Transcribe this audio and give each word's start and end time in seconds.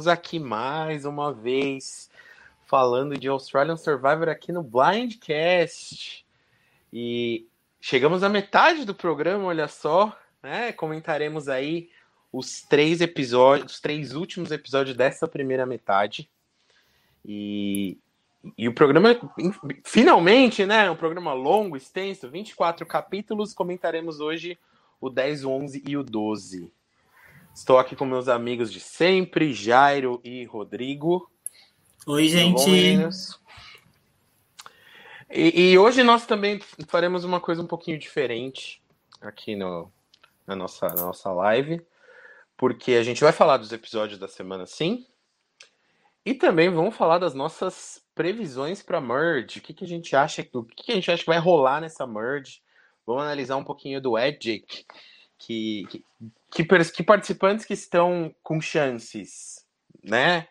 Estamos 0.00 0.18
aqui 0.18 0.38
mais 0.38 1.04
uma 1.04 1.30
vez 1.30 2.08
falando 2.64 3.18
de 3.18 3.28
Australian 3.28 3.76
Survivor 3.76 4.30
aqui 4.30 4.50
no 4.50 4.62
Blindcast. 4.62 6.24
E 6.90 7.46
chegamos 7.78 8.22
à 8.22 8.28
metade 8.30 8.86
do 8.86 8.94
programa, 8.94 9.44
olha 9.44 9.68
só, 9.68 10.18
né? 10.42 10.72
Comentaremos 10.72 11.50
aí 11.50 11.90
os 12.32 12.62
três 12.62 13.02
episódios, 13.02 13.74
os 13.74 13.80
três 13.80 14.14
últimos 14.14 14.50
episódios 14.50 14.96
dessa 14.96 15.28
primeira 15.28 15.66
metade. 15.66 16.30
E, 17.22 17.98
e 18.56 18.68
o 18.68 18.72
programa, 18.72 19.10
finalmente, 19.84 20.64
né? 20.64 20.90
Um 20.90 20.96
programa 20.96 21.34
longo, 21.34 21.76
extenso, 21.76 22.26
24 22.30 22.86
capítulos. 22.86 23.52
Comentaremos 23.52 24.18
hoje 24.18 24.58
o 24.98 25.10
10, 25.10 25.44
o 25.44 25.50
11 25.50 25.84
e 25.86 25.94
o 25.94 26.02
12. 26.02 26.72
Estou 27.54 27.78
aqui 27.78 27.96
com 27.96 28.04
meus 28.04 28.28
amigos 28.28 28.72
de 28.72 28.80
sempre, 28.80 29.52
Jairo 29.52 30.20
e 30.24 30.44
Rodrigo. 30.44 31.30
Oi, 32.06 32.28
gente. 32.28 32.70
E, 35.30 35.72
e, 35.72 35.78
hoje 35.78 36.02
nós 36.02 36.26
também 36.26 36.60
faremos 36.88 37.24
uma 37.24 37.40
coisa 37.40 37.62
um 37.62 37.66
pouquinho 37.66 37.98
diferente 37.98 38.82
aqui 39.20 39.54
no, 39.54 39.92
na, 40.46 40.56
nossa, 40.56 40.88
na 40.88 41.06
nossa 41.06 41.30
live, 41.32 41.84
porque 42.56 42.92
a 42.92 43.02
gente 43.02 43.22
vai 43.22 43.32
falar 43.32 43.58
dos 43.58 43.72
episódios 43.72 44.18
da 44.18 44.26
semana 44.26 44.66
sim, 44.66 45.06
e 46.24 46.34
também 46.34 46.68
vamos 46.68 46.96
falar 46.96 47.18
das 47.18 47.34
nossas 47.34 48.02
previsões 48.14 48.82
para 48.82 49.00
merge. 49.00 49.58
O 49.58 49.62
que, 49.62 49.74
que 49.74 49.84
a 49.84 49.88
gente 49.88 50.14
acha, 50.14 50.46
o 50.52 50.64
que, 50.64 50.84
que 50.84 50.92
a 50.92 50.94
gente 50.94 51.10
acha 51.10 51.22
que 51.22 51.30
vai 51.30 51.38
rolar 51.38 51.80
nessa 51.80 52.06
merge? 52.06 52.62
Vamos 53.06 53.22
analisar 53.22 53.56
um 53.56 53.64
pouquinho 53.64 54.00
do 54.00 54.18
Edgic 54.18 54.84
que, 55.40 55.86
que, 56.50 56.64
que, 56.92 57.02
participantes 57.02 57.64
que 57.64 57.72
estão 57.72 58.34
com 58.42 58.60
chances, 58.60 59.66
né? 60.04 60.46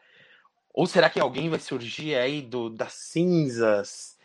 Ou 0.74 0.88
será 0.88 1.10
que 1.10 1.20
alguém 1.20 1.48
vai 1.48 1.60
surgir 1.60 2.16
aí 2.16 2.42
do, 2.42 2.70
das 2.70 2.94
cinzas 2.94 4.18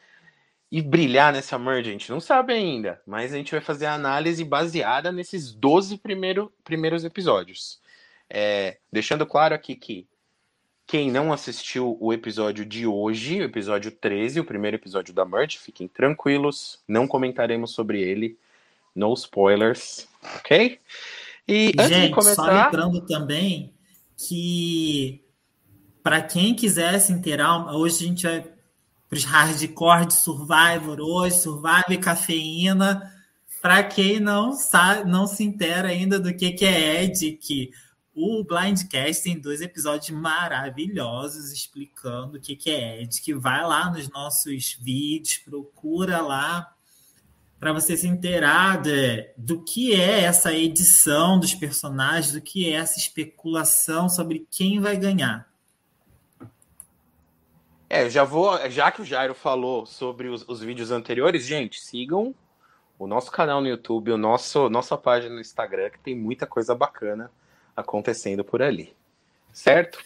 e 0.72 0.80
brilhar 0.80 1.32
nessa 1.32 1.58
merge? 1.58 1.90
A 1.90 1.92
gente 1.92 2.10
não 2.10 2.20
sabe 2.20 2.54
ainda, 2.54 3.00
mas 3.06 3.32
a 3.32 3.36
gente 3.36 3.52
vai 3.52 3.60
fazer 3.60 3.86
a 3.86 3.94
análise 3.94 4.42
baseada 4.42 5.12
nesses 5.12 5.52
12 5.52 5.98
primeiro, 5.98 6.50
primeiros 6.64 7.04
episódios. 7.04 7.78
É, 8.30 8.78
deixando 8.90 9.26
claro 9.26 9.54
aqui 9.54 9.76
que 9.76 10.08
quem 10.86 11.10
não 11.10 11.32
assistiu 11.32 11.98
o 12.00 12.12
episódio 12.12 12.64
de 12.64 12.86
hoje, 12.86 13.40
o 13.40 13.44
episódio 13.44 13.90
13, 13.90 14.40
o 14.40 14.44
primeiro 14.44 14.76
episódio 14.76 15.12
da 15.12 15.26
Merge, 15.26 15.58
fiquem 15.58 15.88
tranquilos, 15.88 16.82
não 16.88 17.06
comentaremos 17.06 17.72
sobre 17.72 18.00
ele. 18.00 18.38
No 18.94 19.12
spoilers, 19.14 20.06
ok? 20.36 20.78
E 21.46 21.72
antes 21.78 21.88
Gente, 21.88 22.08
de 22.08 22.14
começar... 22.14 22.34
só 22.34 22.64
lembrando 22.64 23.00
também 23.06 23.74
que 24.16 25.22
para 26.02 26.22
quem 26.22 26.54
quiser 26.54 26.98
se 26.98 27.12
inteirar, 27.12 27.74
hoje 27.74 28.04
a 28.04 28.08
gente 28.08 28.22
vai 28.26 28.40
para 29.08 29.16
os 29.16 29.24
hardcore 29.24 30.06
de 30.06 30.14
Survivor 30.14 31.00
hoje, 31.00 31.40
Survivor 31.40 31.92
e 31.92 31.98
cafeína. 31.98 33.12
Para 33.62 33.82
quem 33.82 34.20
não 34.20 34.52
sabe, 34.52 35.10
não 35.10 35.26
se 35.26 35.42
inteira 35.42 35.88
ainda 35.88 36.20
do 36.20 36.34
que, 36.34 36.52
que 36.52 36.66
é 36.66 37.04
EDIC, 37.04 37.70
o 38.14 38.44
Blindcast 38.44 39.24
tem 39.24 39.40
dois 39.40 39.60
episódios 39.60 40.10
maravilhosos 40.10 41.50
explicando 41.50 42.36
o 42.36 42.40
que, 42.40 42.54
que 42.54 42.70
é 42.70 43.02
EDIC. 43.02 43.32
Vai 43.34 43.62
lá 43.62 43.90
nos 43.90 44.08
nossos 44.10 44.76
vídeos, 44.80 45.38
procura 45.38 46.20
lá 46.20 46.73
para 47.64 47.72
você 47.72 47.96
se 47.96 48.06
inteirar 48.06 48.82
de, 48.82 49.26
do 49.38 49.58
que 49.62 49.98
é 49.98 50.24
essa 50.24 50.52
edição 50.52 51.40
dos 51.40 51.54
personagens, 51.54 52.30
do 52.30 52.40
que 52.42 52.68
é 52.68 52.76
essa 52.76 52.98
especulação 52.98 54.06
sobre 54.06 54.46
quem 54.50 54.80
vai 54.80 54.98
ganhar. 54.98 55.48
É, 57.88 58.10
já 58.10 58.22
vou, 58.22 58.58
já 58.68 58.92
que 58.92 59.00
o 59.00 59.04
Jairo 59.04 59.34
falou 59.34 59.86
sobre 59.86 60.28
os, 60.28 60.46
os, 60.46 60.60
vídeos 60.60 60.90
anteriores, 60.90 61.46
gente, 61.46 61.80
sigam 61.80 62.34
o 62.98 63.06
nosso 63.06 63.32
canal 63.32 63.62
no 63.62 63.68
YouTube, 63.68 64.12
o 64.12 64.18
nosso 64.18 64.68
nossa 64.68 64.98
página 64.98 65.34
no 65.34 65.40
Instagram, 65.40 65.88
que 65.88 66.00
tem 66.00 66.14
muita 66.14 66.46
coisa 66.46 66.74
bacana 66.74 67.30
acontecendo 67.74 68.44
por 68.44 68.60
ali. 68.60 68.94
Certo? 69.54 70.04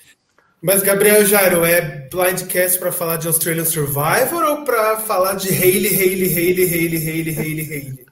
Mas, 0.60 0.82
Gabriel 0.82 1.24
Jairo, 1.24 1.64
é 1.64 2.08
blindcast 2.10 2.78
para 2.78 2.90
falar 2.90 3.16
de 3.16 3.28
Australian 3.28 3.64
Survivor 3.64 4.42
ou 4.42 4.64
para 4.64 4.98
falar 4.98 5.34
de 5.34 5.48
Hailey, 5.48 5.94
Hailey, 5.94 6.36
Hailey, 6.36 6.64
Hailey, 6.64 7.08
Hailey, 7.08 7.38
Hailey, 7.38 7.72
Hailey? 7.72 8.06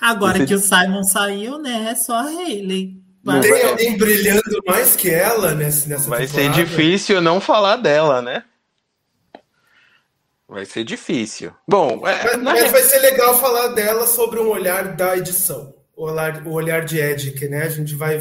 Agora 0.00 0.38
Você... 0.38 0.46
que 0.46 0.54
o 0.54 0.58
Simon 0.58 1.02
saiu, 1.02 1.58
né? 1.58 1.88
É 1.90 1.94
só 1.94 2.14
a 2.14 2.24
Hailey. 2.24 2.96
Mas... 3.24 3.40
Tem 3.42 3.62
alguém 3.64 3.96
brilhando 3.96 4.62
mais 4.66 4.94
que 4.94 5.10
ela 5.10 5.54
nessa, 5.54 5.88
nessa 5.88 6.08
Vai 6.08 6.26
temporada? 6.26 6.54
ser 6.54 6.64
difícil 6.64 7.20
não 7.20 7.40
falar 7.40 7.76
dela, 7.76 8.22
né? 8.22 8.44
Vai 10.48 10.64
ser 10.64 10.84
difícil. 10.84 11.52
Bom, 11.66 12.06
é, 12.08 12.36
mas, 12.36 12.42
mas 12.42 12.70
vai 12.70 12.82
ser 12.82 13.00
legal 13.00 13.38
falar 13.38 13.68
dela 13.68 14.06
sobre 14.06 14.40
um 14.40 14.48
olhar 14.48 14.94
da 14.96 15.16
edição. 15.16 15.74
O 15.98 16.52
olhar, 16.52 16.84
de 16.84 17.00
Edic, 17.00 17.48
né? 17.48 17.64
A 17.64 17.68
gente 17.68 17.94
vai 17.94 18.20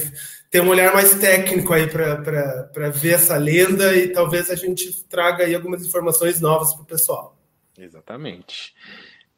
ter 0.49 0.61
um 0.61 0.69
olhar 0.69 0.93
mais 0.93 1.13
técnico 1.19 1.71
aí 1.73 1.88
para 1.88 2.89
ver 2.89 3.13
essa 3.13 3.38
lenda 3.38 3.95
e 3.95 4.11
talvez 4.11 4.49
a 4.49 4.55
gente 4.55 5.03
traga 5.03 5.43
aí 5.43 5.53
algumas 5.53 5.85
informações 5.85 6.41
novas 6.41 6.73
para 6.73 6.81
o 6.81 6.85
pessoal. 6.85 7.38
Exatamente. 7.77 8.73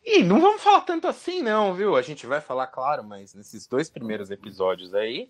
E 0.06 0.24
não 0.24 0.40
vamos 0.40 0.62
falar 0.62 0.82
tanto 0.82 1.08
assim, 1.08 1.42
não, 1.42 1.74
viu? 1.74 1.96
A 1.96 2.02
gente 2.02 2.26
vai 2.26 2.40
falar, 2.40 2.68
claro, 2.68 3.04
mas 3.04 3.34
nesses 3.34 3.68
dois 3.68 3.90
primeiros 3.90 4.32
episódios 4.32 4.94
aí. 4.96 5.30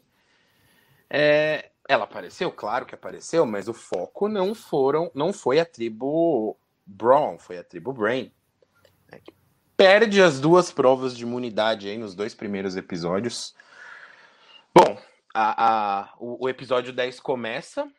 É, 1.10 1.72
ela 1.88 2.04
apareceu, 2.04 2.52
claro 2.52 2.86
que 2.86 2.94
apareceu, 2.94 3.44
mas 3.48 3.68
o 3.68 3.74
foco 3.74 4.28
não 4.28 4.54
foram, 4.54 5.10
não 5.16 5.34
foi 5.34 5.60
a 5.60 5.66
tribo 5.66 6.56
Braun, 6.86 7.40
foi 7.40 7.58
a 7.58 7.64
tribo 7.64 7.92
Brain. 7.92 8.32
Perde 9.80 10.22
as 10.22 10.42
duas 10.42 10.74
provas 10.74 11.16
de 11.16 11.24
imunidade 11.24 11.88
aí 11.88 11.98
nos 11.98 12.14
dois 12.14 12.36
primeiros 12.36 12.76
episódios. 12.76 13.56
Bom, 14.76 15.02
a, 15.34 15.68
a, 16.02 16.14
o, 16.20 16.44
o, 16.44 16.50
episódio 16.50 16.92
10 16.92 17.22
começa, 17.22 17.90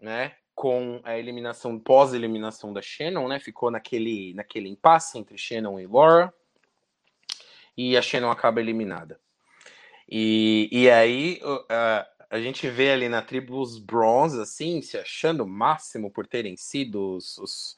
né, 0.00 0.34
com 0.52 1.00
a 1.04 1.16
eliminação, 1.16 1.78
pós-eliminação 1.78 2.72
da 2.72 2.82
Shannon, 2.82 3.28
né, 3.28 3.38
ficou 3.38 3.70
naquele, 3.70 4.34
naquele 4.34 4.68
impasse 4.68 5.16
entre 5.16 5.38
Shannon 5.38 5.78
e 5.78 5.86
Laura, 5.86 6.34
e 7.76 7.96
a 7.96 8.02
Shannon 8.02 8.32
acaba 8.32 8.60
eliminada. 8.60 9.20
E, 10.10 10.68
e 10.72 10.90
aí 10.90 11.40
uh, 11.44 12.04
a 12.28 12.40
gente 12.40 12.68
vê 12.68 12.90
ali 12.90 13.08
na 13.08 13.22
tribo 13.22 13.60
os 13.60 13.78
Bronze, 13.78 14.40
assim, 14.40 14.82
se 14.82 14.98
achando 14.98 15.44
o 15.44 15.48
máximo 15.48 16.10
por 16.10 16.26
terem 16.26 16.56
sido 16.56 17.14
os, 17.14 17.38
os, 17.38 17.76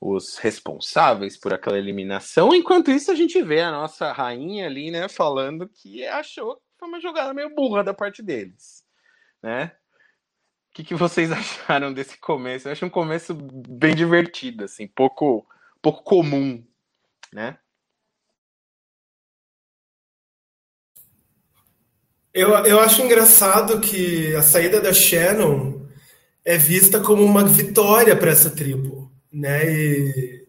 os 0.00 0.38
responsáveis 0.38 1.36
por 1.36 1.52
aquela 1.52 1.78
eliminação, 1.78 2.54
enquanto 2.54 2.90
isso 2.90 3.10
a 3.10 3.14
gente 3.14 3.42
vê 3.42 3.60
a 3.60 3.70
nossa 3.70 4.12
rainha 4.12 4.66
ali, 4.66 4.90
né, 4.90 5.08
falando 5.08 5.68
que 5.68 6.06
achou 6.06 6.60
foi 6.80 6.88
uma 6.88 7.00
jogada 7.00 7.34
meio 7.34 7.54
burra 7.54 7.84
da 7.84 7.92
parte 7.92 8.22
deles, 8.22 8.82
né? 9.42 9.72
O 10.70 10.72
que, 10.72 10.82
que 10.82 10.94
vocês 10.94 11.30
acharam 11.30 11.92
desse 11.92 12.16
começo? 12.18 12.66
Eu 12.66 12.72
acho 12.72 12.86
um 12.86 12.90
começo 12.90 13.34
bem 13.34 13.94
divertido, 13.94 14.64
assim, 14.64 14.86
pouco, 14.86 15.46
pouco 15.82 16.02
comum, 16.02 16.64
né? 17.30 17.58
Eu, 22.32 22.50
eu 22.64 22.80
acho 22.80 23.02
engraçado 23.02 23.80
que 23.80 24.34
a 24.36 24.42
saída 24.42 24.80
da 24.80 24.92
Shannon 24.94 25.86
é 26.44 26.56
vista 26.56 27.00
como 27.00 27.24
uma 27.24 27.44
vitória 27.44 28.16
para 28.16 28.30
essa 28.30 28.50
tribo, 28.50 28.99
né? 29.32 29.70
E 29.70 30.44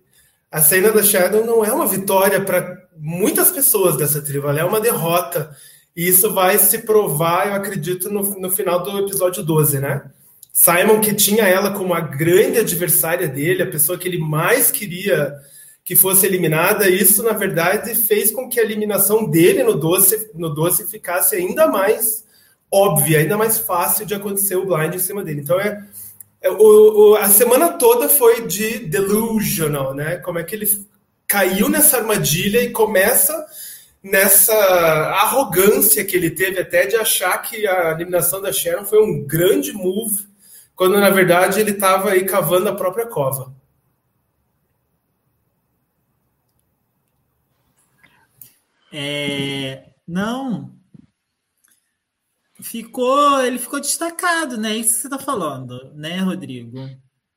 a 0.52 0.62
saída 0.62 0.92
da 0.92 1.04
Shannon 1.04 1.46
não 1.46 1.64
é 1.64 1.72
uma 1.72 1.88
vitória 1.88 2.42
para 2.42 2.78
muitas 2.98 3.52
pessoas 3.52 3.98
dessa 3.98 4.22
tribo, 4.22 4.48
ela 4.48 4.60
é 4.60 4.64
uma 4.64 4.82
derrota. 4.82 5.56
E 5.96 6.08
isso 6.08 6.34
vai 6.34 6.58
se 6.58 6.80
provar, 6.80 7.48
eu 7.48 7.54
acredito, 7.54 8.10
no, 8.10 8.22
no 8.40 8.50
final 8.50 8.84
do 8.84 9.00
episódio 9.00 9.44
12, 9.44 9.80
né? 9.80 10.10
Simon, 10.54 11.00
que 11.00 11.14
tinha 11.14 11.48
ela 11.48 11.72
como 11.72 11.94
a 11.94 12.02
grande 12.02 12.60
adversária 12.60 13.28
dele, 13.28 13.64
a 13.64 13.70
pessoa 13.70 13.98
que 13.98 14.08
ele 14.08 14.18
mais 14.18 14.70
queria 14.70 15.36
que 15.84 15.96
fosse 15.96 16.26
eliminada, 16.26 16.88
isso, 16.90 17.24
na 17.24 17.34
verdade, 17.34 17.96
fez 17.96 18.32
com 18.32 18.48
que 18.48 18.60
a 18.60 18.64
eliminação 18.64 19.30
dele 19.30 19.64
no 19.64 19.76
12, 19.76 20.32
no 20.36 20.50
12 20.54 20.88
ficasse 20.88 21.36
ainda 21.36 21.68
mais 21.68 22.24
óbvia, 22.72 23.20
ainda 23.20 23.38
mais 23.38 23.58
fácil 23.58 24.06
de 24.06 24.14
acontecer 24.14 24.56
o 24.56 24.66
blind 24.66 24.94
em 24.94 25.00
cima 25.00 25.24
dele. 25.24 25.42
Então, 25.42 25.60
é 25.60 25.84
o, 26.50 27.12
o, 27.12 27.16
a 27.16 27.30
semana 27.30 27.74
toda 27.74 28.10
foi 28.10 28.48
de 28.48 28.80
delusional, 28.80 29.94
né? 29.94 30.18
Como 30.18 30.40
é 30.40 30.44
que 30.44 30.56
ele 30.56 30.68
caiu 31.28 31.70
nessa 31.70 31.98
armadilha 31.98 32.62
e 32.62 32.72
começa 32.72 33.46
nessa 34.04 34.56
arrogância 34.56 36.04
que 36.04 36.16
ele 36.16 36.32
teve 36.32 36.60
até 36.60 36.88
de 36.88 36.96
achar 36.96 37.38
que 37.40 37.68
a 37.68 37.92
eliminação 37.92 38.42
da 38.42 38.52
Sharon 38.52 38.84
foi 38.86 39.02
um 39.04 39.24
grande 39.26 39.72
move, 39.72 40.28
quando 40.76 41.00
na 41.00 41.10
verdade 41.10 41.60
ele 41.60 41.72
estava 41.72 42.12
aí 42.12 42.26
cavando 42.26 42.70
a 42.70 42.76
própria 42.76 43.06
cova. 43.06 43.54
É, 48.92 49.84
não. 50.08 50.81
Ficou, 52.62 53.42
ele 53.42 53.58
ficou 53.58 53.80
destacado, 53.80 54.58
né? 54.58 54.76
Isso 54.76 54.96
que 54.96 55.02
você 55.02 55.10
tá 55.10 55.20
falando, 55.20 55.94
né, 55.94 56.20
Rodrigo? 56.20 56.78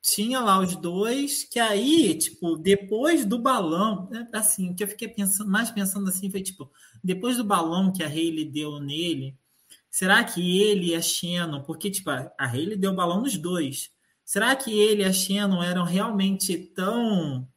Tinha 0.03 0.41
lá 0.41 0.61
os 0.61 0.77
dois, 0.77 1.45
que 1.45 1.59
aí, 1.59 2.15
tipo, 2.19 2.57
depois 2.57 3.25
do 3.25 3.39
balão, 3.39 4.09
né, 4.11 4.29
assim, 4.35 4.71
o 4.71 4.75
que 4.75 4.85
eu 4.85 4.89
fiquei 4.89 5.09
pensando, 5.09 5.51
mais 5.51 5.71
pensando 5.71 6.09
assim, 6.09 6.31
foi 6.31 6.43
tipo, 6.43 6.71
depois 7.03 7.39
do 7.39 7.45
balão 7.45 7.91
que 7.91 8.03
a 8.03 8.07
Hayley 8.07 8.45
deu 8.45 8.79
nele, 8.81 9.35
será 9.91 10.23
que 10.23 10.61
ele 10.61 10.89
e 10.89 10.95
a 10.95 11.01
Shannon, 11.01 11.63
porque, 11.63 11.91
tipo, 11.91 12.11
a 12.11 12.33
Hayley 12.39 12.77
deu 12.77 12.95
balão 12.95 13.23
nos 13.23 13.37
dois, 13.39 13.91
será 14.25 14.55
que 14.55 14.79
ele 14.79 15.03
e 15.03 15.07
a 15.07 15.13
Shannon 15.13 15.63
eram 15.63 15.85
realmente 15.85 16.57
tão 16.59 17.49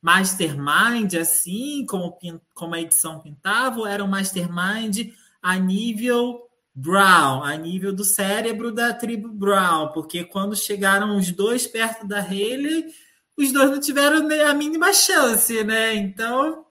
mastermind 0.00 1.14
assim, 1.14 1.84
como, 1.86 2.16
como 2.54 2.74
a 2.76 2.80
edição 2.80 3.18
pintava, 3.18 3.80
ou 3.80 3.86
eram 3.86 4.06
mastermind 4.06 5.12
a 5.42 5.56
nível 5.56 6.45
Brown, 6.78 7.42
a 7.42 7.56
nível 7.56 7.90
do 7.90 8.04
cérebro 8.04 8.70
da 8.70 8.92
tribo 8.92 9.30
Brown, 9.30 9.92
porque 9.92 10.24
quando 10.24 10.54
chegaram 10.54 11.16
os 11.16 11.32
dois 11.32 11.66
perto 11.66 12.06
da 12.06 12.20
Haley, 12.20 12.84
os 13.34 13.50
dois 13.50 13.70
não 13.70 13.80
tiveram 13.80 14.28
a 14.46 14.52
mínima 14.52 14.92
chance, 14.92 15.64
né? 15.64 15.94
Então. 15.94 16.66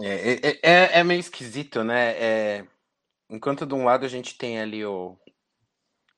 É, 0.00 0.32
é, 0.32 0.60
é, 0.62 0.98
é 1.00 1.04
meio 1.04 1.20
esquisito, 1.20 1.84
né? 1.84 2.12
É, 2.12 2.66
enquanto 3.28 3.66
de 3.66 3.74
um 3.74 3.84
lado 3.84 4.06
a 4.06 4.08
gente 4.08 4.38
tem 4.38 4.58
ali 4.58 4.82
o, 4.82 5.18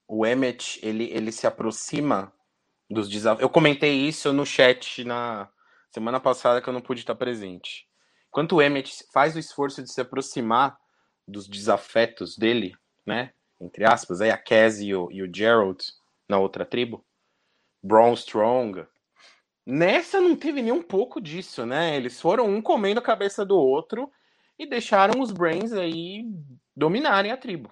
o 0.07 0.25
Emmet, 0.25 0.79
ele, 0.85 1.11
ele 1.11 1.33
se 1.33 1.49
aproxima 1.49 2.33
dos 2.89 3.09
desafios. 3.09 3.43
Eu 3.43 3.51
comentei 3.51 4.07
isso 4.07 4.33
no 4.33 4.47
chat 4.47 5.03
na 5.03 5.51
semana 5.91 6.21
passada 6.21 6.63
que 6.63 6.69
eu 6.69 6.73
não 6.73 6.81
pude 6.81 7.01
estar 7.01 7.17
presente. 7.17 7.91
Enquanto 8.33 8.57
o 8.57 8.63
Emmett 8.63 9.05
faz 9.13 9.37
o 9.37 9.39
esforço 9.39 9.83
de 9.83 9.93
se 9.93 10.01
aproximar 10.01 10.79
dos 11.29 11.47
desafetos 11.47 12.39
dele, 12.39 12.75
né? 13.05 13.35
Entre 13.61 13.85
aspas, 13.85 14.23
aí 14.23 14.31
a 14.31 14.39
Cassie 14.39 14.89
e 14.89 14.95
o, 14.95 15.13
e 15.13 15.23
o 15.23 15.31
Gerald 15.31 15.85
na 16.27 16.39
outra 16.39 16.65
tribo, 16.65 17.05
Braun 17.83 18.15
Strong. 18.15 18.87
Nessa 19.67 20.19
não 20.19 20.35
teve 20.35 20.63
nem 20.63 20.73
um 20.73 20.83
pouco 20.83 21.21
disso, 21.21 21.67
né? 21.67 21.95
Eles 21.95 22.19
foram 22.19 22.49
um 22.49 22.63
comendo 22.63 23.01
a 23.01 23.03
cabeça 23.03 23.45
do 23.45 23.55
outro 23.55 24.11
e 24.59 24.65
deixaram 24.65 25.21
os 25.21 25.31
Brains 25.31 25.75
aí 25.75 26.25
dominarem 26.75 27.33
a 27.33 27.37
tribo. 27.37 27.71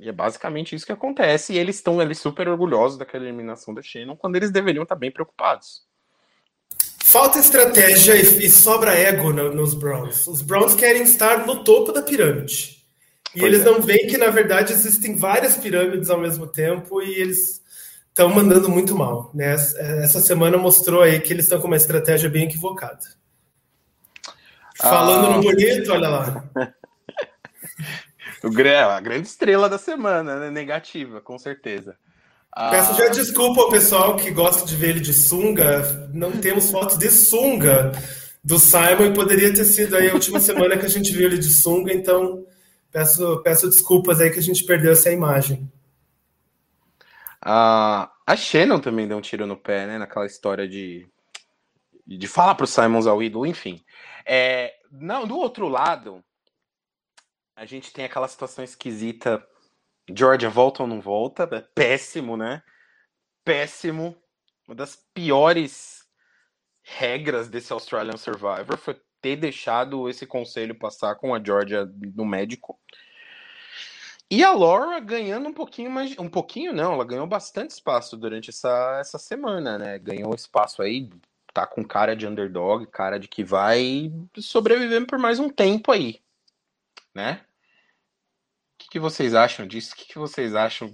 E 0.00 0.08
é 0.08 0.12
basicamente 0.12 0.74
isso 0.74 0.84
que 0.84 0.92
acontece. 0.92 1.52
E 1.52 1.58
eles 1.58 1.76
estão 1.76 2.00
ali 2.00 2.14
super 2.16 2.48
orgulhosos 2.48 2.98
daquela 2.98 3.22
eliminação 3.22 3.72
da 3.72 3.82
Shannon, 3.82 4.16
quando 4.16 4.34
eles 4.34 4.50
deveriam 4.50 4.82
estar 4.82 4.96
bem 4.96 5.12
preocupados. 5.12 5.86
Falta 7.08 7.38
estratégia 7.38 8.16
e, 8.16 8.50
sobra 8.50 8.92
ego 8.92 9.32
nos 9.32 9.74
Browns. 9.74 10.26
Os 10.26 10.42
Browns 10.42 10.74
querem 10.74 11.04
estar 11.04 11.46
no 11.46 11.62
topo 11.62 11.92
da 11.92 12.02
pirâmide. 12.02 12.84
E 13.32 13.38
pois 13.38 13.44
eles 13.44 13.64
é. 13.64 13.70
não 13.70 13.80
veem 13.80 14.08
que, 14.08 14.18
na 14.18 14.28
verdade, 14.28 14.72
existem 14.72 15.14
várias 15.14 15.56
pirâmides 15.56 16.10
ao 16.10 16.18
mesmo 16.18 16.48
tempo 16.48 17.00
e 17.00 17.14
eles 17.14 17.62
estão 18.08 18.28
mandando 18.28 18.68
muito 18.68 18.96
mal. 18.96 19.30
Né? 19.32 19.52
Essa 19.52 20.18
semana 20.18 20.58
mostrou 20.58 21.00
aí 21.00 21.20
que 21.20 21.32
eles 21.32 21.44
estão 21.44 21.60
com 21.60 21.68
uma 21.68 21.76
estratégia 21.76 22.28
bem 22.28 22.48
equivocada. 22.48 23.06
Falando 24.76 25.28
ah. 25.28 25.36
no 25.36 25.42
bonito, 25.42 25.92
olha 25.92 26.08
lá. 26.08 26.44
a 28.96 29.00
grande 29.00 29.28
estrela 29.28 29.68
da 29.68 29.78
semana, 29.78 30.40
né? 30.40 30.50
negativa, 30.50 31.20
com 31.20 31.38
certeza. 31.38 31.96
Peço 32.56 32.94
já 32.94 33.08
desculpa 33.08 33.60
ao 33.60 33.68
pessoal 33.68 34.16
que 34.16 34.30
gosta 34.30 34.64
de 34.64 34.74
ver 34.74 34.88
ele 34.90 35.00
de 35.00 35.12
sunga. 35.12 36.08
Não 36.14 36.32
temos 36.40 36.70
fotos 36.70 36.96
de 36.96 37.10
sunga 37.10 37.92
do 38.42 38.58
Simon 38.58 39.06
e 39.10 39.14
poderia 39.14 39.52
ter 39.52 39.64
sido 39.66 39.94
aí 39.94 40.08
a 40.08 40.14
última 40.14 40.40
semana 40.40 40.78
que 40.78 40.86
a 40.86 40.88
gente 40.88 41.12
viu 41.12 41.26
ele 41.26 41.36
de 41.36 41.52
sunga, 41.52 41.92
então 41.92 42.46
peço, 42.90 43.42
peço 43.42 43.68
desculpas 43.68 44.20
aí 44.20 44.30
que 44.30 44.38
a 44.38 44.42
gente 44.42 44.64
perdeu 44.64 44.92
essa 44.92 45.12
imagem. 45.12 45.70
Ah, 47.42 48.10
a 48.26 48.34
Shannon 48.34 48.80
também 48.80 49.06
deu 49.06 49.18
um 49.18 49.20
tiro 49.20 49.46
no 49.46 49.56
pé, 49.56 49.86
né? 49.86 49.98
Naquela 49.98 50.24
história 50.24 50.66
de, 50.66 51.06
de 52.06 52.26
falar 52.26 52.54
pro 52.54 52.66
Simons 52.66 53.06
ao 53.06 53.22
ídolo, 53.22 53.44
enfim. 53.44 53.84
É, 54.24 54.74
não, 54.90 55.26
do 55.26 55.36
outro 55.36 55.68
lado, 55.68 56.24
a 57.54 57.66
gente 57.66 57.92
tem 57.92 58.06
aquela 58.06 58.28
situação 58.28 58.64
esquisita 58.64 59.46
Georgia 60.08 60.48
volta 60.48 60.82
ou 60.82 60.88
não 60.88 61.00
volta? 61.00 61.48
É 61.52 61.60
péssimo, 61.60 62.36
né? 62.36 62.62
Péssimo. 63.44 64.16
Uma 64.66 64.74
das 64.74 64.96
piores 65.14 66.04
regras 66.82 67.48
desse 67.48 67.72
Australian 67.72 68.16
Survivor 68.16 68.76
foi 68.76 69.00
ter 69.20 69.36
deixado 69.36 70.08
esse 70.08 70.26
conselho 70.26 70.78
passar 70.78 71.16
com 71.16 71.34
a 71.34 71.42
Georgia 71.42 71.90
no 72.14 72.24
médico. 72.24 72.78
E 74.30 74.42
a 74.42 74.52
Laura 74.52 74.98
ganhando 75.00 75.48
um 75.48 75.52
pouquinho 75.52 75.90
mais. 75.90 76.16
Um 76.18 76.28
pouquinho 76.28 76.72
não, 76.72 76.92
ela 76.92 77.04
ganhou 77.04 77.26
bastante 77.26 77.70
espaço 77.70 78.16
durante 78.16 78.50
essa, 78.50 78.98
essa 79.00 79.18
semana, 79.18 79.78
né? 79.78 79.98
Ganhou 79.98 80.34
espaço 80.34 80.82
aí, 80.82 81.08
tá 81.52 81.66
com 81.66 81.84
cara 81.84 82.16
de 82.16 82.26
underdog, 82.26 82.86
cara 82.86 83.18
de 83.18 83.28
que 83.28 83.44
vai 83.44 84.12
sobrevivendo 84.38 85.06
por 85.06 85.18
mais 85.18 85.38
um 85.38 85.48
tempo 85.48 85.92
aí, 85.92 86.20
né? 87.14 87.44
Que, 88.86 88.90
que 88.90 89.00
vocês 89.00 89.34
acham 89.34 89.66
disso? 89.66 89.92
O 89.92 89.96
que, 89.96 90.06
que 90.06 90.18
vocês 90.18 90.54
acham 90.54 90.92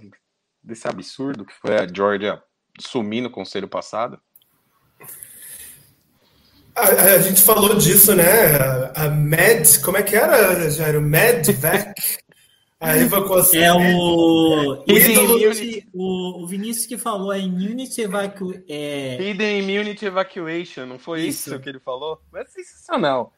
desse 0.61 0.87
absurdo 0.87 1.45
que 1.45 1.53
foi 1.53 1.75
a 1.75 1.87
Georgia 1.87 2.41
sumir 2.79 3.21
no 3.21 3.29
conselho 3.29 3.67
passado? 3.67 4.19
A, 6.75 6.81
a, 6.81 7.19
gente 7.19 7.41
falou 7.41 7.75
disso, 7.75 8.15
né? 8.15 8.55
A, 8.95 9.05
a 9.05 9.09
Med, 9.09 9.79
como 9.81 9.97
é 9.97 10.03
que 10.03 10.15
era, 10.15 10.69
Jairo? 10.71 11.01
Medvac. 11.01 11.93
A 12.79 12.97
evacuação. 12.97 13.61
É 13.61 13.95
o. 13.95 14.83
Esse, 14.87 15.87
o, 15.93 16.43
o 16.43 16.47
Vinícius 16.47 16.87
que 16.87 16.97
falou 16.97 17.31
é 17.31 17.39
Immunity 17.39 18.01
Evacuation. 18.01 18.63
É... 18.67 19.21
Hidden 19.21 19.59
Immunity 19.59 20.05
Evacuation, 20.05 20.87
não 20.87 20.97
foi 20.97 21.21
isso. 21.21 21.49
isso 21.49 21.59
que 21.59 21.69
ele 21.69 21.79
falou? 21.79 22.19
É 22.35 22.43
sensacional. 22.45 23.31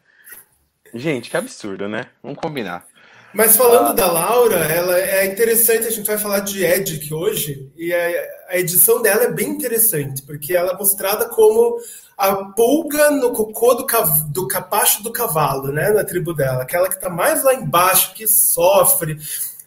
Gente, 0.94 1.30
que 1.30 1.36
absurdo, 1.36 1.90
né? 1.90 2.06
Vamos 2.24 2.40
combinar. 2.40 2.88
Mas 3.36 3.58
falando 3.58 3.90
ah. 3.90 3.94
da 3.94 4.10
Laura, 4.10 4.56
ela 4.56 4.98
é 4.98 5.26
interessante, 5.26 5.86
a 5.86 5.92
gente 5.92 6.08
vai 6.08 6.18
falar 6.18 6.40
de 6.40 6.64
Edic 6.64 7.14
hoje, 7.14 7.70
e 7.76 7.94
a, 7.94 8.58
edição 8.58 9.02
dela 9.02 9.26
é 9.26 9.32
bem 9.32 9.50
interessante, 9.50 10.22
porque 10.22 10.56
ela 10.56 10.72
é 10.72 10.78
mostrada 10.78 11.28
como 11.28 11.78
a 12.18 12.34
pulga 12.34 13.12
no 13.12 13.34
cocô 13.34 13.74
do, 13.74 13.86
do 14.30 14.48
capacho 14.48 15.04
do 15.04 15.12
cavalo, 15.12 15.70
né, 15.70 15.90
na 15.90 16.06
tribo 16.06 16.34
dela, 16.34 16.64
aquela 16.64 16.88
que 16.88 16.96
está 16.96 17.10
mais 17.10 17.44
lá 17.44 17.54
embaixo, 17.54 18.14
que 18.14 18.26
sofre. 18.26 19.18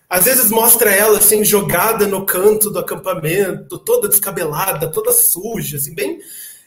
Às 0.08 0.24
vezes 0.24 0.50
mostra 0.50 0.90
ela 0.90 1.18
assim 1.18 1.44
jogada 1.44 2.06
no 2.06 2.24
canto 2.24 2.70
do 2.70 2.78
acampamento, 2.78 3.78
toda 3.78 4.08
descabelada, 4.08 4.88
toda 4.88 5.12
suja, 5.12 5.76
assim, 5.76 5.94
bem 5.94 6.18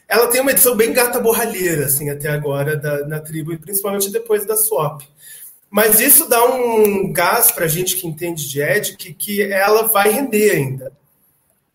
ela 0.08 0.26
tem 0.26 0.42
uma 0.42 0.50
edição 0.50 0.76
bem 0.76 0.92
gata 0.92 1.18
borralheira, 1.18 1.86
assim, 1.86 2.10
até 2.10 2.28
agora, 2.28 2.76
da, 2.76 3.06
na 3.06 3.18
tribo, 3.18 3.50
e 3.50 3.56
principalmente 3.56 4.10
depois 4.10 4.44
da 4.44 4.56
swap. 4.56 5.00
Mas 5.72 6.00
isso 6.00 6.28
dá 6.28 6.44
um 6.44 7.10
gás 7.10 7.50
para 7.50 7.64
a 7.64 7.68
gente 7.68 7.96
que 7.96 8.06
entende 8.06 8.46
de 8.46 8.60
Ed, 8.60 8.94
que, 8.94 9.14
que 9.14 9.40
ela 9.40 9.84
vai 9.84 10.10
render 10.10 10.50
ainda. 10.50 10.92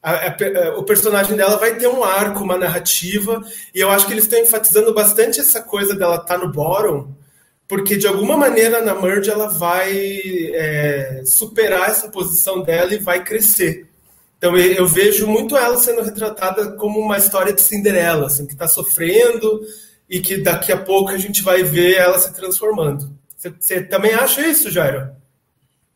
A, 0.03 0.11
a, 0.11 0.27
a, 0.27 0.77
o 0.77 0.83
personagem 0.83 1.35
dela 1.35 1.57
vai 1.57 1.75
ter 1.77 1.87
um 1.87 2.03
arco, 2.03 2.43
uma 2.43 2.59
narrativa, 2.59 3.43
e 3.73 3.79
eu 3.79 3.89
acho 3.89 4.05
que 4.05 4.13
eles 4.13 4.25
estão 4.25 4.39
enfatizando 4.39 4.93
bastante 4.93 5.39
essa 5.39 5.61
coisa 5.61 5.95
dela 5.95 6.17
estar 6.17 6.27
tá 6.27 6.37
no 6.37 6.51
bottom, 6.51 7.11
porque 7.67 7.97
de 7.97 8.05
alguma 8.05 8.37
maneira 8.37 8.83
na 8.83 8.93
merge 8.93 9.31
ela 9.31 9.47
vai 9.47 9.91
é, 10.53 11.23
superar 11.25 11.89
essa 11.89 12.07
posição 12.07 12.61
dela 12.61 12.93
e 12.93 12.99
vai 12.99 13.23
crescer. 13.23 13.87
Então 14.37 14.55
eu, 14.55 14.73
eu, 14.73 14.87
vejo 14.87 15.25
muito 15.25 15.57
ela 15.57 15.75
sendo 15.79 16.03
retratada 16.03 16.73
como 16.73 16.99
uma 16.99 17.17
história 17.17 17.51
de 17.51 17.61
Cinderela, 17.61 18.27
assim, 18.27 18.45
que 18.45 18.53
está 18.53 18.67
sofrendo 18.67 19.59
e 20.07 20.19
que 20.19 20.37
daqui 20.37 20.71
a 20.71 20.77
pouco 20.77 21.09
a 21.09 21.17
gente 21.17 21.41
vai 21.41 21.63
ver 21.63 21.95
ela 21.95 22.19
se 22.19 22.31
transformando. 22.31 23.17
Você 23.59 23.83
também 23.83 24.13
acha 24.13 24.45
isso, 24.45 24.69
Jairo? 24.69 25.15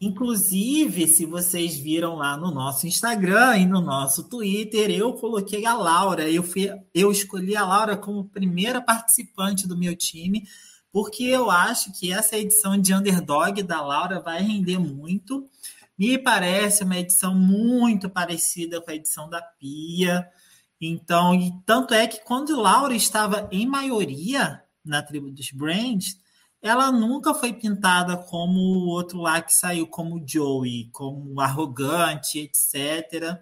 Inclusive, 0.02 1.08
se 1.08 1.28
vocês 1.28 1.78
viram 1.78 2.16
lá 2.16 2.36
no 2.36 2.50
nosso 2.50 2.88
Instagram 2.88 3.58
e 3.58 3.66
no 3.68 3.80
nosso 3.80 4.24
Twitter, 4.24 4.90
eu 4.90 5.14
coloquei 5.14 5.64
a 5.64 5.76
Laura. 5.76 6.28
Eu, 6.28 6.42
fui, 6.42 6.72
eu 6.92 7.12
escolhi 7.12 7.56
a 7.56 7.64
Laura 7.64 7.96
como 7.96 8.28
primeira 8.28 8.82
participante 8.82 9.68
do 9.68 9.78
meu 9.78 9.96
time, 9.96 10.48
porque 10.92 11.26
eu 11.26 11.52
acho 11.52 11.92
que 11.94 12.12
essa 12.12 12.36
edição 12.36 12.82
de 12.82 12.96
underdog 12.96 13.62
da 13.62 13.80
Laura 13.80 14.20
vai 14.20 14.42
render 14.42 14.80
muito. 14.80 15.48
Me 15.96 16.18
parece 16.18 16.84
uma 16.84 16.98
edição 16.98 17.36
muito 17.36 18.10
parecida 18.10 18.82
com 18.82 18.90
a 18.90 18.96
edição 18.96 19.30
da 19.30 19.40
Pia. 19.40 20.28
Então, 20.82 21.62
tanto 21.64 21.94
é 21.94 22.08
que 22.08 22.24
quando 22.26 22.60
Laura 22.60 22.96
estava 22.96 23.48
em 23.52 23.68
maioria 23.68 24.64
na 24.84 25.04
tribo 25.04 25.30
dos 25.30 25.52
Brands, 25.52 26.18
ela 26.62 26.92
nunca 26.92 27.34
foi 27.34 27.52
pintada 27.54 28.16
como 28.16 28.60
o 28.60 28.88
outro 28.88 29.20
lá 29.20 29.42
que 29.42 29.54
saiu 29.54 29.88
como 29.88 30.24
Joey, 30.26 30.90
como 30.92 31.42
arrogante, 31.42 32.40
etc. 32.40 33.38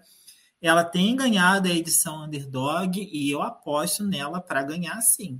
Ela 0.60 0.84
tem 0.84 1.14
ganhado 1.14 1.68
a 1.68 1.70
edição 1.70 2.24
Underdog 2.24 2.98
e 3.12 3.30
eu 3.30 3.42
aposto 3.42 4.04
nela 4.04 4.40
para 4.40 4.62
ganhar 4.62 5.00
sim. 5.02 5.36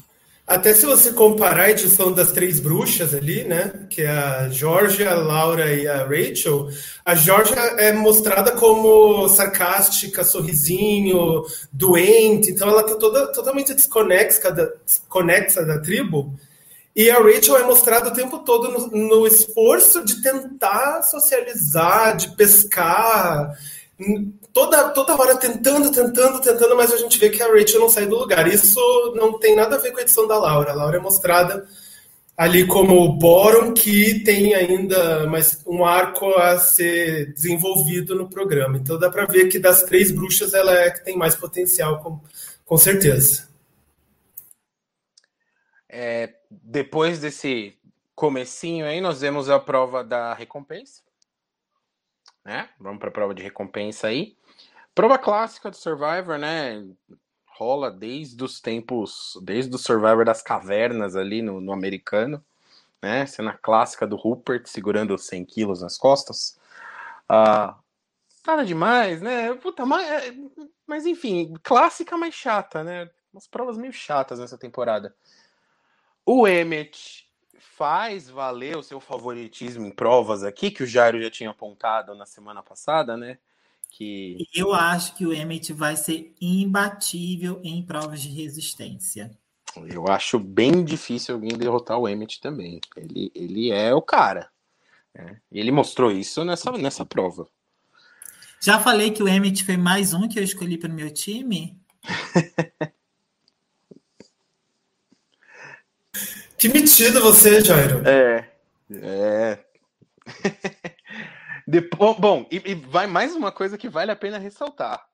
Até 0.47 0.75
se 0.75 0.85
você 0.85 1.13
comparar 1.13 1.65
a 1.65 1.71
edição 1.71 2.13
das 2.13 2.33
três 2.33 2.59
bruxas 2.59 3.15
ali, 3.15 3.45
né? 3.45 3.87
Que 3.89 4.03
é 4.03 4.11
a 4.11 4.49
Georgia, 4.49 5.13
a 5.13 5.15
Laura 5.15 5.73
e 5.73 5.87
a 5.87 6.05
Rachel, 6.05 6.69
a 7.05 7.15
Georgia 7.15 7.61
é 7.79 7.93
mostrada 7.93 8.51
como 8.53 9.29
sarcástica, 9.29 10.25
sorrisinho, 10.25 11.45
doente, 11.73 12.51
então 12.51 12.69
ela 12.69 12.83
tá 12.83 12.97
toda, 12.97 13.33
totalmente 13.33 13.73
desconexa 13.73 14.51
da, 14.51 14.69
desconexa 14.85 15.65
da 15.65 15.79
tribo. 15.79 16.35
E 16.95 17.11
a 17.11 17.19
Rachel 17.19 17.57
é 17.57 17.65
mostrada 17.65 18.09
o 18.09 18.13
tempo 18.13 18.41
todo 18.41 18.71
no, 18.71 19.09
no 19.09 19.27
esforço 19.27 20.05
de 20.05 20.21
tentar 20.23 21.03
socializar, 21.03 22.17
de 22.17 22.35
pescar, 22.35 23.57
toda, 24.53 24.91
toda 24.91 25.15
hora 25.15 25.37
tentando, 25.37 25.93
tentando, 25.93 26.41
tentando, 26.41 26.77
mas 26.77 26.93
a 26.93 26.97
gente 26.97 27.19
vê 27.19 27.31
que 27.31 27.43
a 27.43 27.47
Rachel 27.47 27.81
não 27.81 27.89
sai 27.89 28.07
do 28.07 28.19
lugar. 28.19 28.49
Isso 28.49 28.81
não 29.15 29.39
tem 29.39 29.55
nada 29.55 29.77
a 29.77 29.79
ver 29.79 29.93
com 29.93 29.99
a 29.99 30.03
edição 30.03 30.27
da 30.27 30.39
Laura. 30.39 30.73
A 30.73 30.75
Laura 30.75 30.97
é 30.97 31.01
mostrada 31.01 31.67
ali 32.37 32.67
como 32.67 32.97
o 33.03 33.13
Boron, 33.13 33.73
que 33.75 34.21
tem 34.25 34.55
ainda 34.55 35.27
mais 35.27 35.63
um 35.67 35.85
arco 35.85 36.35
a 36.35 36.59
ser 36.59 37.33
desenvolvido 37.35 38.15
no 38.15 38.29
programa. 38.29 38.79
Então 38.79 38.99
dá 38.99 39.11
para 39.11 39.27
ver 39.27 39.49
que 39.49 39.59
das 39.59 39.83
três 39.83 40.11
bruxas 40.11 40.55
ela 40.55 40.75
é 40.75 40.91
que 40.91 41.05
tem 41.05 41.17
mais 41.17 41.37
potencial, 41.37 42.03
com, 42.03 42.19
com 42.65 42.77
certeza. 42.79 43.49
É, 45.89 46.31
depois 46.51 47.21
desse 47.21 47.79
comecinho 48.15 48.85
aí, 48.85 49.01
nós 49.01 49.21
vemos 49.21 49.49
a 49.49 49.59
prova 49.61 50.03
da 50.03 50.35
recompensa. 50.35 51.03
Né? 52.45 52.69
Vamos 52.79 52.99
para 52.99 53.09
a 53.09 53.13
prova 53.13 53.35
de 53.35 53.43
recompensa 53.43 54.09
aí. 54.09 54.37
Prova 54.95 55.17
clássica 55.17 55.71
do 55.71 55.77
Survivor, 55.77 56.37
né? 56.37 56.85
Rola 57.47 57.91
desde 57.91 58.43
os 58.43 58.61
tempos, 58.61 59.39
desde 59.43 59.75
o 59.75 59.79
Survivor 59.79 60.25
das 60.25 60.43
cavernas 60.43 61.15
ali 61.15 61.41
no, 61.41 61.61
no 61.61 61.73
americano, 61.73 62.45
né? 63.01 63.25
Cena 63.27 63.57
clássica 63.57 64.07
do 64.07 64.17
Rupert 64.17 64.67
segurando 64.67 65.17
100 65.17 65.45
quilos 65.45 65.83
nas 65.83 65.97
costas. 65.97 66.59
Ah, 67.29 67.79
nada 68.47 68.65
demais, 68.65 69.23
né? 69.23 69.55
Puta, 69.55 69.87
mas, 69.87 70.07
é, 70.07 70.35
mas 70.87 71.07
enfim, 71.07 71.55
clássica, 71.63 72.17
mas 72.17 72.35
chata, 72.35 72.83
né? 72.83 73.09
Umas 73.33 73.47
provas 73.47 73.79
meio 73.79 73.93
chatas 73.93 74.41
nessa 74.41 74.59
temporada. 74.59 75.15
O 76.33 76.47
Emmet 76.47 77.27
faz 77.59 78.31
valer 78.31 78.77
o 78.77 78.85
seu 78.85 79.01
favoritismo 79.01 79.85
em 79.85 79.91
provas 79.91 80.45
aqui, 80.45 80.71
que 80.71 80.85
o 80.85 80.87
Jairo 80.87 81.21
já 81.21 81.29
tinha 81.29 81.51
apontado 81.51 82.15
na 82.15 82.25
semana 82.25 82.63
passada, 82.63 83.17
né? 83.17 83.39
que. 83.91 84.47
Eu 84.55 84.73
acho 84.73 85.17
que 85.17 85.27
o 85.27 85.33
Emmett 85.33 85.73
vai 85.73 85.97
ser 85.97 86.33
imbatível 86.41 87.61
em 87.65 87.83
provas 87.83 88.23
de 88.23 88.29
resistência. 88.29 89.37
Eu 89.93 90.07
acho 90.07 90.39
bem 90.39 90.85
difícil 90.85 91.35
alguém 91.35 91.59
derrotar 91.59 91.99
o 91.99 92.09
Emmett 92.09 92.41
também. 92.41 92.81
Ele, 92.97 93.33
ele 93.35 93.73
é 93.73 93.93
o 93.93 94.01
cara. 94.01 94.49
Né? 95.13 95.41
E 95.51 95.59
ele 95.59 95.73
mostrou 95.73 96.13
isso 96.13 96.45
nessa, 96.45 96.71
nessa 96.73 97.05
prova. 97.05 97.49
Já 98.61 98.79
falei 98.79 99.11
que 99.11 99.23
o 99.23 99.29
Emmett 99.29 99.65
foi 99.65 99.77
mais 99.77 100.15
um 100.15 100.29
que 100.29 100.39
eu 100.39 100.45
escolhi 100.45 100.79
para 100.79 100.91
o 100.91 100.95
meu 100.95 101.13
time. 101.13 101.77
que 106.61 106.69
metido 106.69 107.23
você, 107.23 107.63
Jairo. 107.63 108.07
É. 108.07 108.53
É. 108.93 109.65
Depois, 111.67 112.19
bom, 112.19 112.47
e, 112.51 112.57
e, 112.57 112.75
vai 112.75 113.07
mais 113.07 113.35
uma 113.35 113.51
coisa 113.51 113.79
que 113.79 113.89
vale 113.89 114.11
a 114.11 114.17
pena 114.17 114.37
ressaltar. 114.37 115.09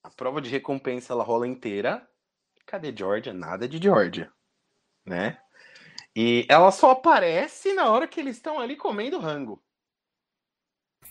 A 0.00 0.10
prova 0.10 0.40
de 0.40 0.48
recompensa 0.48 1.12
ela 1.12 1.24
rola 1.24 1.44
inteira. 1.44 2.08
Cadê 2.64 2.94
Georgia? 2.96 3.34
Nada 3.34 3.66
de 3.66 3.82
Georgia, 3.82 4.30
né? 5.04 5.38
E 6.14 6.46
ela 6.48 6.70
só 6.70 6.92
aparece 6.92 7.72
na 7.72 7.90
hora 7.90 8.06
que 8.06 8.20
eles 8.20 8.36
estão 8.36 8.60
ali 8.60 8.76
comendo 8.76 9.18
rango. 9.18 9.60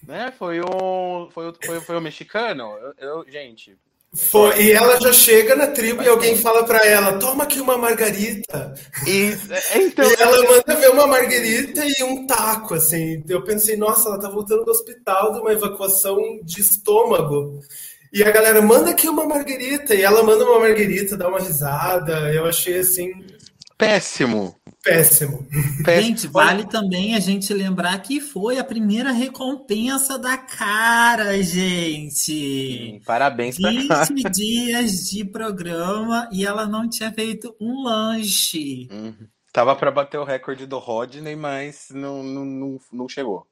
Né? 0.04 0.32
Foi 0.32 0.62
o 0.62 1.30
foi, 1.32 1.54
foi, 1.62 1.82
foi 1.82 1.98
o 1.98 2.02
mexicano. 2.02 2.64
Eu, 2.78 2.94
eu, 2.98 3.30
gente, 3.30 3.78
foi, 4.16 4.62
e 4.64 4.72
ela 4.72 5.00
já 5.00 5.12
chega 5.12 5.56
na 5.56 5.68
tribo 5.68 6.02
e 6.02 6.08
alguém 6.08 6.38
fala 6.38 6.64
para 6.64 6.86
ela: 6.86 7.20
toma 7.20 7.44
aqui 7.44 7.60
uma 7.60 7.78
margarita. 7.78 8.74
E, 9.06 9.38
é, 9.52 9.84
então, 9.84 10.10
e 10.10 10.16
ela 10.20 10.42
manda 10.44 10.76
ver 10.76 10.90
uma 10.90 11.06
margarita 11.06 11.84
e 11.86 12.04
um 12.04 12.26
taco, 12.26 12.74
assim. 12.74 13.24
Eu 13.28 13.44
pensei, 13.44 13.76
nossa, 13.76 14.10
ela 14.10 14.20
tá 14.20 14.30
voltando 14.30 14.64
do 14.64 14.72
hospital 14.72 15.34
de 15.34 15.40
uma 15.40 15.52
evacuação 15.52 16.18
de 16.44 16.62
estômago. 16.62 17.60
E 18.12 18.24
a 18.24 18.32
galera 18.32 18.62
manda 18.62 18.92
aqui 18.92 19.08
uma 19.08 19.26
margarita, 19.26 19.94
e 19.94 20.02
ela 20.02 20.24
manda 20.24 20.46
uma 20.46 20.60
margarita, 20.60 21.18
dá 21.18 21.28
uma 21.28 21.40
risada. 21.40 22.34
Eu 22.34 22.46
achei 22.46 22.80
assim. 22.80 23.12
Péssimo. 23.78 24.56
Péssimo. 24.86 25.48
Gente, 25.84 26.28
vale 26.28 26.64
também 26.68 27.16
a 27.16 27.20
gente 27.20 27.52
lembrar 27.52 27.98
que 28.04 28.22
foi 28.22 28.60
a 28.60 28.64
primeira 28.64 29.12
recompensa 29.12 30.20
da 30.20 30.38
cara, 30.38 31.42
gente. 31.42 32.12
Sim, 32.12 33.02
parabéns 33.04 33.58
pra 33.60 33.72
20 33.72 33.88
cara. 33.88 34.30
dias 34.30 35.10
de 35.10 35.26
programa 35.26 36.30
e 36.32 36.46
ela 36.46 36.68
não 36.68 36.88
tinha 36.88 37.12
feito 37.12 37.56
um 37.60 37.84
lanche. 37.84 38.88
Uhum. 38.92 39.28
Tava 39.52 39.76
para 39.76 39.90
bater 39.90 40.20
o 40.20 40.24
recorde 40.24 40.68
do 40.68 40.78
Rodney, 40.78 41.36
mas 41.36 41.88
não, 41.90 42.22
não, 42.22 42.46
não, 42.46 42.80
não 42.92 43.10
chegou, 43.10 43.48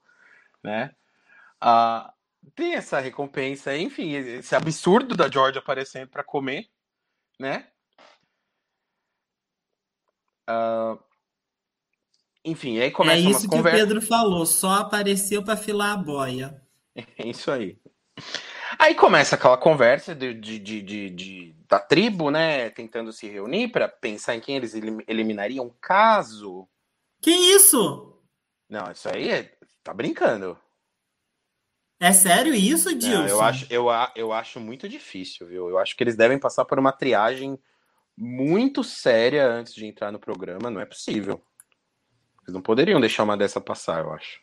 né? 0.63 0.91
Ah, 1.59 2.13
tem 2.53 2.75
essa 2.75 2.99
recompensa, 2.99 3.75
enfim, 3.75 4.11
esse 4.11 4.55
absurdo 4.55 5.15
da 5.15 5.27
Georgia 5.27 5.59
aparecendo 5.59 6.09
para 6.09 6.23
comer, 6.23 6.67
né? 7.39 7.69
Uh, 10.47 10.99
enfim, 12.43 12.79
aí 12.79 12.91
começa 12.91 13.17
É 13.17 13.31
isso 13.31 13.49
que 13.49 13.57
o 13.57 13.63
Pedro 13.63 14.01
falou, 14.01 14.45
só 14.45 14.73
apareceu 14.73 15.43
para 15.43 15.57
filar 15.57 15.93
a 15.93 15.97
boia. 15.97 16.61
É 17.17 17.27
isso 17.27 17.49
aí. 17.49 17.75
Aí 18.77 18.93
começa 18.93 19.35
aquela 19.35 19.57
conversa 19.57 20.13
de, 20.13 20.33
de, 20.33 20.59
de, 20.59 20.81
de, 20.81 21.09
de 21.09 21.55
da 21.67 21.79
tribo, 21.79 22.29
né? 22.29 22.69
Tentando 22.69 23.11
se 23.11 23.27
reunir 23.27 23.69
para 23.69 23.87
pensar 23.87 24.35
em 24.35 24.39
quem 24.39 24.55
eles 24.55 24.75
eliminariam 25.07 25.73
caso. 25.81 26.67
Que 27.19 27.31
isso? 27.31 28.15
Não, 28.69 28.91
isso 28.91 29.09
aí 29.09 29.29
é, 29.29 29.57
tá 29.83 29.93
brincando. 29.93 30.57
É 31.99 32.11
sério 32.11 32.53
isso, 32.53 32.93
Dilson? 32.93 33.27
eu, 33.27 33.41
acho, 33.41 33.65
eu, 33.69 33.85
eu 34.15 34.33
acho 34.33 34.59
muito 34.59 34.89
difícil, 34.89 35.47
viu? 35.47 35.69
Eu 35.69 35.77
acho 35.77 35.95
que 35.95 36.03
eles 36.03 36.15
devem 36.15 36.37
passar 36.37 36.65
por 36.65 36.77
uma 36.77 36.91
triagem 36.91 37.57
muito 38.17 38.83
séria 38.83 39.47
antes 39.47 39.73
de 39.73 39.85
entrar 39.85 40.11
no 40.11 40.19
programa. 40.19 40.69
Não 40.69 40.81
é 40.81 40.85
possível. 40.85 41.41
Eles 42.43 42.53
não 42.53 42.61
poderiam 42.61 42.99
deixar 42.99 43.23
uma 43.23 43.37
dessa 43.37 43.61
passar, 43.61 44.03
eu 44.03 44.13
acho. 44.13 44.41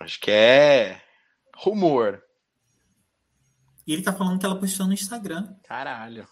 Acho 0.00 0.20
que 0.20 0.30
é 0.30 1.00
rumor. 1.56 2.22
E 3.86 3.92
ele 3.92 4.02
tá 4.02 4.12
falando 4.12 4.38
que 4.38 4.46
ela 4.46 4.58
postou 4.58 4.86
no 4.86 4.92
Instagram. 4.92 5.54
Caralho. 5.64 6.26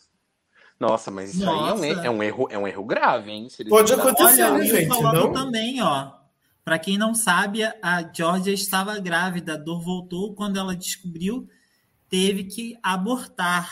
Nossa, 0.79 1.11
mas 1.11 1.35
isso 1.35 1.45
Nossa. 1.45 1.85
aí 1.85 1.91
é 1.91 1.95
um, 1.95 2.05
é 2.05 2.11
um, 2.11 2.23
erro, 2.23 2.49
é 2.51 2.59
um 2.59 2.69
erro 2.69 2.85
grave, 2.85 3.31
hein? 3.31 3.49
Pode 3.69 3.93
acontecer, 3.93 4.43
Olha, 4.43 4.59
né, 4.59 4.67
gente? 4.67 4.89
Não? 4.89 5.33
também, 5.33 5.81
ó. 5.83 6.13
Para 6.65 6.79
quem 6.79 6.97
não 6.97 7.15
sabe, 7.15 7.63
a 7.65 8.11
Georgia 8.13 8.53
estava 8.53 8.99
grávida. 8.99 9.55
A 9.55 9.57
dor 9.57 9.81
voltou 9.81 10.35
quando 10.35 10.59
ela 10.59 10.77
descobriu, 10.77 11.49
teve 12.09 12.45
que 12.45 12.79
abortar. 12.83 13.71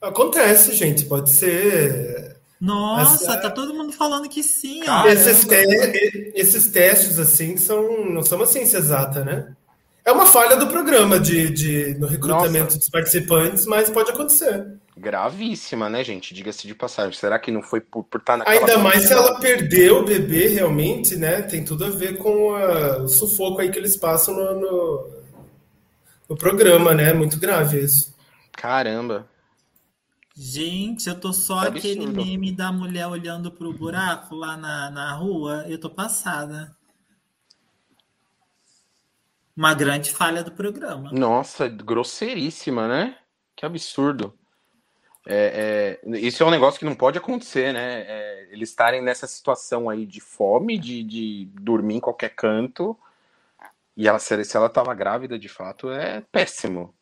Acontece, 0.00 0.74
gente. 0.74 1.06
Pode 1.06 1.30
ser 1.30 2.33
nossa, 2.64 3.24
Essa... 3.24 3.36
tá 3.36 3.50
todo 3.50 3.74
mundo 3.74 3.92
falando 3.92 4.28
que 4.28 4.42
sim. 4.42 4.80
Esses, 5.06 5.44
te... 5.44 6.32
esses, 6.34 6.66
testes, 6.68 7.18
assim, 7.18 7.58
são, 7.58 8.06
não 8.06 8.22
são 8.22 8.38
uma 8.38 8.46
ciência 8.46 8.78
exata, 8.78 9.22
né? 9.22 9.54
É 10.02 10.10
uma 10.10 10.24
falha 10.24 10.56
do 10.56 10.66
programa 10.66 11.20
de, 11.20 11.50
de, 11.50 11.94
no 11.98 12.06
recrutamento 12.06 12.64
Nossa. 12.64 12.78
dos 12.78 12.88
participantes, 12.88 13.66
mas 13.66 13.90
pode 13.90 14.10
acontecer. 14.10 14.66
Gravíssima, 14.96 15.90
né, 15.90 16.02
gente? 16.02 16.32
Diga-se 16.32 16.66
de 16.66 16.74
passagem. 16.74 17.12
Será 17.12 17.38
que 17.38 17.50
não 17.50 17.62
foi 17.62 17.80
por, 17.80 18.04
por 18.04 18.20
estar 18.20 18.34
tá 18.34 18.38
naquela. 18.38 18.60
Ainda 18.60 18.78
mais 18.78 19.04
se 19.04 19.12
ela 19.12 19.38
perdeu 19.40 19.98
o 19.98 20.04
bebê, 20.04 20.48
realmente, 20.48 21.16
né? 21.16 21.42
Tem 21.42 21.64
tudo 21.64 21.84
a 21.84 21.90
ver 21.90 22.16
com 22.16 22.54
a, 22.54 22.98
o 22.98 23.08
sufoco 23.08 23.60
aí 23.60 23.70
que 23.70 23.78
eles 23.78 23.96
passam 23.96 24.34
no, 24.34 24.60
no, 24.60 25.10
no 26.30 26.36
programa, 26.36 26.94
né? 26.94 27.12
Muito 27.12 27.38
grave 27.38 27.80
isso. 27.80 28.14
Caramba. 28.52 29.26
Gente, 30.36 31.08
eu 31.08 31.18
tô 31.18 31.32
só 31.32 31.64
é 31.64 31.68
aquele 31.68 32.06
meme 32.06 32.50
da 32.50 32.72
mulher 32.72 33.06
olhando 33.06 33.52
pro 33.52 33.72
buraco 33.72 34.34
lá 34.34 34.56
na, 34.56 34.90
na 34.90 35.12
rua. 35.14 35.64
Eu 35.68 35.78
tô 35.78 35.88
passada. 35.88 36.76
Uma 39.56 39.72
grande 39.72 40.10
falha 40.10 40.42
do 40.42 40.50
programa. 40.50 41.12
Nossa, 41.12 41.68
grosseiríssima, 41.68 42.88
né? 42.88 43.16
Que 43.54 43.64
absurdo. 43.64 44.36
É, 45.26 46.00
é, 46.04 46.18
isso 46.18 46.42
é 46.42 46.46
um 46.46 46.50
negócio 46.50 46.78
que 46.78 46.84
não 46.84 46.94
pode 46.94 47.16
acontecer, 47.16 47.72
né? 47.72 48.02
É, 48.02 48.48
eles 48.50 48.70
estarem 48.70 49.00
nessa 49.00 49.26
situação 49.26 49.88
aí 49.88 50.04
de 50.04 50.20
fome, 50.20 50.76
de, 50.76 51.02
de 51.02 51.48
dormir 51.54 51.96
em 51.96 52.00
qualquer 52.00 52.30
canto, 52.30 52.98
e 53.96 54.08
ela, 54.08 54.18
se 54.18 54.34
ela 54.56 54.66
estava 54.66 54.92
grávida 54.92 55.38
de 55.38 55.48
fato, 55.48 55.90
é 55.90 56.20
péssimo. 56.32 56.93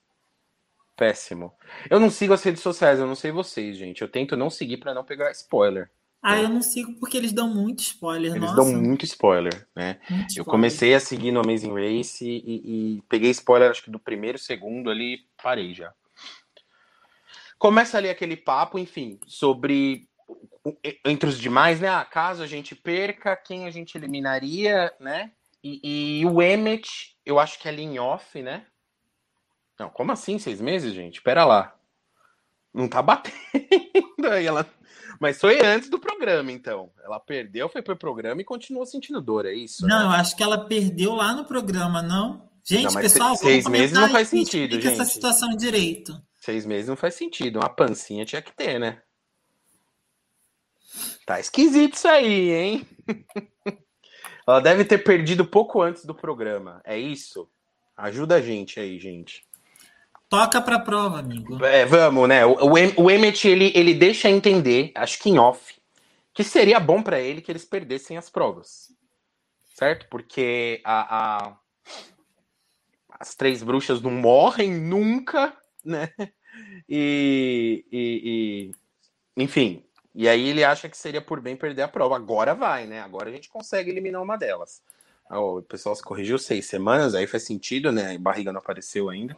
Péssimo. 0.97 1.53
Eu 1.89 1.99
não 1.99 2.11
sigo 2.11 2.35
as 2.35 2.43
redes 2.43 2.63
sociais, 2.63 2.99
eu 2.99 3.07
não 3.07 3.15
sei 3.15 3.31
vocês, 3.31 3.77
gente. 3.77 4.03
Eu 4.03 4.09
tento 4.09 4.37
não 4.37 4.51
seguir 4.51 4.77
para 4.77 4.95
não 4.95 5.05
pegar 5.05 5.31
spoiler. 5.31 5.91
Ah, 6.23 6.41
eu 6.41 6.49
não 6.49 6.63
sigo 6.63 6.95
porque 7.01 7.17
eles 7.17 7.33
dão 7.33 7.53
muito 7.53 7.81
spoiler. 7.81 8.31
Eles 8.31 8.43
Nossa. 8.43 8.55
dão 8.55 8.81
muito 8.81 9.05
spoiler, 9.05 9.67
né? 9.75 9.99
Muito 10.09 10.29
spoiler. 10.29 10.37
Eu 10.37 10.45
comecei 10.45 10.95
a 10.95 11.01
seguir 11.01 11.33
no 11.33 11.41
Amazing 11.41 11.75
Race 11.75 12.25
e, 12.25 12.97
e, 12.99 13.03
peguei 13.09 13.31
spoiler, 13.31 13.71
acho 13.71 13.83
que 13.83 13.91
do 13.91 13.99
primeiro, 13.99 14.39
segundo 14.39 14.89
ali, 14.89 15.27
parei 15.43 15.75
já. 15.75 15.93
Começa 17.59 17.99
ali 17.99 18.09
aquele 18.09 18.37
papo, 18.37 18.79
enfim, 18.79 19.19
sobre 19.27 20.09
entre 21.05 21.29
os 21.29 21.39
demais, 21.39 21.81
né? 21.81 21.89
Ah, 21.89 22.05
caso 22.05 22.43
a 22.43 22.47
gente 22.47 22.77
perca, 22.77 23.35
quem 23.35 23.67
a 23.67 23.71
gente 23.71 23.97
eliminaria, 23.97 24.93
né? 25.01 25.33
E, 25.63 26.21
e 26.21 26.27
o 26.27 26.41
Emmet, 26.41 27.17
eu 27.27 27.39
acho 27.39 27.59
que 27.59 27.67
é 27.67 27.71
ali 27.71 27.83
em 27.83 27.99
off, 27.99 28.41
né? 28.41 28.67
Não, 29.79 29.89
como 29.91 30.13
assim 30.13 30.39
seis 30.39 30.61
meses, 30.61 30.93
gente? 30.93 31.23
Pera 31.23 31.45
lá. 31.45 31.75
Não 32.73 32.89
tá 32.89 33.03
batendo. 33.03 33.37
Aí 34.31 34.47
ela 34.47 34.67
mas 35.23 35.39
foi 35.39 35.65
antes 35.65 35.89
do 35.89 36.01
programa, 36.01 36.51
então. 36.51 36.91
Ela 37.05 37.21
perdeu, 37.21 37.69
foi 37.69 37.81
pro 37.81 37.97
programa 37.97 38.41
e 38.41 38.45
continuou 38.45 38.85
sentindo 38.85 39.21
dor, 39.21 39.47
é 39.47 39.55
isso? 39.55 39.87
Não, 39.87 40.01
né? 40.01 40.05
eu 40.07 40.21
acho 40.21 40.37
que 40.37 40.43
ela 40.43 40.67
perdeu 40.67 41.15
lá 41.15 41.33
no 41.33 41.45
programa, 41.45 42.03
não? 42.03 42.51
Gente, 42.65 42.93
não, 42.93 43.01
pessoal, 43.01 43.37
seis 43.37 43.69
meses 43.69 43.93
não 43.93 44.09
faz 44.09 44.27
sentido, 44.27 44.81
gente. 44.81 44.89
essa 44.89 45.05
situação 45.05 45.57
direito. 45.57 46.21
Seis 46.39 46.67
meses 46.67 46.89
não 46.89 46.97
faz 46.97 47.15
sentido. 47.15 47.61
Uma 47.61 47.69
pancinha 47.69 48.25
tinha 48.25 48.43
que 48.43 48.51
ter, 48.53 48.81
né? 48.81 49.01
Tá 51.25 51.39
esquisito 51.39 51.95
isso 51.95 52.09
aí, 52.09 52.51
hein? 52.51 52.89
ela 54.45 54.59
deve 54.59 54.85
ter 54.85 54.99
perdido 54.99 55.45
pouco 55.45 55.81
antes 55.81 56.05
do 56.05 56.17
programa. 56.17 56.81
É 56.85 56.99
isso? 56.99 57.49
Ajuda 57.97 58.35
a 58.35 58.43
gente 58.43 58.81
aí, 58.81 58.99
gente. 58.99 59.47
Toca 60.33 60.63
para 60.63 60.77
a 60.77 60.81
prova, 60.81 61.19
amigo. 61.19 61.63
É, 61.63 61.85
vamos, 61.85 62.27
né? 62.27 62.47
O, 62.47 62.57
o, 62.97 63.11
Emmett, 63.11 63.47
ele, 63.47 63.71
ele 63.75 63.93
deixa 63.93 64.31
entender, 64.31 64.91
acho 64.95 65.19
que 65.19 65.29
em 65.29 65.39
off, 65.39 65.79
que 66.33 66.43
seria 66.43 66.81
bom 66.81 67.03
para 67.03 67.21
ele 67.21 67.43
que 67.43 67.53
eles 67.53 67.67
perdessem 67.67 68.17
as 68.17 68.31
provas. 68.31 68.91
Certo? 69.75 70.07
Porque 70.09 70.81
a, 70.85 71.49
a, 71.51 71.57
as 73.11 73.35
três 73.35 73.63
bruxas 73.63 74.01
não 74.01 74.11
morrem 74.11 74.73
nunca, 74.73 75.55
né? 75.85 76.09
E, 76.89 77.85
e, 77.93 78.73
e, 79.37 79.43
enfim. 79.43 79.85
E 80.15 80.27
aí 80.27 80.49
ele 80.49 80.65
acha 80.65 80.89
que 80.89 80.97
seria 80.97 81.21
por 81.21 81.43
bem 81.43 81.57
perder 81.57 81.83
a 81.83 81.89
prova. 81.89 82.17
Agora 82.17 82.55
vai, 82.55 82.87
né? 82.87 83.03
Agora 83.03 83.29
a 83.29 83.33
gente 83.33 83.51
consegue 83.51 83.91
eliminar 83.91 84.23
uma 84.23 84.39
delas. 84.39 84.83
o 85.31 85.61
pessoal 85.61 85.95
se 85.95 86.03
corrigiu 86.03 86.39
seis 86.39 86.65
semanas, 86.65 87.15
aí 87.15 87.27
faz 87.27 87.43
sentido, 87.43 87.93
né? 87.93 88.15
A 88.15 88.19
barriga 88.19 88.51
não 88.51 88.61
apareceu 88.61 89.11
ainda. 89.11 89.37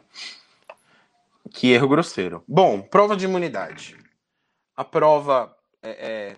Que 1.51 1.71
erro 1.71 1.87
grosseiro. 1.87 2.43
Bom, 2.47 2.81
prova 2.81 3.15
de 3.15 3.25
imunidade. 3.25 3.97
A 4.75 4.83
prova 4.83 5.55
é, 5.81 5.89
é, 5.89 6.37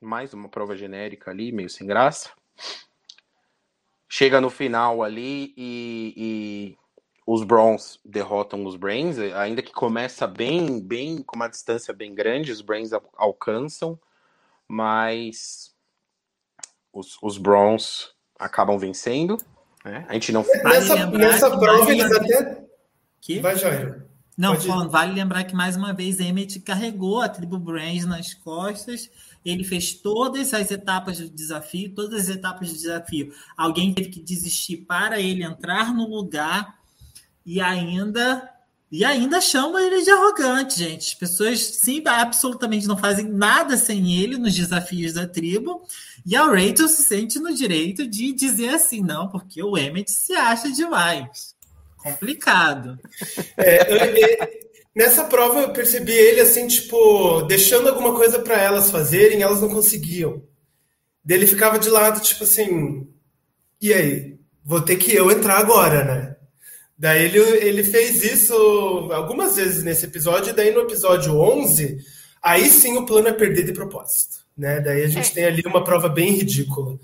mais 0.00 0.34
uma 0.34 0.48
prova 0.48 0.76
genérica 0.76 1.30
ali, 1.30 1.52
meio 1.52 1.70
sem 1.70 1.86
graça. 1.86 2.30
Chega 4.08 4.40
no 4.40 4.50
final 4.50 5.02
ali 5.02 5.54
e, 5.56 6.14
e 6.16 6.78
os 7.26 7.44
Browns 7.44 7.98
derrotam 8.04 8.66
os 8.66 8.76
Brains, 8.76 9.18
ainda 9.18 9.62
que 9.62 9.72
começa 9.72 10.26
bem, 10.26 10.80
bem 10.80 11.22
com 11.22 11.36
uma 11.36 11.48
distância 11.48 11.94
bem 11.94 12.14
grande, 12.14 12.52
os 12.52 12.60
Brains 12.60 12.90
alcançam, 13.16 13.98
mas 14.68 15.72
os, 16.92 17.16
os 17.22 17.38
Browns 17.38 18.14
acabam 18.38 18.78
vencendo. 18.78 19.38
Né? 19.84 20.04
A 20.08 20.14
gente 20.14 20.32
não. 20.32 20.44
Nessa, 20.64 21.06
nessa 21.06 21.58
prova 21.58 21.90
eles 21.90 22.10
até 22.12 22.62
que? 23.22 23.40
Vai, 23.40 23.56
Jair. 23.56 24.04
Não, 24.36 24.58
falando, 24.60 24.90
vale 24.90 25.12
lembrar 25.12 25.44
que 25.44 25.54
mais 25.54 25.76
uma 25.76 25.92
vez 25.92 26.18
Emmett 26.18 26.58
carregou 26.60 27.20
a 27.20 27.28
tribo 27.28 27.58
Brands 27.58 28.04
nas 28.04 28.34
costas. 28.34 29.08
Ele 29.44 29.62
fez 29.62 29.94
todas 29.94 30.52
as 30.54 30.70
etapas 30.70 31.18
do 31.18 31.28
desafio, 31.28 31.94
todas 31.94 32.22
as 32.22 32.36
etapas 32.36 32.68
do 32.68 32.74
desafio. 32.74 33.32
Alguém 33.56 33.92
teve 33.92 34.08
que 34.08 34.20
desistir 34.20 34.78
para 34.78 35.20
ele 35.20 35.44
entrar 35.44 35.94
no 35.94 36.08
lugar 36.08 36.78
e 37.44 37.60
ainda 37.60 38.48
e 38.90 39.06
ainda 39.06 39.40
chama 39.40 39.80
ele 39.80 40.02
de 40.02 40.10
arrogante, 40.10 40.78
gente. 40.78 41.08
As 41.08 41.14
pessoas 41.14 41.60
sim, 41.60 42.02
absolutamente 42.06 42.86
não 42.86 42.96
fazem 42.96 43.26
nada 43.26 43.74
sem 43.76 44.20
ele 44.20 44.36
nos 44.36 44.54
desafios 44.54 45.14
da 45.14 45.26
tribo. 45.26 45.82
E 46.26 46.36
a 46.36 46.44
Rachel 46.44 46.88
se 46.88 47.02
sente 47.02 47.38
no 47.38 47.54
direito 47.54 48.06
de 48.06 48.34
dizer 48.34 48.68
assim, 48.68 49.00
não, 49.00 49.28
porque 49.28 49.62
o 49.62 49.78
Emmett 49.78 50.10
se 50.10 50.34
acha 50.34 50.70
demais. 50.70 51.54
Complicado. 52.02 52.98
É, 53.56 54.62
nessa 54.94 55.24
prova 55.24 55.60
eu 55.60 55.72
percebi 55.72 56.12
ele 56.12 56.40
assim, 56.40 56.66
tipo, 56.66 57.42
deixando 57.42 57.88
alguma 57.88 58.14
coisa 58.14 58.38
para 58.40 58.60
elas 58.60 58.90
fazerem, 58.90 59.42
elas 59.42 59.60
não 59.60 59.68
conseguiam. 59.68 60.42
Dele 61.24 61.46
ficava 61.46 61.78
de 61.78 61.88
lado, 61.88 62.20
tipo 62.20 62.44
assim, 62.44 63.06
e 63.80 63.92
aí? 63.92 64.38
Vou 64.64 64.80
ter 64.80 64.96
que 64.96 65.14
eu 65.14 65.30
entrar 65.30 65.58
agora, 65.58 66.04
né? 66.04 66.36
Daí 66.96 67.24
ele, 67.24 67.38
ele 67.38 67.84
fez 67.84 68.22
isso 68.22 68.54
algumas 69.12 69.56
vezes 69.56 69.82
nesse 69.82 70.06
episódio, 70.06 70.50
e 70.50 70.52
daí 70.52 70.72
no 70.72 70.82
episódio 70.82 71.36
11, 71.36 71.98
aí 72.40 72.68
sim 72.68 72.96
o 72.96 73.04
plano 73.04 73.28
é 73.28 73.32
perder 73.32 73.64
de 73.64 73.72
propósito, 73.72 74.36
né? 74.56 74.80
Daí 74.80 75.02
a 75.02 75.08
gente 75.08 75.30
é. 75.32 75.34
tem 75.34 75.44
ali 75.44 75.62
uma 75.66 75.82
prova 75.82 76.08
bem 76.08 76.30
ridícula. 76.30 76.98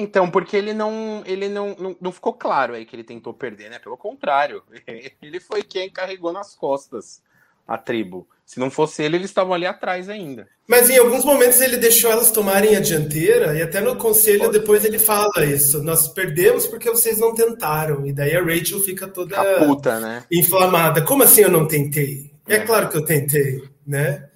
Então, 0.00 0.30
porque 0.30 0.56
ele 0.56 0.72
não, 0.72 1.22
ele 1.24 1.48
não, 1.48 1.76
não, 1.78 1.96
não, 2.00 2.12
ficou 2.12 2.32
claro 2.32 2.74
aí 2.74 2.84
que 2.84 2.96
ele 2.96 3.04
tentou 3.04 3.32
perder, 3.32 3.70
né? 3.70 3.78
Pelo 3.78 3.96
contrário, 3.96 4.62
ele 5.22 5.40
foi 5.40 5.62
quem 5.62 5.90
carregou 5.90 6.32
nas 6.32 6.54
costas 6.54 7.22
a 7.66 7.78
tribo. 7.78 8.26
Se 8.44 8.60
não 8.60 8.70
fosse 8.70 9.02
ele, 9.02 9.16
eles 9.16 9.30
estavam 9.30 9.54
ali 9.54 9.64
atrás 9.64 10.08
ainda. 10.08 10.46
Mas 10.66 10.90
em 10.90 10.98
alguns 10.98 11.24
momentos 11.24 11.60
ele 11.60 11.76
deixou 11.76 12.10
elas 12.10 12.30
tomarem 12.30 12.76
a 12.76 12.80
dianteira, 12.80 13.56
e 13.56 13.62
até 13.62 13.80
no 13.80 13.96
conselho 13.96 14.50
depois 14.50 14.84
ele 14.84 14.98
fala 14.98 15.44
isso. 15.44 15.82
Nós 15.82 16.08
perdemos 16.08 16.66
porque 16.66 16.90
vocês 16.90 17.18
não 17.18 17.34
tentaram. 17.34 18.06
E 18.06 18.12
daí 18.12 18.36
a 18.36 18.42
Rachel 18.42 18.80
fica 18.80 19.06
toda 19.06 19.40
a 19.40 19.58
puta, 19.64 19.98
né? 19.98 20.24
inflamada. 20.30 21.02
Como 21.02 21.22
assim 21.22 21.42
eu 21.42 21.50
não 21.50 21.66
tentei? 21.66 22.30
É, 22.46 22.56
é 22.56 22.60
claro 22.60 22.88
que 22.88 22.96
eu 22.96 23.04
tentei, 23.04 23.62
né? 23.86 24.28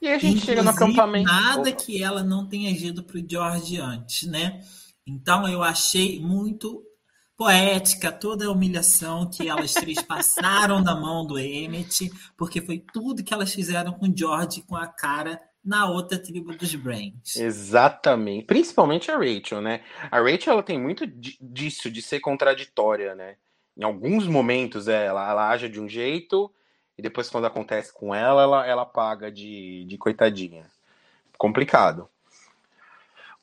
E 0.00 0.08
a 0.08 0.18
gente 0.18 0.38
Inclusive, 0.38 0.46
chega 0.46 0.62
no 0.62 0.70
acampamento. 0.70 1.30
Nada 1.30 1.72
que 1.72 2.02
ela 2.02 2.22
não 2.22 2.46
tenha 2.46 2.70
agido 2.70 3.02
para 3.02 3.18
o 3.18 3.24
George 3.28 3.80
antes, 3.80 4.28
né? 4.28 4.60
Então 5.06 5.48
eu 5.48 5.62
achei 5.62 6.20
muito 6.20 6.84
poética 7.36 8.10
toda 8.10 8.46
a 8.46 8.50
humilhação 8.50 9.30
que 9.30 9.48
elas 9.48 9.72
três 9.72 10.02
passaram 10.02 10.82
na 10.82 10.94
mão 10.94 11.24
do 11.24 11.38
Emmett, 11.38 12.10
porque 12.36 12.60
foi 12.60 12.84
tudo 12.92 13.22
que 13.22 13.32
elas 13.32 13.54
fizeram 13.54 13.92
com 13.92 14.06
o 14.06 14.12
George 14.14 14.62
com 14.62 14.74
a 14.74 14.88
cara 14.88 15.40
na 15.64 15.88
outra 15.88 16.18
tribo 16.18 16.52
dos 16.56 16.74
Brains. 16.74 17.36
Exatamente. 17.36 18.46
Principalmente 18.46 19.10
a 19.10 19.16
Rachel, 19.16 19.60
né? 19.60 19.82
A 20.10 20.20
Rachel 20.20 20.54
ela 20.54 20.62
tem 20.62 20.80
muito 20.80 21.06
disso, 21.06 21.90
de 21.90 22.02
ser 22.02 22.20
contraditória, 22.20 23.14
né? 23.14 23.36
Em 23.76 23.84
alguns 23.84 24.26
momentos 24.26 24.88
é, 24.88 25.06
ela, 25.06 25.30
ela 25.30 25.48
age 25.50 25.68
de 25.68 25.80
um 25.80 25.88
jeito 25.88 26.52
e 26.98 27.02
depois 27.02 27.30
quando 27.30 27.46
acontece 27.46 27.92
com 27.92 28.12
ela, 28.12 28.42
ela, 28.42 28.66
ela 28.66 28.84
paga 28.84 29.30
de, 29.30 29.84
de 29.84 29.96
coitadinha. 29.96 30.66
Complicado. 31.38 32.10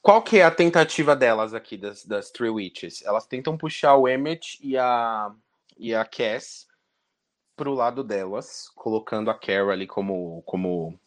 Qual 0.01 0.21
que 0.21 0.39
é 0.39 0.43
a 0.43 0.51
tentativa 0.51 1.15
delas 1.15 1.53
aqui, 1.53 1.77
das, 1.77 2.05
das 2.05 2.29
Three 2.29 2.49
Witches? 2.49 3.01
Elas 3.05 3.25
tentam 3.25 3.57
puxar 3.57 3.95
o 3.95 4.07
Emmett 4.07 4.59
e 4.61 4.77
a, 4.77 5.31
e 5.77 5.95
a 5.95 6.03
Cass 6.03 6.67
pro 7.55 7.73
lado 7.73 8.03
delas, 8.03 8.69
colocando 8.75 9.31
a 9.31 9.33
Carol 9.33 9.71
ali 9.71 9.87
como, 9.87 10.43
como 10.45 10.99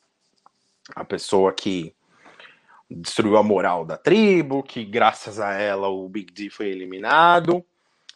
a 0.96 1.04
pessoa 1.04 1.52
que 1.52 1.94
destruiu 2.90 3.36
a 3.36 3.42
moral 3.42 3.84
da 3.84 3.98
tribo, 3.98 4.62
que 4.62 4.82
graças 4.84 5.38
a 5.38 5.52
ela 5.52 5.88
o 5.88 6.08
Big 6.08 6.32
D 6.32 6.48
foi 6.48 6.68
eliminado. 6.68 7.62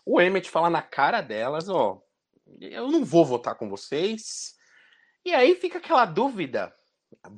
O 0.07 0.19
Emmett 0.19 0.51
fala 0.51 0.71
na 0.71 0.81
cara 0.81 1.21
delas, 1.21 1.69
ó, 1.69 2.03
eu 2.61 2.91
não 2.91 3.05
vou 3.05 3.25
votar 3.25 3.55
com 3.55 3.69
vocês. 3.69 4.57
E 5.25 5.33
aí 5.33 5.55
fica 5.55 5.79
aquela 5.79 6.05
dúvida, 6.05 6.75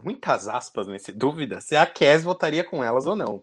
muitas 0.02 0.48
aspas 0.48 0.86
nesse 0.86 1.10
dúvida, 1.12 1.60
se 1.60 1.76
a 1.76 1.86
Kes 1.86 2.24
votaria 2.24 2.64
com 2.64 2.82
elas 2.82 3.06
ou 3.06 3.16
não. 3.16 3.42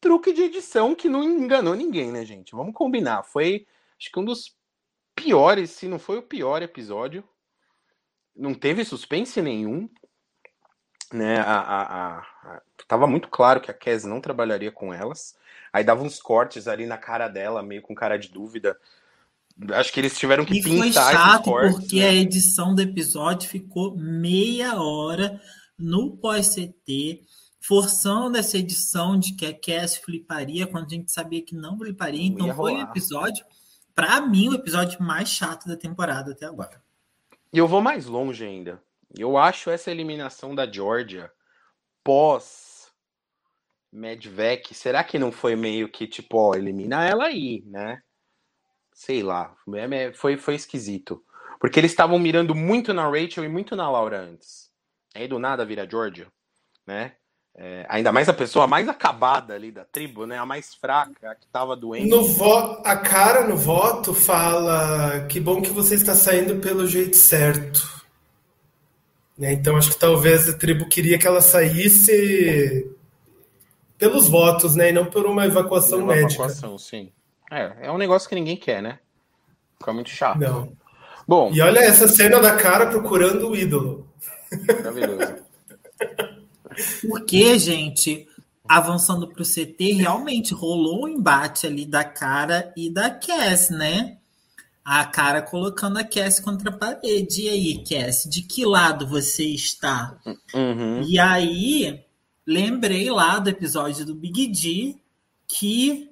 Truque 0.00 0.32
de 0.32 0.42
edição 0.42 0.94
que 0.94 1.08
não 1.08 1.22
enganou 1.22 1.74
ninguém, 1.74 2.10
né, 2.10 2.24
gente? 2.24 2.54
Vamos 2.54 2.74
combinar. 2.74 3.22
Foi, 3.22 3.66
acho 3.98 4.10
que 4.10 4.18
um 4.18 4.24
dos 4.24 4.56
piores, 5.14 5.70
se 5.70 5.86
não 5.86 5.98
foi 5.98 6.16
o 6.16 6.22
pior 6.22 6.62
episódio. 6.62 7.22
Não 8.34 8.54
teve 8.54 8.84
suspense 8.84 9.42
nenhum. 9.42 9.88
Né, 11.12 11.38
a, 11.40 11.58
a, 11.58 12.18
a, 12.18 12.62
tava 12.86 13.04
muito 13.04 13.28
claro 13.28 13.60
que 13.60 13.70
a 13.70 13.74
Kes 13.74 14.04
não 14.04 14.20
trabalharia 14.20 14.72
com 14.72 14.94
elas. 14.94 15.36
Aí 15.72 15.84
dava 15.84 16.02
uns 16.02 16.22
cortes 16.22 16.66
ali 16.66 16.86
na 16.86 16.96
cara 16.96 17.28
dela, 17.28 17.62
meio 17.62 17.82
com 17.82 17.94
cara 17.94 18.16
de 18.16 18.28
dúvida. 18.28 18.78
Acho 19.72 19.92
que 19.92 20.00
eles 20.00 20.18
tiveram 20.18 20.44
que 20.44 20.58
e 20.58 20.62
pintar 20.62 20.92
foi 20.92 20.92
chato 20.92 21.44
cortes, 21.44 21.76
porque 21.76 22.00
né? 22.00 22.08
a 22.08 22.14
edição 22.14 22.74
do 22.74 22.80
episódio 22.80 23.48
ficou 23.48 23.96
meia 23.96 24.80
hora 24.80 25.40
no 25.78 26.16
pós-CT, 26.16 27.22
forçando 27.60 28.38
essa 28.38 28.56
edição 28.56 29.18
de 29.18 29.34
que 29.34 29.46
a 29.46 29.52
Cass 29.52 29.96
fliparia 29.96 30.66
quando 30.66 30.86
a 30.86 30.94
gente 30.94 31.12
sabia 31.12 31.44
que 31.44 31.54
não 31.54 31.76
fliparia. 31.76 32.22
Então 32.22 32.54
foi 32.54 32.72
um 32.72 32.80
episódio 32.80 33.44
para 33.94 34.20
mim, 34.22 34.48
o 34.48 34.54
episódio 34.54 35.02
mais 35.02 35.28
chato 35.28 35.68
da 35.68 35.76
temporada 35.76 36.32
até 36.32 36.46
agora. 36.46 36.82
E 37.52 37.58
eu 37.58 37.68
vou 37.68 37.82
mais 37.82 38.06
longe 38.06 38.44
ainda. 38.44 38.82
Eu 39.16 39.36
acho 39.36 39.70
essa 39.70 39.90
eliminação 39.90 40.54
da 40.54 40.70
Georgia 40.70 41.30
pós 42.02 42.90
Medvec, 43.92 44.72
será 44.72 45.02
que 45.02 45.18
não 45.18 45.32
foi 45.32 45.56
meio 45.56 45.88
que 45.88 46.06
tipo, 46.06 46.38
ó, 46.38 46.54
elimina 46.54 47.04
ela 47.04 47.24
aí, 47.24 47.62
né? 47.66 48.00
Sei 49.00 49.22
lá, 49.22 49.56
é, 49.76 50.12
foi, 50.12 50.36
foi 50.36 50.54
esquisito. 50.54 51.24
Porque 51.58 51.80
eles 51.80 51.90
estavam 51.90 52.18
mirando 52.18 52.54
muito 52.54 52.92
na 52.92 53.08
Rachel 53.08 53.42
e 53.42 53.48
muito 53.48 53.74
na 53.74 53.90
Laura 53.90 54.20
antes. 54.20 54.68
Aí 55.14 55.26
do 55.26 55.38
nada 55.38 55.64
vira 55.64 55.88
Georgia, 55.90 56.26
né? 56.86 57.12
É, 57.56 57.86
ainda 57.88 58.12
mais 58.12 58.28
a 58.28 58.34
pessoa 58.34 58.66
mais 58.66 58.90
acabada 58.90 59.54
ali 59.54 59.72
da 59.72 59.86
tribo, 59.86 60.26
né? 60.26 60.36
A 60.36 60.44
mais 60.44 60.74
fraca, 60.74 61.30
a 61.30 61.34
que 61.34 61.46
estava 61.46 61.74
doente. 61.74 62.10
No 62.10 62.24
vo 62.24 62.82
a 62.84 62.94
cara 62.94 63.48
no 63.48 63.56
voto 63.56 64.12
fala 64.12 65.26
que 65.28 65.40
bom 65.40 65.62
que 65.62 65.70
você 65.70 65.94
está 65.94 66.14
saindo 66.14 66.56
pelo 66.56 66.86
jeito 66.86 67.16
certo. 67.16 68.04
Né? 69.36 69.54
Então 69.54 69.78
acho 69.78 69.92
que 69.92 69.98
talvez 69.98 70.46
a 70.46 70.58
tribo 70.58 70.86
queria 70.90 71.18
que 71.18 71.26
ela 71.26 71.40
saísse 71.40 72.86
pelos 73.96 74.28
votos, 74.28 74.76
né? 74.76 74.90
E 74.90 74.92
não 74.92 75.06
por 75.06 75.24
uma 75.24 75.46
evacuação 75.46 76.00
uma 76.00 76.14
médica. 76.14 76.44
Evacuação, 76.44 76.76
sim. 76.76 77.10
É, 77.50 77.86
é 77.86 77.92
um 77.92 77.98
negócio 77.98 78.28
que 78.28 78.34
ninguém 78.34 78.56
quer, 78.56 78.80
né? 78.80 78.98
Fica 79.78 79.92
muito 79.92 80.10
chato. 80.10 80.38
Não. 80.38 80.72
Bom. 81.26 81.50
E 81.52 81.60
olha 81.60 81.80
essa 81.80 82.06
cena 82.06 82.38
da 82.38 82.56
cara 82.56 82.86
procurando 82.86 83.48
o 83.48 83.56
ídolo. 83.56 84.08
Maravilhoso. 84.66 85.36
Porque, 87.08 87.58
gente, 87.58 88.28
avançando 88.68 89.28
para 89.28 89.42
o 89.42 89.44
CT, 89.44 89.92
realmente 89.92 90.54
rolou 90.54 91.04
um 91.04 91.08
embate 91.08 91.66
ali 91.66 91.84
da 91.84 92.04
cara 92.04 92.72
e 92.76 92.88
da 92.88 93.10
Cass, 93.10 93.70
né? 93.70 94.18
A 94.84 95.04
cara 95.04 95.42
colocando 95.42 95.98
a 95.98 96.04
Cass 96.04 96.40
contra 96.40 96.70
a 96.70 96.76
parede. 96.76 97.42
E 97.42 97.48
aí, 97.48 97.84
Cass, 97.84 98.24
de 98.28 98.42
que 98.42 98.64
lado 98.64 99.06
você 99.06 99.44
está? 99.44 100.16
Uhum. 100.54 101.02
E 101.02 101.18
aí, 101.18 102.04
lembrei 102.46 103.10
lá 103.10 103.38
do 103.38 103.50
episódio 103.50 104.04
do 104.04 104.14
Big 104.14 104.46
D 104.48 104.96
que 105.48 106.09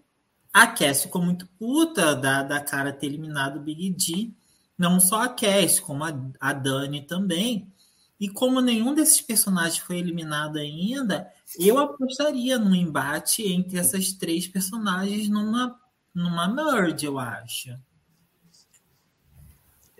a 0.53 0.67
Cass 0.67 1.03
ficou 1.03 1.23
muito 1.23 1.47
puta 1.59 2.15
da, 2.15 2.43
da 2.43 2.61
cara 2.61 2.93
ter 2.93 3.07
eliminado 3.07 3.57
o 3.57 3.63
Big 3.63 3.91
D. 3.91 4.33
Não 4.77 5.01
só 5.01 5.23
a 5.23 5.29
Cass, 5.29 5.81
como 5.81 6.05
a, 6.05 6.13
a 6.41 6.53
Dani 6.53 7.03
também. 7.03 7.73
E 8.21 8.29
como 8.29 8.61
nenhum 8.61 8.95
desses 8.95 9.21
personagens 9.21 9.79
foi 9.79 9.99
eliminado 9.99 10.59
ainda, 10.59 11.33
eu 11.57 11.79
apostaria 11.79 12.59
num 12.59 12.75
embate 12.75 13.47
entre 13.47 13.79
essas 13.79 14.13
três 14.13 14.49
personagens 14.49 15.29
numa, 15.29 15.79
numa 16.13 16.49
merge, 16.49 17.07
eu 17.07 17.19
acho. 17.19 17.79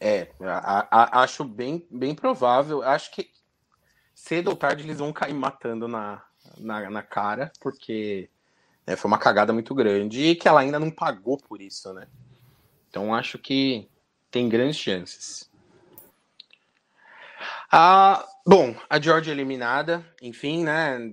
É, 0.01 0.33
a, 0.41 0.89
a, 0.91 1.23
acho 1.23 1.45
bem, 1.45 1.87
bem 1.91 2.15
provável. 2.15 2.83
Acho 2.83 3.13
que 3.13 3.31
cedo 4.15 4.51
ou 4.51 4.57
tarde 4.57 4.83
eles 4.83 4.99
vão 4.99 5.13
cair 5.13 5.35
matando 5.35 5.87
na, 5.87 6.23
na, 6.59 6.91
na 6.91 7.03
cara, 7.03 7.53
porque 7.61 8.29
é, 8.89 8.97
foi 8.97 9.07
uma 9.07 9.19
cagada 9.19 9.53
muito 9.53 9.75
grande 9.75 10.25
e 10.25 10.35
que 10.35 10.49
ela 10.49 10.61
ainda 10.61 10.81
não 10.81 10.91
pagou 10.91 11.37
por 11.37 11.61
isso, 11.61 11.93
né? 11.93 12.07
Então 12.89 13.15
acho 13.15 13.39
que 13.39 13.87
tem 14.31 14.49
grandes 14.49 14.79
chances. 14.79 15.51
Ah, 17.71 18.27
bom, 18.47 18.75
a 18.89 18.99
George 18.99 19.31
eliminada, 19.31 20.03
enfim, 20.23 20.65
né? 20.65 21.13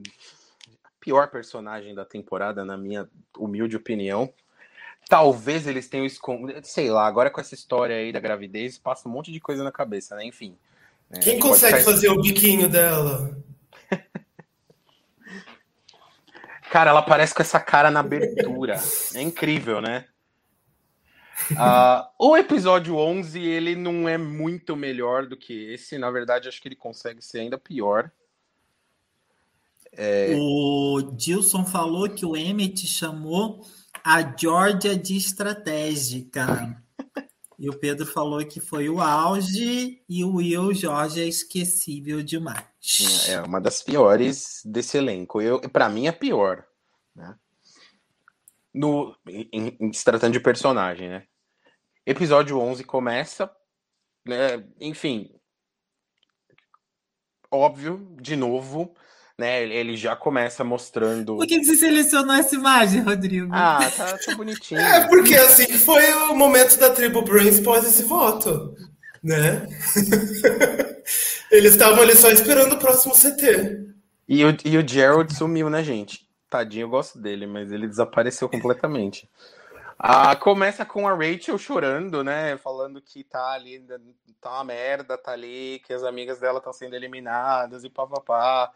Pior 1.02 1.30
personagem 1.30 1.94
da 1.94 2.06
temporada, 2.06 2.64
na 2.64 2.78
minha 2.78 3.10
humilde 3.38 3.76
opinião. 3.76 4.34
Talvez 5.10 5.68
eles 5.68 5.90
tenham 5.90 6.06
escondido, 6.06 6.66
sei 6.66 6.90
lá, 6.90 7.06
agora 7.06 7.30
com 7.30 7.42
essa 7.42 7.54
história 7.54 7.98
aí 7.98 8.14
da 8.14 8.22
gravidez, 8.22 8.78
passa 8.78 9.10
um 9.10 9.12
monte 9.12 9.34
de 9.34 9.42
coisa 9.42 9.66
na 9.66 9.72
cabeça, 9.72 10.16
né? 10.16 10.24
Enfim. 10.24 10.58
É, 11.12 11.20
Quem 11.20 11.40
consegue 11.42 11.84
fazer 11.84 12.08
o 12.08 12.22
biquinho 12.22 12.70
dela? 12.70 13.38
Cara, 16.76 16.90
ela 16.90 17.02
parece 17.02 17.34
com 17.34 17.42
essa 17.42 17.58
cara 17.58 17.90
na 17.90 18.02
abertura. 18.02 18.78
É 19.14 19.22
incrível, 19.22 19.80
né? 19.80 20.04
Uh, 21.52 22.04
o 22.20 22.36
episódio 22.36 22.98
11, 22.98 23.40
ele 23.40 23.78
não 23.78 24.10
é 24.10 24.18
muito 24.18 24.76
melhor 24.76 25.26
do 25.26 25.38
que 25.38 25.72
esse. 25.72 25.98
Na 25.98 26.12
verdade, 26.12 26.50
acho 26.50 26.62
que 26.62 26.68
ele 26.68 26.76
consegue 26.76 27.22
ser 27.22 27.40
ainda 27.40 27.58
pior. 27.58 28.12
É... 29.94 30.36
O 30.38 31.14
Dilson 31.16 31.64
falou 31.64 32.10
que 32.10 32.26
o 32.26 32.36
Emmett 32.36 32.86
chamou 32.86 33.66
a 34.04 34.22
Georgia 34.38 34.98
de 34.98 35.16
estratégica. 35.16 36.84
E 37.58 37.70
o 37.70 37.78
Pedro 37.78 38.06
falou 38.06 38.46
que 38.46 38.60
foi 38.60 38.89
o 38.89 39.02
auge 39.02 40.04
e 40.08 40.24
o 40.24 40.36
Will 40.36 40.74
Jorge 40.74 41.22
é 41.22 41.28
esquecível 41.28 42.22
demais. 42.22 42.65
É 43.28 43.41
uma 43.41 43.60
das 43.60 43.82
piores 43.82 44.62
desse 44.65 44.98
elenco. 44.98 45.41
Eu, 45.41 45.60
para 45.62 45.89
mim, 45.89 46.08
é 46.08 46.12
pior. 46.12 46.65
Né? 47.15 47.36
no, 48.76 49.15
em, 49.26 49.78
em, 49.80 49.94
se 49.94 50.04
tratando 50.04 50.34
de 50.34 50.39
personagem, 50.41 51.08
né? 51.08 51.26
Episódio 52.06 52.60
11 52.60 52.84
começa, 52.84 53.50
né? 54.26 54.68
Enfim, 54.82 55.34
óbvio, 57.50 58.15
de 58.22 58.36
novo, 58.36 58.94
né? 59.38 59.63
Ele 59.63 59.95
já 59.95 60.15
começa 60.15 60.63
mostrando. 60.63 61.38
Por 61.38 61.48
que, 61.48 61.60
que 61.60 61.65
você 61.65 61.76
selecionou 61.76 62.36
essa 62.36 62.56
imagem, 62.56 63.02
Rodrigo? 63.02 63.50
Ah, 63.52 63.80
tá, 63.95 64.17
tá 64.17 64.36
bonitinho. 64.36 64.80
É, 64.80 65.08
porque 65.08 65.36
assim 65.36 65.67
foi 65.78 66.10
o 66.30 66.36
momento 66.36 66.78
da 66.78 66.89
tribo 66.89 67.21
Brains 67.21 67.60
pós 67.60 67.86
esse 67.86 68.04
voto, 68.04 68.76
né? 69.24 69.67
Eles 71.52 71.74
estavam 71.74 72.02
ali 72.02 72.15
só 72.15 72.30
esperando 72.32 72.74
o 72.74 72.80
próximo 72.80 73.13
CT. 73.13 73.86
E 74.28 74.43
o, 74.43 74.58
e 74.65 74.78
o 74.78 74.88
Gerald 74.88 75.34
sumiu, 75.34 75.69
né, 75.69 75.84
gente? 75.84 76.28
Tadinho, 76.50 76.86
eu 76.86 76.89
gosto 76.89 77.19
dele, 77.19 77.45
mas 77.45 77.71
ele 77.71 77.88
desapareceu 77.88 78.50
completamente. 78.50 79.30
Ah, 79.98 80.36
começa 80.36 80.86
com 80.86 81.08
a 81.08 81.13
Rachel 81.13 81.58
chorando, 81.58 82.24
né? 82.24 82.58
Falando 82.58 83.02
que 83.02 83.24
tá 83.24 83.52
ali, 83.52 83.86
tá 84.41 84.52
uma 84.52 84.63
merda, 84.63 85.17
tá 85.17 85.32
ali, 85.32 85.82
que 85.86 85.93
as 85.93 86.04
amigas 86.04 86.39
dela 86.39 86.58
estão 86.58 86.74
sendo 86.74 86.95
eliminadas 86.95 87.84
e 87.84 87.89
papapá. 87.89 88.71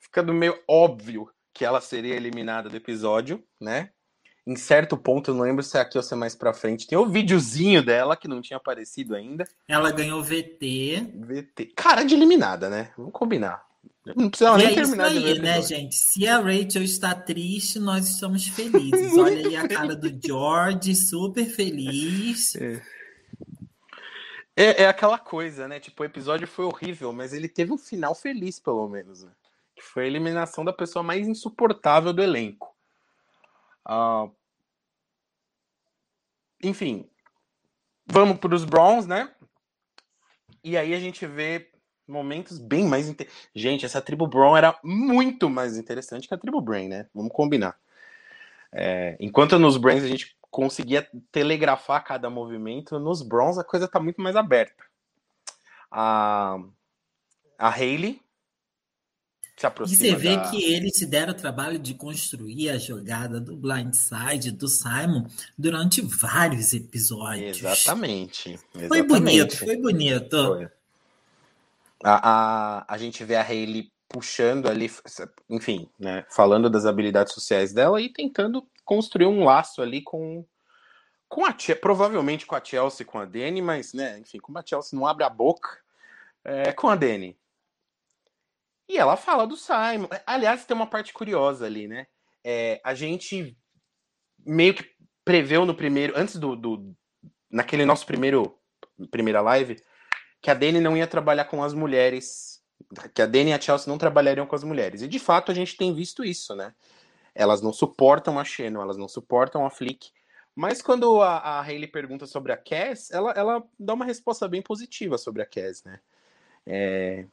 Ficando 0.00 0.32
meio 0.32 0.58
óbvio 0.66 1.28
que 1.52 1.64
ela 1.64 1.80
seria 1.80 2.14
eliminada 2.14 2.68
do 2.68 2.76
episódio, 2.76 3.42
né? 3.60 3.90
Em 4.46 4.56
certo 4.56 4.96
ponto, 4.96 5.34
não 5.34 5.42
lembro 5.42 5.62
se 5.62 5.76
é 5.76 5.80
aqui 5.80 5.98
ou 5.98 6.02
se 6.02 6.14
é 6.14 6.16
mais 6.16 6.34
pra 6.34 6.54
frente, 6.54 6.86
tem 6.86 6.96
o 6.96 7.02
um 7.02 7.10
videozinho 7.10 7.82
dela 7.82 8.16
que 8.16 8.26
não 8.26 8.40
tinha 8.40 8.56
aparecido 8.56 9.14
ainda. 9.14 9.44
Ela 9.68 9.90
ganhou 9.90 10.22
VT. 10.22 11.12
VT. 11.14 11.72
Cara 11.76 12.02
de 12.02 12.14
eliminada, 12.14 12.70
né? 12.70 12.90
Vamos 12.96 13.12
combinar. 13.12 13.62
Não 14.16 14.30
precisa 14.30 14.56
nem 14.56 14.68
é 14.68 14.74
terminar 14.74 15.12
isso 15.12 15.26
aí, 15.26 15.38
né, 15.38 15.62
gente? 15.62 15.94
Se 15.96 16.26
a 16.26 16.38
Rachel 16.38 16.82
está 16.82 17.14
triste, 17.14 17.78
nós 17.78 18.08
estamos 18.08 18.46
felizes. 18.48 19.12
Olha 19.18 19.48
aí 19.48 19.56
a 19.56 19.68
cara 19.68 19.94
do 19.94 20.18
George, 20.24 20.94
super 20.94 21.44
feliz. 21.44 22.54
É. 22.56 22.82
É, 24.56 24.82
é. 24.82 24.88
aquela 24.88 25.18
coisa, 25.18 25.68
né? 25.68 25.78
Tipo, 25.78 26.02
o 26.02 26.06
episódio 26.06 26.48
foi 26.48 26.64
horrível, 26.64 27.12
mas 27.12 27.32
ele 27.32 27.48
teve 27.48 27.72
um 27.72 27.78
final 27.78 28.14
feliz, 28.14 28.58
pelo 28.58 28.88
menos. 28.88 29.22
Né? 29.22 29.30
Que 29.78 29.84
foi 29.84 30.04
a 30.04 30.06
eliminação 30.08 30.64
da 30.64 30.72
pessoa 30.72 31.02
mais 31.02 31.28
insuportável 31.28 32.12
do 32.12 32.22
elenco. 32.22 32.76
Uh... 33.88 34.34
Enfim, 36.62 37.08
vamos 38.04 38.38
para 38.38 38.54
os 38.54 38.64
Browns, 38.64 39.06
né? 39.06 39.32
E 40.64 40.76
aí 40.76 40.92
a 40.92 40.98
gente 40.98 41.24
vê 41.24 41.70
momentos 42.06 42.58
bem 42.58 42.84
mais. 42.84 43.08
Inter... 43.08 43.30
Gente, 43.54 43.86
essa 43.86 44.02
tribo 44.02 44.26
Brown 44.26 44.56
era 44.56 44.76
muito 44.82 45.48
mais 45.48 45.76
interessante 45.76 46.26
que 46.26 46.34
a 46.34 46.38
tribo 46.38 46.60
Brain, 46.60 46.88
né? 46.88 47.08
Vamos 47.14 47.32
combinar. 47.32 47.78
É, 48.72 49.16
enquanto 49.20 49.58
nos 49.58 49.76
Brains 49.76 50.02
a 50.02 50.08
gente 50.08 50.36
conseguia 50.50 51.08
telegrafar 51.30 52.02
cada 52.04 52.28
movimento, 52.28 52.98
nos 52.98 53.22
Browns 53.22 53.58
a 53.58 53.64
coisa 53.64 53.86
tá 53.86 54.00
muito 54.00 54.20
mais 54.20 54.34
aberta. 54.34 54.84
A, 55.90 56.58
a 57.56 57.70
se 59.58 59.66
aproxima. 59.66 60.06
E 60.06 60.10
você 60.10 60.16
vê 60.16 60.36
da... 60.36 60.50
que 60.50 60.62
eles 60.72 60.96
se 60.96 61.06
deram 61.06 61.32
o 61.32 61.36
trabalho 61.36 61.78
de 61.78 61.94
construir 61.94 62.70
a 62.70 62.78
jogada 62.78 63.40
do 63.40 63.56
blindside 63.56 64.52
do 64.52 64.68
Simon 64.68 65.26
durante 65.56 66.00
vários 66.00 66.72
episódios. 66.72 67.58
Exatamente. 67.58 68.50
exatamente. 68.50 68.88
Foi 68.88 69.02
bonito, 69.02 69.56
foi 69.56 69.76
bonito. 69.76 70.46
Foi. 70.46 70.68
A, 72.04 72.30
a, 72.30 72.94
a 72.94 72.98
gente 72.98 73.24
vê 73.24 73.34
a 73.34 73.42
Hayley 73.42 73.90
puxando 74.08 74.68
ali, 74.68 74.90
enfim, 75.50 75.88
né, 75.98 76.24
falando 76.30 76.70
das 76.70 76.86
habilidades 76.86 77.34
sociais 77.34 77.72
dela 77.72 78.00
e 78.00 78.08
tentando 78.08 78.66
construir 78.84 79.26
um 79.26 79.44
laço 79.44 79.82
ali 79.82 80.00
com 80.00 80.44
com 81.28 81.44
a 81.44 81.54
provavelmente 81.78 82.46
com 82.46 82.54
a 82.54 82.64
Chelsea, 82.64 83.04
com 83.04 83.18
a 83.18 83.26
Dani, 83.26 83.60
mas 83.60 83.92
né, 83.92 84.18
enfim, 84.18 84.38
como 84.38 84.58
a 84.58 84.64
Chelsea 84.64 84.98
não 84.98 85.06
abre 85.06 85.24
a 85.24 85.28
boca, 85.28 85.68
é, 86.42 86.72
com 86.72 86.88
a 86.88 86.96
Dani. 86.96 87.36
E 88.88 88.96
ela 88.96 89.16
fala 89.16 89.46
do 89.46 89.56
Simon. 89.56 90.08
Aliás, 90.26 90.64
tem 90.64 90.74
uma 90.74 90.86
parte 90.86 91.12
curiosa 91.12 91.66
ali, 91.66 91.86
né? 91.86 92.06
É, 92.42 92.80
a 92.82 92.94
gente 92.94 93.56
meio 94.46 94.74
que 94.74 94.88
preveu 95.24 95.66
no 95.66 95.74
primeiro, 95.74 96.14
antes 96.16 96.36
do, 96.36 96.56
do 96.56 96.96
naquele 97.50 97.84
nosso 97.84 98.06
primeiro 98.06 98.58
primeira 99.10 99.40
live 99.40 99.76
que 100.40 100.50
a 100.50 100.54
Dani 100.54 100.80
não 100.80 100.96
ia 100.96 101.06
trabalhar 101.06 101.44
com 101.44 101.62
as 101.62 101.74
mulheres, 101.74 102.62
que 103.14 103.22
a 103.22 103.26
Dani 103.26 103.50
e 103.50 103.52
a 103.52 103.60
Chelsea 103.60 103.90
não 103.90 103.98
trabalhariam 103.98 104.46
com 104.46 104.54
as 104.54 104.64
mulheres. 104.64 105.02
E 105.02 105.08
de 105.08 105.18
fato 105.18 105.50
a 105.50 105.54
gente 105.54 105.76
tem 105.76 105.92
visto 105.94 106.24
isso, 106.24 106.54
né? 106.54 106.74
Elas 107.34 107.60
não 107.60 107.72
suportam 107.72 108.38
a 108.38 108.44
Shannon, 108.44 108.80
elas 108.80 108.96
não 108.96 109.08
suportam 109.08 109.66
a 109.66 109.70
Flick. 109.70 110.10
Mas 110.54 110.82
quando 110.82 111.20
a, 111.22 111.38
a 111.38 111.60
Hayley 111.60 111.88
pergunta 111.88 112.26
sobre 112.26 112.52
a 112.52 112.56
Cass, 112.56 113.10
ela, 113.10 113.32
ela 113.32 113.64
dá 113.78 113.94
uma 113.94 114.04
resposta 114.04 114.48
bem 114.48 114.62
positiva 114.62 115.18
sobre 115.18 115.42
a 115.42 115.46
Cass, 115.46 115.84
né? 115.84 116.00
É, 116.66 117.26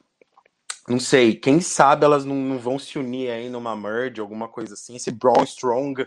não 0.88 1.00
sei, 1.00 1.34
quem 1.34 1.60
sabe 1.60 2.04
elas 2.04 2.24
não, 2.24 2.36
não, 2.36 2.58
vão 2.58 2.78
se 2.78 2.98
unir 2.98 3.30
aí 3.30 3.48
numa 3.48 3.74
merge, 3.74 4.20
alguma 4.20 4.48
coisa 4.48 4.74
assim, 4.74 4.98
se 4.98 5.10
Braun 5.10 5.42
Strong 5.44 6.06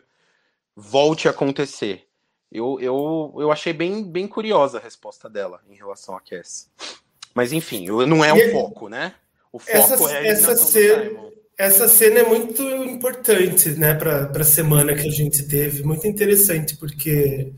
volte 0.75 1.27
a 1.27 1.31
acontecer. 1.31 2.07
Eu, 2.51 2.79
eu, 2.79 3.35
eu 3.37 3.51
achei 3.51 3.73
bem, 3.73 4.03
bem 4.03 4.27
curiosa 4.27 4.77
a 4.77 4.81
resposta 4.81 5.29
dela 5.29 5.61
em 5.69 5.75
relação 5.75 6.15
a 6.15 6.21
Cass. 6.21 6.71
Mas 7.35 7.53
enfim, 7.53 7.85
não 7.87 8.23
é 8.23 8.33
o 8.33 8.35
um 8.35 8.51
foco, 8.51 8.89
né? 8.89 9.13
O 9.51 9.59
foco 9.59 9.77
essa, 9.77 10.17
é 10.17 10.27
essa 10.27 10.55
cena, 10.55 11.19
essa 11.57 11.87
cena 11.87 12.19
é 12.19 12.23
muito 12.23 12.63
importante, 12.63 13.69
né, 13.71 13.93
para 13.93 14.31
a 14.33 14.43
semana 14.43 14.95
que 14.95 15.07
a 15.07 15.11
gente 15.11 15.43
teve, 15.47 15.83
muito 15.83 16.07
interessante, 16.07 16.77
porque 16.77 17.51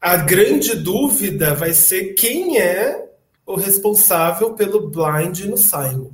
a 0.00 0.16
grande 0.16 0.76
dúvida 0.76 1.54
vai 1.54 1.72
ser 1.72 2.14
quem 2.14 2.60
é 2.60 3.10
o 3.44 3.56
responsável 3.56 4.54
pelo 4.54 4.88
blind 4.88 5.40
no 5.46 5.56
Simon. 5.56 6.12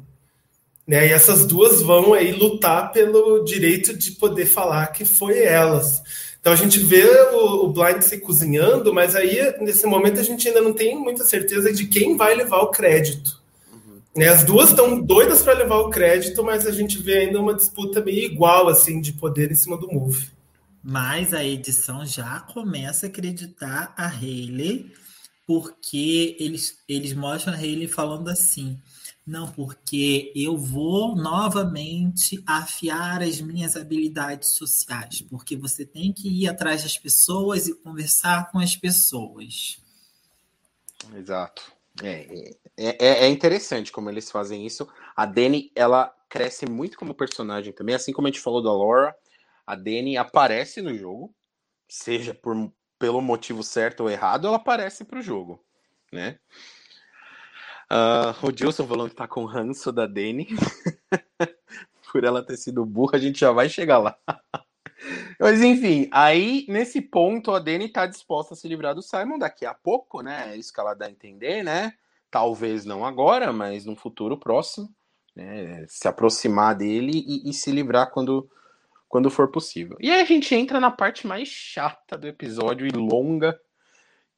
Né? 0.90 1.06
E 1.06 1.12
essas 1.12 1.46
duas 1.46 1.80
vão 1.80 2.14
aí 2.14 2.32
lutar 2.32 2.90
pelo 2.90 3.44
direito 3.44 3.96
de 3.96 4.10
poder 4.10 4.44
falar 4.44 4.88
que 4.88 5.04
foi 5.04 5.38
elas. 5.38 6.02
Então 6.40 6.52
a 6.52 6.56
gente 6.56 6.80
vê 6.80 7.04
o, 7.32 7.66
o 7.66 7.68
blind 7.68 8.02
se 8.02 8.18
cozinhando, 8.18 8.92
mas 8.92 9.14
aí 9.14 9.54
nesse 9.60 9.86
momento 9.86 10.18
a 10.18 10.24
gente 10.24 10.48
ainda 10.48 10.60
não 10.60 10.72
tem 10.72 10.98
muita 10.98 11.22
certeza 11.22 11.72
de 11.72 11.86
quem 11.86 12.16
vai 12.16 12.34
levar 12.34 12.62
o 12.62 12.72
crédito. 12.72 13.40
Uhum. 13.72 14.00
Né? 14.16 14.26
As 14.30 14.42
duas 14.42 14.70
estão 14.70 15.00
doidas 15.00 15.42
para 15.42 15.52
levar 15.52 15.78
o 15.78 15.90
crédito, 15.90 16.42
mas 16.42 16.66
a 16.66 16.72
gente 16.72 16.98
vê 16.98 17.18
ainda 17.18 17.40
uma 17.40 17.54
disputa 17.54 18.00
meio 18.00 18.24
igual 18.24 18.66
assim 18.66 19.00
de 19.00 19.12
poder 19.12 19.52
em 19.52 19.54
cima 19.54 19.76
do 19.76 19.86
Move. 19.86 20.26
Mas 20.82 21.32
a 21.32 21.44
edição 21.44 22.04
já 22.04 22.40
começa 22.40 23.06
a 23.06 23.08
acreditar 23.10 23.94
a 23.96 24.08
Hayley, 24.08 24.90
porque 25.46 26.36
eles, 26.40 26.78
eles 26.88 27.14
mostram 27.14 27.54
a 27.54 27.56
Hayley 27.56 27.86
falando 27.86 28.28
assim: 28.28 28.76
não, 29.30 29.50
porque 29.52 30.32
eu 30.34 30.56
vou 30.56 31.14
novamente 31.14 32.42
afiar 32.44 33.22
as 33.22 33.40
minhas 33.40 33.76
habilidades 33.76 34.56
sociais, 34.56 35.22
porque 35.22 35.56
você 35.56 35.86
tem 35.86 36.12
que 36.12 36.28
ir 36.28 36.48
atrás 36.48 36.82
das 36.82 36.98
pessoas 36.98 37.68
e 37.68 37.74
conversar 37.74 38.50
com 38.50 38.58
as 38.58 38.74
pessoas. 38.74 39.80
Exato. 41.14 41.62
É, 42.02 42.56
é, 42.76 42.96
é, 42.98 43.24
é 43.24 43.28
interessante 43.28 43.92
como 43.92 44.10
eles 44.10 44.30
fazem 44.30 44.66
isso. 44.66 44.88
A 45.14 45.24
Dani, 45.24 45.70
ela 45.76 46.12
cresce 46.28 46.66
muito 46.68 46.98
como 46.98 47.14
personagem 47.14 47.72
também, 47.72 47.94
assim 47.94 48.12
como 48.12 48.26
a 48.26 48.30
gente 48.30 48.40
falou 48.40 48.60
da 48.60 48.72
Laura. 48.72 49.14
A 49.64 49.76
Dani 49.76 50.16
aparece 50.16 50.82
no 50.82 50.92
jogo, 50.92 51.32
seja 51.88 52.34
por, 52.34 52.72
pelo 52.98 53.20
motivo 53.20 53.62
certo 53.62 54.00
ou 54.00 54.10
errado, 54.10 54.48
ela 54.48 54.56
aparece 54.56 55.04
para 55.04 55.20
o 55.20 55.22
jogo, 55.22 55.64
né? 56.12 56.36
Uh, 57.90 58.46
o 58.46 58.56
Gilson 58.56 58.86
falando 58.86 59.10
que 59.10 59.16
tá 59.16 59.26
com 59.26 59.44
ranço 59.44 59.90
da 59.90 60.06
Dani. 60.06 60.46
Por 62.12 62.24
ela 62.24 62.44
ter 62.44 62.56
sido 62.56 62.86
burra, 62.86 63.16
a 63.16 63.20
gente 63.20 63.40
já 63.40 63.50
vai 63.50 63.68
chegar 63.68 63.98
lá. 63.98 64.16
Mas 65.40 65.62
enfim, 65.62 66.08
aí 66.12 66.64
nesse 66.68 67.00
ponto 67.00 67.50
a 67.52 67.58
Dani 67.58 67.88
tá 67.88 68.06
disposta 68.06 68.54
a 68.54 68.56
se 68.56 68.68
livrar 68.68 68.94
do 68.94 69.02
Simon 69.02 69.38
daqui 69.38 69.64
a 69.64 69.74
pouco, 69.74 70.20
né? 70.20 70.52
É 70.52 70.56
isso 70.56 70.72
que 70.72 70.80
ela 70.80 70.94
dá 70.94 71.06
a 71.06 71.10
entender, 71.10 71.64
né? 71.64 71.94
Talvez 72.30 72.84
não 72.84 73.04
agora, 73.04 73.52
mas 73.52 73.86
num 73.86 73.96
futuro 73.96 74.36
próximo. 74.38 74.88
Né? 75.34 75.84
Se 75.88 76.06
aproximar 76.06 76.76
dele 76.76 77.24
e, 77.26 77.48
e 77.48 77.52
se 77.52 77.72
livrar 77.72 78.10
quando, 78.10 78.48
quando 79.08 79.30
for 79.30 79.50
possível. 79.50 79.96
E 79.98 80.10
aí 80.10 80.20
a 80.20 80.24
gente 80.24 80.54
entra 80.54 80.78
na 80.78 80.90
parte 80.90 81.26
mais 81.26 81.48
chata 81.48 82.18
do 82.18 82.28
episódio 82.28 82.86
e 82.86 82.90
longa, 82.90 83.58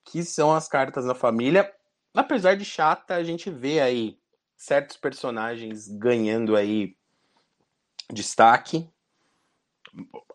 que 0.04 0.22
são 0.22 0.54
as 0.54 0.68
cartas 0.68 1.04
da 1.04 1.14
família 1.14 1.70
apesar 2.14 2.56
de 2.56 2.64
chata, 2.64 3.14
a 3.14 3.22
gente 3.22 3.50
vê 3.50 3.80
aí 3.80 4.18
certos 4.56 4.96
personagens 4.96 5.88
ganhando 5.88 6.54
aí 6.54 6.94
destaque. 8.12 8.88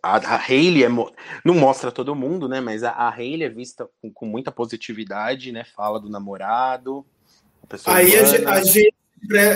A, 0.03 0.17
a 0.17 0.35
Hayley 0.35 0.83
é, 0.83 0.89
não 0.89 1.55
mostra 1.55 1.91
todo 1.91 2.15
mundo, 2.15 2.47
né? 2.47 2.59
Mas 2.59 2.83
a, 2.83 2.91
a 2.91 3.09
Hayley 3.09 3.43
é 3.43 3.49
vista 3.49 3.89
com, 4.01 4.11
com, 4.11 4.25
muita 4.25 4.51
positividade, 4.51 5.51
né? 5.51 5.63
Fala 5.63 5.99
do 5.99 6.09
namorado. 6.09 7.05
aí 7.85 8.15
a, 8.15 8.51
a, 8.51 8.63
gente, 8.63 8.93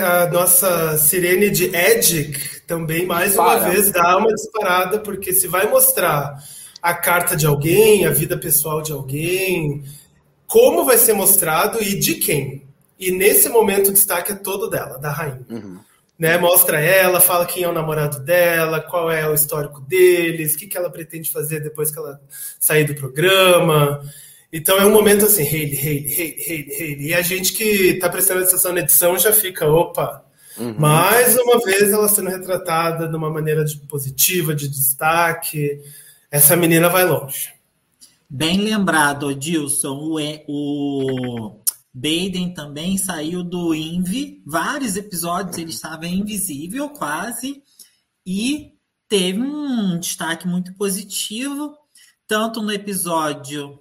a 0.04 0.26
nossa 0.26 0.98
sirene 0.98 1.50
de 1.50 1.74
Edic 1.74 2.62
também, 2.66 3.06
mais 3.06 3.36
uma 3.36 3.58
vez, 3.58 3.92
dá 3.92 4.16
uma 4.16 4.32
disparada, 4.34 4.98
porque 4.98 5.32
se 5.32 5.46
vai 5.46 5.68
mostrar 5.68 6.42
a 6.80 6.94
carta 6.94 7.36
de 7.36 7.46
alguém, 7.46 8.06
a 8.06 8.10
vida 8.10 8.36
pessoal 8.36 8.82
de 8.82 8.90
alguém, 8.90 9.84
como 10.52 10.84
vai 10.84 10.98
ser 10.98 11.14
mostrado 11.14 11.82
e 11.82 11.98
de 11.98 12.16
quem. 12.16 12.62
E 13.00 13.10
nesse 13.10 13.48
momento 13.48 13.88
o 13.88 13.92
destaque 13.92 14.32
é 14.32 14.34
todo 14.34 14.68
dela, 14.68 14.98
da 14.98 15.10
rainha. 15.10 15.40
Uhum. 15.48 15.78
Né, 16.18 16.36
mostra 16.36 16.78
ela, 16.78 17.22
fala 17.22 17.46
quem 17.46 17.62
é 17.62 17.68
o 17.68 17.72
namorado 17.72 18.20
dela, 18.20 18.78
qual 18.78 19.10
é 19.10 19.26
o 19.26 19.32
histórico 19.32 19.80
deles, 19.80 20.52
o 20.52 20.58
que, 20.58 20.66
que 20.66 20.76
ela 20.76 20.90
pretende 20.90 21.30
fazer 21.30 21.60
depois 21.60 21.90
que 21.90 21.98
ela 21.98 22.20
sair 22.60 22.84
do 22.84 22.94
programa. 22.94 24.04
Então 24.52 24.76
é 24.76 24.84
um 24.84 24.92
momento 24.92 25.24
assim, 25.24 25.42
Hayley, 25.42 25.78
Hayley, 25.78 26.14
Hayley, 26.14 26.44
Hayley, 26.46 26.76
Hayley. 26.78 27.06
E 27.06 27.14
a 27.14 27.22
gente 27.22 27.54
que 27.54 27.64
está 27.64 28.10
prestando 28.10 28.42
atenção 28.42 28.74
na 28.74 28.80
edição 28.80 29.18
já 29.18 29.32
fica, 29.32 29.66
opa, 29.66 30.22
uhum. 30.58 30.74
mais 30.78 31.34
uma 31.38 31.60
vez 31.60 31.90
ela 31.90 32.08
sendo 32.08 32.28
retratada 32.28 33.08
de 33.08 33.16
uma 33.16 33.30
maneira 33.30 33.64
de, 33.64 33.78
positiva, 33.78 34.54
de 34.54 34.68
destaque. 34.68 35.80
Essa 36.30 36.54
menina 36.54 36.90
vai 36.90 37.06
longe. 37.06 37.61
Bem 38.34 38.62
lembrado, 38.62 39.34
Dilson, 39.34 39.94
o, 39.94 40.18
o 40.48 41.60
Baden 41.92 42.54
também 42.54 42.96
saiu 42.96 43.44
do 43.44 43.74
Invi, 43.74 44.42
vários 44.46 44.96
episódios 44.96 45.58
ele 45.58 45.68
estava 45.68 46.06
invisível 46.06 46.88
quase, 46.88 47.62
e 48.24 48.72
teve 49.06 49.38
um 49.38 50.00
destaque 50.00 50.48
muito 50.48 50.72
positivo, 50.76 51.76
tanto 52.26 52.62
no 52.62 52.72
episódio 52.72 53.78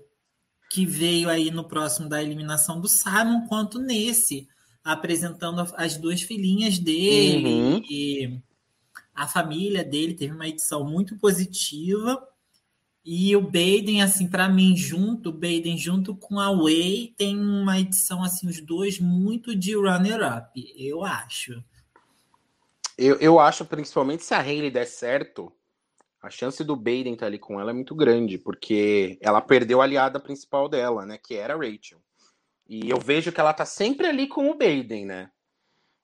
que 0.69 0.85
veio 0.85 1.29
aí 1.29 1.49
no 1.49 1.65
próximo 1.65 2.09
da 2.09 2.21
eliminação 2.21 2.81
do 2.81 2.89
Simon, 2.89 3.47
quanto 3.47 3.79
nesse, 3.79 4.49
apresentando 4.83 5.65
as 5.77 5.95
duas 5.95 6.23
filhinhas 6.23 6.77
dele 6.77 7.47
uhum. 7.47 7.81
e 7.89 8.41
a 9.15 9.29
família 9.29 9.81
dele, 9.81 10.13
teve 10.13 10.33
uma 10.33 10.49
edição 10.49 10.83
muito 10.83 11.17
positiva. 11.17 12.21
E 13.03 13.35
o 13.35 13.41
Baden, 13.41 14.03
assim, 14.03 14.27
para 14.27 14.47
mim, 14.47 14.77
junto, 14.77 15.29
o 15.29 15.33
Baden 15.33 15.75
junto 15.77 16.15
com 16.15 16.39
a 16.39 16.51
Way, 16.51 17.15
tem 17.17 17.39
uma 17.39 17.79
edição, 17.79 18.23
assim, 18.23 18.47
os 18.47 18.61
dois 18.61 18.99
muito 18.99 19.55
de 19.55 19.75
runner-up, 19.75 20.51
eu 20.77 21.03
acho. 21.03 21.63
Eu, 22.95 23.15
eu 23.15 23.39
acho, 23.39 23.65
principalmente, 23.65 24.23
se 24.23 24.35
a 24.35 24.39
Hayley 24.39 24.69
der 24.69 24.85
certo, 24.85 25.51
a 26.21 26.29
chance 26.29 26.63
do 26.63 26.75
Baden 26.75 27.13
estar 27.13 27.21
tá 27.21 27.25
ali 27.25 27.39
com 27.39 27.59
ela 27.59 27.71
é 27.71 27.73
muito 27.73 27.95
grande, 27.95 28.37
porque 28.37 29.17
ela 29.19 29.41
perdeu 29.41 29.81
a 29.81 29.85
aliada 29.85 30.19
principal 30.19 30.69
dela, 30.69 31.03
né, 31.03 31.17
que 31.17 31.35
era 31.35 31.55
a 31.55 31.57
Rachel. 31.57 31.99
E 32.69 32.87
eu 32.87 32.99
vejo 32.99 33.31
que 33.31 33.39
ela 33.39 33.53
tá 33.53 33.65
sempre 33.65 34.05
ali 34.05 34.27
com 34.27 34.49
o 34.49 34.53
Baden, 34.53 35.05
né? 35.05 35.31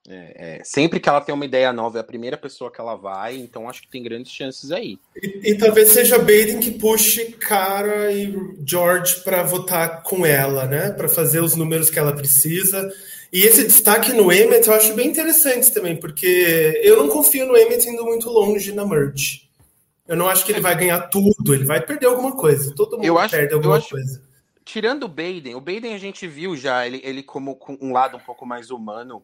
É, 0.09 0.59
é, 0.59 0.63
sempre 0.63 1.01
que 1.01 1.09
ela 1.09 1.19
tem 1.19 1.35
uma 1.35 1.43
ideia 1.43 1.73
nova, 1.73 1.97
é 1.97 2.01
a 2.01 2.03
primeira 2.03 2.37
pessoa 2.37 2.71
que 2.71 2.79
ela 2.79 2.95
vai, 2.95 3.35
então 3.35 3.69
acho 3.69 3.81
que 3.81 3.89
tem 3.89 4.01
grandes 4.01 4.31
chances 4.31 4.71
aí. 4.71 4.97
E, 5.21 5.51
e 5.51 5.57
talvez 5.57 5.89
seja 5.89 6.17
Baden 6.17 6.61
que 6.61 6.71
puxe 6.71 7.33
Cara 7.33 8.09
e 8.09 8.33
George 8.65 9.21
para 9.21 9.43
votar 9.43 10.03
com 10.03 10.25
ela, 10.25 10.65
né? 10.65 10.91
Para 10.91 11.09
fazer 11.09 11.41
os 11.41 11.55
números 11.57 11.89
que 11.89 11.99
ela 11.99 12.15
precisa. 12.15 12.89
E 13.33 13.41
esse 13.41 13.65
destaque 13.65 14.13
no 14.13 14.31
Emmett 14.31 14.69
eu 14.69 14.73
acho 14.73 14.93
bem 14.93 15.09
interessante 15.09 15.73
também, 15.73 15.97
porque 15.97 16.79
eu 16.81 16.95
não 16.97 17.09
confio 17.09 17.45
no 17.45 17.57
Emmett 17.57 17.89
indo 17.89 18.05
muito 18.05 18.29
longe 18.29 18.71
na 18.71 18.85
merge. 18.85 19.49
Eu 20.07 20.15
não 20.15 20.29
acho 20.29 20.45
que 20.45 20.53
ele 20.53 20.61
vai 20.61 20.77
ganhar 20.77 21.01
tudo, 21.09 21.53
ele 21.53 21.65
vai 21.65 21.85
perder 21.85 22.05
alguma 22.05 22.31
coisa. 22.31 22.73
Todo 22.73 22.95
mundo 22.95 23.05
eu 23.05 23.19
acho, 23.19 23.35
perde 23.35 23.53
alguma 23.53 23.75
acho, 23.75 23.89
coisa. 23.89 24.23
Tirando 24.63 25.03
o 25.03 25.09
Baden, 25.09 25.55
o 25.55 25.59
Baden 25.59 25.93
a 25.93 25.97
gente 25.97 26.25
viu 26.25 26.55
já 26.55 26.87
ele, 26.87 27.01
ele 27.03 27.21
como 27.21 27.57
com 27.57 27.77
um 27.81 27.91
lado 27.91 28.15
um 28.15 28.21
pouco 28.21 28.45
mais 28.45 28.71
humano 28.71 29.21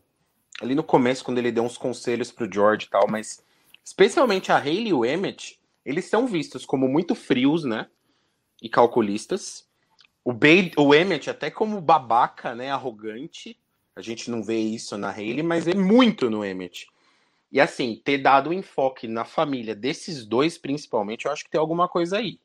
ali 0.61 0.75
no 0.75 0.83
começo, 0.83 1.23
quando 1.23 1.37
ele 1.37 1.51
deu 1.51 1.63
uns 1.63 1.77
conselhos 1.77 2.31
pro 2.31 2.51
George 2.51 2.85
e 2.85 2.89
tal, 2.89 3.07
mas 3.09 3.43
especialmente 3.83 4.51
a 4.51 4.57
Hayley 4.57 4.89
e 4.89 4.93
o 4.93 5.05
Emmett, 5.05 5.59
eles 5.85 6.05
são 6.05 6.27
vistos 6.27 6.65
como 6.65 6.87
muito 6.87 7.15
frios, 7.15 7.63
né? 7.63 7.87
E 8.61 8.69
calculistas. 8.69 9.67
O, 10.23 10.31
Bade, 10.31 10.71
o 10.77 10.95
Emmett 10.95 11.29
até 11.29 11.51
como 11.51 11.81
babaca, 11.81 12.55
né? 12.55 12.71
Arrogante. 12.71 13.59
A 13.95 14.01
gente 14.01 14.31
não 14.31 14.41
vê 14.41 14.57
isso 14.57 14.97
na 14.97 15.09
Hayley, 15.09 15.43
mas 15.43 15.67
é 15.67 15.75
muito 15.75 16.29
no 16.29 16.43
Emmett. 16.45 16.87
E 17.51 17.59
assim, 17.59 18.01
ter 18.03 18.17
dado 18.17 18.51
enfoque 18.51 19.07
na 19.07 19.25
família 19.25 19.75
desses 19.75 20.25
dois, 20.25 20.57
principalmente, 20.57 21.25
eu 21.25 21.31
acho 21.31 21.43
que 21.43 21.51
tem 21.51 21.59
alguma 21.59 21.87
coisa 21.87 22.17
aí. 22.17 22.39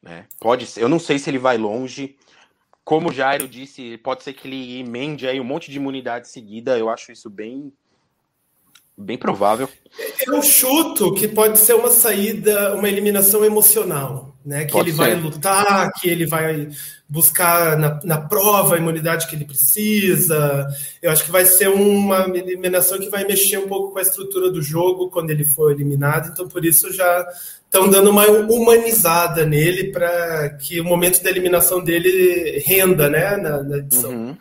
Né? 0.00 0.26
Pode 0.40 0.66
ser. 0.66 0.82
Eu 0.82 0.88
não 0.88 0.98
sei 0.98 1.18
se 1.18 1.28
ele 1.28 1.38
vai 1.38 1.58
longe. 1.58 2.16
Como 2.88 3.10
o 3.10 3.12
Jairo 3.12 3.46
disse, 3.46 3.98
pode 3.98 4.22
ser 4.22 4.32
que 4.32 4.48
ele 4.48 4.80
emende 4.80 5.28
aí 5.28 5.38
um 5.38 5.44
monte 5.44 5.70
de 5.70 5.76
imunidade 5.76 6.26
seguida. 6.26 6.78
Eu 6.78 6.88
acho 6.88 7.12
isso 7.12 7.28
bem 7.28 7.70
bem 8.96 9.18
provável. 9.18 9.68
Eu 10.26 10.42
chuto 10.42 11.12
que 11.12 11.28
pode 11.28 11.58
ser 11.58 11.74
uma 11.74 11.90
saída, 11.90 12.74
uma 12.74 12.88
eliminação 12.88 13.44
emocional, 13.44 14.34
né? 14.48 14.64
Que 14.64 14.72
pode 14.72 14.88
ele 14.88 14.96
ser. 14.96 15.02
vai 15.02 15.14
lutar, 15.14 15.92
que 15.92 16.08
ele 16.08 16.24
vai 16.26 16.70
buscar 17.06 17.78
na, 17.78 18.00
na 18.02 18.18
prova 18.18 18.74
a 18.74 18.78
imunidade 18.78 19.28
que 19.28 19.36
ele 19.36 19.44
precisa. 19.44 20.66
Eu 21.02 21.10
acho 21.10 21.24
que 21.24 21.30
vai 21.30 21.44
ser 21.44 21.68
uma 21.68 22.26
eliminação 22.34 22.98
que 22.98 23.10
vai 23.10 23.24
mexer 23.24 23.58
um 23.58 23.68
pouco 23.68 23.92
com 23.92 23.98
a 23.98 24.02
estrutura 24.02 24.50
do 24.50 24.62
jogo 24.62 25.10
quando 25.10 25.30
ele 25.30 25.44
for 25.44 25.70
eliminado. 25.70 26.30
Então, 26.32 26.48
por 26.48 26.64
isso 26.64 26.90
já 26.92 27.26
estão 27.64 27.90
dando 27.90 28.10
uma 28.10 28.26
humanizada 28.26 29.44
nele 29.44 29.92
para 29.92 30.48
que 30.56 30.80
o 30.80 30.84
momento 30.84 31.22
da 31.22 31.28
eliminação 31.28 31.84
dele 31.84 32.62
renda, 32.64 33.10
né, 33.10 33.36
na, 33.36 33.62
na 33.62 33.76
edição. 33.76 34.10
Uhum. 34.10 34.36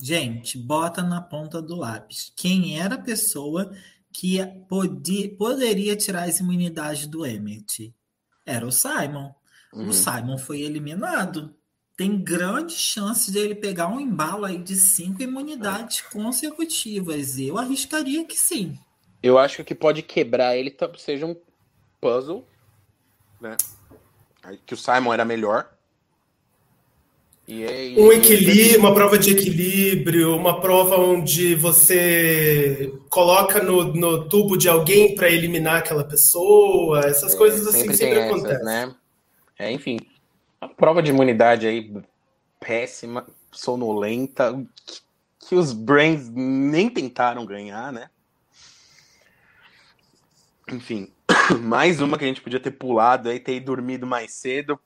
Gente, 0.00 0.56
bota 0.56 1.02
na 1.02 1.20
ponta 1.20 1.60
do 1.60 1.76
lápis. 1.76 2.32
Quem 2.34 2.80
era 2.80 2.94
a 2.94 3.02
pessoa 3.02 3.70
que 4.10 4.38
podia, 4.68 5.30
poderia 5.36 5.94
tirar 5.94 6.24
as 6.24 6.40
imunidades 6.40 7.06
do 7.06 7.26
Emmett? 7.26 7.92
Era 8.44 8.66
o 8.66 8.72
Simon. 8.72 9.32
Uhum. 9.72 9.88
O 9.88 9.92
Simon 9.92 10.38
foi 10.38 10.60
eliminado. 10.60 11.54
Tem 11.96 12.22
grande 12.22 12.72
chance 12.72 13.30
de 13.30 13.38
ele 13.38 13.54
pegar 13.54 13.88
um 13.88 14.00
embalo 14.00 14.44
aí 14.44 14.58
de 14.58 14.74
cinco 14.74 15.22
imunidades 15.22 16.00
consecutivas. 16.00 17.38
Eu 17.38 17.58
arriscaria 17.58 18.24
que 18.24 18.36
sim. 18.36 18.78
Eu 19.22 19.38
acho 19.38 19.56
que 19.56 19.62
o 19.62 19.64
que 19.64 19.74
pode 19.74 20.02
quebrar 20.02 20.56
ele 20.56 20.74
seja 20.98 21.26
um 21.26 21.36
puzzle, 22.00 22.46
né? 23.40 23.56
Que 24.66 24.74
o 24.74 24.76
Simon 24.76 25.12
era 25.12 25.24
melhor. 25.24 25.70
Aí, 27.48 27.96
um 27.98 28.12
equilíbrio, 28.12 28.78
uma 28.78 28.94
prova 28.94 29.18
de 29.18 29.32
equilíbrio, 29.32 30.36
uma 30.36 30.60
prova 30.60 30.96
onde 30.96 31.54
você 31.56 32.94
coloca 33.10 33.62
no, 33.62 33.92
no 33.92 34.28
tubo 34.28 34.56
de 34.56 34.68
alguém 34.68 35.14
para 35.14 35.28
eliminar 35.28 35.78
aquela 35.78 36.04
pessoa, 36.04 37.00
essas 37.00 37.34
é, 37.34 37.36
coisas 37.36 37.66
assim 37.66 37.80
sempre, 37.80 37.96
sempre 37.96 38.20
acontecem. 38.20 38.64
Né? 38.64 38.94
É, 39.58 39.70
enfim, 39.72 39.98
a 40.60 40.68
prova 40.68 41.02
de 41.02 41.10
imunidade 41.10 41.66
aí 41.66 41.92
péssima, 42.60 43.26
sonolenta, 43.50 44.64
que, 44.86 45.00
que 45.48 45.54
os 45.56 45.72
Brains 45.72 46.28
nem 46.30 46.88
tentaram 46.88 47.44
ganhar, 47.44 47.92
né? 47.92 48.08
Enfim, 50.70 51.12
mais 51.60 52.00
uma 52.00 52.16
que 52.16 52.24
a 52.24 52.28
gente 52.28 52.40
podia 52.40 52.60
ter 52.60 52.70
pulado 52.70 53.28
aí, 53.28 53.40
ter 53.40 53.58
dormido 53.58 54.06
mais 54.06 54.32
cedo, 54.32 54.78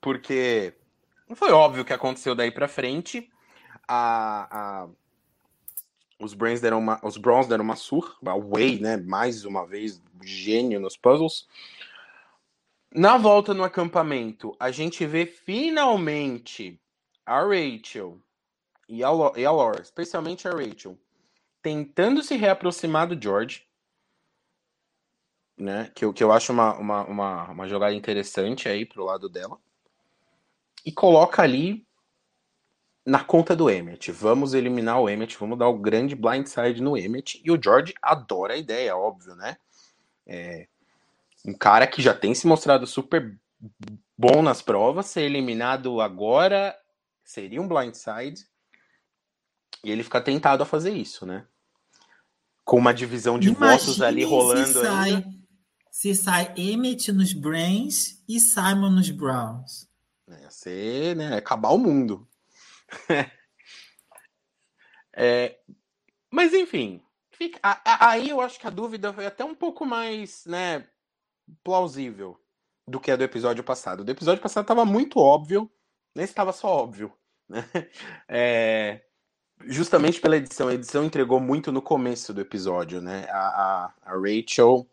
porque 0.00 0.74
foi 1.34 1.50
óbvio 1.50 1.82
o 1.82 1.84
que 1.84 1.92
aconteceu 1.92 2.34
daí 2.34 2.50
para 2.50 2.68
frente. 2.68 3.28
A, 3.88 4.84
a, 4.84 4.88
os 6.20 6.34
Brains 6.34 6.60
deram 6.60 6.78
uma, 6.78 7.00
os 7.02 7.16
Browns 7.16 7.48
deram 7.48 7.64
uma 7.64 7.76
surra, 7.76 8.14
a 8.24 8.38
Way, 8.38 8.80
né, 8.80 8.96
mais 8.96 9.44
uma 9.44 9.66
vez 9.66 10.02
gênio 10.22 10.78
nos 10.78 10.96
puzzles. 10.96 11.48
Na 12.94 13.18
volta 13.18 13.52
no 13.52 13.64
acampamento, 13.64 14.56
a 14.58 14.70
gente 14.70 15.04
vê 15.04 15.26
finalmente 15.26 16.80
a 17.24 17.40
Rachel 17.40 18.20
e 18.88 19.02
a, 19.02 19.08
e 19.36 19.44
a 19.44 19.50
Laura, 19.50 19.82
especialmente 19.82 20.46
a 20.46 20.52
Rachel, 20.52 20.96
tentando 21.60 22.22
se 22.22 22.36
reaproximar 22.36 23.08
do 23.08 23.20
George, 23.20 23.66
né? 25.58 25.90
Que, 25.94 26.10
que 26.12 26.22
eu 26.22 26.30
acho 26.30 26.52
uma, 26.52 26.74
uma, 26.74 27.04
uma, 27.04 27.50
uma 27.50 27.68
jogada 27.68 27.94
interessante 27.94 28.68
aí 28.68 28.86
pro 28.86 29.04
lado 29.04 29.28
dela 29.28 29.58
e 30.86 30.92
coloca 30.92 31.42
ali 31.42 31.84
na 33.04 33.22
conta 33.22 33.56
do 33.56 33.68
Emmett. 33.68 34.12
Vamos 34.12 34.54
eliminar 34.54 35.00
o 35.00 35.08
Emmett, 35.08 35.36
vamos 35.36 35.58
dar 35.58 35.68
o 35.68 35.78
grande 35.78 36.14
blindside 36.14 36.80
no 36.80 36.96
Emmett. 36.96 37.42
E 37.44 37.50
o 37.50 37.60
George 37.60 37.92
adora 38.00 38.54
a 38.54 38.56
ideia, 38.56 38.96
óbvio, 38.96 39.34
né? 39.34 39.56
É 40.24 40.68
um 41.44 41.52
cara 41.52 41.86
que 41.88 42.00
já 42.00 42.14
tem 42.14 42.34
se 42.34 42.46
mostrado 42.46 42.86
super 42.86 43.36
bom 44.16 44.42
nas 44.42 44.62
provas, 44.62 45.06
ser 45.06 45.22
eliminado 45.22 46.00
agora 46.00 46.76
seria 47.24 47.60
um 47.60 47.68
blindside. 47.68 48.46
E 49.84 49.90
ele 49.90 50.04
fica 50.04 50.20
tentado 50.20 50.62
a 50.62 50.66
fazer 50.66 50.92
isso, 50.92 51.26
né? 51.26 51.44
Com 52.64 52.78
uma 52.78 52.94
divisão 52.94 53.38
de 53.38 53.48
Imagine 53.48 53.78
votos 53.78 54.00
ali 54.00 54.24
rolando 54.24 54.66
se 54.66 54.82
sai, 54.82 55.24
Se 55.90 56.14
sai 56.14 56.54
Emmett 56.56 57.12
nos 57.12 57.32
Brains 57.32 58.22
e 58.28 58.40
Simon 58.40 58.90
nos 58.90 59.10
Browns. 59.10 59.88
Ia 60.28 60.50
ser, 60.50 61.16
né? 61.16 61.36
Acabar 61.36 61.70
o 61.70 61.78
mundo. 61.78 62.28
é, 65.16 65.58
mas 66.30 66.52
enfim, 66.52 67.02
fica, 67.30 67.58
a, 67.62 67.80
a, 67.84 68.10
aí 68.10 68.28
eu 68.28 68.40
acho 68.40 68.58
que 68.58 68.66
a 68.66 68.70
dúvida 68.70 69.12
foi 69.12 69.26
até 69.26 69.44
um 69.44 69.54
pouco 69.54 69.84
mais, 69.84 70.44
né, 70.46 70.86
plausível 71.62 72.40
do 72.86 73.00
que 73.00 73.10
a 73.10 73.16
do 73.16 73.24
episódio 73.24 73.64
passado. 73.64 74.04
Do 74.04 74.10
episódio 74.10 74.42
passado 74.42 74.64
estava 74.64 74.84
muito 74.84 75.18
óbvio, 75.18 75.70
nesse 76.14 76.32
estava 76.32 76.52
só 76.52 76.68
óbvio, 76.68 77.12
né? 77.48 77.64
É, 78.28 79.02
justamente 79.64 80.20
pela 80.20 80.36
edição. 80.36 80.68
A 80.68 80.74
edição 80.74 81.04
entregou 81.04 81.40
muito 81.40 81.72
no 81.72 81.80
começo 81.80 82.34
do 82.34 82.40
episódio, 82.40 83.00
né? 83.00 83.26
A, 83.30 83.38
a, 83.38 83.94
a 84.02 84.12
Rachel 84.12 84.86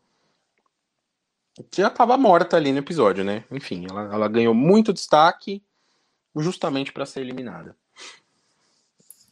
já 1.76 1.88
estava 1.88 2.18
morta 2.18 2.58
ali 2.58 2.72
no 2.72 2.80
episódio, 2.80 3.24
né? 3.24 3.44
Enfim, 3.52 3.86
ela, 3.90 4.14
ela 4.14 4.28
ganhou 4.28 4.54
muito 4.54 4.94
destaque 4.94 5.64
justamente 6.36 6.92
para 6.92 7.06
ser 7.06 7.22
eliminada. 7.22 7.76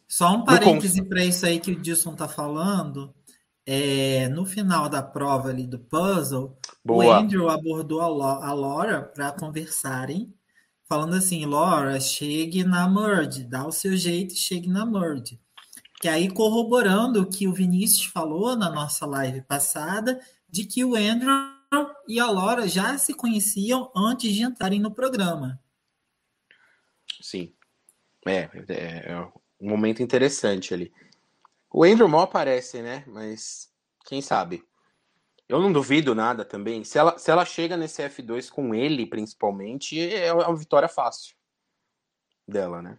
Só 0.07 0.35
um 0.35 0.43
parêntese 0.43 1.03
para 1.03 1.23
isso 1.23 1.45
aí 1.45 1.59
que 1.59 1.71
o 1.71 1.79
Dilson 1.79 2.13
tá 2.15 2.27
falando. 2.27 3.13
É, 3.65 4.27
no 4.29 4.45
final 4.45 4.89
da 4.89 5.01
prova 5.01 5.49
ali 5.49 5.65
do 5.65 5.79
puzzle, 5.79 6.57
Boa. 6.83 7.05
o 7.05 7.11
Andrew 7.11 7.49
abordou 7.49 8.01
a, 8.01 8.47
a 8.47 8.53
Laura 8.53 9.03
para 9.03 9.31
conversarem, 9.31 10.33
falando 10.89 11.15
assim: 11.15 11.45
Laura, 11.45 11.99
chegue 11.99 12.63
na 12.63 12.89
merge, 12.89 13.43
dá 13.43 13.65
o 13.65 13.71
seu 13.71 13.95
jeito 13.95 14.33
e 14.33 14.37
chegue 14.37 14.67
na 14.67 14.85
merge. 14.85 15.39
Que 16.01 16.07
aí 16.07 16.29
corroborando 16.29 17.21
o 17.21 17.29
que 17.29 17.47
o 17.47 17.53
Vinícius 17.53 18.05
falou 18.05 18.55
na 18.55 18.69
nossa 18.69 19.05
live 19.05 19.41
passada, 19.43 20.19
de 20.49 20.65
que 20.65 20.83
o 20.83 20.95
Andrew 20.95 21.31
e 22.07 22.19
a 22.19 22.29
Laura 22.29 22.67
já 22.67 22.97
se 22.97 23.13
conheciam 23.13 23.91
antes 23.95 24.33
de 24.33 24.43
entrarem 24.43 24.79
no 24.79 24.93
programa. 24.93 25.61
Sim. 27.21 27.53
É, 28.27 28.49
é, 28.67 29.11
é 29.11 29.31
um 29.59 29.69
momento 29.69 30.03
interessante 30.03 30.73
ali. 30.73 30.93
O 31.71 31.83
Andrew 31.83 32.07
mal 32.07 32.21
aparece, 32.21 32.81
né? 32.81 33.03
Mas 33.07 33.71
quem 34.05 34.21
sabe? 34.21 34.63
Eu 35.47 35.61
não 35.61 35.71
duvido 35.71 36.13
nada 36.13 36.43
também. 36.43 36.83
Se 36.83 36.97
ela, 36.97 37.17
se 37.17 37.31
ela 37.31 37.45
chega 37.45 37.77
nesse 37.77 38.03
F2 38.03 38.49
com 38.49 38.75
ele, 38.75 39.05
principalmente, 39.05 39.99
é 39.99 40.33
uma 40.33 40.55
vitória 40.55 40.87
fácil 40.87 41.35
dela, 42.47 42.81
né? 42.81 42.97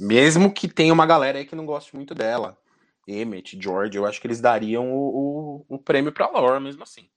mesmo 0.00 0.52
que 0.52 0.66
tenha 0.66 0.92
uma 0.92 1.06
galera 1.06 1.38
aí 1.38 1.46
que 1.46 1.54
não 1.54 1.64
goste 1.64 1.94
muito 1.94 2.12
dela. 2.12 2.58
Emmett, 3.06 3.56
George, 3.62 3.96
eu 3.96 4.04
acho 4.04 4.20
que 4.20 4.26
eles 4.26 4.40
dariam 4.40 4.92
o, 4.92 5.64
o, 5.68 5.76
o 5.76 5.78
prêmio 5.78 6.12
pra 6.12 6.28
Laura 6.28 6.58
mesmo 6.58 6.82
assim 6.82 7.08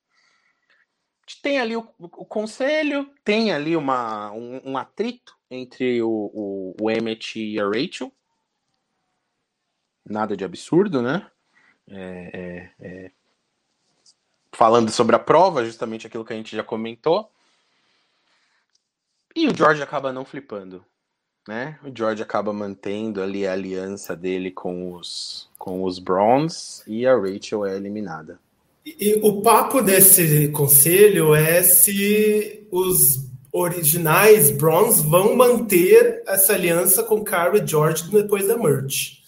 tem 1.41 1.59
ali 1.59 1.75
o, 1.75 1.87
o 1.99 2.25
conselho, 2.25 3.09
tem 3.23 3.51
ali 3.51 3.75
uma, 3.75 4.31
um, 4.31 4.71
um 4.71 4.77
atrito 4.77 5.35
entre 5.49 6.01
o, 6.01 6.09
o, 6.09 6.75
o, 6.81 6.89
Emmett 6.89 7.39
e 7.39 7.59
a 7.59 7.65
Rachel. 7.65 8.11
Nada 10.05 10.35
de 10.35 10.43
absurdo, 10.43 11.01
né? 11.01 11.29
É, 11.87 12.31
é, 12.33 12.71
é... 12.79 13.11
Falando 14.53 14.91
sobre 14.91 15.15
a 15.15 15.19
prova, 15.19 15.63
justamente 15.63 16.07
aquilo 16.07 16.25
que 16.25 16.33
a 16.33 16.35
gente 16.35 16.55
já 16.55 16.63
comentou. 16.63 17.31
E 19.35 19.47
o 19.47 19.55
George 19.55 19.81
acaba 19.81 20.11
não 20.11 20.25
flipando. 20.25 20.85
Né? 21.47 21.79
O 21.83 21.91
George 21.95 22.21
acaba 22.21 22.53
mantendo 22.53 23.21
ali 23.21 23.47
a 23.47 23.53
aliança 23.53 24.15
dele 24.15 24.51
com 24.51 24.93
os, 24.93 25.49
com 25.57 25.83
os 25.83 25.97
Browns 25.97 26.83
e 26.85 27.07
a 27.07 27.15
Rachel 27.15 27.65
é 27.65 27.75
eliminada. 27.75 28.39
E 28.85 29.19
o 29.21 29.41
papo 29.41 29.81
desse 29.81 30.47
conselho 30.49 31.35
é 31.35 31.61
se 31.61 32.67
os 32.71 33.19
originais 33.51 34.49
Browns 34.49 35.01
vão 35.01 35.35
manter 35.35 36.23
essa 36.25 36.53
aliança 36.53 37.03
com 37.03 37.23
Carrie 37.23 37.61
e 37.61 37.67
George 37.67 38.09
depois 38.09 38.47
da 38.47 38.57
merge. 38.57 39.19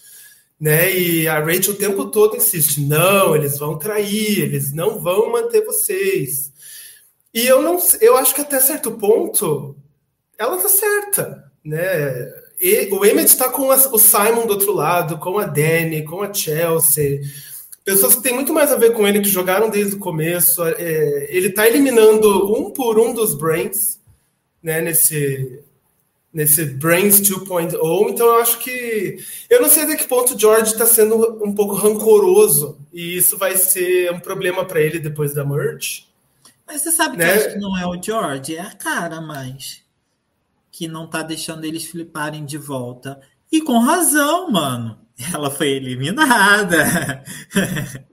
Né? 0.60 0.96
E 0.96 1.28
a 1.28 1.38
Rachel 1.38 1.74
o 1.74 1.76
tempo 1.76 2.06
todo 2.06 2.36
insiste: 2.36 2.80
não, 2.80 3.36
eles 3.36 3.58
vão 3.58 3.78
trair, 3.78 4.40
eles 4.40 4.72
não 4.72 4.98
vão 5.00 5.30
manter 5.30 5.64
vocês. 5.64 6.52
E 7.32 7.46
eu 7.46 7.62
não 7.62 7.78
eu 8.00 8.16
acho 8.16 8.34
que 8.34 8.40
até 8.40 8.58
certo 8.60 8.92
ponto 8.92 9.76
ela 10.36 10.56
tá 10.56 10.68
certa. 10.68 11.44
Né? 11.64 12.32
E, 12.60 12.88
o 12.92 13.04
Emmett 13.04 13.28
está 13.28 13.48
com 13.50 13.70
a, 13.70 13.76
o 13.76 13.98
Simon 13.98 14.46
do 14.46 14.54
outro 14.54 14.72
lado, 14.72 15.18
com 15.18 15.38
a 15.38 15.46
Danny, 15.46 16.02
com 16.02 16.22
a 16.22 16.32
Chelsea 16.32 17.20
pessoas 17.84 18.16
que 18.16 18.22
têm 18.22 18.34
muito 18.34 18.52
mais 18.52 18.72
a 18.72 18.76
ver 18.76 18.92
com 18.94 19.06
ele, 19.06 19.20
que 19.20 19.28
jogaram 19.28 19.68
desde 19.68 19.96
o 19.96 19.98
começo. 19.98 20.64
É, 20.64 21.26
ele 21.30 21.48
está 21.48 21.66
eliminando 21.66 22.52
um 22.54 22.70
por 22.70 22.98
um 22.98 23.12
dos 23.12 23.34
Brains, 23.34 24.00
né, 24.62 24.80
nesse 24.80 25.62
nesse 26.32 26.64
Brains 26.64 27.20
2.0. 27.20 28.10
Então 28.10 28.26
eu 28.26 28.40
acho 28.40 28.58
que 28.58 29.18
eu 29.48 29.62
não 29.62 29.68
sei 29.68 29.84
até 29.84 29.94
que 29.94 30.08
ponto 30.08 30.34
o 30.34 30.38
George 30.38 30.72
está 30.72 30.84
sendo 30.84 31.40
um 31.44 31.54
pouco 31.54 31.76
rancoroso 31.76 32.76
e 32.92 33.16
isso 33.16 33.38
vai 33.38 33.56
ser 33.56 34.10
um 34.10 34.18
problema 34.18 34.64
para 34.64 34.80
ele 34.80 34.98
depois 34.98 35.32
da 35.32 35.44
merge. 35.44 36.08
Mas 36.66 36.82
você 36.82 36.90
sabe 36.90 37.16
né? 37.16 37.24
que 37.24 37.38
acho 37.38 37.54
que 37.54 37.60
não 37.60 37.78
é 37.78 37.86
o 37.86 38.02
George, 38.02 38.56
é 38.56 38.60
a 38.60 38.72
cara 38.72 39.20
mais 39.20 39.84
que 40.72 40.88
não 40.88 41.06
tá 41.06 41.22
deixando 41.22 41.64
eles 41.64 41.86
fliparem 41.86 42.44
de 42.44 42.58
volta. 42.58 43.20
E 43.52 43.60
com 43.60 43.78
razão, 43.78 44.50
mano. 44.50 44.98
Ela 45.32 45.50
foi 45.50 45.68
eliminada. 45.68 47.24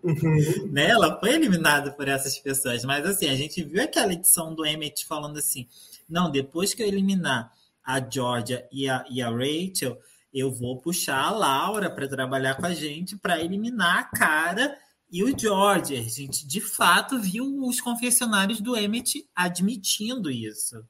Uhum. 0.03 0.69
né? 0.71 0.89
Ela 0.89 1.19
foi 1.19 1.33
eliminada 1.33 1.91
por 1.91 2.07
essas 2.07 2.37
pessoas. 2.37 2.83
Mas 2.83 3.05
assim, 3.05 3.27
a 3.27 3.35
gente 3.35 3.63
viu 3.63 3.81
aquela 3.81 4.13
edição 4.13 4.53
do 4.53 4.65
Emmett 4.65 5.05
falando 5.05 5.37
assim: 5.37 5.67
não, 6.07 6.29
depois 6.29 6.73
que 6.73 6.83
eu 6.83 6.87
eliminar 6.87 7.51
a 7.83 7.99
Georgia 7.99 8.67
e 8.71 8.87
a, 8.87 9.03
e 9.09 9.21
a 9.21 9.29
Rachel, 9.29 9.97
eu 10.33 10.51
vou 10.51 10.79
puxar 10.79 11.23
a 11.23 11.31
Laura 11.31 11.89
para 11.89 12.07
trabalhar 12.07 12.55
com 12.55 12.65
a 12.65 12.73
gente 12.73 13.17
para 13.17 13.41
eliminar 13.41 13.99
a 13.99 14.03
cara 14.03 14.77
e 15.11 15.23
o 15.23 15.37
George. 15.37 15.95
A 15.97 16.01
gente 16.01 16.47
de 16.47 16.61
fato 16.61 17.19
viu 17.19 17.45
os 17.65 17.81
confessionários 17.81 18.61
do 18.61 18.77
Emmett 18.77 19.27
admitindo 19.35 20.29
isso. 20.29 20.85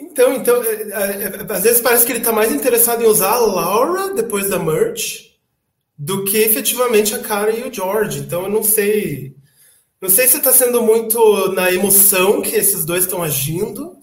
Então, 0.00 0.32
então, 0.34 0.62
é, 0.62 0.68
é, 0.68 1.46
é, 1.48 1.52
às 1.52 1.62
vezes 1.62 1.80
parece 1.80 2.06
que 2.06 2.12
ele 2.12 2.20
está 2.20 2.32
mais 2.32 2.50
interessado 2.50 3.02
em 3.02 3.06
usar 3.06 3.32
a 3.32 3.40
Laura 3.40 4.14
depois 4.14 4.48
da 4.48 4.58
merge 4.58 5.30
do 5.96 6.24
que 6.24 6.38
efetivamente 6.38 7.14
a 7.14 7.18
Cara 7.18 7.50
e 7.50 7.68
o 7.68 7.72
George. 7.72 8.20
Então, 8.20 8.44
eu 8.44 8.48
não 8.48 8.62
sei. 8.62 9.36
Não 10.00 10.08
sei 10.08 10.26
se 10.26 10.38
está 10.38 10.50
sendo 10.52 10.82
muito 10.82 11.52
na 11.52 11.70
emoção 11.70 12.40
que 12.40 12.56
esses 12.56 12.86
dois 12.86 13.04
estão 13.04 13.22
agindo 13.22 13.98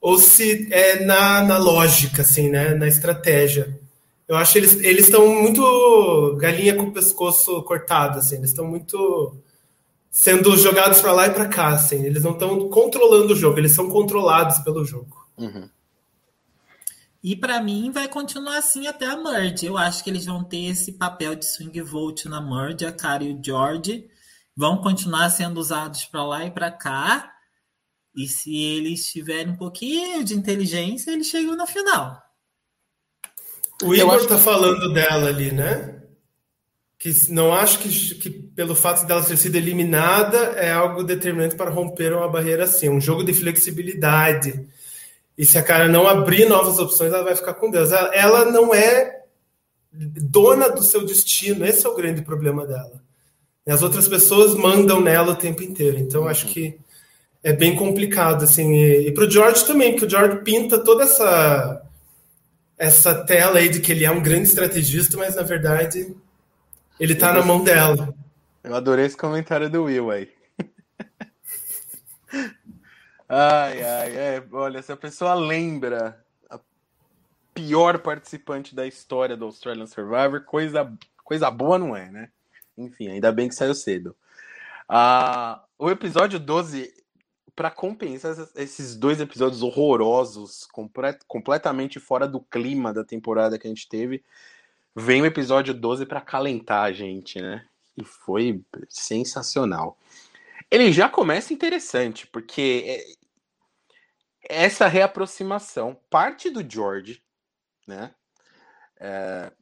ou 0.00 0.18
se 0.18 0.68
é 0.70 1.04
na, 1.04 1.42
na 1.42 1.56
lógica, 1.56 2.20
assim, 2.22 2.50
né? 2.50 2.74
Na 2.74 2.86
estratégia. 2.86 3.80
Eu 4.28 4.36
acho 4.36 4.52
que 4.52 4.58
eles 4.58 4.74
eles 4.84 5.04
estão 5.06 5.26
muito 5.26 6.36
galinha 6.38 6.74
com 6.74 6.84
o 6.84 6.92
pescoço 6.92 7.62
cortado, 7.62 8.18
assim. 8.18 8.36
Eles 8.36 8.50
estão 8.50 8.66
muito 8.66 9.36
sendo 10.16 10.56
jogados 10.56 11.02
para 11.02 11.12
lá 11.12 11.26
e 11.26 11.30
para 11.30 11.46
cá, 11.46 11.68
assim. 11.74 12.02
Eles 12.02 12.22
não 12.22 12.32
estão 12.32 12.70
controlando 12.70 13.34
o 13.34 13.36
jogo, 13.36 13.58
eles 13.58 13.72
são 13.72 13.90
controlados 13.90 14.58
pelo 14.60 14.82
jogo. 14.82 15.14
Uhum. 15.36 15.68
E 17.22 17.36
para 17.36 17.62
mim 17.62 17.90
vai 17.90 18.08
continuar 18.08 18.56
assim 18.56 18.86
até 18.86 19.04
a 19.04 19.16
merge. 19.18 19.66
Eu 19.66 19.76
acho 19.76 20.02
que 20.02 20.08
eles 20.08 20.24
vão 20.24 20.42
ter 20.42 20.70
esse 20.70 20.92
papel 20.92 21.34
de 21.34 21.44
swing 21.44 21.82
vote 21.82 22.30
na 22.30 22.40
merge, 22.40 22.86
a 22.86 22.92
Cara 22.92 23.24
e 23.24 23.34
o 23.34 23.44
George 23.44 24.08
vão 24.56 24.78
continuar 24.78 25.28
sendo 25.28 25.60
usados 25.60 26.06
para 26.06 26.24
lá 26.24 26.46
e 26.46 26.50
para 26.50 26.70
cá. 26.70 27.30
E 28.16 28.26
se 28.26 28.56
eles 28.56 29.12
tiverem 29.12 29.52
um 29.52 29.56
pouquinho 29.56 30.24
de 30.24 30.32
inteligência, 30.32 31.10
eles 31.10 31.26
chegam 31.26 31.54
na 31.54 31.66
final. 31.66 32.22
O 33.82 33.94
Igor 33.94 34.26
tá 34.26 34.38
falando 34.38 34.94
dela 34.94 35.28
ali, 35.28 35.52
né? 35.52 35.95
Que 37.06 37.32
não 37.32 37.52
acho 37.52 37.78
que, 37.78 38.14
que, 38.16 38.30
pelo 38.30 38.74
fato 38.74 39.06
dela 39.06 39.22
ter 39.22 39.36
sido 39.36 39.54
eliminada 39.54 40.38
é 40.56 40.72
algo 40.72 41.04
determinante 41.04 41.54
para 41.54 41.70
romper 41.70 42.12
uma 42.12 42.28
barreira 42.28 42.64
assim, 42.64 42.88
um 42.88 43.00
jogo 43.00 43.22
de 43.22 43.32
flexibilidade. 43.32 44.66
E 45.38 45.44
se 45.44 45.56
a 45.56 45.62
cara 45.62 45.88
não 45.88 46.08
abrir 46.08 46.48
novas 46.48 46.78
opções, 46.78 47.12
ela 47.12 47.22
vai 47.22 47.36
ficar 47.36 47.54
com 47.54 47.70
Deus. 47.70 47.92
Ela, 47.92 48.14
ela 48.14 48.44
não 48.50 48.74
é 48.74 49.22
dona 49.92 50.68
do 50.68 50.82
seu 50.82 51.04
destino, 51.04 51.64
esse 51.64 51.86
é 51.86 51.88
o 51.88 51.94
grande 51.94 52.22
problema 52.22 52.66
dela. 52.66 53.00
E 53.66 53.70
as 53.70 53.82
outras 53.82 54.08
pessoas 54.08 54.54
mandam 54.54 55.00
nela 55.00 55.32
o 55.32 55.36
tempo 55.36 55.62
inteiro. 55.62 55.98
Então 55.98 56.26
acho 56.26 56.46
que 56.46 56.78
é 57.42 57.52
bem 57.52 57.76
complicado 57.76 58.44
assim. 58.44 58.74
E, 58.74 59.08
e 59.08 59.12
para 59.12 59.24
o 59.24 59.30
George 59.30 59.64
também, 59.64 59.92
porque 59.92 60.06
o 60.06 60.10
George 60.10 60.42
pinta 60.42 60.78
toda 60.78 61.04
essa 61.04 61.82
essa 62.78 63.14
tela 63.24 63.58
aí 63.58 63.70
de 63.70 63.80
que 63.80 63.90
ele 63.90 64.04
é 64.04 64.10
um 64.10 64.22
grande 64.22 64.48
estrategista, 64.48 65.16
mas 65.16 65.34
na 65.34 65.42
verdade 65.42 66.14
ele 66.98 67.14
tá 67.14 67.32
na 67.32 67.42
mão 67.42 67.62
dela. 67.62 68.14
Eu 68.62 68.74
adorei 68.74 69.04
esse 69.04 69.16
comentário 69.16 69.70
do 69.70 69.84
Will 69.84 70.10
aí. 70.10 70.32
ai, 73.28 73.82
ai, 73.82 74.16
é, 74.16 74.44
olha, 74.50 74.82
se 74.82 74.90
a 74.90 74.96
pessoa 74.96 75.34
lembra 75.34 76.20
a 76.50 76.58
pior 77.54 77.98
participante 77.98 78.74
da 78.74 78.86
história 78.86 79.36
do 79.36 79.44
Australian 79.44 79.86
Survivor, 79.86 80.42
coisa, 80.44 80.92
coisa 81.22 81.50
boa 81.50 81.78
não 81.78 81.96
é, 81.96 82.10
né? 82.10 82.30
Enfim, 82.76 83.08
ainda 83.08 83.30
bem 83.30 83.48
que 83.48 83.54
saiu 83.54 83.74
cedo. 83.74 84.16
Ah, 84.88 85.62
o 85.78 85.90
episódio 85.90 86.38
12, 86.38 86.92
para 87.54 87.70
compensar 87.70 88.34
esses 88.56 88.96
dois 88.96 89.20
episódios 89.20 89.62
horrorosos, 89.62 90.66
complet, 90.72 91.18
completamente 91.26 92.00
fora 92.00 92.26
do 92.26 92.40
clima 92.40 92.92
da 92.92 93.04
temporada 93.04 93.58
que 93.58 93.66
a 93.66 93.70
gente 93.70 93.88
teve, 93.88 94.24
vem 94.96 95.20
o 95.20 95.26
episódio 95.26 95.74
12 95.74 96.06
para 96.06 96.22
calentar 96.22 96.84
a 96.84 96.92
gente, 96.92 97.38
né? 97.38 97.66
E 97.94 98.02
foi 98.02 98.64
sensacional. 98.88 99.98
Ele 100.70 100.90
já 100.90 101.06
começa 101.06 101.52
interessante, 101.52 102.26
porque 102.26 102.84
é, 104.48 104.64
essa 104.64 104.86
reaproximação 104.88 106.00
parte 106.08 106.48
do 106.48 106.68
George, 106.68 107.22
né? 107.86 108.14
É, 108.98 109.52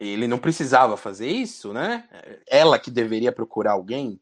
ele 0.00 0.26
não 0.26 0.38
precisava 0.38 0.96
fazer 0.96 1.28
isso, 1.28 1.74
né? 1.74 2.08
Ela 2.46 2.78
que 2.78 2.90
deveria 2.90 3.32
procurar 3.32 3.72
alguém, 3.72 4.18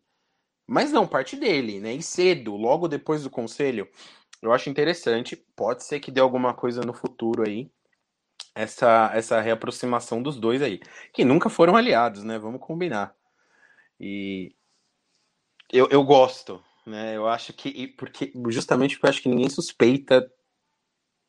mas 0.67 0.91
não 0.91 1.07
parte 1.07 1.37
dele, 1.37 1.79
né? 1.79 1.95
E 1.95 2.03
cedo, 2.03 2.57
logo 2.57 2.89
depois 2.89 3.23
do 3.23 3.31
conselho, 3.31 3.89
eu 4.43 4.53
acho 4.53 4.69
interessante. 4.69 5.37
Pode 5.55 5.85
ser 5.85 6.01
que 6.01 6.11
dê 6.11 6.21
alguma 6.21 6.53
coisa 6.53 6.81
no 6.81 6.93
futuro 6.93 7.45
aí 7.47 7.71
essa, 8.57 9.11
essa 9.13 9.41
reaproximação 9.41 10.23
dos 10.23 10.41
dois 10.41 10.63
aí, 10.63 10.81
que 11.13 11.25
nunca 11.25 11.51
foram 11.51 11.77
aliados, 11.77 12.25
né? 12.25 12.39
Vamos 12.39 12.61
combinar. 12.61 13.15
E 14.01 14.57
eu, 15.71 15.87
eu 15.91 16.03
gosto, 16.03 16.65
né? 16.87 17.15
Eu 17.15 17.29
acho 17.29 17.53
que, 17.53 17.89
porque 17.89 18.33
justamente 18.49 18.97
porque 18.97 19.07
eu 19.07 19.11
acho 19.11 19.23
que 19.23 19.29
ninguém 19.29 19.51
suspeita 19.51 20.33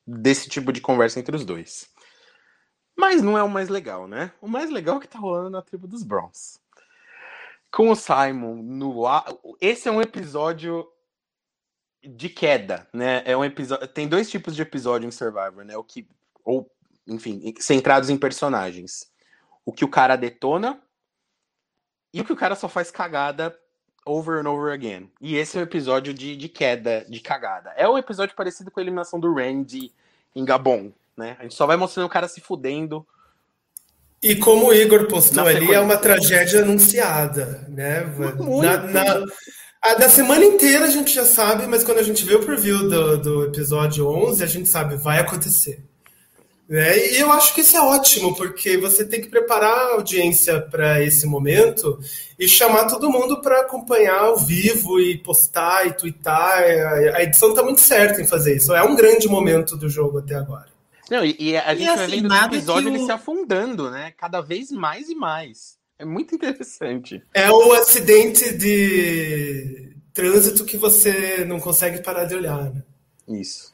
desse 0.06 0.48
tipo 0.48 0.72
de 0.72 0.80
conversa 0.80 1.20
entre 1.20 1.36
os 1.36 1.44
dois. 1.44 1.94
Mas 2.96 3.22
não 3.22 3.38
é 3.38 3.44
o 3.44 3.50
mais 3.50 3.68
legal, 3.68 4.08
né? 4.08 4.32
O 4.42 4.48
mais 4.48 4.70
legal 4.72 4.98
é 4.98 5.00
que 5.02 5.08
tá 5.08 5.20
rolando 5.20 5.50
na 5.50 5.62
tribo 5.62 5.86
dos 5.86 6.04
Browns. 6.04 6.60
Com 7.70 7.90
o 7.90 7.96
Simon 7.96 8.56
no 8.64 9.06
ar. 9.06 9.26
Esse 9.60 9.90
é 9.90 9.92
um 9.92 10.02
episódio 10.02 10.88
de 12.02 12.30
queda, 12.30 12.88
né? 12.94 13.22
É 13.26 13.36
um 13.36 13.44
episódio. 13.44 13.86
Tem 13.90 14.08
dois 14.08 14.30
tipos 14.30 14.56
de 14.56 14.62
episódio 14.62 15.06
em 15.06 15.12
Survivor, 15.12 15.66
né? 15.66 15.76
O 15.76 15.84
que. 15.84 16.08
Ou 16.46 16.72
enfim, 17.08 17.54
centrados 17.60 18.10
em 18.10 18.18
personagens. 18.18 19.10
O 19.66 19.72
que 19.72 19.86
o 19.86 19.90
cara 19.90 20.16
detona 20.16 20.82
e 22.14 22.22
o 22.22 22.26
que 22.26 22.34
o 22.34 22.38
cara 22.38 22.56
só 22.56 22.68
faz 22.68 22.90
cagada 22.92 23.56
over 24.06 24.40
and 24.40 24.50
over 24.50 24.74
again. 24.74 25.12
E 25.22 25.36
esse 25.36 25.58
é 25.58 25.62
o 25.62 25.64
episódio 25.64 26.14
de, 26.14 26.36
de 26.36 26.48
queda, 26.48 27.06
de 27.08 27.20
cagada. 27.20 27.72
É 27.76 27.88
um 27.88 27.98
episódio 27.98 28.36
parecido 28.36 28.72
com 28.72 28.80
a 28.80 28.84
eliminação 28.84 29.20
do 29.20 29.34
Randy 29.34 29.92
em 30.36 30.46
Gabon, 30.46 30.92
né? 31.16 31.36
A 31.40 31.44
gente 31.44 31.56
só 31.56 31.66
vai 31.66 31.76
mostrando 31.76 32.06
o 32.06 32.10
cara 32.10 32.28
se 32.28 32.40
fudendo. 32.40 33.06
E 34.24 34.36
como 34.36 34.68
o 34.68 34.74
Igor 34.74 35.08
postou 35.08 35.46
ali, 35.46 35.74
é 35.74 35.80
uma 35.80 35.98
tragédia 35.98 36.62
anunciada, 36.64 37.66
né? 37.68 38.02
Na, 38.62 38.78
na, 38.78 39.26
a, 39.82 40.00
na, 40.00 40.10
semana 40.10 40.44
inteira 40.44 40.86
a 40.86 40.90
gente 40.90 41.14
já 41.14 41.26
sabe, 41.26 41.68
mas 41.68 41.84
quando 41.84 42.00
a 42.00 42.04
gente 42.04 42.26
vê 42.26 42.36
o 42.36 42.44
preview 42.44 42.90
do, 42.90 43.18
do 43.18 43.46
episódio 43.46 44.08
11, 44.08 44.44
a 44.44 44.48
gente 44.48 44.68
sabe, 44.68 44.96
vai 44.96 45.20
acontecer. 45.20 45.84
Né? 46.68 47.14
E 47.14 47.20
eu 47.20 47.32
acho 47.32 47.56
que 47.56 47.62
isso 47.62 47.78
é 47.78 47.82
ótimo, 47.82 48.36
porque 48.36 48.78
você 48.78 49.06
tem 49.06 49.22
que 49.22 49.30
preparar 49.30 49.72
a 49.72 49.94
audiência 49.94 50.60
para 50.60 51.02
esse 51.02 51.26
momento 51.26 51.98
e 52.38 52.48
chamar 52.48 52.88
todo 52.88 53.10
mundo 53.10 53.42
para 53.42 53.62
acompanhar 53.62 54.20
ao 54.20 54.38
vivo 54.38 55.00
e 55.00 55.18
postar 55.18 55.88
e 55.88 55.94
twittar. 55.94 56.60
A 57.16 57.24
edição 57.24 57.52
está 57.52 57.64
muito 57.64 57.80
certa 57.80 58.22
em 58.22 58.28
fazer 58.28 58.58
isso. 58.58 58.76
É 58.76 58.84
um 58.84 58.96
grande 58.96 59.30
momento 59.30 59.78
do 59.78 59.88
jogo 59.88 60.20
até 60.20 60.36
agora. 60.36 60.68
Não, 61.10 61.24
e, 61.24 61.38
e 61.40 61.58
a 61.58 61.74
gente 61.74 61.86
e 61.86 61.88
assim, 61.88 62.00
vai 62.00 62.10
vendo 62.10 62.30
no 62.30 62.36
episódio 62.36 62.92
o... 62.92 62.96
ele 62.96 63.06
se 63.06 63.12
afundando, 63.12 63.90
né? 63.90 64.12
Cada 64.18 64.42
vez 64.42 64.70
mais 64.70 65.10
e 65.10 65.16
mais. 65.16 65.78
É 65.98 66.04
muito 66.04 66.36
interessante. 66.36 67.24
É 67.34 67.50
o 67.50 67.72
acidente 67.74 68.54
de 68.56 69.96
trânsito 70.14 70.66
que 70.66 70.76
você 70.76 71.46
não 71.46 71.60
consegue 71.60 72.04
parar 72.04 72.26
de 72.26 72.36
olhar, 72.36 72.72
né? 72.72 72.84
Isso. 73.28 73.74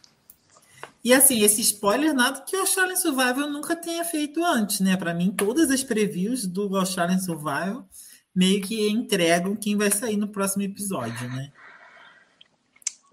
E 1.04 1.14
assim, 1.14 1.44
esse 1.44 1.60
spoiler 1.62 2.14
nada 2.14 2.42
que 2.42 2.56
o 2.56 2.62
Australian 2.62 2.96
Survival 2.96 3.50
nunca 3.50 3.76
tenha 3.76 4.06
feito 4.06 4.44
antes, 4.44 4.80
né? 4.80 4.96
Para 4.96 5.14
mim, 5.14 5.32
todas 5.32 5.70
as 5.70 5.84
previews 5.84 6.48
do 6.48 6.78
Australian 6.78 7.20
Survival 7.20 7.86
meio 8.34 8.62
que 8.62 8.90
entregam 8.90 9.56
quem 9.56 9.76
vai 9.76 9.92
sair 9.92 10.16
no 10.16 10.30
próximo 10.30 10.64
episódio, 10.64 11.30
né? 11.30 11.52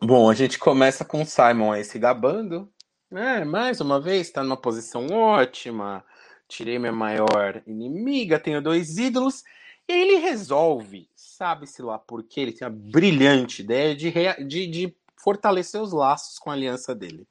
Bom, 0.01 0.31
a 0.31 0.35
gente 0.35 0.59
começa 0.59 1.05
com 1.05 1.23
o 1.23 1.27
Simon 1.27 1.73
aí 1.73 1.85
se 1.85 1.99
gabando. 1.99 2.71
É, 3.11 3.45
mais 3.45 3.81
uma 3.81 4.01
vez, 4.01 4.29
está 4.29 4.43
numa 4.43 4.57
posição 4.57 5.09
ótima. 5.09 6.05
Tirei 6.49 6.79
minha 6.79 6.93
maior 6.93 7.61
inimiga, 7.67 8.39
tenho 8.39 8.63
dois 8.63 8.99
ídolos. 8.99 9.43
E 9.89 9.93
ele 9.93 10.17
resolve, 10.17 11.09
sabe-se 11.15 11.83
lá 11.83 11.99
porque 11.99 12.41
ele 12.41 12.53
tem 12.53 12.67
a 12.67 12.71
brilhante 12.71 13.63
ideia 13.63 13.95
de, 13.95 14.13
de, 14.47 14.67
de 14.69 14.97
fortalecer 15.17 15.83
os 15.83 15.93
laços 15.93 16.39
com 16.39 16.51
a 16.51 16.55
aliança 16.55 16.95
dele. 16.95 17.27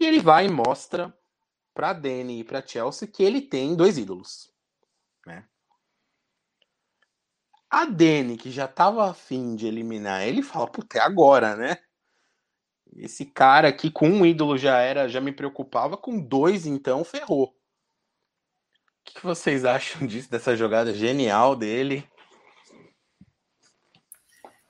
E 0.00 0.06
ele 0.06 0.18
vai 0.18 0.46
e 0.46 0.48
mostra 0.48 1.14
para 1.74 1.92
Danny 1.92 2.40
e 2.40 2.44
para 2.44 2.66
Chelsea 2.66 3.06
que 3.06 3.22
ele 3.22 3.42
tem 3.42 3.76
dois 3.76 3.98
ídolos, 3.98 4.50
né? 5.26 5.46
A 7.68 7.84
Dani, 7.84 8.36
que 8.36 8.50
já 8.50 8.66
tava 8.66 9.08
afim 9.08 9.54
de 9.54 9.66
eliminar 9.66 10.26
ele, 10.26 10.42
fala, 10.42 10.66
puta, 10.66 10.98
é 10.98 11.00
agora, 11.02 11.54
né? 11.54 11.76
Esse 12.96 13.24
cara 13.24 13.68
aqui 13.68 13.90
com 13.90 14.08
um 14.08 14.26
ídolo 14.26 14.58
já 14.58 14.78
era, 14.78 15.08
já 15.08 15.20
me 15.20 15.30
preocupava, 15.32 15.96
com 15.96 16.18
dois 16.18 16.66
então 16.66 17.04
ferrou. 17.04 17.48
O 17.48 17.54
que 19.04 19.22
vocês 19.22 19.64
acham 19.66 20.06
disso, 20.06 20.30
dessa 20.30 20.56
jogada 20.56 20.92
genial 20.92 21.54
dele? 21.54 22.08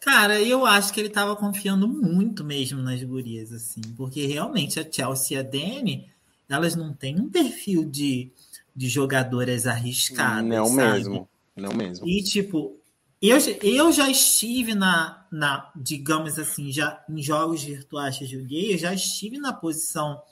Cara, 0.01 0.41
eu 0.41 0.65
acho 0.65 0.93
que 0.93 1.01
ele 1.01 1.11
tava 1.11 1.37
confiando 1.37 1.87
muito 1.87 2.43
mesmo 2.43 2.81
nas 2.81 3.03
gurias, 3.03 3.53
assim, 3.53 3.83
porque 3.97 4.27
realmente 4.27 4.81
a 4.81 4.91
Chelsea 4.91 5.37
e 5.37 5.41
a 5.41 5.43
Dani, 5.43 6.11
elas 6.49 6.75
não 6.75 6.95
têm 6.95 7.21
um 7.21 7.29
perfil 7.29 7.85
de, 7.85 8.33
de 8.75 8.89
jogadoras 8.89 9.67
arriscadas. 9.67 10.45
Não 10.45 10.67
sabe? 10.67 10.93
mesmo, 10.93 11.29
não 11.55 11.75
mesmo. 11.75 12.09
E, 12.09 12.23
tipo, 12.23 12.81
eu, 13.21 13.37
eu 13.63 13.93
já 13.93 14.09
estive 14.09 14.75
na, 14.75 15.27
na, 15.31 15.71
digamos 15.77 16.39
assim, 16.39 16.73
já 16.73 17.05
em 17.07 17.23
jogos 17.23 17.63
virtuais 17.63 18.17
que 18.17 18.25
eu 18.25 18.29
joguei, 18.29 18.73
eu 18.73 18.79
já 18.79 18.95
estive 18.95 19.37
na 19.37 19.53
posição 19.53 20.23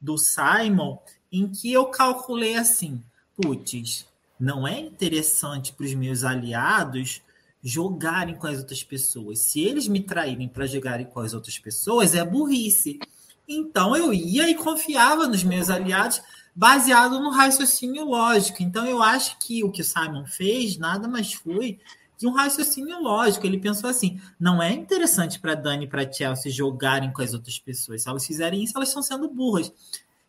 do 0.00 0.16
Simon 0.16 0.98
em 1.30 1.46
que 1.46 1.70
eu 1.70 1.86
calculei 1.86 2.56
assim, 2.56 3.02
putz, 3.36 4.06
não 4.38 4.66
é 4.66 4.80
interessante 4.80 5.74
para 5.74 5.84
os 5.84 5.92
meus 5.92 6.24
aliados 6.24 7.20
jogarem 7.62 8.34
com 8.34 8.46
as 8.46 8.58
outras 8.58 8.82
pessoas. 8.82 9.40
Se 9.40 9.60
eles 9.60 9.86
me 9.86 10.00
traírem 10.00 10.48
para 10.48 10.66
jogarem 10.66 11.06
com 11.06 11.20
as 11.20 11.34
outras 11.34 11.58
pessoas, 11.58 12.14
é 12.14 12.24
burrice. 12.24 12.98
Então 13.46 13.96
eu 13.96 14.12
ia 14.12 14.48
e 14.48 14.54
confiava 14.54 15.26
nos 15.26 15.42
meus 15.42 15.68
aliados 15.68 16.22
baseado 16.54 17.20
no 17.20 17.30
raciocínio 17.30 18.04
lógico. 18.04 18.62
Então 18.62 18.86
eu 18.86 19.02
acho 19.02 19.38
que 19.38 19.62
o 19.64 19.70
que 19.70 19.82
o 19.82 19.84
Simon 19.84 20.26
fez 20.26 20.78
nada 20.78 21.08
mais 21.08 21.32
foi 21.32 21.78
de 22.16 22.26
um 22.26 22.32
raciocínio 22.32 23.00
lógico. 23.00 23.46
Ele 23.46 23.58
pensou 23.58 23.88
assim: 23.88 24.20
não 24.38 24.62
é 24.62 24.72
interessante 24.72 25.40
para 25.40 25.54
Dani 25.54 25.84
e 25.84 25.88
para 25.88 26.10
Chelsea 26.10 26.52
jogarem 26.52 27.12
com 27.12 27.22
as 27.22 27.34
outras 27.34 27.58
pessoas. 27.58 28.02
Se 28.02 28.08
elas 28.08 28.26
fizerem 28.26 28.62
isso, 28.62 28.74
elas 28.76 28.88
estão 28.88 29.02
sendo 29.02 29.28
burras. 29.28 29.72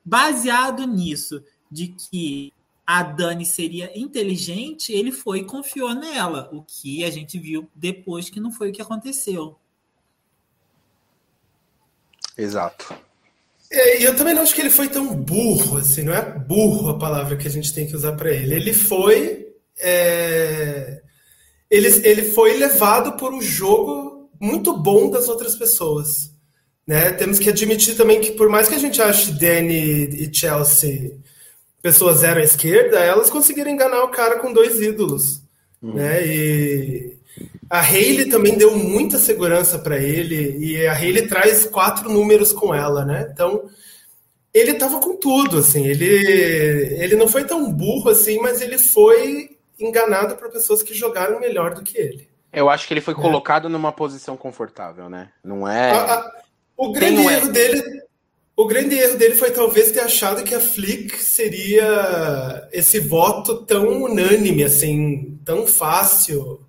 Baseado 0.03 0.87
nisso, 0.87 1.43
de 1.69 1.89
que 1.89 2.51
a 2.85 3.03
Dani 3.03 3.45
seria 3.45 3.91
inteligente, 3.97 4.91
ele 4.91 5.11
foi 5.11 5.39
e 5.39 5.45
confiou 5.45 5.93
nela, 5.93 6.49
o 6.51 6.63
que 6.63 7.03
a 7.03 7.09
gente 7.09 7.39
viu 7.39 7.69
depois 7.75 8.29
que 8.29 8.39
não 8.39 8.51
foi 8.51 8.69
o 8.69 8.73
que 8.73 8.81
aconteceu. 8.81 9.57
Exato. 12.37 12.93
É, 13.71 14.05
eu 14.05 14.15
também 14.15 14.33
não 14.33 14.41
acho 14.41 14.53
que 14.53 14.61
ele 14.61 14.69
foi 14.69 14.89
tão 14.89 15.15
burro, 15.15 15.77
assim, 15.77 16.03
não 16.03 16.13
é 16.13 16.21
burro 16.21 16.89
a 16.89 16.99
palavra 16.99 17.37
que 17.37 17.47
a 17.47 17.51
gente 17.51 17.73
tem 17.73 17.87
que 17.87 17.95
usar 17.95 18.13
para 18.13 18.31
ele. 18.31 18.55
Ele 18.55 18.73
foi. 18.73 19.47
É 19.79 21.01
ele, 21.71 21.87
ele 22.05 22.23
foi 22.23 22.57
levado 22.57 23.13
por 23.13 23.33
um 23.33 23.41
jogo 23.41 24.29
muito 24.37 24.75
bom 24.77 25.09
das 25.09 25.29
outras 25.29 25.55
pessoas. 25.55 26.29
Né? 26.85 27.11
Temos 27.13 27.39
que 27.39 27.49
admitir 27.49 27.95
também 27.95 28.19
que, 28.19 28.31
por 28.31 28.49
mais 28.49 28.67
que 28.67 28.75
a 28.75 28.77
gente 28.77 29.01
ache 29.01 29.31
Danny 29.31 30.09
e 30.09 30.29
Chelsea 30.33 31.17
pessoas 31.81 32.19
zero 32.19 32.39
à 32.39 32.43
esquerda, 32.43 32.99
elas 32.99 33.29
conseguiram 33.29 33.71
enganar 33.71 34.03
o 34.03 34.09
cara 34.09 34.39
com 34.39 34.53
dois 34.53 34.79
ídolos. 34.79 35.41
Uhum. 35.81 35.93
Né? 35.95 36.25
E 36.25 37.17
a 37.69 37.79
Hayley 37.79 38.29
também 38.29 38.57
deu 38.57 38.75
muita 38.75 39.17
segurança 39.17 39.79
para 39.79 39.97
ele, 39.97 40.57
e 40.59 40.85
a 40.85 40.93
Hayley 40.93 41.27
traz 41.27 41.65
quatro 41.65 42.09
números 42.09 42.51
com 42.51 42.75
ela, 42.75 43.05
né? 43.05 43.29
Então, 43.31 43.63
ele 44.53 44.71
estava 44.71 44.99
com 44.99 45.15
tudo, 45.15 45.57
assim, 45.57 45.87
ele, 45.87 46.05
ele 46.05 47.15
não 47.15 47.27
foi 47.27 47.45
tão 47.45 47.71
burro 47.71 48.09
assim, 48.09 48.39
mas 48.39 48.61
ele 48.61 48.77
foi 48.77 49.57
enganado 49.79 50.35
por 50.35 50.51
pessoas 50.51 50.83
que 50.83 50.93
jogaram 50.93 51.39
melhor 51.39 51.73
do 51.73 51.81
que 51.81 51.97
ele. 51.97 52.29
Eu 52.51 52.69
acho 52.69 52.85
que 52.85 52.93
ele 52.93 53.01
foi 53.01 53.13
é. 53.13 53.17
colocado 53.17 53.69
numa 53.69 53.91
posição 53.91 54.35
confortável, 54.35 55.09
né? 55.09 55.29
Não 55.43 55.67
é. 55.67 55.91
A, 55.91 56.13
a, 56.15 56.31
o 56.75 56.91
grande 56.91 57.21
erro 57.21 57.47
é. 57.47 57.51
dele. 57.51 58.01
O 58.61 58.67
grande 58.67 58.95
erro 58.95 59.17
dele 59.17 59.35
foi 59.35 59.51
talvez 59.51 59.91
ter 59.91 60.01
achado 60.01 60.43
que 60.43 60.53
a 60.53 60.59
Flick 60.59 61.21
seria 61.23 62.67
esse 62.71 62.99
voto 62.99 63.65
tão 63.65 64.03
unânime, 64.03 64.63
assim, 64.63 65.39
tão 65.43 65.65
fácil 65.65 66.59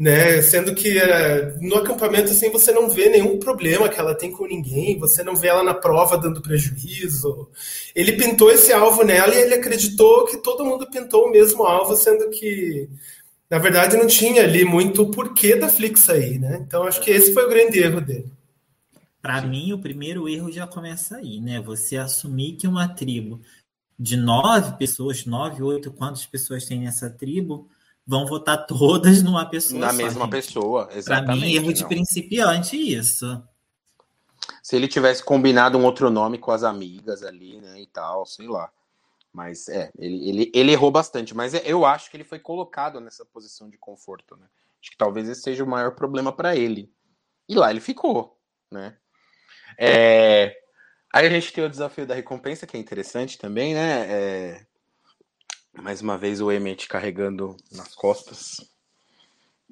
né? 0.00 0.40
Sendo 0.40 0.74
que 0.74 0.98
é, 0.98 1.54
no 1.60 1.76
acampamento 1.76 2.30
assim 2.30 2.50
você 2.50 2.72
não 2.72 2.88
vê 2.88 3.10
nenhum 3.10 3.38
problema 3.38 3.86
que 3.86 4.00
ela 4.00 4.14
tem 4.14 4.32
com 4.32 4.46
ninguém, 4.46 4.98
você 4.98 5.22
não 5.22 5.36
vê 5.36 5.48
ela 5.48 5.62
na 5.62 5.74
prova 5.74 6.16
dando 6.16 6.40
prejuízo. 6.40 7.50
Ele 7.94 8.12
pintou 8.12 8.50
esse 8.50 8.72
alvo 8.72 9.04
nela 9.04 9.34
e 9.34 9.38
ele 9.38 9.54
acreditou 9.54 10.24
que 10.24 10.38
todo 10.38 10.64
mundo 10.64 10.88
pintou 10.90 11.26
o 11.26 11.30
mesmo 11.30 11.64
alvo, 11.64 11.94
sendo 11.96 12.30
que 12.30 12.88
na 13.50 13.58
verdade 13.58 13.98
não 13.98 14.06
tinha 14.06 14.42
ali 14.42 14.64
muito 14.64 15.02
o 15.02 15.10
porquê 15.10 15.54
da 15.54 15.68
Flix 15.68 16.08
aí, 16.08 16.38
né? 16.38 16.64
Então 16.66 16.84
acho 16.84 17.02
que 17.02 17.10
esse 17.10 17.34
foi 17.34 17.44
o 17.44 17.50
grande 17.50 17.78
erro 17.78 18.00
dele. 18.00 18.32
Para 19.20 19.42
mim, 19.42 19.72
o 19.72 19.78
primeiro 19.78 20.28
erro 20.28 20.50
já 20.50 20.66
começa 20.66 21.16
aí, 21.16 21.40
né? 21.40 21.60
Você 21.60 21.96
assumir 21.96 22.56
que 22.56 22.66
uma 22.66 22.88
tribo 22.88 23.40
de 23.98 24.16
nove 24.16 24.78
pessoas, 24.78 25.26
nove, 25.26 25.62
oito, 25.62 25.92
quantas 25.92 26.24
pessoas 26.24 26.64
tem 26.64 26.80
nessa 26.80 27.10
tribo, 27.10 27.68
vão 28.06 28.26
votar 28.26 28.64
todas 28.66 29.22
numa 29.22 29.44
pessoa 29.44 29.78
Na 29.78 29.90
só, 29.90 29.96
mesma 29.96 30.24
gente. 30.24 30.30
pessoa, 30.30 30.88
exatamente. 30.92 31.26
Para 31.26 31.36
mim, 31.36 31.54
erro 31.54 31.72
de 31.72 31.86
principiante 31.86 32.76
isso. 32.76 33.42
Se 34.62 34.74
ele 34.74 34.88
tivesse 34.88 35.22
combinado 35.22 35.76
um 35.76 35.84
outro 35.84 36.10
nome 36.10 36.38
com 36.38 36.50
as 36.50 36.62
amigas 36.62 37.22
ali, 37.22 37.60
né, 37.60 37.80
e 37.80 37.86
tal, 37.86 38.24
sei 38.24 38.48
lá. 38.48 38.70
Mas 39.32 39.68
é, 39.68 39.90
ele, 39.98 40.28
ele, 40.28 40.52
ele 40.54 40.72
errou 40.72 40.90
bastante, 40.90 41.34
mas 41.36 41.54
é, 41.54 41.62
eu 41.64 41.84
acho 41.84 42.10
que 42.10 42.16
ele 42.16 42.24
foi 42.24 42.38
colocado 42.38 43.00
nessa 43.00 43.24
posição 43.24 43.68
de 43.68 43.78
conforto, 43.78 44.36
né? 44.36 44.46
Acho 44.80 44.90
que 44.90 44.96
talvez 44.96 45.28
esse 45.28 45.42
seja 45.42 45.62
o 45.62 45.68
maior 45.68 45.94
problema 45.94 46.32
para 46.32 46.56
ele. 46.56 46.90
E 47.48 47.54
lá 47.54 47.70
ele 47.70 47.80
ficou, 47.80 48.40
né? 48.70 48.96
É... 49.78 50.54
Aí 51.12 51.26
a 51.26 51.30
gente 51.30 51.52
tem 51.52 51.64
o 51.64 51.70
desafio 51.70 52.06
da 52.06 52.14
recompensa, 52.14 52.66
que 52.66 52.76
é 52.76 52.80
interessante 52.80 53.38
também, 53.38 53.74
né? 53.74 54.06
É... 54.08 54.60
Mais 55.80 56.00
uma 56.00 56.18
vez 56.18 56.40
o 56.40 56.50
Emmett 56.50 56.88
carregando 56.88 57.56
nas 57.72 57.94
costas 57.94 58.56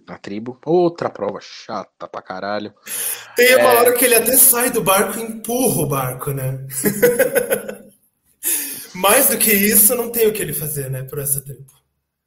a 0.06 0.18
tribo. 0.18 0.58
Outra 0.64 1.10
prova 1.10 1.38
chata 1.40 2.08
pra 2.08 2.22
caralho. 2.22 2.74
Tem 3.36 3.56
uma 3.56 3.72
é... 3.72 3.76
hora 3.76 3.94
que 3.94 4.04
ele 4.04 4.14
até 4.14 4.36
sai 4.36 4.70
do 4.70 4.82
barco 4.82 5.18
e 5.18 5.22
empurra 5.22 5.82
o 5.82 5.86
barco, 5.86 6.30
né? 6.32 6.66
Mais 8.94 9.28
do 9.28 9.38
que 9.38 9.52
isso, 9.52 9.94
não 9.94 10.10
tem 10.10 10.26
o 10.26 10.32
que 10.32 10.42
ele 10.42 10.52
fazer, 10.52 10.90
né, 10.90 11.04
por 11.04 11.18
essa 11.18 11.40
tribo. 11.40 11.72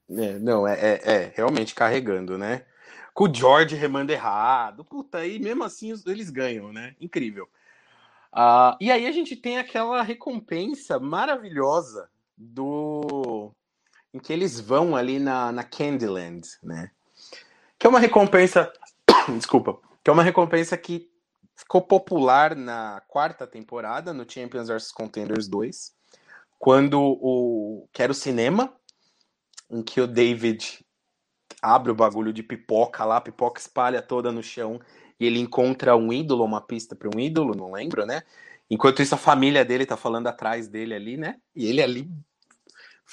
É, 0.10 0.40
não, 0.40 0.68
é, 0.68 0.74
é, 0.74 1.02
é, 1.04 1.34
realmente 1.36 1.74
carregando, 1.74 2.38
né? 2.38 2.66
Com 3.14 3.26
o 3.26 3.34
George 3.34 3.76
remando 3.76 4.12
errado. 4.12 4.86
Puta, 4.86 5.20
aí 5.20 5.40
mesmo 5.40 5.64
assim 5.64 5.94
eles 6.06 6.30
ganham, 6.30 6.72
né? 6.72 6.96
Incrível. 7.00 7.50
Uh, 8.34 8.78
e 8.80 8.92
aí 8.92 9.06
a 9.06 9.12
gente 9.12 9.36
tem 9.36 9.58
aquela 9.58 10.02
recompensa 10.02 11.00
maravilhosa 11.00 12.10
do 12.38 13.54
em 14.14 14.20
que 14.20 14.32
eles 14.34 14.60
vão 14.60 14.96
ali 14.96 15.20
na, 15.20 15.52
na 15.52 15.64
Candyland, 15.64 16.48
né? 16.64 16.92
Que 17.78 17.88
é 17.88 17.90
uma 17.90 18.00
recompensa. 18.00 18.72
Desculpa. 19.36 19.80
Que 20.04 20.10
é 20.10 20.14
uma 20.14 20.24
recompensa 20.24 20.78
que 20.78 21.10
ficou 21.56 21.82
popular 21.82 22.56
na 22.56 23.02
quarta 23.08 23.48
temporada, 23.48 24.14
no 24.14 24.30
Champions 24.30 24.68
vs 24.68 24.92
Contenders 24.92 25.48
2, 25.48 25.94
quando 26.60 27.00
o. 27.00 27.88
que 27.94 28.02
era 28.02 28.12
o 28.12 28.16
cinema, 28.16 28.74
em 29.70 29.82
que 29.82 30.02
o 30.02 30.08
David 30.08 30.86
abre 31.62 31.92
o 31.92 31.96
bagulho 31.96 32.34
de 32.34 32.44
pipoca 32.44 33.06
lá, 33.06 33.22
pipoca 33.22 33.62
espalha 33.62 34.02
toda 34.02 34.32
no 34.32 34.42
chão 34.42 34.80
e 35.22 35.26
ele 35.26 35.40
encontra 35.40 35.96
um 35.96 36.12
ídolo, 36.12 36.44
uma 36.44 36.62
pista 36.62 36.96
para 36.96 37.10
um 37.16 37.20
ídolo, 37.20 37.56
não 37.56 37.72
lembro, 37.72 38.06
né? 38.06 38.24
Enquanto 38.70 39.02
isso, 39.02 39.16
a 39.16 39.18
família 39.18 39.64
dele 39.64 39.86
tá 39.86 39.96
falando 39.96 40.28
atrás 40.28 40.68
dele 40.68 40.94
ali, 40.94 41.18
né? 41.18 41.40
E 41.56 41.68
ele 41.68 41.82
ali 41.82 42.10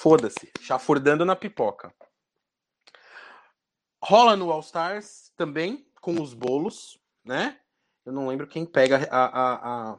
Foda-se, 0.01 0.49
chafurdando 0.61 1.25
na 1.25 1.35
pipoca. 1.35 1.93
Rola 4.01 4.37
no 4.37 4.49
All 4.49 4.61
Stars 4.61 5.33
também, 5.35 5.85
com 5.99 6.21
os 6.21 6.33
bolos, 6.33 6.97
né? 7.21 7.59
Eu 8.05 8.13
não 8.13 8.29
lembro 8.29 8.47
quem 8.47 8.65
pega 8.65 9.05
a. 9.11 9.25
a, 9.25 9.53
a... 9.91 9.97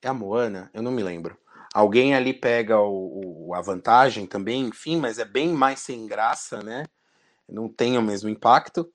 É 0.00 0.08
a 0.08 0.14
Moana? 0.14 0.70
Eu 0.72 0.80
não 0.80 0.90
me 0.90 1.02
lembro. 1.02 1.36
Alguém 1.74 2.14
ali 2.14 2.32
pega 2.32 2.80
o, 2.80 3.48
o, 3.48 3.54
a 3.54 3.60
vantagem 3.60 4.26
também, 4.26 4.62
enfim, 4.62 4.96
mas 4.96 5.18
é 5.18 5.26
bem 5.26 5.52
mais 5.52 5.80
sem 5.80 6.06
graça, 6.06 6.62
né? 6.62 6.86
Não 7.46 7.68
tem 7.68 7.98
o 7.98 8.02
mesmo 8.02 8.30
impacto. 8.30 8.90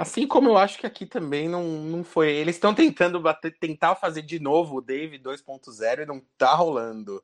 Assim 0.00 0.26
como 0.26 0.48
eu 0.48 0.58
acho 0.58 0.78
que 0.78 0.86
aqui 0.86 1.06
também 1.06 1.48
não, 1.48 1.64
não 1.64 2.04
foi. 2.04 2.30
Eles 2.30 2.56
estão 2.56 2.74
tentando 2.74 3.20
bater, 3.20 3.56
tentar 3.58 3.94
fazer 3.96 4.22
de 4.22 4.38
novo 4.38 4.76
o 4.76 4.80
Dave 4.80 5.18
2.0 5.18 6.02
e 6.02 6.06
não 6.06 6.20
tá 6.36 6.54
rolando 6.54 7.22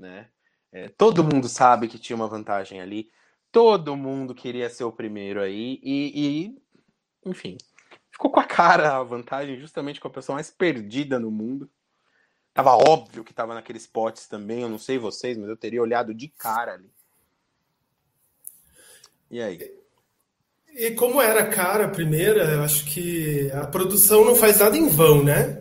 né? 0.00 0.28
É, 0.72 0.88
todo 0.88 1.22
mundo 1.22 1.48
sabe 1.48 1.86
que 1.86 1.98
tinha 1.98 2.16
uma 2.16 2.28
vantagem 2.28 2.80
ali, 2.80 3.10
todo 3.52 3.96
mundo 3.96 4.34
queria 4.34 4.70
ser 4.70 4.84
o 4.84 4.92
primeiro 4.92 5.40
aí, 5.40 5.78
e, 5.82 6.54
e 6.54 7.28
enfim, 7.28 7.58
ficou 8.10 8.30
com 8.30 8.40
a 8.40 8.44
cara 8.44 8.96
a 8.96 9.02
vantagem, 9.02 9.58
justamente 9.58 10.00
com 10.00 10.08
a 10.08 10.12
pessoa 10.12 10.36
mais 10.36 10.50
perdida 10.50 11.18
no 11.18 11.30
mundo. 11.30 11.70
Tava 12.52 12.74
óbvio 12.74 13.22
que 13.22 13.34
tava 13.34 13.54
naqueles 13.54 13.86
potes 13.86 14.26
também, 14.26 14.62
eu 14.62 14.68
não 14.68 14.78
sei 14.78 14.98
vocês, 14.98 15.36
mas 15.36 15.48
eu 15.48 15.56
teria 15.56 15.82
olhado 15.82 16.14
de 16.14 16.28
cara 16.28 16.74
ali. 16.74 16.90
E 19.30 19.40
aí? 19.40 19.79
E 20.76 20.92
como 20.92 21.20
era 21.20 21.44
cara 21.46 21.86
a 21.86 21.88
primeira, 21.88 22.44
eu 22.44 22.62
acho 22.62 22.84
que 22.84 23.50
a 23.52 23.66
produção 23.66 24.24
não 24.24 24.34
faz 24.34 24.60
nada 24.60 24.76
em 24.76 24.88
vão, 24.88 25.22
né? 25.22 25.58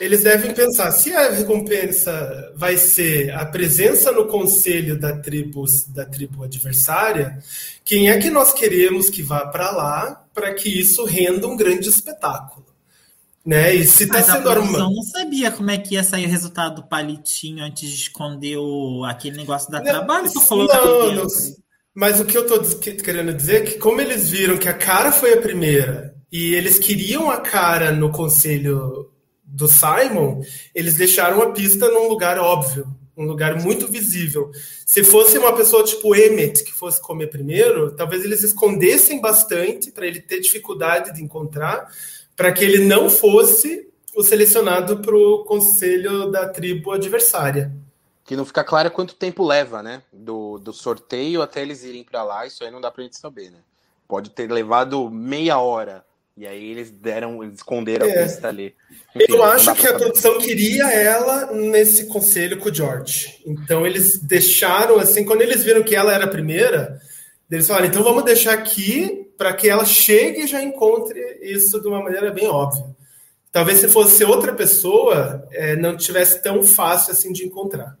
Eles 0.00 0.24
devem 0.24 0.52
pensar, 0.52 0.90
se 0.90 1.14
a 1.14 1.30
recompensa 1.30 2.52
vai 2.56 2.76
ser 2.76 3.32
a 3.34 3.46
presença 3.46 4.10
no 4.10 4.26
conselho 4.26 4.98
da 4.98 5.16
tribo, 5.16 5.64
da 5.90 6.04
tribo 6.04 6.42
adversária, 6.42 7.38
quem 7.84 8.10
é 8.10 8.18
que 8.18 8.28
nós 8.28 8.52
queremos 8.52 9.08
que 9.08 9.22
vá 9.22 9.46
para 9.46 9.70
lá 9.70 10.24
para 10.34 10.52
que 10.54 10.68
isso 10.68 11.04
renda 11.04 11.46
um 11.46 11.56
grande 11.56 11.88
espetáculo? 11.88 12.66
Né? 13.46 13.76
E 13.76 13.84
se 13.84 14.04
está 14.04 14.22
sendo 14.22 14.48
armado. 14.48 14.90
não 14.90 15.02
sabia 15.02 15.52
como 15.52 15.70
é 15.70 15.78
que 15.78 15.94
ia 15.94 16.02
sair 16.02 16.26
o 16.26 16.30
resultado 16.30 16.76
do 16.76 16.82
palitinho 16.84 17.62
antes 17.62 17.88
de 17.88 17.94
esconder 17.94 18.56
o, 18.56 19.04
aquele 19.04 19.36
negócio 19.36 19.70
da 19.70 19.80
trabalho. 19.80 20.30
Não, 20.34 20.56
não, 20.56 21.14
não, 21.14 21.26
mas 21.94 22.20
o 22.20 22.24
que 22.24 22.36
eu 22.36 22.42
estou 22.42 22.60
querendo 22.78 23.34
dizer 23.34 23.62
é 23.62 23.66
que, 23.66 23.78
como 23.78 24.00
eles 24.00 24.30
viram 24.30 24.56
que 24.56 24.68
a 24.68 24.74
cara 24.74 25.12
foi 25.12 25.34
a 25.34 25.40
primeira 25.40 26.14
e 26.30 26.54
eles 26.54 26.78
queriam 26.78 27.30
a 27.30 27.38
cara 27.38 27.92
no 27.92 28.10
conselho 28.10 29.10
do 29.44 29.68
Simon, 29.68 30.42
eles 30.74 30.96
deixaram 30.96 31.42
a 31.42 31.50
pista 31.50 31.88
num 31.90 32.08
lugar 32.08 32.38
óbvio, 32.38 32.86
um 33.14 33.26
lugar 33.26 33.60
muito 33.60 33.86
visível. 33.86 34.50
Se 34.86 35.04
fosse 35.04 35.36
uma 35.36 35.54
pessoa 35.54 35.84
tipo 35.84 36.14
Emmett 36.16 36.64
que 36.64 36.72
fosse 36.72 37.00
comer 37.02 37.26
primeiro, 37.26 37.94
talvez 37.94 38.24
eles 38.24 38.42
escondessem 38.42 39.20
bastante 39.20 39.90
para 39.90 40.06
ele 40.06 40.20
ter 40.20 40.40
dificuldade 40.40 41.12
de 41.12 41.22
encontrar, 41.22 41.86
para 42.34 42.50
que 42.50 42.64
ele 42.64 42.86
não 42.86 43.10
fosse 43.10 43.86
o 44.16 44.22
selecionado 44.22 44.98
para 45.00 45.14
o 45.14 45.44
conselho 45.44 46.30
da 46.30 46.48
tribo 46.48 46.90
adversária. 46.92 47.70
Que 48.24 48.36
não 48.36 48.44
fica 48.44 48.62
claro 48.62 48.90
quanto 48.90 49.14
tempo 49.14 49.44
leva, 49.44 49.82
né? 49.82 50.02
Do, 50.12 50.58
do 50.58 50.72
sorteio 50.72 51.42
até 51.42 51.62
eles 51.62 51.82
irem 51.82 52.04
para 52.04 52.22
lá, 52.22 52.46
isso 52.46 52.62
aí 52.62 52.70
não 52.70 52.80
dá 52.80 52.90
pra 52.90 53.02
gente 53.02 53.18
saber, 53.18 53.50
né? 53.50 53.58
Pode 54.06 54.30
ter 54.30 54.50
levado 54.50 55.10
meia 55.10 55.58
hora. 55.58 56.04
E 56.36 56.46
aí 56.46 56.70
eles 56.70 56.90
deram, 56.90 57.42
eles 57.42 57.56
esconderam 57.56 58.06
é. 58.06 58.10
a 58.10 58.22
pista 58.22 58.48
ali. 58.48 58.74
Enfim, 59.14 59.32
Eu 59.34 59.44
acho 59.44 59.74
que 59.74 59.86
a 59.86 59.94
produção 59.94 60.38
queria 60.38 60.90
ela 60.90 61.52
nesse 61.52 62.06
conselho 62.06 62.58
com 62.58 62.70
o 62.70 62.74
George. 62.74 63.42
Então 63.46 63.86
eles 63.86 64.18
deixaram 64.18 64.98
assim, 64.98 65.24
quando 65.24 65.42
eles 65.42 65.62
viram 65.62 65.82
que 65.82 65.94
ela 65.94 66.12
era 66.12 66.24
a 66.24 66.28
primeira, 66.28 67.00
eles 67.50 67.66
falaram, 67.66 67.86
então 67.86 68.02
vamos 68.02 68.24
deixar 68.24 68.54
aqui 68.54 69.30
para 69.36 69.52
que 69.52 69.68
ela 69.68 69.84
chegue 69.84 70.44
e 70.44 70.46
já 70.46 70.62
encontre 70.62 71.20
isso 71.42 71.80
de 71.80 71.88
uma 71.88 72.02
maneira 72.02 72.30
bem 72.30 72.48
óbvia. 72.48 72.84
Talvez 73.50 73.80
se 73.80 73.88
fosse 73.88 74.24
outra 74.24 74.54
pessoa, 74.54 75.46
é, 75.50 75.76
não 75.76 75.96
tivesse 75.96 76.42
tão 76.42 76.62
fácil 76.62 77.12
assim 77.12 77.30
de 77.30 77.44
encontrar 77.44 77.98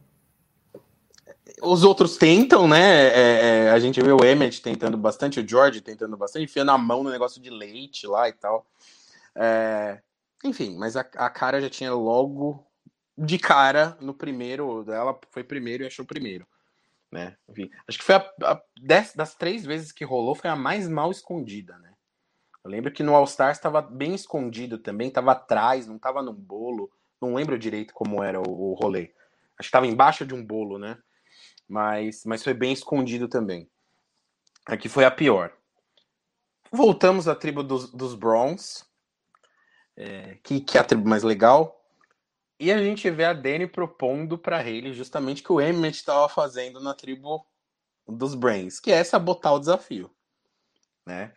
os 1.62 1.84
outros 1.84 2.16
tentam, 2.16 2.66
né? 2.66 3.08
É, 3.08 3.66
é, 3.66 3.70
a 3.70 3.78
gente 3.78 4.00
vê 4.02 4.12
o 4.12 4.24
Emmett 4.24 4.60
tentando 4.60 4.96
bastante, 4.96 5.40
o 5.40 5.48
George 5.48 5.80
tentando 5.80 6.16
bastante, 6.16 6.44
enfiando 6.44 6.70
a 6.70 6.78
mão 6.78 7.02
no 7.02 7.10
negócio 7.10 7.40
de 7.40 7.50
leite 7.50 8.06
lá 8.06 8.28
e 8.28 8.32
tal. 8.32 8.66
É, 9.34 10.00
enfim, 10.44 10.76
mas 10.76 10.96
a, 10.96 11.00
a, 11.00 11.30
cara 11.30 11.60
já 11.60 11.70
tinha 11.70 11.94
logo 11.94 12.66
de 13.16 13.38
cara 13.38 13.96
no 14.00 14.12
primeiro, 14.12 14.84
ela 14.90 15.18
foi 15.30 15.44
primeiro 15.44 15.84
e 15.84 15.86
achou 15.86 16.04
primeiro. 16.04 16.46
Né? 17.10 17.36
Enfim, 17.48 17.70
acho 17.86 17.98
que 17.98 18.04
foi 18.04 18.16
a, 18.16 18.32
a 18.42 18.62
das, 18.80 19.34
três 19.34 19.64
vezes 19.64 19.92
que 19.92 20.04
rolou, 20.04 20.34
foi 20.34 20.50
a 20.50 20.56
mais 20.56 20.88
mal 20.88 21.10
escondida, 21.10 21.78
né? 21.78 21.92
Eu 22.64 22.70
lembro 22.70 22.92
que 22.92 23.02
no 23.02 23.14
All 23.14 23.24
Stars 23.24 23.58
estava 23.58 23.82
bem 23.82 24.14
escondido 24.14 24.78
também, 24.78 25.08
estava 25.08 25.32
atrás, 25.32 25.86
não 25.86 25.96
estava 25.96 26.22
num 26.22 26.32
bolo. 26.32 26.90
Não 27.20 27.34
lembro 27.34 27.58
direito 27.58 27.92
como 27.92 28.22
era 28.22 28.40
o, 28.40 28.70
o 28.70 28.74
rolê. 28.74 29.12
Acho 29.58 29.58
que 29.58 29.64
estava 29.64 29.86
embaixo 29.86 30.24
de 30.24 30.32
um 30.32 30.44
bolo, 30.44 30.78
né? 30.78 30.96
Mas, 31.72 32.26
mas 32.26 32.44
foi 32.44 32.52
bem 32.52 32.70
escondido 32.70 33.26
também. 33.26 33.66
Aqui 34.66 34.90
foi 34.90 35.06
a 35.06 35.10
pior. 35.10 35.50
Voltamos 36.70 37.26
à 37.26 37.34
tribo 37.34 37.62
dos, 37.62 37.90
dos 37.90 38.14
Browns, 38.14 38.84
é, 39.96 40.36
que, 40.42 40.60
que 40.60 40.76
é 40.76 40.82
a 40.82 40.84
tribo 40.84 41.08
mais 41.08 41.22
legal. 41.22 41.82
E 42.60 42.70
a 42.70 42.76
gente 42.76 43.10
vê 43.10 43.24
a 43.24 43.32
Dani 43.32 43.66
propondo 43.66 44.36
para 44.36 44.62
ele 44.68 44.92
justamente 44.92 45.40
o 45.40 45.44
que 45.46 45.52
o 45.52 45.60
Emmett 45.62 45.96
estava 45.96 46.28
fazendo 46.28 46.78
na 46.78 46.92
tribo 46.92 47.42
dos 48.06 48.34
Brains, 48.34 48.78
que 48.78 48.92
é 48.92 49.02
sabotar 49.02 49.54
o 49.54 49.58
desafio. 49.58 50.10
Né? 51.06 51.32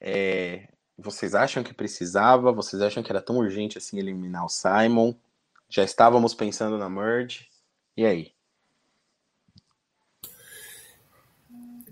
É, 0.00 0.68
vocês 0.96 1.34
acham 1.34 1.62
que 1.62 1.74
precisava? 1.74 2.50
Vocês 2.50 2.80
acham 2.80 3.02
que 3.02 3.12
era 3.12 3.20
tão 3.20 3.36
urgente 3.36 3.76
assim 3.76 3.98
eliminar 3.98 4.46
o 4.46 4.48
Simon? 4.48 5.14
Já 5.68 5.84
estávamos 5.84 6.32
pensando 6.32 6.78
na 6.78 6.88
merge? 6.88 7.46
E 7.94 8.06
aí? 8.06 8.39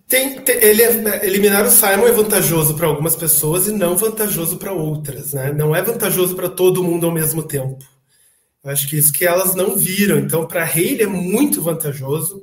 Tem, 0.08 0.40
tem, 0.40 0.56
ele 0.64 0.82
é, 0.82 1.26
eliminar 1.26 1.66
o 1.66 1.70
Simon 1.70 2.08
é 2.08 2.12
vantajoso 2.12 2.74
para 2.74 2.86
algumas 2.86 3.14
pessoas 3.14 3.68
e 3.68 3.72
não 3.72 3.94
vantajoso 3.94 4.56
para 4.56 4.72
outras, 4.72 5.34
né? 5.34 5.52
Não 5.52 5.76
é 5.76 5.82
vantajoso 5.82 6.34
para 6.34 6.48
todo 6.48 6.82
mundo 6.82 7.04
ao 7.04 7.12
mesmo 7.12 7.42
tempo. 7.42 7.84
Eu 8.64 8.70
acho 8.70 8.88
que 8.88 8.96
isso 8.96 9.12
que 9.12 9.26
elas 9.26 9.54
não 9.54 9.76
viram. 9.76 10.18
Então, 10.18 10.46
para 10.46 10.64
a 10.64 10.80
é 10.80 11.06
muito 11.06 11.60
vantajoso, 11.60 12.42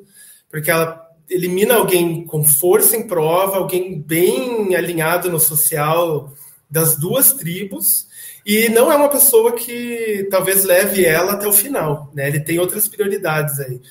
porque 0.49 0.69
ela 0.69 1.01
elimina 1.27 1.73
alguém 1.75 2.23
com 2.25 2.43
força 2.43 2.95
em 2.95 3.07
prova, 3.07 3.57
alguém 3.57 3.99
bem 3.99 4.75
alinhado 4.75 5.31
no 5.31 5.39
social 5.39 6.31
das 6.69 6.95
duas 6.97 7.33
tribos, 7.33 8.07
e 8.45 8.69
não 8.69 8.91
é 8.91 8.95
uma 8.95 9.09
pessoa 9.09 9.53
que 9.53 10.27
talvez 10.29 10.63
leve 10.63 11.03
ela 11.03 11.33
até 11.33 11.47
o 11.47 11.53
final, 11.53 12.11
né? 12.13 12.27
Ele 12.27 12.39
tem 12.39 12.59
outras 12.59 12.87
prioridades 12.87 13.59
aí. 13.59 13.81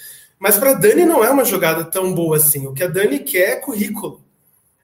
Mas 0.45 0.59
para 0.59 0.73
a 0.73 0.75
Dani 0.75 1.07
não 1.07 1.25
é 1.25 1.31
uma 1.31 1.47
jogada 1.47 1.85
tão 1.85 2.13
boa 2.13 2.37
assim. 2.37 2.67
O 2.67 2.75
que 2.75 2.85
a 2.85 2.87
Dani 2.87 3.21
quer 3.21 3.53
é 3.53 3.57
currículo. 3.57 4.21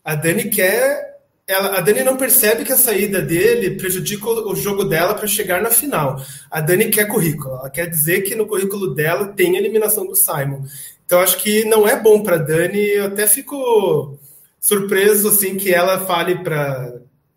A 0.02 0.14
Dani 0.14 0.48
quer. 0.48 1.18
Ela, 1.46 1.76
a 1.76 1.80
Dani 1.82 2.02
não 2.02 2.16
percebe 2.16 2.64
que 2.64 2.72
a 2.72 2.78
saída 2.78 3.20
dele 3.20 3.72
prejudica 3.72 4.26
o 4.26 4.56
jogo 4.56 4.84
dela 4.84 5.12
para 5.12 5.26
chegar 5.26 5.60
na 5.60 5.68
final. 5.68 6.18
A 6.50 6.62
Dani 6.62 6.88
quer 6.88 7.04
currículo. 7.06 7.56
Ela 7.56 7.68
quer 7.68 7.90
dizer 7.90 8.22
que 8.22 8.34
no 8.34 8.46
currículo 8.46 8.94
dela 8.94 9.34
tem 9.36 9.54
eliminação 9.54 10.06
do 10.06 10.16
Simon. 10.16 10.64
Então 11.04 11.20
acho 11.20 11.36
que 11.36 11.62
não 11.66 11.86
é 11.86 11.94
bom 11.94 12.22
para 12.22 12.38
Dani. 12.38 12.78
Eu 12.78 13.04
até 13.04 13.26
fico 13.26 14.18
surpreso 14.58 15.28
assim 15.28 15.58
que 15.58 15.74
ela 15.74 16.06
fale 16.06 16.42
para 16.42 16.90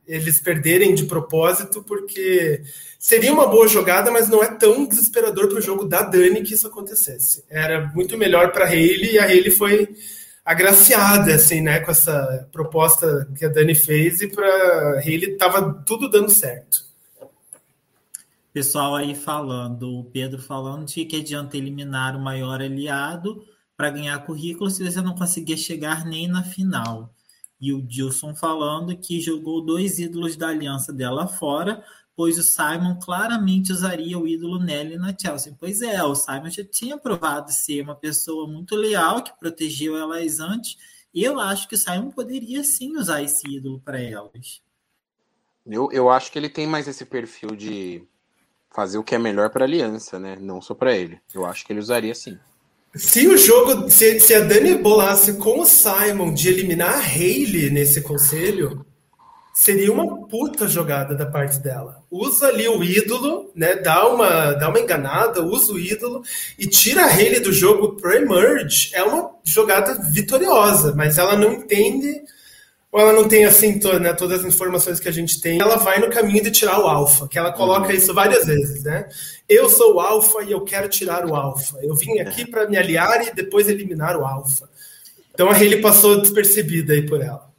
eles 0.08 0.40
perderem 0.40 0.94
de 0.94 1.06
propósito, 1.06 1.84
porque 1.84 2.64
seria 3.00 3.34
uma 3.34 3.48
boa 3.48 3.68
jogada, 3.68 4.12
mas 4.12 4.30
não 4.30 4.44
é 4.44 4.54
tão 4.54 4.86
desesperador 4.86 5.48
para 5.48 5.60
o 5.60 5.62
jogo 5.62 5.86
da 5.86 6.02
Dani 6.02 6.42
que 6.42 6.54
isso 6.54 6.68
acontecesse. 6.68 7.44
Era 7.50 7.92
muito 7.94 8.18
melhor 8.18 8.52
para 8.52 8.66
a 8.66 8.68
Hayley 8.68 9.14
e 9.14 9.20
a 9.20 9.26
Hayley 9.26 9.52
foi 9.52 9.96
agraciada 10.44 11.34
assim, 11.34 11.62
né, 11.62 11.80
com 11.80 11.92
essa 11.92 12.48
proposta 12.52 13.30
que 13.38 13.46
a 13.46 13.50
Dani 13.50 13.76
fez 13.76 14.22
e 14.22 14.28
para 14.28 15.00
Hayley 15.00 15.34
estava 15.34 15.74
tudo 15.86 16.10
dando 16.10 16.30
certo. 16.30 16.84
Pessoal 18.52 18.96
aí 18.96 19.16
falando, 19.16 20.00
o 20.00 20.04
Pedro 20.04 20.40
falando 20.40 20.86
de 20.86 21.06
que 21.06 21.16
adianta 21.16 21.58
eliminar 21.58 22.16
o 22.16 22.20
maior 22.20 22.62
aliado 22.62 23.44
para 23.76 23.90
ganhar 23.90 24.24
currículo 24.26 24.70
se 24.70 24.84
você 24.84 25.02
não 25.02 25.16
conseguir 25.16 25.58
chegar 25.58 26.06
nem 26.06 26.28
na 26.28 26.44
final 26.44 27.12
e 27.64 27.72
o 27.72 27.82
Dilson 27.82 28.36
falando 28.36 28.94
que 28.98 29.22
jogou 29.22 29.62
dois 29.62 29.98
ídolos 29.98 30.36
da 30.36 30.50
aliança 30.50 30.92
dela 30.92 31.28
fora, 31.28 31.82
pois 32.14 32.38
o 32.38 32.44
Simon 32.44 33.00
claramente 33.00 33.72
usaria 33.72 34.20
o 34.20 34.28
ídolo 34.28 34.62
Nelly 34.62 34.98
na 34.98 35.16
Chelsea. 35.18 35.56
Pois 35.58 35.82
é, 35.82 36.04
o 36.04 36.14
Simon 36.14 36.50
já 36.50 36.66
tinha 36.66 36.98
provado 36.98 37.54
ser 37.54 37.82
uma 37.82 37.96
pessoa 37.96 38.50
muito 38.50 38.76
leal, 38.76 39.24
que 39.24 39.32
protegeu 39.40 39.96
elas 39.96 40.42
antes, 40.42 40.78
eu 41.16 41.40
acho 41.40 41.70
que 41.70 41.76
o 41.76 41.78
Simon 41.78 42.12
poderia 42.12 42.66
sim 42.66 42.98
usar 42.98 43.24
esse 43.24 43.48
ídolo 43.48 43.80
para 43.80 44.02
elas. 44.02 44.62
Eu, 45.66 45.90
eu 45.94 46.10
acho 46.10 46.34
que 46.34 46.38
ele 46.38 46.50
tem 46.50 46.68
mais 46.68 46.86
esse 46.86 47.06
perfil 47.06 47.56
de 47.56 48.06
fazer 48.72 48.98
o 48.98 49.06
que 49.06 49.16
é 49.16 49.18
melhor 49.18 49.50
para 49.50 49.64
a 49.64 49.68
aliança, 49.68 50.20
né? 50.20 50.36
Não 50.36 50.62
só 50.62 50.76
para 50.76 50.94
ele. 50.94 51.22
Eu 51.34 51.46
acho 51.46 51.66
que 51.66 51.72
ele 51.72 51.80
usaria 51.80 52.14
sim. 52.14 52.38
Se 52.96 53.28
o 53.28 53.36
jogo, 53.36 53.90
se, 53.90 54.20
se 54.20 54.36
a 54.36 54.42
Dani 54.42 54.76
bolasse 54.76 55.34
com 55.34 55.62
o 55.62 55.66
Simon 55.66 56.32
de 56.32 56.50
eliminar 56.50 56.94
a 56.94 57.00
Hayley 57.00 57.72
nesse 57.72 58.02
conselho, 58.02 58.86
seria 59.52 59.92
uma 59.92 60.28
puta 60.28 60.68
jogada 60.68 61.16
da 61.16 61.26
parte 61.26 61.58
dela. 61.58 62.04
Usa 62.12 62.50
ali 62.50 62.68
o 62.68 62.84
ídolo, 62.84 63.52
né? 63.56 63.76
Dá 63.78 64.08
uma, 64.08 64.52
dá 64.54 64.70
uma 64.70 64.80
enganada, 64.80 65.44
usa 65.44 65.74
o 65.74 65.80
ídolo 65.80 66.22
e 66.58 66.68
tira 66.68 67.06
a 67.06 67.08
Hayley 67.08 67.40
do 67.40 67.52
jogo 67.52 67.96
pre-merge. 67.96 68.92
É 68.94 69.02
uma 69.02 69.32
jogada 69.44 69.96
vitoriosa, 70.12 70.94
mas 70.96 71.18
ela 71.18 71.36
não 71.36 71.54
entende 71.54 72.22
ou 72.94 73.02
ela 73.02 73.12
não 73.12 73.28
tem 73.28 73.44
assim 73.44 73.80
to, 73.80 74.00
né, 74.00 74.14
todas 74.14 74.42
as 74.42 74.54
informações 74.54 75.00
que 75.00 75.10
a 75.10 75.12
gente 75.12 75.42
tem, 75.42 75.60
ela 75.60 75.78
vai 75.78 76.00
no 76.00 76.12
caminho 76.12 76.44
de 76.44 76.52
tirar 76.52 76.80
o 76.80 76.86
alfa, 76.86 77.28
que 77.28 77.40
ela 77.40 77.52
coloca 77.52 77.88
uhum. 77.88 77.96
isso 77.96 78.14
várias 78.14 78.46
vezes, 78.46 78.84
né? 78.84 79.10
Eu 79.50 79.68
sou 79.68 79.96
o 79.96 80.00
alfa 80.00 80.44
e 80.44 80.52
eu 80.52 80.62
quero 80.62 80.88
tirar 80.88 81.26
o 81.26 81.36
alfa. 81.36 81.80
Eu 81.82 81.96
vim 81.96 82.20
aqui 82.20 82.46
para 82.46 82.70
me 82.70 82.78
aliar 82.78 83.26
e 83.28 83.34
depois 83.34 83.68
eliminar 83.68 84.16
o 84.16 84.24
alfa. 84.24 84.70
Então 85.34 85.50
a 85.50 85.56
Hayley 85.56 85.82
passou 85.82 86.22
despercebida 86.22 86.94
aí 86.94 87.04
por 87.04 87.20
ela. 87.20 87.52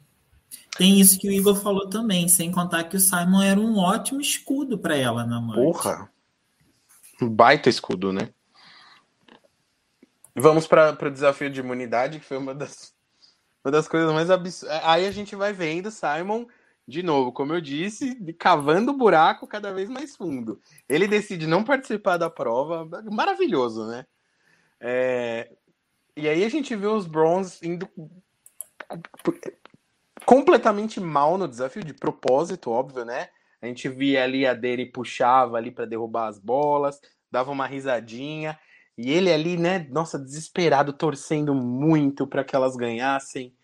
tem 0.77 1.01
isso 1.01 1.19
que 1.19 1.27
o 1.27 1.31
Igor 1.33 1.61
falou 1.61 1.89
também, 1.89 2.29
sem 2.29 2.49
contar 2.49 2.85
que 2.85 2.95
o 2.95 2.99
Simon 2.99 3.41
era 3.41 3.59
um 3.59 3.77
ótimo 3.77 4.21
escudo 4.21 4.77
para 4.77 4.95
ela 4.95 5.25
na 5.25 5.41
mão. 5.41 5.55
Porra! 5.55 6.09
Um 7.21 7.27
baita 7.27 7.69
escudo, 7.69 8.13
né? 8.13 8.29
Vamos 10.33 10.65
para 10.65 10.97
o 11.01 11.11
desafio 11.11 11.49
de 11.49 11.59
imunidade, 11.59 12.19
que 12.19 12.25
foi 12.25 12.37
uma 12.37 12.55
das, 12.55 12.94
uma 13.65 13.71
das 13.71 13.87
coisas 13.87 14.13
mais 14.13 14.29
absurdas. 14.29 14.79
Aí 14.83 15.07
a 15.07 15.11
gente 15.11 15.35
vai 15.35 15.51
vendo 15.51 15.89
Simon, 15.89 16.45
de 16.87 17.01
novo, 17.01 17.31
como 17.31 17.51
eu 17.51 17.59
disse, 17.59 18.15
cavando 18.37 18.91
o 18.91 18.97
buraco 18.97 19.47
cada 19.47 19.73
vez 19.73 19.89
mais 19.89 20.15
fundo. 20.15 20.61
Ele 20.87 21.07
decide 21.07 21.47
não 21.47 21.63
participar 21.63 22.17
da 22.17 22.29
prova, 22.29 22.87
maravilhoso, 23.09 23.87
né? 23.87 24.05
É... 24.79 25.51
E 26.15 26.29
aí 26.29 26.45
a 26.45 26.49
gente 26.49 26.75
vê 26.75 26.85
os 26.85 27.07
Bronze 27.07 27.67
indo 27.67 27.89
completamente 30.25 30.99
mal 30.99 31.35
no 31.37 31.47
desafio, 31.47 31.83
de 31.83 31.93
propósito, 31.93 32.69
óbvio, 32.69 33.03
né? 33.03 33.29
A 33.59 33.65
gente 33.65 33.89
via 33.89 34.23
ali 34.23 34.45
a 34.45 34.53
dele 34.53 34.85
puxava 34.85 35.57
ali 35.57 35.71
para 35.71 35.85
derrubar 35.85 36.27
as 36.27 36.37
bolas, 36.37 37.01
dava 37.31 37.51
uma 37.51 37.65
risadinha, 37.65 38.59
e 38.95 39.11
ele 39.11 39.33
ali, 39.33 39.57
né, 39.57 39.87
nossa, 39.89 40.19
desesperado, 40.19 40.93
torcendo 40.93 41.53
muito 41.55 42.27
para 42.27 42.43
que 42.43 42.55
elas 42.55 42.75
ganhassem. 42.75 43.54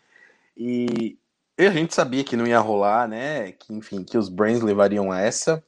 E 0.56 1.18
a 1.58 1.72
gente 1.72 1.94
sabia 1.94 2.24
que 2.24 2.36
não 2.36 2.48
ia 2.48 2.60
rolar, 2.60 3.08
né? 3.08 3.52
Que, 3.54 3.74
enfim, 3.74 4.04
que 4.04 4.18
os 4.18 4.30
Brains 4.30 4.62
levariam 4.62 5.14
essa. 5.14 5.64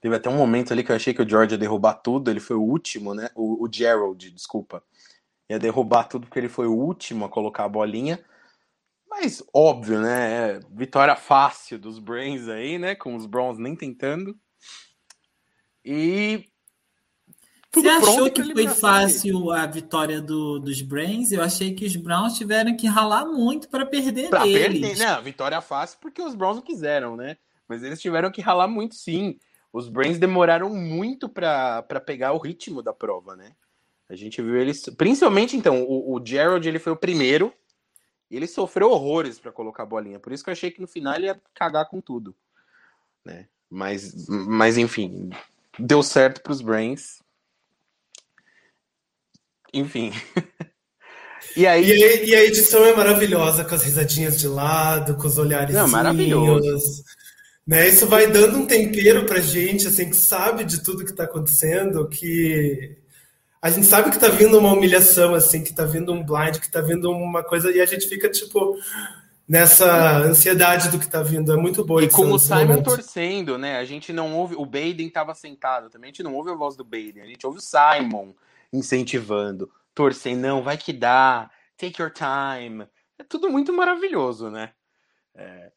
Teve 0.00 0.16
até 0.16 0.28
um 0.28 0.36
momento 0.36 0.72
ali 0.72 0.84
que 0.84 0.92
eu 0.92 0.96
achei 0.96 1.14
que 1.14 1.22
o 1.22 1.28
George 1.28 1.54
ia 1.54 1.58
derrubar 1.58 1.94
tudo, 1.94 2.30
ele 2.30 2.40
foi 2.40 2.56
o 2.56 2.62
último, 2.62 3.14
né? 3.14 3.30
O, 3.34 3.64
o 3.64 3.72
Gerald, 3.72 4.30
desculpa. 4.30 4.82
Ia 5.48 5.58
derrubar 5.58 6.04
tudo 6.04 6.26
porque 6.26 6.38
ele 6.38 6.48
foi 6.48 6.66
o 6.66 6.74
último 6.74 7.24
a 7.24 7.28
colocar 7.28 7.64
a 7.64 7.68
bolinha. 7.68 8.22
Mas 9.08 9.42
óbvio, 9.54 10.00
né? 10.00 10.56
É 10.56 10.60
vitória 10.70 11.16
fácil 11.16 11.78
dos 11.78 11.98
Brains 11.98 12.48
aí, 12.48 12.78
né? 12.78 12.94
Com 12.94 13.14
os 13.14 13.26
Browns 13.26 13.58
nem 13.58 13.76
tentando. 13.76 14.38
E. 15.84 16.48
Você 17.74 17.88
achou 17.88 18.30
que 18.30 18.52
foi 18.52 18.68
fácil 18.68 19.50
a 19.50 19.66
vitória 19.66 20.20
do, 20.20 20.58
dos 20.58 20.80
Brains? 20.80 21.32
Eu 21.32 21.42
achei 21.42 21.74
que 21.74 21.84
os 21.84 21.96
Browns 21.96 22.38
tiveram 22.38 22.76
que 22.76 22.86
ralar 22.86 23.26
muito 23.26 23.68
para 23.68 23.84
perder 23.84 24.30
pra 24.30 24.44
deles. 24.44 24.80
Perder, 24.80 25.04
não, 25.04 25.22
vitória 25.22 25.60
fácil 25.60 25.98
porque 26.00 26.22
os 26.22 26.34
Browns 26.34 26.56
não 26.56 26.62
quiseram, 26.62 27.16
né? 27.16 27.36
Mas 27.68 27.82
eles 27.82 28.00
tiveram 28.00 28.30
que 28.30 28.40
ralar 28.40 28.68
muito 28.68 28.94
sim. 28.94 29.38
Os 29.72 29.88
Brains 29.88 30.18
demoraram 30.18 30.70
muito 30.70 31.28
para 31.28 31.82
pegar 32.06 32.32
o 32.32 32.38
ritmo 32.38 32.82
da 32.82 32.92
prova, 32.92 33.34
né? 33.34 33.52
A 34.08 34.14
gente 34.14 34.40
viu 34.40 34.56
eles. 34.56 34.88
Principalmente, 34.96 35.56
então, 35.56 35.82
o, 35.82 36.14
o 36.14 36.24
Gerald 36.24 36.68
ele 36.68 36.78
foi 36.78 36.92
o 36.92 36.96
primeiro 36.96 37.52
e 38.30 38.36
ele 38.36 38.46
sofreu 38.46 38.90
horrores 38.90 39.38
para 39.38 39.50
colocar 39.50 39.82
a 39.82 39.86
bolinha. 39.86 40.20
Por 40.20 40.32
isso 40.32 40.44
que 40.44 40.50
eu 40.50 40.52
achei 40.52 40.70
que 40.70 40.80
no 40.80 40.86
final 40.86 41.14
ele 41.14 41.26
ia 41.26 41.40
cagar 41.54 41.88
com 41.88 42.00
tudo. 42.00 42.36
Né? 43.24 43.48
Mas, 43.68 44.28
mas 44.28 44.78
enfim, 44.78 45.30
deu 45.78 46.02
certo 46.02 46.42
para 46.42 46.52
os 46.52 46.60
Brains. 46.60 47.23
Enfim. 49.74 50.12
e, 51.56 51.66
aí... 51.66 51.84
E, 51.84 52.04
a, 52.04 52.24
e, 52.24 52.34
a, 52.34 52.44
edição 52.44 52.84
é 52.84 52.94
maravilhosa, 52.94 53.64
com 53.64 53.74
as 53.74 53.82
risadinhas 53.82 54.38
de 54.38 54.48
lado, 54.48 55.16
com 55.16 55.26
os 55.26 55.36
olhares. 55.36 55.74
Não, 55.74 55.88
maravilhoso. 55.88 57.02
Né? 57.66 57.88
Isso 57.88 58.06
vai 58.06 58.26
dando 58.26 58.58
um 58.58 58.66
tempero 58.66 59.26
pra 59.26 59.40
gente, 59.40 59.88
assim, 59.88 60.08
que 60.08 60.16
sabe 60.16 60.64
de 60.64 60.82
tudo 60.82 61.04
que 61.04 61.10
está 61.10 61.24
acontecendo, 61.24 62.08
que 62.08 62.96
a 63.60 63.70
gente 63.70 63.86
sabe 63.86 64.10
que 64.10 64.20
tá 64.20 64.28
vindo 64.28 64.58
uma 64.58 64.72
humilhação, 64.72 65.34
assim, 65.34 65.64
que 65.64 65.72
tá 65.72 65.84
vindo 65.84 66.12
um 66.12 66.22
blind, 66.22 66.58
que 66.58 66.70
tá 66.70 66.80
vindo 66.80 67.10
uma 67.10 67.42
coisa, 67.42 67.72
e 67.72 67.80
a 67.80 67.86
gente 67.86 68.06
fica, 68.06 68.28
tipo, 68.28 68.78
nessa 69.48 70.18
ansiedade 70.18 70.90
do 70.90 70.98
que 70.98 71.08
tá 71.08 71.22
vindo. 71.22 71.52
É 71.52 71.56
muito 71.56 71.82
boa. 71.84 72.04
E 72.04 72.08
com 72.10 72.30
o 72.30 72.38
Simon 72.38 72.66
momento. 72.66 72.84
torcendo, 72.84 73.56
né? 73.56 73.78
A 73.78 73.84
gente 73.84 74.12
não 74.12 74.36
ouve. 74.36 74.54
O 74.54 74.66
Baden 74.66 75.08
tava 75.08 75.34
sentado 75.34 75.88
também, 75.88 76.08
a 76.08 76.12
gente 76.12 76.22
não 76.22 76.34
ouve 76.34 76.50
a 76.50 76.54
voz 76.54 76.76
do 76.76 76.84
Baden, 76.84 77.22
a 77.22 77.26
gente 77.26 77.46
ouve 77.46 77.58
o 77.58 77.62
Simon 77.62 78.34
incentivando, 78.74 79.70
torcendo, 79.94 80.40
não, 80.40 80.62
vai 80.62 80.76
que 80.76 80.92
dá, 80.92 81.50
take 81.76 82.02
your 82.02 82.12
time. 82.12 82.86
É 83.18 83.22
tudo 83.22 83.48
muito 83.48 83.72
maravilhoso, 83.72 84.50
né? 84.50 84.72
É 85.34 85.72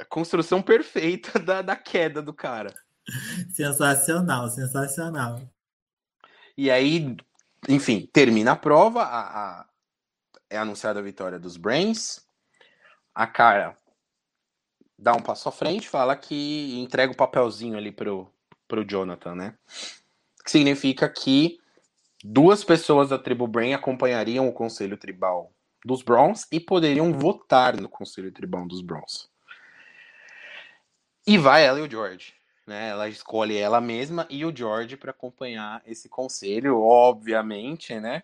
a 0.00 0.04
construção 0.04 0.62
perfeita 0.62 1.38
da, 1.38 1.60
da 1.60 1.76
queda 1.76 2.22
do 2.22 2.32
cara. 2.32 2.74
Sensacional, 3.50 4.48
sensacional. 4.48 5.40
E 6.56 6.70
aí, 6.70 7.16
enfim, 7.68 8.08
termina 8.12 8.52
a 8.52 8.56
prova, 8.56 9.02
a, 9.02 9.60
a, 9.60 9.66
é 10.48 10.56
anunciada 10.56 11.00
a 11.00 11.02
vitória 11.02 11.38
dos 11.38 11.56
Brains. 11.56 12.26
A 13.14 13.26
cara 13.26 13.76
dá 14.98 15.12
um 15.12 15.22
passo 15.22 15.48
à 15.48 15.52
frente, 15.52 15.88
fala 15.88 16.16
que 16.16 16.78
entrega 16.80 17.12
o 17.12 17.16
papelzinho 17.16 17.76
ali 17.76 17.92
pro, 17.92 18.32
pro 18.66 18.84
Jonathan, 18.84 19.34
né? 19.34 19.58
Que 20.44 20.50
significa 20.50 21.08
que 21.08 21.59
duas 22.24 22.64
pessoas 22.64 23.08
da 23.08 23.18
tribo 23.18 23.46
Brain 23.46 23.74
acompanhariam 23.74 24.48
o 24.48 24.52
conselho 24.52 24.96
tribal 24.96 25.52
dos 25.84 26.02
Browns 26.02 26.46
e 26.52 26.60
poderiam 26.60 27.12
votar 27.12 27.80
no 27.80 27.88
conselho 27.88 28.32
tribal 28.32 28.66
dos 28.66 28.82
Browns. 28.82 29.30
E 31.26 31.38
vai 31.38 31.64
ela 31.64 31.78
e 31.78 31.82
o 31.82 31.90
George 31.90 32.34
né? 32.70 32.90
Ela 32.90 33.08
escolhe 33.08 33.56
ela 33.56 33.80
mesma 33.80 34.26
e 34.30 34.44
o 34.44 34.56
George 34.56 34.96
para 34.96 35.10
acompanhar 35.10 35.82
esse 35.84 36.08
conselho, 36.08 36.80
obviamente, 36.80 37.98
né? 37.98 38.22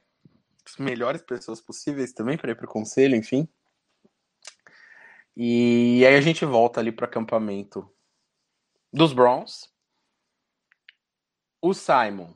As 0.65 0.77
melhores 0.77 1.21
pessoas 1.21 1.61
possíveis 1.61 2.13
também 2.13 2.39
para 2.39 2.53
ir 2.53 2.55
para 2.55 2.65
o 2.65 2.73
conselho, 2.73 3.17
enfim. 3.17 3.49
E 5.37 6.07
aí 6.07 6.15
a 6.15 6.21
gente 6.21 6.45
volta 6.45 6.79
ali 6.79 6.93
para 6.93 7.05
o 7.05 7.09
acampamento 7.09 7.93
dos 8.93 9.13
Browns. 9.13 9.69
O 11.61 11.75
Simon 11.75 12.33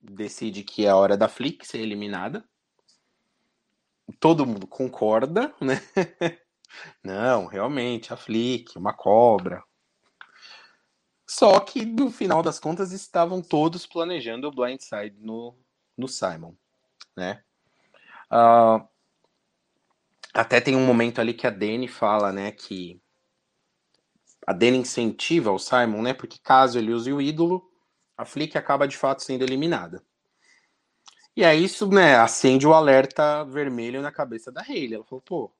decide 0.00 0.62
que 0.62 0.86
é 0.86 0.90
a 0.90 0.96
hora 0.96 1.16
da 1.16 1.28
Flick 1.28 1.66
ser 1.66 1.78
eliminada. 1.78 2.48
Todo 4.20 4.46
mundo 4.46 4.66
concorda, 4.66 5.54
né? 5.60 5.80
Não, 7.02 7.46
realmente, 7.46 8.12
a 8.12 8.16
Flick, 8.16 8.76
uma 8.78 8.92
cobra, 8.92 9.62
só 11.28 11.60
que 11.60 11.84
no 11.84 12.10
final 12.10 12.42
das 12.42 12.58
contas 12.58 12.90
estavam 12.90 13.42
todos 13.42 13.86
planejando 13.86 14.48
o 14.48 14.50
blindside 14.50 15.14
no, 15.20 15.54
no 15.94 16.08
Simon, 16.08 16.54
né? 17.14 17.44
Uh, 18.32 18.88
até 20.32 20.58
tem 20.58 20.74
um 20.74 20.86
momento 20.86 21.20
ali 21.20 21.34
que 21.34 21.46
a 21.46 21.50
Dani 21.50 21.86
fala, 21.86 22.32
né, 22.32 22.50
que 22.50 23.00
a 24.46 24.54
Dani 24.54 24.78
incentiva 24.78 25.52
o 25.52 25.58
Simon, 25.58 26.00
né, 26.00 26.14
porque 26.14 26.38
caso 26.38 26.78
ele 26.78 26.92
use 26.92 27.12
o 27.12 27.20
ídolo, 27.20 27.67
a 28.18 28.24
Flick 28.26 28.58
acaba 28.58 28.86
de 28.86 28.96
fato 28.96 29.22
sendo 29.22 29.44
eliminada. 29.44 30.02
E 31.34 31.44
aí 31.44 31.64
isso, 31.64 31.88
né, 31.88 32.16
acende 32.16 32.66
o 32.66 32.74
alerta 32.74 33.44
vermelho 33.44 34.02
na 34.02 34.12
cabeça 34.12 34.52
da 34.52 34.60
Hayley. 34.60 34.96
Ela 34.96 35.04
falou, 35.04 35.22
pô, 35.22 35.52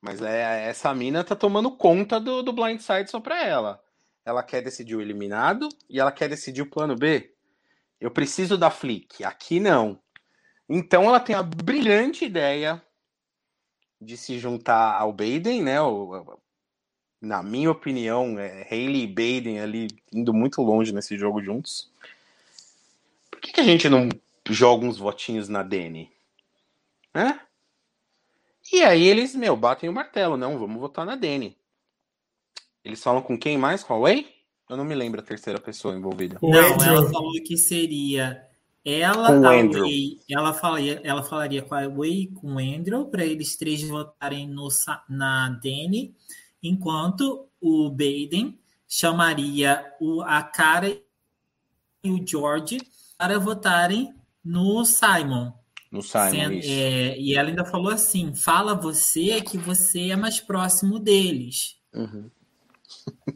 mas 0.00 0.20
é, 0.22 0.68
essa 0.68 0.92
mina 0.94 1.22
tá 1.22 1.36
tomando 1.36 1.70
conta 1.70 2.18
do, 2.18 2.42
do 2.42 2.52
blindside 2.52 3.10
só 3.10 3.20
pra 3.20 3.44
ela 3.44 3.80
ela 4.24 4.42
quer 4.42 4.62
decidir 4.62 4.96
o 4.96 5.00
eliminado 5.00 5.68
e 5.88 5.98
ela 6.00 6.12
quer 6.12 6.28
decidir 6.28 6.62
o 6.62 6.70
plano 6.70 6.96
B. 6.96 7.34
Eu 8.00 8.10
preciso 8.10 8.56
da 8.56 8.70
Flick, 8.70 9.24
aqui 9.24 9.60
não. 9.60 10.00
Então 10.68 11.04
ela 11.04 11.20
tem 11.20 11.34
a 11.34 11.42
brilhante 11.42 12.24
ideia 12.24 12.82
de 14.00 14.16
se 14.16 14.38
juntar 14.38 14.98
ao 14.98 15.12
Baden, 15.12 15.62
né? 15.62 15.80
O, 15.82 16.38
na 17.20 17.42
minha 17.42 17.70
opinião, 17.70 18.38
é 18.38 18.66
Haley 18.70 19.02
e 19.02 19.06
Baden 19.06 19.60
ali 19.60 19.88
indo 20.12 20.32
muito 20.32 20.62
longe 20.62 20.92
nesse 20.92 21.18
jogo 21.18 21.42
juntos. 21.42 21.90
Por 23.30 23.40
que, 23.40 23.52
que 23.52 23.60
a 23.60 23.64
gente 23.64 23.88
não 23.88 24.08
joga 24.48 24.86
uns 24.86 24.96
votinhos 24.96 25.48
na 25.48 25.62
Dani? 25.62 26.10
Né? 27.14 27.38
E 28.72 28.82
aí 28.82 29.06
eles, 29.06 29.34
meu, 29.34 29.56
batem 29.56 29.88
o 29.88 29.92
martelo, 29.92 30.36
não, 30.36 30.58
vamos 30.58 30.80
votar 30.80 31.04
na 31.04 31.16
Dani. 31.16 31.56
Eles 32.84 33.02
falam 33.02 33.20
com 33.20 33.38
quem 33.38 33.58
mais? 33.58 33.82
Com 33.82 33.94
a 33.94 33.98
Way? 33.98 34.26
Eu 34.68 34.76
não 34.76 34.84
me 34.84 34.94
lembro 34.94 35.20
a 35.20 35.24
terceira 35.24 35.60
pessoa 35.60 35.94
envolvida. 35.94 36.38
Não, 36.40 36.52
ela 36.52 37.10
falou 37.10 37.32
que 37.44 37.56
seria 37.56 38.46
ela, 38.84 39.26
com 39.26 39.46
a 39.46 39.52
Andrew. 39.52 39.82
Way, 39.82 40.20
ela 40.30 40.54
falaria, 40.54 41.00
ela 41.04 41.22
falaria 41.22 41.62
com 41.62 41.74
a 41.74 41.88
Way 41.88 42.28
com 42.28 42.54
o 42.54 42.58
Andrew 42.58 43.06
para 43.06 43.24
eles 43.24 43.56
três 43.56 43.82
votarem 43.82 44.48
no, 44.48 44.68
na 45.08 45.50
Danny, 45.62 46.14
enquanto 46.62 47.46
o 47.60 47.90
Baden 47.90 48.58
chamaria 48.88 49.84
o, 50.00 50.22
a 50.22 50.42
Cara 50.42 50.96
e 52.02 52.10
o 52.10 52.26
George 52.26 52.78
para 53.16 53.38
votarem 53.38 54.14
no 54.44 54.84
Simon. 54.84 55.52
No 55.92 56.02
Simon, 56.02 56.30
Sendo, 56.30 56.60
é, 56.64 57.18
e 57.18 57.36
ela 57.36 57.48
ainda 57.48 57.64
falou 57.64 57.92
assim: 57.92 58.34
fala 58.34 58.74
você 58.74 59.40
que 59.40 59.58
você 59.58 60.10
é 60.10 60.16
mais 60.16 60.40
próximo 60.40 60.98
deles. 60.98 61.76
Uhum. 61.92 62.30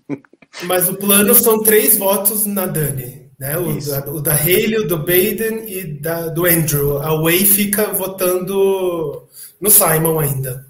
Mas 0.64 0.88
o 0.88 0.94
plano 0.94 1.34
são 1.34 1.62
três 1.62 1.98
votos 1.98 2.46
na 2.46 2.66
Dani. 2.66 3.24
Né? 3.38 3.58
O, 3.58 3.78
da, 3.84 4.10
o 4.10 4.20
da 4.20 4.32
Haley, 4.32 4.78
o 4.78 4.88
do 4.88 4.98
Baden 4.98 5.68
e 5.68 6.00
da, 6.00 6.28
do 6.28 6.46
Andrew. 6.46 6.98
A 6.98 7.20
Way 7.20 7.44
fica 7.44 7.92
votando 7.92 9.28
no 9.60 9.70
Simon 9.70 10.20
ainda. 10.20 10.66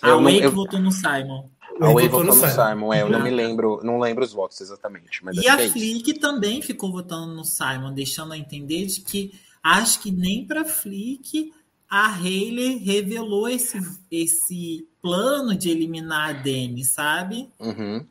A 0.00 0.16
Way 0.16 0.40
que 0.40 0.48
votou 0.48 0.80
no 0.80 0.90
Simon. 0.90 1.50
A 1.80 1.92
Way 1.92 2.08
votou, 2.08 2.24
no, 2.24 2.32
Simon. 2.32 2.50
Simon. 2.50 2.92
É, 2.92 3.02
eu 3.02 3.08
não 3.08 3.22
me 3.22 3.30
lembro, 3.34 3.80
não 3.82 3.98
lembro 3.98 4.24
os 4.24 4.32
votos 4.32 4.60
exatamente. 4.60 5.20
e 5.32 5.48
a 5.48 5.60
é 5.60 5.68
Flick 5.68 6.18
também 6.18 6.62
ficou 6.62 6.90
votando 6.90 7.34
no 7.34 7.44
Simon, 7.44 7.92
deixando 7.92 8.32
a 8.32 8.38
entender 8.38 8.86
de 8.86 9.00
que 9.00 9.32
acho 9.62 10.00
que 10.00 10.10
nem 10.10 10.46
para 10.46 10.64
Flick 10.64 11.52
a 11.88 12.12
Hayley 12.14 12.78
revelou 12.78 13.48
esse, 13.48 13.80
esse 14.10 14.88
plano 15.00 15.54
de 15.54 15.70
eliminar 15.70 16.30
a 16.30 16.32
Dani, 16.32 16.84
sabe? 16.84 17.48
Uhum. 17.60 18.04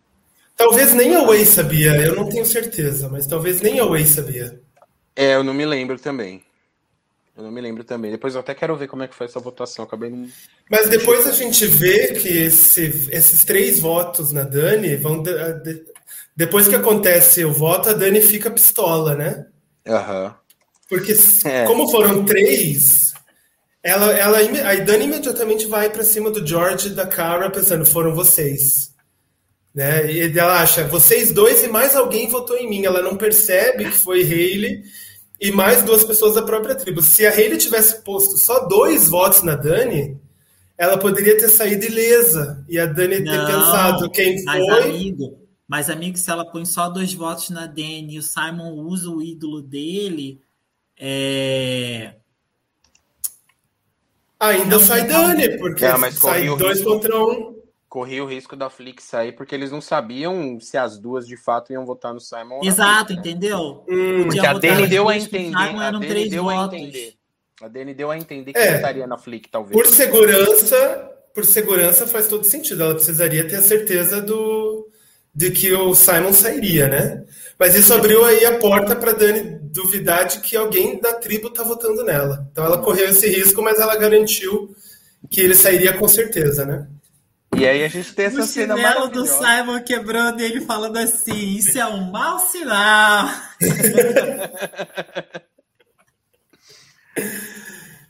Talvez 0.55 0.93
nem 0.93 1.13
a 1.15 1.23
Way 1.25 1.45
sabia, 1.45 1.95
eu 1.97 2.15
não 2.15 2.29
tenho 2.29 2.45
certeza, 2.45 3.09
mas 3.09 3.27
talvez 3.27 3.61
nem 3.61 3.79
a 3.79 3.85
Way 3.85 4.05
sabia. 4.05 4.61
É, 5.13 5.35
eu 5.35 5.43
não 5.43 5.53
me 5.53 5.65
lembro 5.65 5.99
também. 5.99 6.44
Eu 7.37 7.43
não 7.43 7.51
me 7.51 7.59
lembro 7.59 7.83
também. 7.83 8.11
Depois 8.11 8.33
eu 8.33 8.39
até 8.39 8.55
quero 8.55 8.77
ver 8.77 8.87
como 8.87 9.03
é 9.03 9.07
que 9.07 9.15
foi 9.15 9.25
essa 9.25 9.39
votação. 9.39 9.83
Acabei 9.83 10.09
não... 10.09 10.27
Mas 10.69 10.87
depois 10.89 11.27
a 11.27 11.31
gente 11.31 11.65
vê 11.65 12.13
que 12.13 12.29
esse, 12.29 13.09
esses 13.11 13.43
três 13.43 13.79
votos 13.79 14.31
na 14.31 14.43
Dani 14.43 14.95
vão. 14.95 15.21
De, 15.21 15.33
de, 15.61 15.85
depois 16.35 16.67
que 16.67 16.75
acontece 16.75 17.43
o 17.43 17.51
voto, 17.51 17.89
a 17.89 17.93
Dani 17.93 18.21
fica 18.21 18.49
pistola, 18.49 19.15
né? 19.15 19.47
Aham. 19.85 20.27
Uhum. 20.27 20.33
Porque, 20.87 21.13
é. 21.45 21.65
como 21.65 21.89
foram 21.89 22.23
três, 22.23 23.13
ela, 23.83 24.13
ela, 24.13 24.39
a 24.39 24.75
Dani 24.75 25.05
imediatamente 25.05 25.67
vai 25.67 25.89
para 25.89 26.03
cima 26.03 26.31
do 26.31 26.45
George 26.45 26.87
e 26.87 26.91
da 26.91 27.05
Cara, 27.05 27.49
pensando, 27.49 27.85
foram 27.85 28.15
vocês. 28.15 28.93
Né? 29.73 30.09
E 30.09 30.39
ela 30.39 30.61
acha, 30.61 30.85
vocês 30.85 31.33
dois 31.33 31.61
e 31.63 31.67
mais 31.67 31.97
alguém 31.97 32.29
votou 32.29 32.55
em 32.55 32.69
mim. 32.69 32.85
Ela 32.85 33.01
não 33.01 33.17
percebe 33.17 33.85
que 33.85 33.97
foi 33.97 34.21
Hayley 34.21 34.83
e 35.39 35.51
mais 35.51 35.83
duas 35.83 36.03
pessoas 36.03 36.35
da 36.35 36.41
própria 36.41 36.75
tribo. 36.75 37.01
Se 37.01 37.25
a 37.25 37.31
Hayley 37.31 37.57
tivesse 37.57 38.01
posto 38.01 38.37
só 38.37 38.67
dois 38.67 39.09
votos 39.09 39.43
na 39.43 39.55
Dani, 39.55 40.19
ela 40.77 40.97
poderia 40.97 41.37
ter 41.37 41.49
saído 41.49 41.85
ilesa. 41.85 42.63
E 42.67 42.79
a 42.79 42.85
Dani 42.85 43.19
não, 43.19 43.31
ter 43.31 43.45
pensado 43.45 44.09
quem 44.11 44.43
mas 44.43 44.65
foi. 44.65 44.83
Amigo, 44.83 45.39
mas, 45.67 45.89
amigo, 45.89 46.17
se 46.17 46.29
ela 46.29 46.45
põe 46.45 46.63
só 46.63 46.89
dois 46.89 47.13
votos 47.13 47.49
na 47.49 47.65
Dani 47.65 48.15
e 48.15 48.19
o 48.19 48.23
Simon 48.23 48.73
usa 48.73 49.09
o 49.09 49.21
ídolo 49.21 49.61
dele, 49.61 50.39
é 50.97 52.13
Ainda 54.39 54.79
sai 54.79 55.07
Dani, 55.07 55.57
porque 55.57 55.85
é, 55.85 55.97
mas 55.97 56.15
sai 56.15 56.45
dois 56.57 56.79
risco, 56.79 56.93
contra 56.93 57.17
um. 57.17 57.54
Corria 57.95 58.21
o 58.21 58.27
risco 58.27 58.57
da 58.57 58.69
Flix 58.69 59.05
sair, 59.05 59.31
porque 59.31 59.55
eles 59.55 59.71
não 59.71 59.79
sabiam 59.79 60.59
se 60.59 60.75
as 60.75 60.99
duas 60.99 61.25
de 61.25 61.37
fato 61.37 61.71
iam 61.71 61.85
votar 61.85 62.13
no 62.13 62.19
Simon. 62.19 62.59
Exato, 62.61 63.13
entendeu? 63.13 63.85
Hum, 63.87 64.25
porque 64.25 64.45
a 64.45 64.51
Dani 64.51 64.85
deu 64.85 65.07
a 65.07 65.15
entender. 65.15 65.55
A 65.55 65.91
Dani 65.91 66.27
deu 66.27 66.49
a 66.49 66.65
entender. 66.65 67.13
A 67.61 67.67
Dani 67.69 67.93
deu 67.93 68.11
a 68.11 68.17
entender 68.17 68.51
que 68.51 68.59
é, 68.59 68.75
votaria 68.75 69.07
na 69.07 69.17
Flick, 69.17 69.49
talvez. 69.49 69.71
Por 69.71 69.87
segurança, 69.87 71.09
por 71.33 71.45
segurança 71.45 72.05
faz 72.05 72.27
todo 72.27 72.43
sentido. 72.43 72.83
Ela 72.83 72.95
precisaria 72.95 73.47
ter 73.47 73.55
a 73.55 73.61
certeza 73.61 74.21
do, 74.21 74.89
de 75.33 75.51
que 75.51 75.73
o 75.73 75.95
Simon 75.95 76.33
sairia, 76.33 76.89
né? 76.89 77.23
Mas 77.57 77.75
isso 77.75 77.93
abriu 77.93 78.25
aí 78.25 78.45
a 78.45 78.59
porta 78.59 78.93
para 78.93 79.13
Dani 79.13 79.57
duvidar 79.61 80.25
de 80.25 80.41
que 80.41 80.57
alguém 80.57 80.99
da 80.99 81.13
tribo 81.13 81.47
está 81.47 81.63
votando 81.63 82.03
nela. 82.03 82.45
Então 82.51 82.65
ela 82.65 82.77
correu 82.77 83.07
esse 83.07 83.29
risco, 83.29 83.61
mas 83.61 83.79
ela 83.79 83.95
garantiu 83.95 84.75
que 85.29 85.39
ele 85.39 85.55
sairia 85.55 85.93
com 85.93 86.09
certeza, 86.09 86.65
né? 86.65 86.89
E 87.55 87.67
aí 87.67 87.83
a 87.83 87.87
gente 87.87 88.13
tem 88.13 88.25
essa 88.25 88.41
o 88.41 88.43
cena 88.43 88.75
maravilhosa. 88.75 89.11
do 89.11 89.25
Simon 89.25 89.81
quebrando 89.81 90.41
ele 90.41 90.61
falando 90.61 90.97
assim, 90.97 91.55
isso 91.55 91.79
é 91.79 91.85
um 91.85 92.11
mau 92.11 92.39
sinal. 92.39 93.27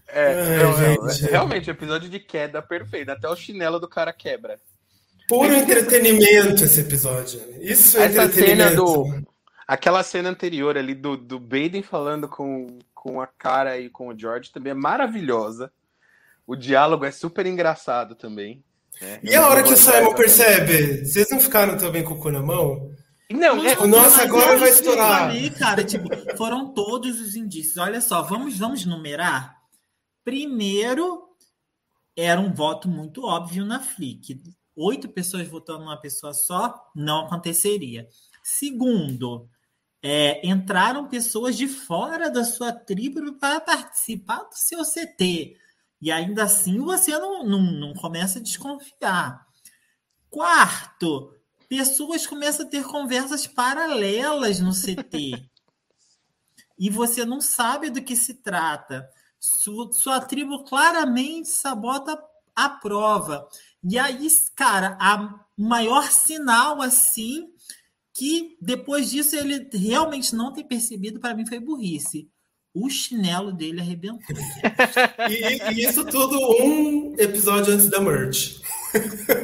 é, 0.08 0.34
Ai, 0.34 0.58
não, 0.58 0.72
não, 0.96 1.08
realmente, 1.30 1.70
episódio 1.70 2.10
de 2.10 2.20
queda 2.20 2.62
perfeito. 2.62 3.10
Até 3.12 3.30
o 3.30 3.36
chinelo 3.36 3.80
do 3.80 3.88
cara 3.88 4.12
quebra. 4.12 4.60
Puro 5.28 5.54
entretenimento 5.54 6.64
esse 6.64 6.82
episódio. 6.82 7.42
Isso 7.60 7.98
é 7.98 8.06
Essa 8.06 8.26
entretenimento. 8.26 8.76
Cena 8.76 8.76
do, 8.76 9.26
Aquela 9.68 10.04
cena 10.04 10.30
anterior 10.30 10.78
ali 10.78 10.94
do, 10.94 11.18
do 11.18 11.40
Baden 11.40 11.82
falando 11.82 12.28
com, 12.30 12.78
com 12.94 13.20
a 13.20 13.26
cara 13.26 13.80
e 13.80 13.90
com 13.90 14.10
o 14.10 14.18
George 14.18 14.52
também 14.52 14.72
é 14.72 14.76
maravilhosa. 14.76 15.72
O 16.46 16.56
diálogo 16.56 17.04
é 17.04 17.10
super 17.10 17.48
engraçado 17.48 18.14
também. 18.14 18.64
Né? 19.02 19.20
E 19.24 19.36
a 19.36 19.48
hora 19.48 19.64
que 19.64 19.74
o 19.74 19.78
Simon 19.78 20.14
percebe? 20.14 21.06
Vocês 21.06 21.30
não 21.30 21.40
ficaram 21.40 21.78
também 21.78 22.04
com 22.04 22.14
o 22.14 22.20
cu 22.20 22.32
na 22.32 22.42
mão? 22.42 22.94
Não, 23.30 23.66
é, 23.66 23.76
nossa, 23.88 24.22
agora 24.22 24.58
vai 24.58 24.70
estourar. 24.70 25.30
Ali, 25.30 25.50
cara, 25.50 25.84
tipo, 25.84 26.08
foram 26.38 26.74
todos 26.74 27.20
os 27.20 27.36
indícios. 27.36 27.78
Olha 27.78 28.00
só, 28.00 28.22
vamos, 28.22 28.58
vamos 28.58 28.86
numerar. 28.86 29.56
Primeiro, 30.24 31.24
era 32.16 32.40
um 32.40 32.54
voto 32.54 32.88
muito 32.88 33.26
óbvio 33.26 33.66
na 33.66 33.80
Flick. 33.80 34.42
Oito 34.76 35.10
pessoas 35.10 35.48
votando 35.48 35.80
numa 35.80 36.00
pessoa 36.00 36.34
só, 36.34 36.76
não 36.96 37.26
aconteceria. 37.26 38.08
Segundo, 38.44 39.50
é, 40.04 40.46
entraram 40.48 41.08
pessoas 41.08 41.58
de 41.58 41.68
fora 41.68 42.30
da 42.30 42.44
sua 42.44 42.72
tribo 42.72 43.34
para 43.40 43.60
participar 43.60 44.44
do 44.44 44.54
seu 44.54 44.84
CT. 44.84 45.58
E 46.06 46.12
ainda 46.12 46.44
assim 46.44 46.78
você 46.78 47.18
não, 47.18 47.44
não, 47.44 47.60
não 47.60 47.94
começa 47.96 48.38
a 48.38 48.42
desconfiar. 48.42 49.44
Quarto, 50.30 51.34
pessoas 51.68 52.28
começam 52.28 52.64
a 52.64 52.70
ter 52.70 52.84
conversas 52.84 53.48
paralelas 53.48 54.60
no 54.60 54.70
CT. 54.72 55.50
e 56.78 56.92
você 56.92 57.26
não 57.26 57.42
sabe 57.42 57.90
do 57.90 58.04
que 58.04 58.16
se 58.16 58.36
trata. 58.36 59.10
Sua, 59.40 59.92
sua 59.94 60.22
tribo 60.22 60.64
claramente 60.66 61.50
sabota 61.50 62.24
a 62.56 62.70
prova. 62.70 63.50
E 63.84 63.98
aí, 63.98 64.28
cara, 64.56 64.96
a 65.02 65.44
maior 65.58 66.12
sinal 66.12 66.84
assim 66.84 67.52
que 68.14 68.56
depois 68.62 69.10
disso 69.10 69.36
ele 69.36 69.68
realmente 69.74 70.36
não 70.36 70.54
tem 70.54 70.64
percebido, 70.64 71.20
para 71.20 71.34
mim 71.34 71.48
foi 71.48 71.60
burrice. 71.60 72.30
O 72.76 72.90
chinelo 72.90 73.54
dele 73.54 73.80
arrebentou. 73.80 74.36
e, 75.32 75.72
e, 75.72 75.86
isso 75.86 76.04
tudo 76.04 76.38
um 76.62 77.16
episódio 77.18 77.74
antes 77.74 77.90
da 77.90 78.02
merge. 78.02 78.62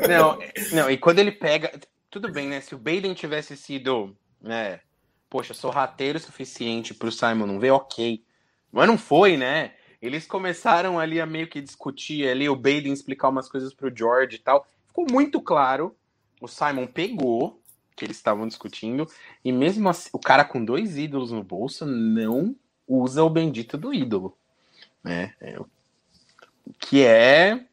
não, 0.10 0.38
não, 0.74 0.92
e 0.92 0.98
quando 0.98 1.20
ele 1.20 1.32
pega. 1.32 1.72
Tudo 2.10 2.30
bem, 2.30 2.50
né? 2.50 2.60
Se 2.60 2.76
o 2.76 2.78
Baden 2.78 3.14
tivesse 3.14 3.56
sido, 3.56 4.14
né? 4.42 4.82
Poxa, 5.30 5.54
sou 5.54 5.72
rateiro 5.72 6.18
o 6.18 6.22
suficiente 6.22 6.94
pro 6.94 7.10
Simon 7.10 7.48
não 7.48 7.58
ver, 7.58 7.72
ok. 7.72 8.22
Mas 8.70 8.86
não 8.86 8.98
foi, 8.98 9.38
né? 9.38 9.76
Eles 10.02 10.28
começaram 10.28 11.00
ali 11.00 11.22
a 11.22 11.26
meio 11.26 11.48
que 11.48 11.62
discutir 11.62 12.28
ali, 12.28 12.50
o 12.50 12.56
Baden 12.56 12.92
explicar 12.92 13.30
umas 13.30 13.48
coisas 13.48 13.74
pro 13.74 13.96
George 13.96 14.36
e 14.36 14.40
tal. 14.40 14.68
Ficou 14.88 15.08
muito 15.10 15.40
claro. 15.40 15.96
O 16.42 16.50
Simon 16.50 16.86
pegou, 16.86 17.62
que 17.96 18.04
eles 18.04 18.18
estavam 18.18 18.46
discutindo. 18.46 19.08
E 19.46 19.54
mesmo 19.54 19.88
assim, 19.88 20.10
o 20.12 20.20
cara 20.20 20.44
com 20.44 20.66
dois 20.66 20.98
ídolos 20.98 21.32
no 21.32 21.44
bolso 21.44 21.86
não 21.86 22.54
usa 22.92 23.24
o 23.24 23.30
bendito 23.30 23.78
do 23.78 23.94
ídolo. 23.94 24.38
Né? 25.04 25.34
É, 25.40 25.58
que 26.80 27.04
é. 27.04 27.66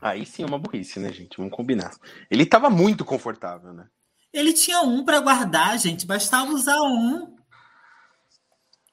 Aí 0.00 0.26
sim 0.26 0.42
é 0.42 0.46
uma 0.46 0.58
burrice, 0.58 0.98
né, 0.98 1.12
gente? 1.12 1.36
Vamos 1.36 1.52
combinar. 1.52 1.94
Ele 2.30 2.42
estava 2.42 2.68
muito 2.68 3.04
confortável, 3.04 3.72
né? 3.72 3.88
Ele 4.32 4.52
tinha 4.52 4.80
um 4.80 5.04
para 5.04 5.20
guardar, 5.20 5.78
gente. 5.78 6.06
Bastava 6.06 6.50
usar 6.50 6.80
um. 6.80 7.36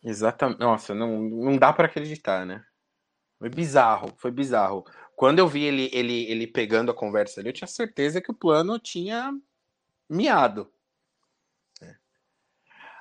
Exatamente. 0.03 0.59
Nossa, 0.59 0.93
não, 0.93 1.19
não 1.21 1.57
dá 1.57 1.73
para 1.73 1.87
acreditar, 1.87 2.45
né? 2.45 2.63
Foi 3.39 3.49
bizarro, 3.49 4.13
foi 4.17 4.31
bizarro. 4.31 4.85
Quando 5.15 5.39
eu 5.39 5.47
vi 5.47 5.63
ele, 5.63 5.89
ele, 5.93 6.29
ele 6.29 6.45
pegando 6.45 6.91
a 6.91 6.93
conversa 6.93 7.39
ali, 7.39 7.49
eu 7.49 7.53
tinha 7.53 7.67
certeza 7.67 8.21
que 8.21 8.31
o 8.31 8.35
plano 8.35 8.77
tinha 8.77 9.33
miado. 10.09 10.71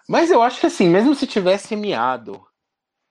Mas 0.09 0.31
eu 0.31 0.43
acho 0.43 0.59
que 0.59 0.67
assim, 0.67 0.89
mesmo 0.89 1.15
se 1.15 1.27
tivesse 1.27 1.77
miado, 1.77 2.43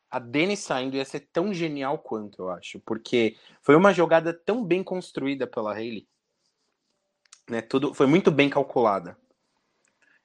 a 0.10 0.18
Dani 0.18 0.58
saindo 0.58 0.98
ia 0.98 1.06
ser 1.06 1.30
tão 1.32 1.54
genial 1.54 2.00
quanto, 2.00 2.42
eu 2.42 2.50
acho. 2.50 2.80
Porque 2.80 3.38
foi 3.62 3.76
uma 3.76 3.94
jogada 3.94 4.34
tão 4.34 4.66
bem 4.66 4.84
construída 4.84 5.46
pela 5.46 5.74
Hayley. 5.74 6.08
Né, 7.48 7.62
tudo 7.62 7.94
foi 7.94 8.08
muito 8.08 8.32
bem 8.32 8.50
calculada. 8.50 9.16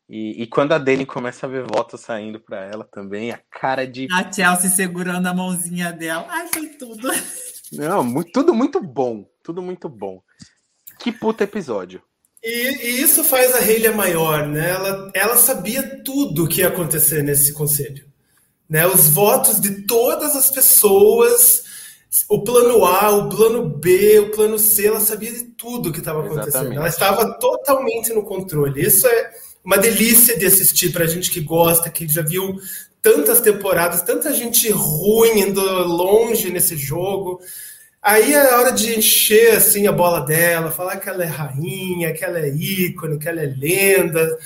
E, 0.08 0.42
e, 0.42 0.46
quando 0.46 0.72
a 0.72 0.78
Dani 0.78 1.06
começa 1.06 1.46
a 1.46 1.48
ver 1.48 1.64
votos 1.64 2.00
saindo 2.00 2.40
para 2.40 2.64
ela 2.64 2.84
também, 2.84 3.30
a 3.30 3.40
cara 3.50 3.86
de. 3.86 4.08
A 4.12 4.30
Chelsea 4.30 4.68
segurando 4.68 5.26
a 5.26 5.32
mãozinha 5.32 5.92
dela. 5.92 6.26
Ai, 6.28 6.48
foi 6.48 6.68
tudo. 6.68 7.08
Não, 7.72 8.04
muito, 8.04 8.30
tudo 8.32 8.52
muito 8.52 8.80
bom. 8.82 9.24
Tudo 9.42 9.62
muito 9.62 9.88
bom. 9.88 10.22
Que 10.98 11.10
puta 11.10 11.44
episódio. 11.44 12.02
E, 12.42 12.48
e, 12.48 13.02
isso 13.02 13.22
faz 13.22 13.54
a 13.54 13.58
Hayley 13.58 13.94
maior, 13.94 14.46
né? 14.46 14.70
Ela, 14.70 15.10
ela 15.14 15.36
sabia 15.36 16.02
tudo 16.04 16.44
o 16.44 16.48
que 16.48 16.60
ia 16.60 16.68
acontecer 16.68 17.22
nesse 17.22 17.52
conselho. 17.52 18.04
Né? 18.68 18.86
Os 18.86 19.08
votos 19.08 19.60
de 19.60 19.82
todas 19.82 20.34
as 20.34 20.50
pessoas, 20.50 21.62
o 22.28 22.42
plano 22.42 22.84
A, 22.84 23.10
o 23.10 23.28
plano 23.28 23.68
B, 23.68 24.18
o 24.18 24.30
plano 24.30 24.58
C, 24.58 24.86
ela 24.86 25.00
sabia 25.00 25.30
de 25.30 25.44
tudo 25.44 25.90
o 25.90 25.92
que 25.92 26.00
estava 26.00 26.24
acontecendo. 26.24 26.72
Ela 26.72 26.88
estava 26.88 27.38
totalmente 27.38 28.12
no 28.12 28.24
controle. 28.24 28.84
Isso 28.84 29.06
é 29.06 29.30
uma 29.64 29.78
delícia 29.78 30.36
de 30.36 30.46
assistir 30.46 30.92
para 30.92 31.04
a 31.04 31.06
gente 31.06 31.30
que 31.30 31.40
gosta, 31.40 31.90
que 31.90 32.08
já 32.08 32.22
viu 32.22 32.56
tantas 33.00 33.40
temporadas, 33.40 34.02
tanta 34.02 34.32
gente 34.32 34.70
ruim 34.70 35.40
indo 35.40 35.60
longe 35.60 36.50
nesse 36.50 36.76
jogo. 36.76 37.40
Aí 38.02 38.34
é 38.34 38.54
hora 38.54 38.72
de 38.72 38.98
encher 38.98 39.56
assim 39.56 39.86
a 39.86 39.92
bola 39.92 40.20
dela, 40.22 40.72
falar 40.72 40.96
que 40.96 41.08
ela 41.08 41.22
é 41.22 41.28
rainha, 41.28 42.12
que 42.12 42.24
ela 42.24 42.40
é 42.40 42.48
ícone, 42.48 43.16
que 43.16 43.28
ela 43.28 43.40
é 43.40 43.46
lenda, 43.46 44.38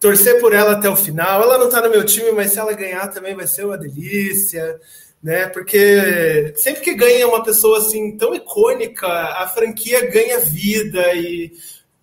torcer 0.00 0.40
por 0.40 0.52
ela 0.52 0.72
até 0.72 0.88
o 0.88 0.96
final. 0.96 1.42
Ela 1.42 1.56
não 1.56 1.68
tá 1.70 1.80
no 1.80 1.90
meu 1.90 2.04
time, 2.04 2.32
mas 2.32 2.50
se 2.50 2.58
ela 2.58 2.72
ganhar 2.72 3.06
também 3.08 3.36
vai 3.36 3.46
ser 3.46 3.64
uma 3.64 3.78
delícia, 3.78 4.80
né? 5.22 5.46
Porque 5.46 6.52
sempre 6.56 6.82
que 6.82 6.94
ganha 6.94 7.28
uma 7.28 7.44
pessoa 7.44 7.78
assim 7.78 8.16
tão 8.16 8.34
icônica, 8.34 9.06
a 9.06 9.46
franquia 9.46 10.10
ganha 10.10 10.40
vida 10.40 11.14
e 11.14 11.52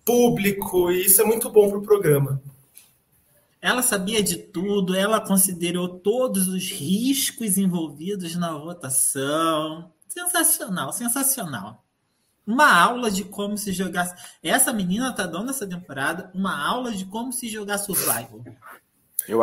público, 0.04 0.90
e 0.90 1.04
isso 1.04 1.20
é 1.20 1.24
muito 1.24 1.50
bom 1.50 1.68
pro 1.68 1.82
programa. 1.82 2.42
Ela 3.60 3.82
sabia 3.82 4.22
de 4.22 4.38
tudo, 4.38 4.96
ela 4.96 5.20
considerou 5.20 5.88
todos 5.88 6.48
os 6.48 6.70
riscos 6.72 7.58
envolvidos 7.58 8.34
na 8.34 8.56
votação. 8.56 9.92
Sensacional, 10.12 10.92
sensacional. 10.92 11.82
Uma 12.46 12.70
aula 12.70 13.10
de 13.10 13.24
como 13.24 13.56
se 13.56 13.72
jogar. 13.72 14.14
Essa 14.42 14.70
menina 14.70 15.10
tá 15.14 15.26
dando 15.26 15.50
essa 15.50 15.66
temporada 15.66 16.30
uma 16.34 16.54
aula 16.54 16.92
de 16.92 17.06
como 17.06 17.32
se 17.32 17.48
jogar 17.48 17.78
survival. 17.78 18.44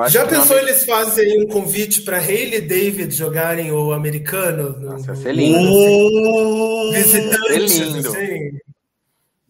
Já 0.09 0.27
pensou 0.27 0.57
não... 0.57 0.63
eles 0.63 0.85
fazem 0.85 1.43
um 1.43 1.47
convite 1.47 2.03
para 2.03 2.17
Hayley 2.17 2.57
e 2.57 2.61
David 2.61 3.11
jogarem 3.15 3.71
o 3.71 3.93
americano? 3.93 4.77
Nossa, 4.77 5.11
ia 5.11 5.15
ser 5.15 5.31
lindo. 5.33 5.71
Oh, 5.71 6.91
visitantes, 6.91 7.49
ia 7.49 7.67
ser 7.67 7.85
lindo. 7.85 8.09
Assim. 8.09 8.59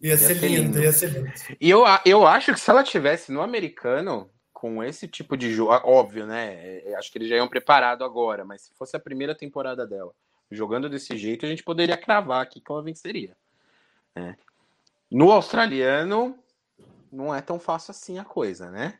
Ia, 0.02 0.16
ser, 0.16 0.34
lindo, 0.34 0.62
lindo, 0.62 0.82
ia 0.82 0.92
ser 0.92 1.10
lindo. 1.10 1.32
E 1.60 1.68
eu, 1.68 1.84
eu 2.06 2.26
acho 2.26 2.54
que 2.54 2.60
se 2.60 2.70
ela 2.70 2.82
tivesse 2.82 3.30
no 3.30 3.42
americano, 3.42 4.30
com 4.54 4.82
esse 4.82 5.06
tipo 5.06 5.36
de 5.36 5.52
jogo, 5.52 5.72
óbvio, 5.84 6.26
né? 6.26 6.80
É, 6.86 6.94
acho 6.94 7.12
que 7.12 7.18
eles 7.18 7.28
já 7.28 7.36
iam 7.36 7.48
preparado 7.48 8.04
agora, 8.04 8.42
mas 8.42 8.62
se 8.62 8.74
fosse 8.74 8.96
a 8.96 9.00
primeira 9.00 9.34
temporada 9.34 9.86
dela, 9.86 10.12
jogando 10.50 10.88
desse 10.88 11.16
jeito, 11.16 11.46
a 11.46 11.48
gente 11.48 11.62
poderia 11.62 11.96
cravar 11.96 12.42
aqui 12.42 12.60
que 12.60 12.70
ela 12.70 12.82
venceria. 12.82 13.36
Né? 14.14 14.36
No 15.10 15.30
australiano, 15.30 16.38
não 17.10 17.34
é 17.34 17.40
tão 17.40 17.58
fácil 17.58 17.92
assim 17.92 18.18
a 18.18 18.24
coisa, 18.24 18.70
né? 18.70 18.98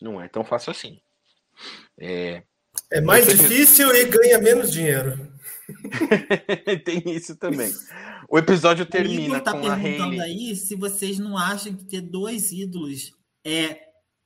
Não 0.00 0.20
é 0.20 0.28
tão 0.28 0.44
fácil 0.44 0.70
assim. 0.70 1.00
É, 1.98 2.42
é 2.90 3.00
mais 3.00 3.26
difícil 3.26 3.94
e 3.94 4.04
ganha 4.06 4.38
menos 4.38 4.72
dinheiro. 4.72 5.30
Tem 6.84 7.02
isso 7.06 7.36
também. 7.36 7.72
O 8.28 8.38
episódio 8.38 8.86
termina 8.86 9.38
o 9.38 9.40
tá 9.40 9.52
com 9.52 9.66
a 9.66 9.74
Hayley. 9.74 10.20
aí 10.20 10.56
se 10.56 10.74
vocês 10.76 11.18
não 11.18 11.36
acham 11.36 11.74
que 11.74 11.84
ter 11.84 12.00
dois 12.00 12.52
ídolos 12.52 13.12
é 13.44 13.80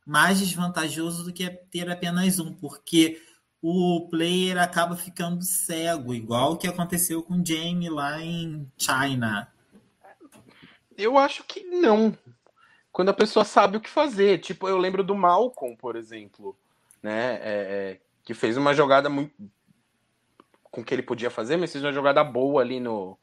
mais 0.07 0.39
desvantajoso 0.39 1.25
do 1.25 1.33
que 1.33 1.49
ter 1.71 1.91
apenas 1.91 2.39
um, 2.39 2.53
porque 2.53 3.21
o 3.67 4.07
player 4.11 4.59
acaba 4.59 4.95
ficando 4.95 5.43
cego, 5.43 6.13
igual 6.13 6.53
o 6.53 6.57
que 6.59 6.69
aconteceu 6.69 7.23
com 7.23 7.43
Jamie 7.43 7.89
lá 7.89 8.21
em 8.21 8.71
China. 8.77 9.51
Eu 10.95 11.17
acho 11.17 11.43
que 11.45 11.65
não. 11.65 12.15
Quando 12.93 13.09
a 13.09 13.15
pessoa 13.15 13.43
sabe 13.43 13.79
o 13.79 13.81
que 13.81 13.89
fazer. 13.89 14.39
Tipo, 14.41 14.69
eu 14.69 14.77
lembro 14.77 15.03
do 15.03 15.15
Malcolm, 15.15 15.75
por 15.79 15.97
exemplo, 15.97 16.55
né? 17.03 17.37
É, 17.37 17.41
é, 17.43 18.01
que 18.23 18.35
fez 18.35 18.59
uma 18.59 18.75
jogada 18.75 19.09
muito. 19.09 19.33
com 20.65 20.85
que 20.85 20.93
ele 20.93 21.03
podia 21.03 21.31
fazer, 21.31 21.57
mas 21.57 21.73
fez 21.73 21.83
uma 21.83 21.91
jogada 21.91 22.23
boa 22.23 22.61
ali 22.61 22.79
no, 22.79 23.19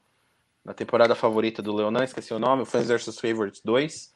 na 0.64 0.74
temporada 0.74 1.14
favorita 1.14 1.62
do 1.62 1.72
Leonan, 1.72 2.02
esqueci 2.02 2.34
o 2.34 2.40
nome, 2.40 2.62
o 2.62 2.66
Fans 2.66 2.88
vs 2.88 3.16
Favorites 3.16 3.62
2. 3.64 4.12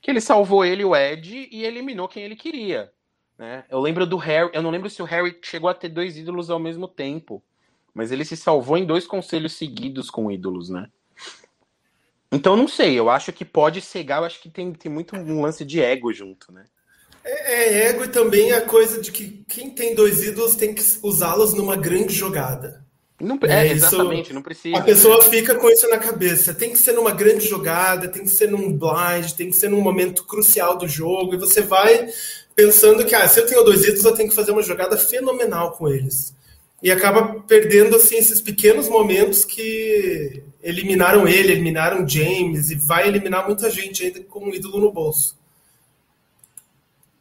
Que 0.00 0.10
ele 0.10 0.22
salvou 0.22 0.64
ele, 0.64 0.86
o 0.86 0.96
Ed, 0.96 1.50
e 1.52 1.66
eliminou 1.66 2.08
quem 2.08 2.22
ele 2.22 2.34
queria. 2.34 2.90
Né? 3.38 3.64
Eu 3.70 3.80
lembro 3.80 4.06
do 4.06 4.16
Harry, 4.16 4.50
eu 4.52 4.62
não 4.62 4.70
lembro 4.70 4.88
se 4.88 5.02
o 5.02 5.04
Harry 5.04 5.38
chegou 5.42 5.68
a 5.68 5.74
ter 5.74 5.88
dois 5.88 6.16
ídolos 6.16 6.50
ao 6.50 6.58
mesmo 6.58 6.88
tempo, 6.88 7.42
mas 7.92 8.10
ele 8.10 8.24
se 8.24 8.36
salvou 8.36 8.76
em 8.76 8.86
dois 8.86 9.06
conselhos 9.06 9.54
seguidos 9.54 10.10
com 10.10 10.30
ídolos, 10.30 10.70
né? 10.70 10.88
Então 12.32 12.56
não 12.56 12.66
sei, 12.66 12.98
eu 12.98 13.08
acho 13.08 13.32
que 13.32 13.44
pode 13.44 13.80
cegar, 13.80 14.20
eu 14.20 14.24
acho 14.24 14.40
que 14.40 14.50
tem, 14.50 14.72
tem 14.72 14.90
muito 14.90 15.14
um 15.16 15.40
lance 15.42 15.64
de 15.64 15.80
ego 15.80 16.12
junto, 16.12 16.50
né? 16.50 16.64
É, 17.24 17.64
é 17.64 17.88
ego 17.88 18.04
e 18.04 18.08
também 18.08 18.52
a 18.52 18.62
coisa 18.62 19.00
de 19.00 19.12
que 19.12 19.44
quem 19.48 19.70
tem 19.70 19.94
dois 19.94 20.22
ídolos 20.22 20.54
tem 20.54 20.74
que 20.74 20.82
usá-los 21.02 21.54
numa 21.54 21.76
grande 21.76 22.14
jogada. 22.14 22.84
Não, 23.18 23.38
é, 23.44 23.68
é 23.68 23.72
exatamente, 23.72 24.32
não 24.32 24.42
precisa. 24.42 24.76
A 24.76 24.82
pessoa 24.82 25.22
fica 25.22 25.54
com 25.54 25.70
isso 25.70 25.88
na 25.88 25.96
cabeça. 25.96 26.52
Tem 26.52 26.70
que 26.70 26.78
ser 26.78 26.92
numa 26.92 27.12
grande 27.12 27.46
jogada, 27.46 28.08
tem 28.08 28.22
que 28.22 28.28
ser 28.28 28.50
num 28.50 28.76
blind, 28.76 29.32
tem 29.32 29.48
que 29.48 29.56
ser 29.56 29.70
num 29.70 29.80
momento 29.80 30.24
crucial 30.24 30.76
do 30.76 30.86
jogo, 30.86 31.34
e 31.34 31.38
você 31.38 31.62
vai 31.62 32.08
pensando 32.56 33.04
que, 33.04 33.14
ah, 33.14 33.28
se 33.28 33.38
eu 33.38 33.46
tenho 33.46 33.62
dois 33.62 33.84
ídolos, 33.84 34.04
eu 34.06 34.14
tenho 34.14 34.30
que 34.30 34.34
fazer 34.34 34.50
uma 34.50 34.62
jogada 34.62 34.96
fenomenal 34.96 35.72
com 35.72 35.86
eles. 35.86 36.34
E 36.82 36.90
acaba 36.90 37.40
perdendo, 37.40 37.94
assim, 37.94 38.16
esses 38.16 38.40
pequenos 38.40 38.88
momentos 38.88 39.44
que 39.44 40.42
eliminaram 40.62 41.28
ele, 41.28 41.52
eliminaram 41.52 42.08
James, 42.08 42.70
e 42.70 42.74
vai 42.74 43.06
eliminar 43.06 43.46
muita 43.46 43.68
gente 43.70 44.02
ainda 44.02 44.20
com 44.24 44.46
um 44.46 44.54
ídolo 44.54 44.80
no 44.80 44.90
bolso. 44.90 45.38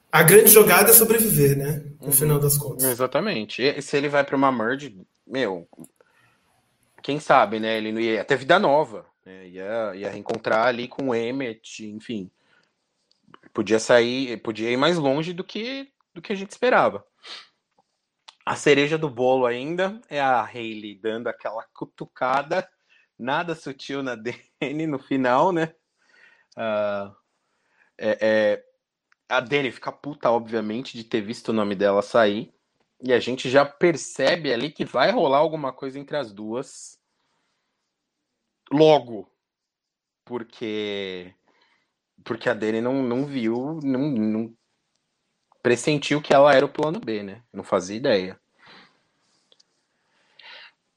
A 0.10 0.24
grande 0.24 0.50
jogada 0.50 0.92
é 0.92 0.94
sobreviver, 0.94 1.58
né? 1.58 1.84
No 2.00 2.08
uhum. 2.08 2.14
final 2.14 2.40
das 2.40 2.58
contas. 2.58 2.86
Exatamente. 2.86 3.62
E 3.62 3.82
se 3.82 3.98
ele 3.98 4.08
vai 4.08 4.24
para 4.24 4.38
uma 4.38 4.52
merge, 4.52 4.96
meu, 5.28 5.68
quem 7.04 7.20
sabe, 7.20 7.60
né? 7.60 7.78
Ele 7.78 7.92
não 7.92 8.00
ia 8.00 8.22
até 8.22 8.38
vida 8.38 8.58
nova. 8.58 9.06
Né? 9.26 9.50
Ia, 9.50 9.92
ia 9.96 10.10
reencontrar 10.10 10.68
ali 10.68 10.88
com 10.88 11.10
o 11.10 11.16
Emmet, 11.16 11.86
enfim 11.86 12.32
podia 13.56 13.80
sair, 13.80 14.38
podia 14.42 14.70
ir 14.70 14.76
mais 14.76 14.98
longe 14.98 15.32
do 15.32 15.44
que 15.44 15.90
do 16.14 16.22
que 16.22 16.32
a 16.34 16.36
gente 16.36 16.52
esperava. 16.52 17.06
A 18.46 18.56
cereja 18.56 18.98
do 18.98 19.10
bolo 19.10 19.46
ainda 19.46 20.00
é 20.10 20.22
a 20.22 20.44
Hayley 20.44 20.96
dando 20.96 21.28
aquela 21.28 21.64
cutucada, 21.74 22.70
nada 23.18 23.56
sutil 23.56 24.04
na 24.04 24.16
Dani 24.62 24.86
no 24.86 25.00
final, 25.00 25.52
né? 25.52 25.74
Uh, 26.56 27.16
é, 27.98 28.18
é, 28.22 28.66
a 29.28 29.40
Dani 29.40 29.72
fica 29.72 29.92
puta, 29.92 30.30
obviamente, 30.30 30.96
de 30.96 31.04
ter 31.04 31.22
visto 31.22 31.50
o 31.50 31.54
nome 31.54 31.76
dela 31.76 32.02
sair. 32.02 32.54
E 33.02 33.12
a 33.12 33.20
gente 33.20 33.50
já 33.50 33.66
percebe 33.66 34.54
ali 34.54 34.72
que 34.72 34.86
vai 34.86 35.12
rolar 35.12 35.40
alguma 35.40 35.74
coisa 35.74 36.00
entre 36.00 36.16
as 36.16 36.32
duas 36.32 37.00
logo. 38.72 39.30
Porque 40.24 41.34
porque 42.26 42.50
a 42.50 42.54
Dani 42.54 42.82
não, 42.82 43.04
não 43.04 43.26
viu, 43.26 43.80
não, 43.82 44.10
não 44.10 44.58
pressentiu 45.62 46.22
que 46.22 46.34
ela 46.34 46.54
era 46.54 46.66
o 46.66 46.70
plano 46.70 47.00
B, 47.00 47.24
né? 47.24 47.42
Não 47.54 47.64
fazia 47.64 47.96
ideia. 47.96 48.40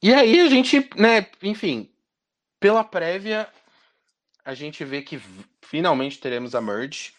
E 0.03 0.13
aí 0.13 0.41
a 0.41 0.49
gente, 0.49 0.89
né, 0.97 1.27
enfim, 1.43 1.93
pela 2.59 2.83
prévia, 2.83 3.49
a 4.45 4.55
gente 4.55 4.85
vê 4.85 5.03
que 5.03 5.21
finalmente 5.61 6.19
teremos 6.19 6.55
a 6.55 6.61
merge. 6.61 7.13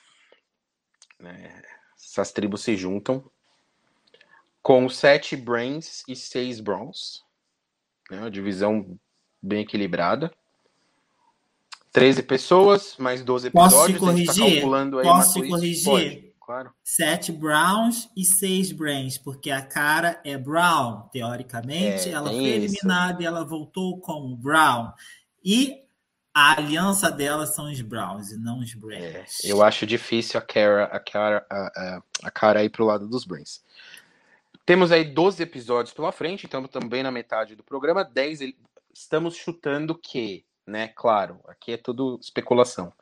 Né? 1.19 1.61
Essas 1.95 2.31
tribos 2.31 2.63
se 2.63 2.75
juntam 2.75 3.29
com 4.63 4.89
sete 4.89 5.35
brains 5.35 6.03
e 6.07 6.15
seis 6.15 6.59
bronze. 6.59 7.21
Né? 8.09 8.19
Uma 8.19 8.31
divisão 8.31 8.97
bem 9.41 9.61
equilibrada. 9.61 10.33
13 11.91 12.23
pessoas, 12.23 12.95
mais 12.97 13.23
12 13.23 13.47
episódios. 13.47 13.73
Posso 13.73 13.93
te 13.93 13.99
corrigir? 13.99 14.61
Tá 14.61 15.01
Posso 15.01 15.41
te 15.41 15.49
corrigir? 15.49 15.85
Pode, 15.85 16.33
claro. 16.39 16.71
7 16.83 17.31
Browns 17.31 18.09
e 18.15 18.23
6 18.23 18.71
Brains, 18.73 19.17
porque 19.17 19.49
a 19.49 19.61
cara 19.61 20.21
é 20.23 20.37
Brown, 20.37 21.09
teoricamente. 21.11 22.09
É, 22.09 22.11
ela 22.11 22.29
foi 22.29 22.43
eliminada 22.43 23.23
e 23.23 23.25
ela 23.25 23.43
voltou 23.43 23.99
como 23.99 24.35
Brown. 24.35 24.91
E 25.43 25.81
a 26.33 26.57
aliança 26.57 27.11
dela 27.11 27.47
são 27.47 27.71
os 27.71 27.81
Browns 27.81 28.31
e 28.31 28.37
não 28.37 28.59
os 28.59 28.73
Brains. 28.75 29.43
É, 29.43 29.51
eu 29.51 29.63
acho 29.63 29.85
difícil 29.85 30.39
a 30.39 30.41
cara, 30.41 30.83
a 30.85 30.99
cara, 30.99 31.45
a, 31.49 32.01
a, 32.23 32.31
cara 32.31 32.63
ir 32.63 32.69
pro 32.69 32.85
lado 32.85 33.07
dos 33.07 33.25
Brains. 33.25 33.63
Temos 34.63 34.91
aí 34.91 35.03
12 35.03 35.41
episódios 35.41 35.93
pela 35.93 36.11
frente, 36.11 36.45
então 36.45 36.63
também 36.67 37.01
na 37.01 37.09
metade 37.09 37.55
do 37.55 37.63
programa. 37.63 38.03
10 38.03 38.53
estamos 38.93 39.35
chutando 39.35 39.95
que 39.95 40.45
né? 40.69 40.87
Claro, 40.95 41.39
aqui 41.47 41.73
é 41.73 41.77
tudo 41.77 42.19
especulação. 42.21 42.93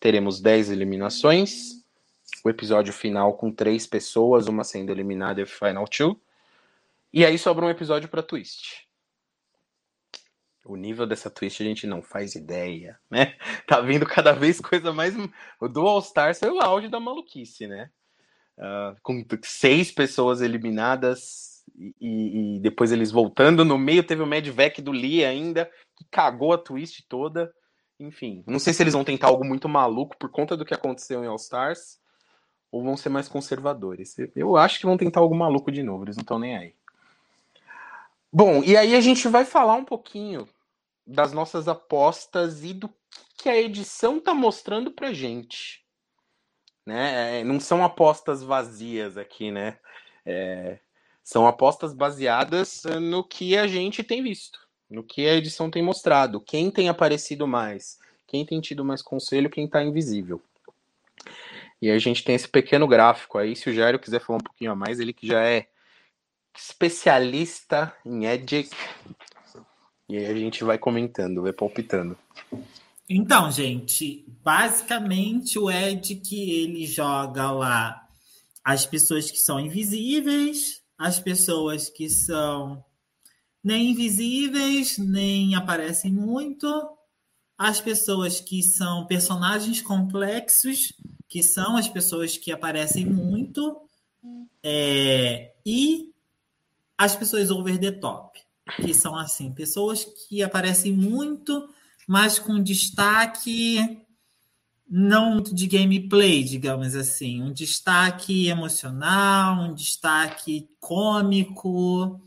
Teremos 0.00 0.40
10 0.40 0.70
eliminações, 0.70 1.84
o 2.44 2.48
episódio 2.48 2.92
final 2.92 3.34
com 3.34 3.52
três 3.52 3.86
pessoas, 3.86 4.46
uma 4.46 4.64
sendo 4.64 4.92
eliminada 4.92 5.42
e 5.42 5.46
Final 5.46 5.86
Two. 5.88 6.20
E 7.12 7.24
aí 7.24 7.38
sobra 7.38 7.64
um 7.64 7.70
episódio 7.70 8.08
para 8.08 8.22
twist. 8.22 8.86
O 10.64 10.76
nível 10.76 11.06
dessa 11.06 11.30
twist 11.30 11.62
a 11.62 11.66
gente 11.66 11.86
não 11.86 12.02
faz 12.02 12.34
ideia, 12.34 12.98
né? 13.10 13.36
Tá 13.66 13.80
vindo 13.80 14.06
cada 14.06 14.32
vez 14.32 14.60
coisa 14.60 14.92
mais. 14.92 15.14
O 15.60 15.68
do 15.68 15.86
All 15.86 16.00
Stars 16.00 16.38
foi 16.38 16.50
o 16.50 16.60
auge 16.60 16.88
da 16.88 17.00
maluquice, 17.00 17.66
né? 17.66 17.90
Uh, 18.56 18.96
com 19.02 19.24
seis 19.42 19.90
pessoas 19.90 20.40
eliminadas, 20.40 21.57
e, 22.00 22.56
e, 22.56 22.60
depois 22.60 22.90
eles 22.90 23.10
voltando. 23.10 23.64
No 23.64 23.78
meio 23.78 24.02
teve 24.02 24.22
o 24.22 24.26
Medvec 24.26 24.82
do 24.82 24.90
Lee 24.90 25.24
ainda, 25.24 25.70
que 25.96 26.04
cagou 26.10 26.52
a 26.52 26.58
twist 26.58 27.06
toda. 27.08 27.52
Enfim, 28.00 28.44
não 28.46 28.58
sei 28.58 28.72
se 28.72 28.82
eles 28.82 28.94
vão 28.94 29.04
tentar 29.04 29.28
algo 29.28 29.44
muito 29.44 29.68
maluco 29.68 30.16
por 30.18 30.30
conta 30.30 30.56
do 30.56 30.64
que 30.64 30.74
aconteceu 30.74 31.22
em 31.22 31.26
All 31.26 31.36
Stars 31.36 31.98
ou 32.70 32.82
vão 32.82 32.96
ser 32.96 33.08
mais 33.08 33.28
conservadores. 33.28 34.16
Eu 34.36 34.56
acho 34.56 34.78
que 34.78 34.86
vão 34.86 34.96
tentar 34.96 35.20
algo 35.20 35.34
maluco 35.34 35.72
de 35.72 35.82
novo, 35.82 36.04
eles 36.04 36.16
não 36.16 36.22
estão 36.22 36.38
nem 36.38 36.56
aí. 36.56 36.74
Bom, 38.32 38.62
e 38.62 38.76
aí 38.76 38.94
a 38.94 39.00
gente 39.00 39.26
vai 39.26 39.44
falar 39.44 39.74
um 39.74 39.84
pouquinho 39.84 40.46
das 41.06 41.32
nossas 41.32 41.66
apostas 41.66 42.62
e 42.62 42.74
do 42.74 42.90
que 43.38 43.48
a 43.48 43.56
edição 43.56 44.20
tá 44.20 44.34
mostrando 44.34 44.90
pra 44.90 45.12
gente. 45.12 45.82
Né? 46.84 47.40
É, 47.40 47.44
não 47.44 47.58
são 47.58 47.84
apostas 47.84 48.42
vazias 48.42 49.16
aqui, 49.16 49.50
né? 49.50 49.78
É, 50.24 50.78
são 51.28 51.46
apostas 51.46 51.92
baseadas 51.92 52.84
no 53.02 53.22
que 53.22 53.54
a 53.54 53.66
gente 53.66 54.02
tem 54.02 54.22
visto, 54.22 54.58
no 54.88 55.02
que 55.02 55.28
a 55.28 55.34
edição 55.34 55.70
tem 55.70 55.82
mostrado, 55.82 56.40
quem 56.40 56.70
tem 56.70 56.88
aparecido 56.88 57.46
mais, 57.46 57.98
quem 58.26 58.46
tem 58.46 58.62
tido 58.62 58.82
mais 58.82 59.02
conselho, 59.02 59.50
quem 59.50 59.68
tá 59.68 59.84
invisível. 59.84 60.42
E 61.82 61.90
a 61.90 61.98
gente 61.98 62.24
tem 62.24 62.34
esse 62.34 62.48
pequeno 62.48 62.88
gráfico 62.88 63.36
aí. 63.36 63.54
Se 63.54 63.68
o 63.68 63.74
Jairo 63.74 63.98
quiser 63.98 64.22
falar 64.22 64.38
um 64.38 64.42
pouquinho 64.42 64.72
a 64.72 64.74
mais, 64.74 65.00
ele 65.00 65.12
que 65.12 65.26
já 65.26 65.44
é 65.44 65.68
especialista 66.56 67.94
em 68.06 68.24
Edic. 68.24 68.74
E 70.08 70.16
aí 70.16 70.24
a 70.24 70.34
gente 70.34 70.64
vai 70.64 70.78
comentando, 70.78 71.42
vai 71.42 71.52
palpitando. 71.52 72.16
Então, 73.06 73.50
gente, 73.50 74.24
basicamente 74.42 75.58
o 75.58 75.70
Edic 75.70 76.34
ele 76.34 76.86
joga 76.86 77.50
lá 77.50 78.08
as 78.64 78.86
pessoas 78.86 79.30
que 79.30 79.38
são 79.38 79.60
invisíveis, 79.60 80.87
as 80.98 81.20
pessoas 81.20 81.88
que 81.88 82.10
são 82.10 82.84
nem 83.62 83.92
invisíveis, 83.92 84.98
nem 84.98 85.54
aparecem 85.54 86.12
muito, 86.12 86.66
as 87.56 87.80
pessoas 87.80 88.40
que 88.40 88.62
são 88.62 89.06
personagens 89.06 89.80
complexos 89.80 90.92
que 91.28 91.42
são 91.42 91.76
as 91.76 91.86
pessoas 91.86 92.38
que 92.38 92.50
aparecem 92.50 93.04
muito, 93.04 93.82
é, 94.62 95.52
e 95.64 96.10
as 96.96 97.14
pessoas 97.14 97.50
over 97.50 97.78
the 97.78 97.92
top, 97.92 98.40
que 98.76 98.94
são 98.94 99.14
assim, 99.16 99.52
pessoas 99.52 100.04
que 100.04 100.42
aparecem 100.42 100.92
muito, 100.92 101.68
mas 102.06 102.38
com 102.38 102.62
destaque 102.62 104.00
não 104.88 105.42
de 105.42 105.66
gameplay, 105.66 106.42
digamos 106.42 106.94
assim, 106.94 107.42
um 107.42 107.52
destaque 107.52 108.48
emocional, 108.48 109.62
um 109.62 109.74
destaque 109.74 110.68
cômico. 110.80 112.20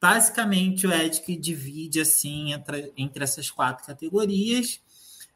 Basicamente, 0.00 0.86
o 0.86 0.92
Edic 0.92 1.36
divide 1.36 2.00
assim 2.00 2.52
entre, 2.52 2.92
entre 2.96 3.22
essas 3.22 3.50
quatro 3.50 3.84
categorias. 3.84 4.80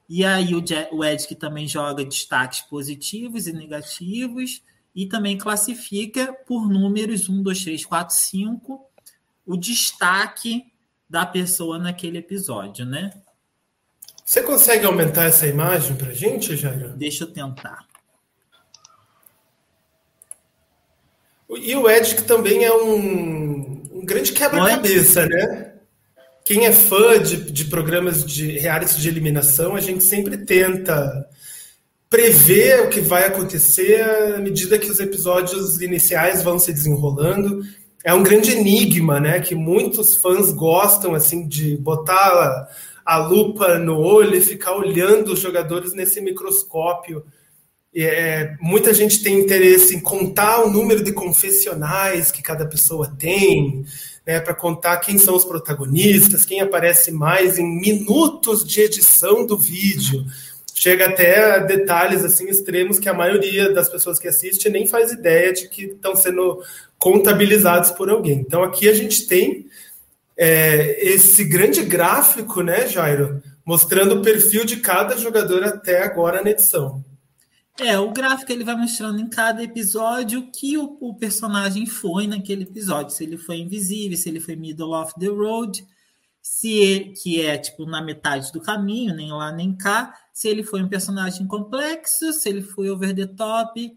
E 0.08 0.24
aí 0.24 0.54
o, 0.54 0.64
o 0.92 1.04
Edic 1.04 1.34
também 1.34 1.68
joga 1.68 2.04
destaques 2.04 2.62
positivos 2.62 3.46
e 3.46 3.52
negativos 3.52 4.62
e 4.94 5.06
também 5.06 5.36
classifica 5.36 6.32
por 6.46 6.68
números 6.68 7.28
1, 7.28 7.42
2, 7.42 7.64
3, 7.64 7.84
4, 7.84 8.14
5 8.14 8.90
o 9.46 9.56
destaque 9.56 10.72
da 11.08 11.26
pessoa 11.26 11.78
naquele 11.78 12.18
episódio, 12.18 12.86
né? 12.86 13.10
Você 14.24 14.42
consegue 14.42 14.86
aumentar 14.86 15.24
essa 15.24 15.46
imagem 15.46 15.96
para 15.96 16.12
gente, 16.12 16.56
Jairo? 16.56 16.90
Deixa 16.96 17.24
eu 17.24 17.32
tentar. 17.32 17.86
E 21.50 21.76
o 21.76 21.88
Edic 21.88 22.22
também 22.22 22.64
é 22.64 22.74
um, 22.74 23.82
um 23.92 24.04
grande 24.04 24.32
quebra-cabeça, 24.32 25.26
né? 25.26 25.74
quem 26.44 26.66
é 26.66 26.72
fã 26.72 27.18
de, 27.18 27.36
de 27.50 27.64
programas 27.64 28.24
de 28.24 28.58
reality 28.58 29.00
de 29.00 29.08
eliminação, 29.08 29.74
a 29.74 29.80
gente 29.80 30.04
sempre 30.04 30.36
tenta 30.36 31.26
prever 32.10 32.82
o 32.82 32.90
que 32.90 33.00
vai 33.00 33.26
acontecer 33.26 34.02
à 34.02 34.38
medida 34.38 34.78
que 34.78 34.90
os 34.90 35.00
episódios 35.00 35.80
iniciais 35.80 36.42
vão 36.42 36.58
se 36.58 36.72
desenrolando. 36.72 37.62
É 38.04 38.12
um 38.12 38.22
grande 38.22 38.52
enigma, 38.52 39.18
né? 39.18 39.40
Que 39.40 39.54
muitos 39.54 40.16
fãs 40.16 40.52
gostam 40.52 41.14
assim 41.14 41.48
de 41.48 41.78
botar 41.78 42.68
a, 43.04 43.16
lupa 43.16 43.78
no 43.78 43.98
olho 43.98 44.36
e 44.36 44.40
ficar 44.40 44.76
olhando 44.76 45.32
os 45.32 45.40
jogadores 45.40 45.92
nesse 45.92 46.20
microscópio. 46.20 47.24
É, 47.94 48.56
muita 48.60 48.92
gente 48.92 49.22
tem 49.22 49.38
interesse 49.38 49.94
em 49.94 50.00
contar 50.00 50.64
o 50.64 50.70
número 50.70 51.02
de 51.04 51.12
confessionais 51.12 52.32
que 52.32 52.42
cada 52.42 52.66
pessoa 52.66 53.14
tem, 53.16 53.84
né, 54.26 54.40
para 54.40 54.54
contar 54.54 54.96
quem 54.98 55.18
são 55.18 55.36
os 55.36 55.44
protagonistas, 55.44 56.44
quem 56.44 56.60
aparece 56.60 57.12
mais 57.12 57.58
em 57.58 57.80
minutos 57.80 58.64
de 58.64 58.80
edição 58.80 59.46
do 59.46 59.56
vídeo. 59.56 60.24
Chega 60.74 61.06
até 61.06 61.54
a 61.54 61.58
detalhes 61.58 62.24
assim 62.24 62.48
extremos 62.48 62.98
que 62.98 63.08
a 63.08 63.14
maioria 63.14 63.72
das 63.72 63.88
pessoas 63.88 64.18
que 64.18 64.26
assiste 64.26 64.68
nem 64.68 64.86
faz 64.86 65.12
ideia 65.12 65.52
de 65.52 65.68
que 65.68 65.84
estão 65.84 66.16
sendo 66.16 66.60
contabilizados 66.98 67.92
por 67.92 68.10
alguém. 68.10 68.40
Então 68.40 68.62
aqui 68.62 68.88
a 68.88 68.92
gente 68.92 69.26
tem 69.26 69.66
é, 70.36 71.06
esse 71.06 71.44
grande 71.44 71.82
gráfico, 71.84 72.62
né, 72.62 72.88
Jairo, 72.88 73.42
mostrando 73.64 74.16
o 74.16 74.22
perfil 74.22 74.64
de 74.64 74.78
cada 74.78 75.16
jogador 75.16 75.62
até 75.64 76.02
agora 76.02 76.42
na 76.42 76.50
edição. 76.50 77.04
É, 77.80 77.98
o 77.98 78.12
gráfico 78.12 78.52
ele 78.52 78.62
vai 78.62 78.76
mostrando 78.76 79.20
em 79.20 79.28
cada 79.28 79.62
episódio 79.62 80.40
o 80.40 80.50
que 80.50 80.78
o, 80.78 80.96
o, 81.00 81.14
personagem 81.16 81.86
foi 81.86 82.26
naquele 82.26 82.62
episódio. 82.62 83.10
Se 83.10 83.24
ele 83.24 83.36
foi 83.36 83.56
invisível, 83.56 84.16
se 84.16 84.28
ele 84.28 84.38
foi 84.38 84.54
middle 84.54 84.94
of 84.94 85.12
the 85.18 85.26
road, 85.26 85.84
se 86.40 86.72
ele, 86.72 87.12
que 87.14 87.40
é 87.40 87.58
tipo 87.58 87.84
na 87.84 88.00
metade 88.00 88.52
do 88.52 88.60
caminho, 88.60 89.14
nem 89.14 89.32
lá 89.32 89.50
nem 89.50 89.74
cá, 89.76 90.14
se 90.32 90.46
ele 90.46 90.62
foi 90.62 90.82
um 90.82 90.88
personagem 90.88 91.48
complexo, 91.48 92.32
se 92.32 92.48
ele 92.48 92.62
foi 92.62 92.90
over 92.90 93.12
the 93.12 93.26
top 93.26 93.92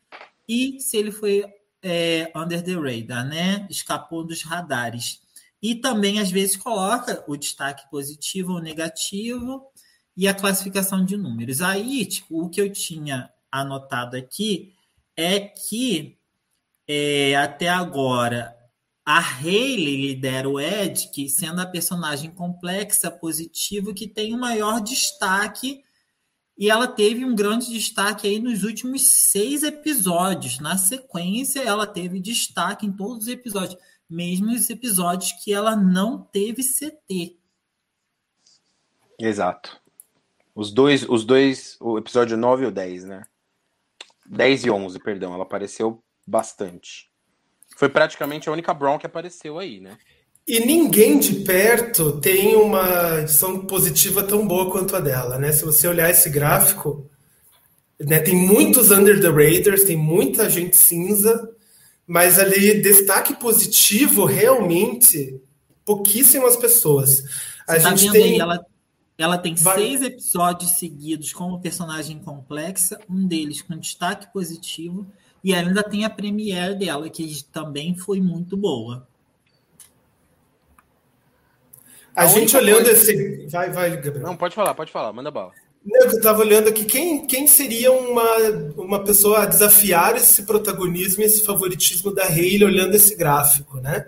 e 0.49 0.79
se 0.79 0.97
ele 0.97 1.11
foi 1.11 1.45
é, 1.83 2.31
under 2.35 2.63
the 2.63 2.73
radar, 2.73 3.27
né? 3.27 3.67
Escapou 3.69 4.23
dos 4.23 4.41
radares. 4.41 5.21
E 5.67 5.75
também 5.75 6.17
às 6.17 6.31
vezes 6.31 6.55
coloca 6.55 7.25
o 7.27 7.35
destaque 7.35 7.89
positivo 7.91 8.53
ou 8.53 8.61
negativo 8.61 9.65
e 10.15 10.25
a 10.25 10.33
classificação 10.33 11.03
de 11.03 11.17
números. 11.17 11.61
Aí, 11.61 12.05
tipo, 12.05 12.41
o 12.41 12.49
que 12.49 12.61
eu 12.61 12.71
tinha 12.71 13.29
anotado 13.51 14.15
aqui 14.15 14.73
é 15.13 15.41
que 15.41 16.17
é, 16.87 17.35
até 17.35 17.67
agora 17.67 18.55
a 19.05 19.19
Hayley 19.19 20.07
lidera 20.07 20.47
o 20.47 20.57
Edic, 20.57 21.27
sendo 21.27 21.59
a 21.59 21.65
personagem 21.65 22.31
complexa, 22.31 23.11
positiva, 23.11 23.93
que 23.93 24.07
tem 24.07 24.33
o 24.33 24.39
maior 24.39 24.79
destaque. 24.79 25.81
E 26.57 26.69
ela 26.69 26.87
teve 26.87 27.25
um 27.25 27.35
grande 27.35 27.69
destaque 27.73 28.25
aí 28.25 28.39
nos 28.39 28.63
últimos 28.63 29.05
seis 29.05 29.63
episódios. 29.63 30.59
Na 30.59 30.77
sequência, 30.77 31.59
ela 31.59 31.85
teve 31.85 32.21
destaque 32.21 32.85
em 32.85 32.91
todos 32.93 33.23
os 33.23 33.27
episódios, 33.27 33.77
mesmo 34.09 34.51
os 34.51 34.69
episódios 34.69 35.33
que 35.43 35.53
ela 35.53 35.75
não 35.75 36.19
teve 36.19 36.63
CT. 36.63 37.37
Exato. 39.19 39.79
Os 40.55 40.71
dois, 40.71 41.07
os 41.07 41.23
dois, 41.23 41.77
o 41.79 41.97
episódio 41.97 42.37
9 42.37 42.63
e 42.63 42.67
o 42.67 42.71
10, 42.71 43.05
né? 43.05 43.23
10 44.25 44.65
e 44.65 44.69
11, 44.71 44.99
perdão, 44.99 45.33
ela 45.33 45.43
apareceu 45.43 46.03
bastante. 46.25 47.09
Foi 47.77 47.89
praticamente 47.89 48.49
a 48.49 48.51
única 48.51 48.73
Brown 48.73 48.97
que 48.97 49.05
apareceu 49.05 49.59
aí, 49.59 49.79
né? 49.79 49.97
E 50.47 50.61
ninguém 50.61 51.19
de 51.19 51.41
perto 51.41 52.19
tem 52.21 52.55
uma 52.55 53.19
edição 53.19 53.65
positiva 53.65 54.23
tão 54.23 54.47
boa 54.47 54.71
quanto 54.71 54.95
a 54.95 54.99
dela, 54.99 55.37
né? 55.37 55.51
Se 55.51 55.65
você 55.65 55.87
olhar 55.87 56.09
esse 56.09 56.29
gráfico, 56.29 57.09
né, 57.99 58.19
tem 58.19 58.35
muitos 58.35 58.91
under 58.91 59.19
the 59.19 59.27
radars, 59.27 59.83
tem 59.83 59.97
muita 59.97 60.49
gente 60.49 60.75
cinza, 60.77 61.53
mas 62.07 62.39
ali 62.39 62.81
destaque 62.81 63.35
positivo 63.35 64.23
realmente 64.23 65.39
pouquíssimas 65.83 66.55
pessoas. 66.55 67.23
A 67.67 67.73
você 67.73 67.81
tá 67.81 67.89
gente 67.95 68.05
tá 68.05 68.11
tem 68.13 68.23
aí, 68.23 68.39
ela 68.39 68.65
ela 69.17 69.37
tem 69.37 69.55
Vai. 69.55 69.77
seis 69.77 70.01
episódios 70.03 70.71
seguidos 70.71 71.33
como 71.33 71.59
personagem 71.59 72.19
complexa, 72.19 72.99
um 73.09 73.27
deles 73.27 73.63
com 73.63 73.75
destaque 73.75 74.31
positivo, 74.31 75.07
e 75.43 75.55
ainda 75.55 75.81
tem 75.81 76.05
a 76.05 76.09
premiere 76.09 76.75
dela, 76.75 77.09
que 77.09 77.43
também 77.51 77.95
foi 77.95 78.21
muito 78.21 78.55
boa. 78.55 79.07
A, 82.15 82.23
a 82.23 82.27
gente 82.27 82.55
olhando 82.55 82.85
coisa... 82.85 82.91
esse. 82.91 83.47
Vai, 83.47 83.71
vai, 83.71 83.89
Gabriel. 83.99 84.21
Não, 84.21 84.37
pode 84.37 84.53
falar, 84.53 84.75
pode 84.75 84.91
falar, 84.91 85.11
manda 85.11 85.31
bala. 85.31 85.51
Eu 85.89 86.07
estava 86.07 86.41
olhando 86.41 86.67
aqui 86.67 86.83
quem, 86.83 87.25
quem 87.25 87.47
seria 87.47 87.91
uma, 87.91 88.37
uma 88.75 89.03
pessoa 89.03 89.43
a 89.43 89.45
desafiar 89.45 90.15
esse 90.17 90.43
protagonismo, 90.43 91.23
esse 91.23 91.45
favoritismo 91.45 92.13
da 92.13 92.25
Hayley 92.25 92.65
olhando 92.65 92.95
esse 92.95 93.15
gráfico, 93.15 93.77
né? 93.79 94.05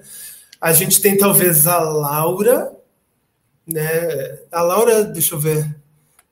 A 0.59 0.73
gente 0.73 0.99
tem 0.99 1.17
talvez 1.17 1.67
a 1.67 1.79
Laura, 1.79 2.71
né? 3.65 4.39
A 4.51 4.61
Laura, 4.61 5.03
deixa 5.05 5.35
eu 5.35 5.39
ver, 5.39 5.73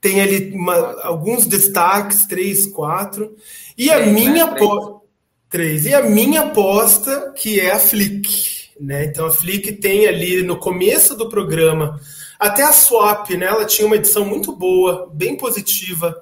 tem 0.02 0.22
ali 0.22 0.52
uma, 0.54 1.02
alguns 1.02 1.46
destaques, 1.46 2.26
três, 2.26 2.66
quatro. 2.66 3.36
E 3.78 3.88
três, 3.88 4.08
a 4.08 4.12
minha 4.12 4.46
né? 4.48 4.54
três. 4.56 5.02
três. 5.50 5.86
E 5.86 5.94
a 5.94 6.04
minha 6.04 6.42
aposta, 6.42 7.32
que 7.32 7.60
é 7.60 7.72
a 7.72 7.80
Flick. 7.80 8.57
Né? 8.80 9.06
Então 9.06 9.26
a 9.26 9.32
Flick 9.32 9.72
tem 9.74 10.08
ali 10.08 10.44
no 10.44 10.58
começo 10.58 11.16
do 11.16 11.30
programa, 11.30 12.00
até 12.40 12.64
a 12.64 12.72
Swap, 12.72 13.30
né? 13.32 13.48
Ela 13.48 13.66
tinha 13.66 13.86
uma 13.86 13.96
edição 13.96 14.24
muito 14.24 14.56
boa, 14.56 15.10
bem 15.14 15.36
positiva. 15.36 16.16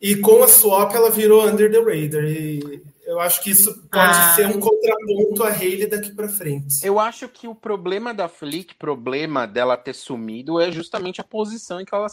E 0.00 0.16
com 0.16 0.42
a 0.42 0.48
Swap 0.48 0.94
ela 0.94 1.10
virou 1.10 1.46
Under 1.46 1.70
the 1.70 1.78
Radar. 1.78 2.24
E 2.24 2.82
Eu 3.04 3.20
acho 3.20 3.42
que 3.42 3.50
isso 3.50 3.72
pode 3.88 4.18
ah. 4.18 4.34
ser 4.34 4.46
um 4.46 4.58
contraponto 4.58 5.42
a 5.42 5.48
Hayley 5.48 5.86
daqui 5.86 6.14
para 6.14 6.28
frente. 6.28 6.84
Eu 6.84 6.98
acho 6.98 7.28
que 7.28 7.46
o 7.46 7.54
problema 7.54 8.12
da 8.12 8.28
Flick, 8.28 8.74
problema 8.74 9.46
dela 9.46 9.76
ter 9.76 9.94
sumido, 9.94 10.60
é 10.60 10.72
justamente 10.72 11.20
a 11.20 11.24
posição 11.24 11.80
em 11.80 11.84
que 11.84 11.94
ela 11.94 12.08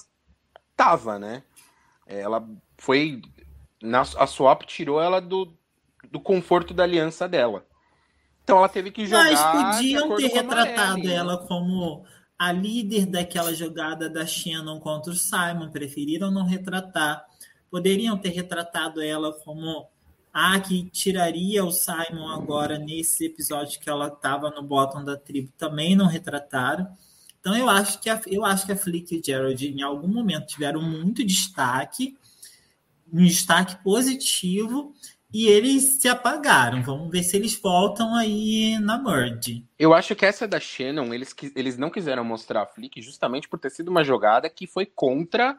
tava, 0.75 1.17
né? 1.17 1.43
Ela 2.05 2.45
foi. 2.77 3.21
Na, 3.81 4.01
a 4.01 4.27
Swap 4.27 4.63
tirou 4.63 5.01
ela 5.01 5.19
do, 5.19 5.53
do 6.09 6.19
conforto 6.19 6.73
da 6.73 6.83
aliança 6.83 7.27
dela. 7.27 7.65
Então 8.43 8.57
ela 8.57 8.69
teve 8.69 8.91
que 8.91 9.05
jogar. 9.05 9.31
Mas 9.31 9.75
podiam 9.75 10.15
ter 10.15 10.27
retratado 10.27 11.09
ela 11.09 11.37
como 11.37 12.03
a 12.37 12.51
líder 12.51 13.05
daquela 13.05 13.53
jogada 13.53 14.09
da 14.09 14.25
Shannon 14.25 14.79
contra 14.79 15.11
o 15.11 15.15
Simon. 15.15 15.69
Preferiram 15.71 16.29
não 16.29 16.45
retratar. 16.45 17.25
Poderiam 17.71 18.17
ter 18.17 18.29
retratado 18.29 19.01
ela 19.01 19.31
como 19.31 19.87
a 20.33 20.59
que 20.59 20.89
tiraria 20.89 21.63
o 21.63 21.71
Simon 21.71 22.27
agora 22.27 22.77
nesse 22.77 23.25
episódio 23.25 23.79
que 23.79 23.89
ela 23.89 24.07
estava 24.07 24.49
no 24.49 24.63
bottom 24.63 25.03
da 25.03 25.15
tribo. 25.15 25.51
Também 25.57 25.95
não 25.95 26.07
retrataram. 26.07 26.87
Então 27.39 27.55
eu 27.55 27.69
acho 27.69 27.99
que 27.99 28.09
a, 28.09 28.19
eu 28.27 28.43
acho 28.43 28.65
que 28.65 28.71
a 28.71 28.75
Flick 28.77 29.15
e 29.15 29.21
Gerald 29.23 29.63
em 29.65 29.81
algum 29.81 30.07
momento 30.07 30.47
tiveram 30.47 30.81
muito 30.81 31.23
destaque, 31.25 32.17
um 33.11 33.23
destaque 33.23 33.83
positivo 33.83 34.93
e 35.33 35.47
eles 35.47 35.99
se 35.99 36.07
apagaram. 36.07 36.83
Vamos 36.83 37.09
ver 37.09 37.23
se 37.23 37.35
eles 37.35 37.59
voltam 37.59 38.15
aí 38.15 38.77
na 38.79 39.01
merge. 39.01 39.65
Eu 39.79 39.91
acho 39.91 40.15
que 40.15 40.25
essa 40.25 40.47
da 40.47 40.59
Shannon, 40.59 41.11
eles, 41.11 41.35
eles 41.55 41.75
não 41.75 41.89
quiseram 41.89 42.23
mostrar 42.23 42.61
a 42.61 42.67
Flick 42.67 43.01
justamente 43.01 43.49
por 43.49 43.57
ter 43.57 43.71
sido 43.71 43.89
uma 43.89 44.03
jogada 44.03 44.47
que 44.47 44.67
foi 44.67 44.85
contra. 44.85 45.57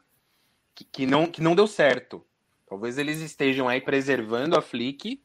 que, 0.74 0.84
que 0.84 1.06
não, 1.06 1.26
que 1.26 1.42
não 1.42 1.56
deu 1.56 1.66
certo. 1.66 2.24
Talvez 2.68 2.98
eles 2.98 3.20
estejam 3.20 3.68
aí 3.68 3.80
preservando 3.80 4.56
a 4.56 4.62
Flick. 4.62 5.20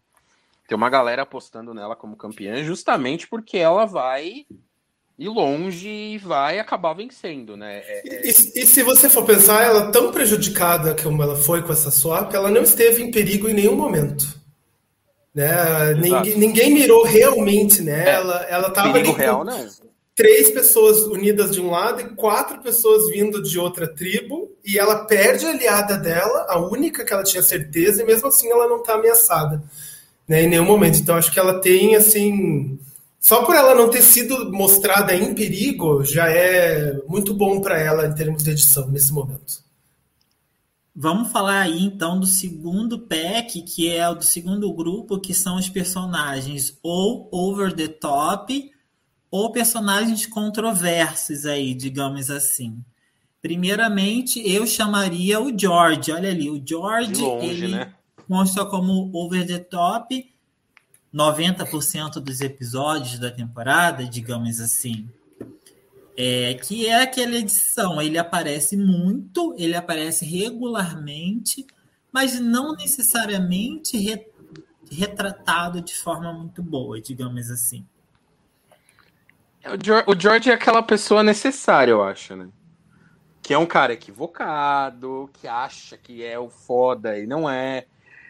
Tem 0.67 0.76
uma 0.76 0.89
galera 0.89 1.21
apostando 1.21 1.73
nela 1.73 1.95
como 1.95 2.17
campeã, 2.17 2.63
justamente 2.63 3.27
porque 3.27 3.57
ela 3.57 3.85
vai 3.85 4.47
ir 5.17 5.27
longe 5.27 5.89
e 5.89 6.17
vai 6.17 6.57
acabar 6.57 6.93
vencendo, 6.93 7.57
né? 7.57 7.81
É, 7.85 8.07
é... 8.07 8.26
E, 8.26 8.30
e, 8.30 8.65
se 8.65 8.81
você 8.84 9.09
for 9.09 9.26
pensar, 9.26 9.63
ela 9.63 9.91
tão 9.91 10.11
prejudicada 10.11 10.95
como 10.95 11.21
ela 11.21 11.35
foi 11.35 11.61
com 11.61 11.73
essa 11.73 11.91
swap, 11.91 12.34
ela 12.34 12.49
não 12.49 12.63
esteve 12.63 13.03
em 13.03 13.11
perigo 13.11 13.49
em 13.49 13.53
nenhum 13.53 13.76
momento. 13.76 14.39
Né? 15.34 15.93
Ninguém, 15.93 16.38
ninguém, 16.38 16.73
mirou 16.73 17.03
realmente 17.03 17.81
nela. 17.81 18.45
É, 18.47 18.53
ela 18.53 18.69
estava 18.69 18.97
ali 18.97 19.11
real, 19.11 19.45
não. 19.45 19.68
três 20.15 20.49
pessoas 20.49 21.01
unidas 21.01 21.51
de 21.51 21.61
um 21.61 21.69
lado 21.69 22.01
e 22.01 22.10
quatro 22.15 22.60
pessoas 22.61 23.10
vindo 23.10 23.41
de 23.41 23.60
outra 23.60 23.88
tribo. 23.88 24.51
E 24.65 24.77
ela 24.77 25.06
perde 25.06 25.45
a 25.45 25.51
aliada 25.51 25.97
dela, 25.97 26.45
a 26.49 26.60
única 26.60 27.06
que 27.06 27.14
ela 27.14 27.23
tinha 27.23 27.43
certeza, 27.43 28.01
e 28.01 28.06
mesmo 28.06 28.27
assim 28.27 28.51
ela 28.51 28.68
não 28.68 28.77
está 28.77 28.95
ameaçada 28.95 29.64
né, 30.30 30.43
em 30.43 30.47
nenhum 30.47 30.65
momento. 30.65 30.99
Então 30.99 31.15
acho 31.15 31.31
que 31.31 31.39
ela 31.39 31.60
tem 31.60 31.95
assim. 31.95 32.80
Só 33.19 33.43
por 33.43 33.53
ela 33.53 33.76
não 33.76 33.89
ter 33.89 34.01
sido 34.01 34.49
mostrada 34.51 35.14
em 35.14 35.34
perigo, 35.34 36.06
já 36.06 36.30
é 36.31 36.97
muito 37.06 37.34
bom 37.34 37.60
para 37.60 37.77
ela 37.77 38.06
em 38.06 38.15
termos 38.15 38.43
de 38.43 38.51
edição 38.51 38.88
nesse 38.88 39.11
momento. 39.11 39.61
Vamos 41.01 41.31
falar 41.31 41.61
aí 41.61 41.81
então 41.81 42.19
do 42.19 42.27
segundo 42.27 42.99
pack, 42.99 43.61
que 43.61 43.88
é 43.88 44.09
o 44.09 44.15
do 44.15 44.23
segundo 44.26 44.69
grupo, 44.73 45.17
que 45.17 45.34
são 45.34 45.55
os 45.55 45.69
personagens 45.69 46.77
ou 46.84 47.30
over 47.31 47.73
the 47.73 47.88
top 47.88 48.69
ou 49.31 49.49
personagens 49.49 50.26
controversos 50.26 51.45
aí, 51.45 51.73
digamos 51.73 52.30
assim. 52.30 52.84
Primeiramente, 53.41 54.41
eu 54.45 54.67
chamaria 54.67 55.39
o 55.39 55.57
George. 55.57 56.11
Olha 56.11 56.31
ali, 56.31 56.49
o 56.49 56.61
George 56.61 57.21
longe, 57.21 57.63
ele 57.63 57.76
né? 57.77 57.93
consta 58.27 58.65
como 58.65 59.09
over 59.13 59.47
the 59.47 59.59
top 59.59 60.30
90% 61.15 62.15
dos 62.15 62.41
episódios 62.41 63.17
da 63.17 63.31
temporada, 63.31 64.03
digamos 64.03 64.59
assim. 64.59 65.09
É, 66.22 66.54
que 66.56 66.86
é 66.86 67.02
aquela 67.02 67.36
edição, 67.36 68.02
ele 68.02 68.18
aparece 68.18 68.76
muito, 68.76 69.56
ele 69.58 69.74
aparece 69.74 70.26
regularmente, 70.26 71.66
mas 72.12 72.38
não 72.41 72.76
necessariamente 72.76 73.98
re, 73.98 74.28
retratado 74.91 75.82
de 75.82 75.96
forma 75.96 76.34
muito 76.34 76.62
boa, 76.62 77.00
digamos 77.00 77.50
assim. 77.50 77.86
É, 79.64 79.72
o 79.72 79.78
George, 80.20 80.50
o 80.50 80.52
é 80.52 80.56
aquela 80.56 80.84
pessoa 80.84 81.24
necessária, 81.24 81.91
eu 81.91 82.04
acho, 82.04 82.36
né? 82.36 82.50
Que 83.41 83.54
é 83.54 83.58
um 83.58 83.66
cara 83.66 83.94
equivocado, 83.94 85.30
que 85.36 85.48
acha 85.48 85.98
que 85.98 86.22
é 86.22 86.38
o 86.38 86.50
foda 86.50 87.18
e 87.18 87.26
não 87.26 87.50
é. 87.50 87.86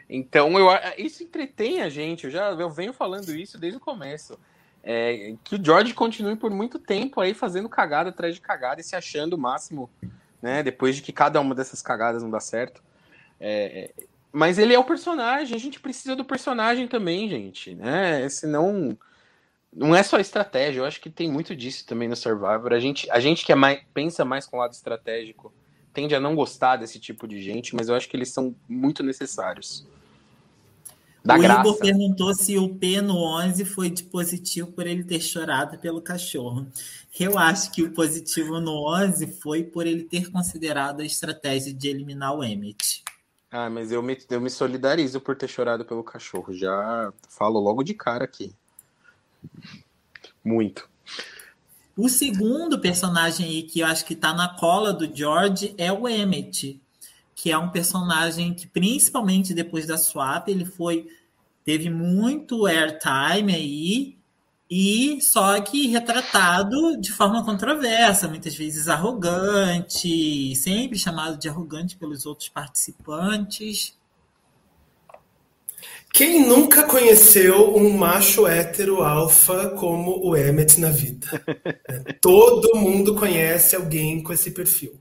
Então, 0.07 0.59
eu, 0.59 0.67
isso 0.95 1.23
entretém 1.23 1.81
a 1.81 1.89
gente. 1.89 2.25
Eu 2.25 2.29
já 2.29 2.51
eu 2.51 2.69
venho 2.69 2.93
falando 2.93 3.35
isso 3.35 3.57
desde 3.57 3.77
o 3.77 3.81
começo 3.81 4.37
é, 4.83 5.35
que 5.43 5.55
o 5.55 5.63
George 5.63 5.93
continue 5.93 6.35
por 6.35 6.51
muito 6.51 6.79
tempo 6.79 7.21
aí 7.21 7.33
fazendo 7.33 7.69
cagada 7.69 8.09
atrás 8.09 8.35
de 8.35 8.41
cagada 8.41 8.81
e 8.81 8.83
se 8.83 8.95
achando 8.95 9.33
o 9.33 9.37
máximo, 9.37 9.89
né? 10.41 10.63
Depois 10.63 10.95
de 10.95 11.01
que 11.01 11.11
cada 11.11 11.39
uma 11.39 11.53
dessas 11.53 11.81
cagadas 11.81 12.23
não 12.23 12.29
dá 12.29 12.39
certo. 12.39 12.81
É, 13.39 13.91
é 13.97 14.09
mas 14.31 14.59
ele 14.59 14.75
é 14.75 14.79
o 14.79 14.83
personagem, 14.83 15.55
a 15.55 15.59
gente 15.59 15.79
precisa 15.79 16.15
do 16.15 16.23
personagem 16.23 16.87
também, 16.87 17.27
gente, 17.27 17.73
né? 17.73 18.29
Senão 18.29 18.95
não 19.73 19.95
é 19.95 20.03
só 20.03 20.19
estratégia, 20.19 20.79
eu 20.79 20.85
acho 20.85 21.01
que 21.01 21.09
tem 21.09 21.31
muito 21.31 21.55
disso 21.55 21.85
também 21.85 22.07
no 22.07 22.15
Survivor. 22.15 22.73
A 22.73 22.79
gente, 22.79 23.09
a 23.09 23.19
gente 23.19 23.43
que 23.45 23.51
é 23.51 23.55
mais, 23.55 23.81
pensa 23.93 24.23
mais 24.23 24.45
com 24.45 24.57
o 24.57 24.59
lado 24.59 24.73
estratégico 24.73 25.51
tende 25.93 26.13
a 26.13 26.19
não 26.19 26.35
gostar 26.35 26.77
desse 26.77 26.99
tipo 26.99 27.27
de 27.27 27.41
gente, 27.41 27.75
mas 27.75 27.89
eu 27.89 27.95
acho 27.95 28.07
que 28.07 28.15
eles 28.15 28.29
são 28.29 28.55
muito 28.67 29.03
necessários. 29.03 29.85
Da 31.29 31.37
o 31.37 31.41
graça. 31.41 31.61
Igor 31.61 31.77
perguntou 31.77 32.33
se 32.33 32.57
o 32.57 32.67
P 32.75 33.01
no 33.01 33.17
11 33.17 33.63
foi 33.63 33.91
de 33.91 34.03
positivo 34.03 34.71
por 34.71 34.87
ele 34.87 35.03
ter 35.03 35.21
chorado 35.21 35.77
pelo 35.77 36.01
cachorro. 36.01 36.65
Eu 37.19 37.37
acho 37.37 37.71
que 37.71 37.83
o 37.83 37.91
positivo 37.91 38.59
no 38.59 38.91
11 38.91 39.27
foi 39.33 39.63
por 39.63 39.85
ele 39.85 40.03
ter 40.05 40.31
considerado 40.31 41.01
a 41.01 41.05
estratégia 41.05 41.71
de 41.71 41.87
eliminar 41.87 42.35
o 42.35 42.43
Emmet. 42.43 43.03
Ah, 43.51 43.69
mas 43.69 43.91
eu 43.91 44.01
me, 44.01 44.17
eu 44.27 44.41
me 44.41 44.49
solidarizo 44.49 45.21
por 45.21 45.35
ter 45.35 45.47
chorado 45.47 45.85
pelo 45.85 46.03
cachorro. 46.03 46.51
Já 46.51 47.13
falo 47.27 47.59
logo 47.59 47.83
de 47.83 47.93
cara 47.93 48.25
aqui. 48.25 48.51
Muito. 50.43 50.89
O 51.95 52.09
segundo 52.09 52.79
personagem 52.79 53.45
aí 53.45 53.63
que 53.63 53.81
eu 53.81 53.85
acho 53.85 54.03
que 54.03 54.15
tá 54.15 54.33
na 54.33 54.49
cola 54.57 54.91
do 54.91 55.15
George 55.15 55.75
é 55.77 55.91
o 55.91 56.07
Emmet, 56.07 56.81
que 57.35 57.51
é 57.51 57.57
um 57.57 57.69
personagem 57.69 58.51
que, 58.53 58.65
principalmente 58.65 59.53
depois 59.53 59.85
da 59.85 59.97
swap, 59.97 60.47
ele 60.47 60.65
foi 60.65 61.07
teve 61.69 61.87
muito 61.87 62.65
airtime 62.65 63.53
aí, 63.53 64.17
e 64.67 65.21
só 65.21 65.61
que 65.61 65.85
retratado 65.85 66.99
de 66.99 67.11
forma 67.11 67.45
controversa, 67.45 68.27
muitas 68.27 68.55
vezes 68.55 68.87
arrogante, 68.87 70.55
sempre 70.55 70.97
chamado 70.97 71.37
de 71.37 71.47
arrogante 71.47 71.95
pelos 71.95 72.25
outros 72.25 72.49
participantes. 72.49 73.95
Quem 76.11 76.43
nunca 76.47 76.87
conheceu 76.87 77.77
um 77.77 77.95
macho 77.95 78.47
hétero 78.47 79.03
alfa 79.03 79.69
como 79.69 80.27
o 80.27 80.35
Emmet 80.35 80.79
na 80.79 80.89
vida? 80.89 81.27
Todo 82.19 82.79
mundo 82.79 83.13
conhece 83.13 83.75
alguém 83.75 84.23
com 84.23 84.33
esse 84.33 84.49
perfil. 84.49 84.99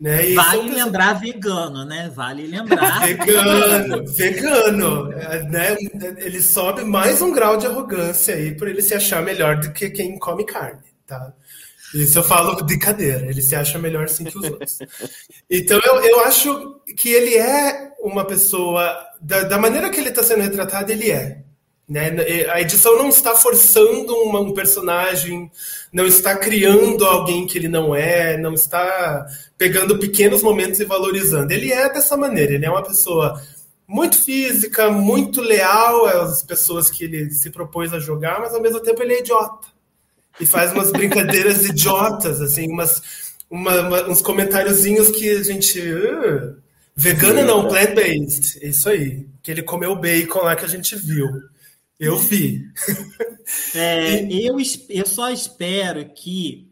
Né? 0.00 0.32
vale 0.34 0.70
lembrar 0.70 1.14
vegano, 1.14 1.84
né? 1.84 2.10
Vale 2.14 2.46
lembrar. 2.46 3.00
vegano, 3.04 4.06
vegano. 4.06 5.12
É, 5.12 5.42
né? 5.42 5.76
Ele 6.18 6.40
sobe 6.40 6.84
mais 6.84 7.20
um 7.20 7.32
grau 7.32 7.56
de 7.56 7.66
arrogância 7.66 8.34
aí 8.34 8.54
por 8.56 8.68
ele 8.68 8.80
se 8.80 8.94
achar 8.94 9.22
melhor 9.22 9.58
do 9.58 9.72
que 9.72 9.90
quem 9.90 10.16
come 10.16 10.44
carne, 10.44 10.84
tá? 11.04 11.32
Isso 11.94 12.18
eu 12.18 12.22
falo 12.22 12.62
de 12.62 12.78
cadeira, 12.78 13.26
ele 13.26 13.40
se 13.40 13.56
acha 13.56 13.78
melhor 13.78 14.08
sim 14.08 14.24
que 14.24 14.38
os 14.38 14.44
outros. 14.44 14.78
Então 15.50 15.80
eu, 15.84 16.02
eu 16.02 16.20
acho 16.20 16.80
que 16.96 17.08
ele 17.08 17.36
é 17.36 17.92
uma 18.00 18.24
pessoa, 18.24 18.96
da, 19.20 19.44
da 19.44 19.58
maneira 19.58 19.90
que 19.90 19.98
ele 19.98 20.10
está 20.10 20.22
sendo 20.22 20.42
retratado, 20.42 20.92
ele 20.92 21.10
é. 21.10 21.42
Né? 21.88 22.10
A 22.52 22.60
edição 22.60 22.98
não 22.98 23.08
está 23.08 23.34
forçando 23.34 24.14
um 24.14 24.52
personagem, 24.52 25.50
não 25.90 26.06
está 26.06 26.36
criando 26.36 27.04
alguém 27.06 27.46
que 27.46 27.56
ele 27.56 27.68
não 27.68 27.94
é, 27.94 28.36
não 28.36 28.52
está 28.52 29.26
pegando 29.56 29.98
pequenos 29.98 30.42
momentos 30.42 30.80
e 30.80 30.84
valorizando. 30.84 31.50
Ele 31.50 31.72
é 31.72 31.90
dessa 31.90 32.16
maneira, 32.16 32.52
ele 32.52 32.66
é 32.66 32.70
uma 32.70 32.82
pessoa 32.82 33.42
muito 33.86 34.22
física, 34.22 34.90
muito 34.90 35.40
leal 35.40 36.04
às 36.04 36.42
pessoas 36.42 36.90
que 36.90 37.04
ele 37.04 37.30
se 37.30 37.48
propôs 37.48 37.94
a 37.94 37.98
jogar, 37.98 38.38
mas 38.38 38.52
ao 38.52 38.60
mesmo 38.60 38.80
tempo 38.80 39.02
ele 39.02 39.14
é 39.14 39.20
idiota. 39.20 39.66
E 40.38 40.44
faz 40.44 40.72
umas 40.72 40.92
brincadeiras 40.92 41.64
idiotas, 41.66 42.42
assim, 42.42 42.70
umas, 42.70 43.02
uma, 43.50 43.80
uma, 43.80 44.10
uns 44.10 44.20
comentáriozinhos 44.20 45.10
que 45.10 45.30
a 45.30 45.42
gente. 45.42 45.80
Uh, 45.80 46.56
vegano 46.94 47.42
não, 47.44 47.66
plant-based. 47.66 48.58
É 48.62 48.68
isso 48.68 48.88
aí. 48.90 49.26
Que 49.42 49.50
ele 49.50 49.62
comeu 49.62 49.96
bacon 49.96 50.40
lá 50.40 50.54
que 50.54 50.66
a 50.66 50.68
gente 50.68 50.94
viu. 50.94 51.26
Eu 51.98 52.16
vi. 52.16 52.70
É, 53.74 54.30
eu, 54.30 54.56
eu 54.88 55.06
só 55.06 55.30
espero 55.30 56.08
que 56.10 56.70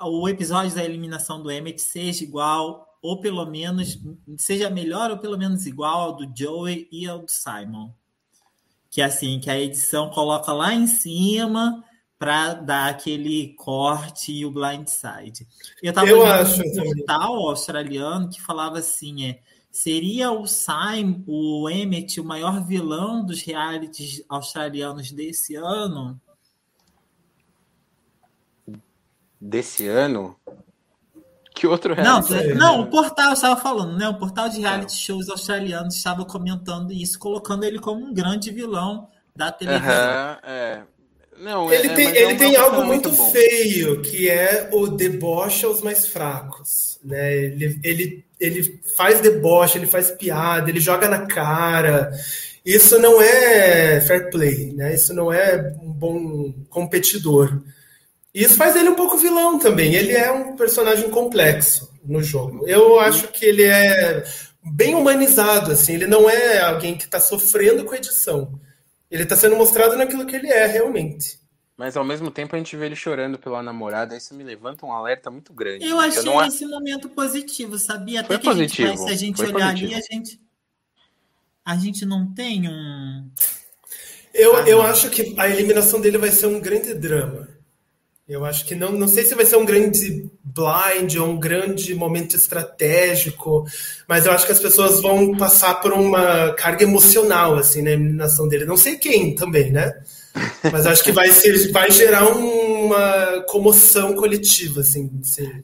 o, 0.00 0.28
episódio 0.28 0.74
da 0.74 0.84
eliminação 0.84 1.42
do 1.42 1.50
Emmett 1.50 1.80
seja 1.80 2.22
igual, 2.22 2.98
ou 3.00 3.20
pelo 3.20 3.46
menos 3.46 3.98
seja 4.38 4.68
melhor 4.68 5.10
ou 5.10 5.18
pelo 5.18 5.38
menos 5.38 5.66
igual 5.66 6.00
ao 6.00 6.16
do 6.16 6.30
Joey 6.36 6.88
e 6.92 7.08
ao 7.08 7.20
do 7.20 7.30
Simon. 7.30 7.92
que 8.90 9.00
assim, 9.00 9.40
que 9.40 9.50
a 9.50 9.58
edição 9.58 10.10
coloca 10.10 10.52
lá 10.52 10.74
em 10.74 10.86
cima 10.86 11.82
para 12.18 12.54
dar 12.54 12.90
aquele 12.90 13.54
corte 13.54 14.32
e 14.32 14.46
o 14.46 14.50
blindside. 14.50 15.46
Eu 15.82 15.90
estava 15.90 16.06
vendo 16.06 16.22
acho, 16.24 16.62
um 16.62 16.72
portal 16.72 17.34
australiano 17.48 18.30
que 18.30 18.40
falava 18.40 18.78
assim, 18.78 19.26
é, 19.26 19.40
seria 19.74 20.30
o 20.30 20.46
Simon, 20.46 21.24
o 21.26 21.68
Emmett, 21.68 22.20
o 22.20 22.24
maior 22.24 22.64
vilão 22.64 23.26
dos 23.26 23.42
realities 23.42 24.24
australianos 24.28 25.10
desse 25.10 25.56
ano? 25.56 26.20
Desse 29.40 29.88
ano? 29.88 30.38
Que 31.52 31.66
outro 31.66 31.92
reality? 31.92 32.54
Não, 32.54 32.54
não, 32.54 32.80
o 32.82 32.86
portal 32.86 33.32
estava 33.32 33.60
falando, 33.60 33.98
né? 33.98 34.08
O 34.08 34.16
portal 34.16 34.48
de 34.48 34.60
reality 34.60 34.94
shows 34.94 35.28
australianos 35.28 35.96
estava 35.96 36.24
comentando 36.24 36.92
isso, 36.92 37.18
colocando 37.18 37.64
ele 37.64 37.80
como 37.80 38.06
um 38.06 38.14
grande 38.14 38.52
vilão 38.52 39.08
da 39.34 39.50
televisão. 39.50 39.92
Uhum, 39.92 40.50
é. 40.50 40.82
Não, 41.36 41.72
ele 41.72 41.88
é, 41.88 41.94
tem, 41.94 42.08
ele 42.10 42.32
é 42.32 42.36
tem 42.36 42.56
algo 42.56 42.84
muito, 42.84 43.08
muito 43.08 43.32
feio, 43.32 44.00
que 44.02 44.30
é 44.30 44.70
o 44.72 44.86
deboche 44.86 45.66
aos 45.66 45.82
mais 45.82 46.06
fracos. 46.06 47.00
Né? 47.02 47.36
Ele, 47.36 47.80
ele, 47.82 48.24
ele 48.44 48.80
faz 48.96 49.20
deboche, 49.20 49.78
ele 49.78 49.86
faz 49.86 50.10
piada, 50.10 50.70
ele 50.70 50.80
joga 50.80 51.08
na 51.08 51.26
cara. 51.26 52.10
Isso 52.64 52.98
não 52.98 53.20
é 53.20 54.00
fair 54.00 54.30
play, 54.30 54.72
né? 54.72 54.94
Isso 54.94 55.12
não 55.12 55.32
é 55.32 55.74
um 55.82 55.92
bom 55.92 56.52
competidor. 56.70 57.60
Isso 58.34 58.56
faz 58.56 58.74
ele 58.74 58.88
um 58.88 58.94
pouco 58.94 59.16
vilão 59.16 59.58
também. 59.58 59.94
Ele 59.94 60.12
é 60.12 60.32
um 60.32 60.56
personagem 60.56 61.10
complexo 61.10 61.92
no 62.04 62.22
jogo. 62.22 62.66
Eu 62.66 62.98
acho 62.98 63.28
que 63.28 63.44
ele 63.44 63.64
é 63.64 64.24
bem 64.64 64.94
humanizado, 64.94 65.72
assim. 65.72 65.94
Ele 65.94 66.06
não 66.06 66.28
é 66.28 66.60
alguém 66.60 66.96
que 66.96 67.04
está 67.04 67.20
sofrendo 67.20 67.84
com 67.84 67.94
a 67.94 67.98
edição. 67.98 68.58
Ele 69.10 69.22
está 69.22 69.36
sendo 69.36 69.56
mostrado 69.56 69.96
naquilo 69.96 70.26
que 70.26 70.34
ele 70.34 70.48
é 70.48 70.66
realmente. 70.66 71.38
Mas 71.76 71.96
ao 71.96 72.04
mesmo 72.04 72.30
tempo 72.30 72.54
a 72.54 72.58
gente 72.58 72.76
vê 72.76 72.86
ele 72.86 72.94
chorando 72.94 73.36
pela 73.36 73.62
namorada, 73.62 74.16
isso 74.16 74.32
me 74.34 74.44
levanta 74.44 74.86
um 74.86 74.92
alerta 74.92 75.30
muito 75.30 75.52
grande. 75.52 75.84
Eu 75.84 75.98
achei 75.98 76.28
eu 76.28 76.42
esse 76.44 76.64
momento 76.66 77.08
positivo, 77.08 77.78
sabia? 77.78 78.20
Até 78.20 78.28
Foi 78.28 78.38
que 78.38 78.44
positivo. 78.44 78.88
a 78.88 78.90
gente, 78.92 79.02
se 79.02 79.10
a 79.10 79.16
gente 79.16 79.42
olhar 79.42 79.72
positivo. 79.72 79.86
ali, 79.86 79.94
a 79.94 80.00
gente, 80.00 80.40
a 81.64 81.76
gente 81.76 82.06
não 82.06 82.32
tem 82.32 82.68
um. 82.68 83.28
Eu, 84.32 84.56
ah, 84.56 84.68
eu 84.68 84.82
acho 84.82 85.10
que 85.10 85.34
a 85.36 85.48
eliminação 85.48 86.00
dele 86.00 86.18
vai 86.18 86.30
ser 86.30 86.46
um 86.46 86.60
grande 86.60 86.94
drama. 86.94 87.48
Eu 88.26 88.44
acho 88.44 88.64
que 88.64 88.74
não, 88.74 88.90
não 88.92 89.06
sei 89.06 89.24
se 89.24 89.34
vai 89.34 89.44
ser 89.44 89.56
um 89.56 89.66
grande 89.66 90.30
blind 90.42 91.16
ou 91.16 91.28
um 91.28 91.38
grande 91.38 91.94
momento 91.94 92.36
estratégico, 92.36 93.66
mas 94.08 94.24
eu 94.24 94.32
acho 94.32 94.46
que 94.46 94.52
as 94.52 94.60
pessoas 94.60 95.02
vão 95.02 95.36
passar 95.36 95.74
por 95.74 95.92
uma 95.92 96.54
carga 96.54 96.84
emocional 96.84 97.56
assim 97.56 97.82
na 97.82 97.90
eliminação 97.90 98.48
dele. 98.48 98.64
Não 98.64 98.76
sei 98.76 98.96
quem 98.96 99.34
também, 99.34 99.70
né? 99.72 99.92
Mas 100.72 100.86
acho 100.86 101.04
que 101.04 101.12
vai 101.12 101.30
ser, 101.30 101.70
vai 101.70 101.90
gerar 101.90 102.26
uma 102.28 103.42
comoção 103.48 104.14
coletiva 104.14 104.80
assim, 104.80 105.10
assim 105.20 105.62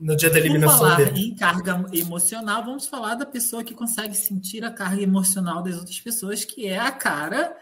no 0.00 0.16
dia 0.16 0.30
da 0.30 0.38
eliminação 0.38 0.78
Por 0.78 0.84
falar 0.84 0.96
dele. 0.96 1.26
em 1.26 1.34
carga 1.34 1.84
emocional, 1.92 2.64
vamos 2.64 2.86
falar 2.86 3.16
da 3.16 3.26
pessoa 3.26 3.62
que 3.62 3.74
consegue 3.74 4.16
sentir 4.16 4.64
a 4.64 4.70
carga 4.70 5.02
emocional 5.02 5.62
das 5.62 5.76
outras 5.76 6.00
pessoas, 6.00 6.42
que 6.42 6.66
é 6.66 6.78
a 6.78 6.90
cara, 6.90 7.54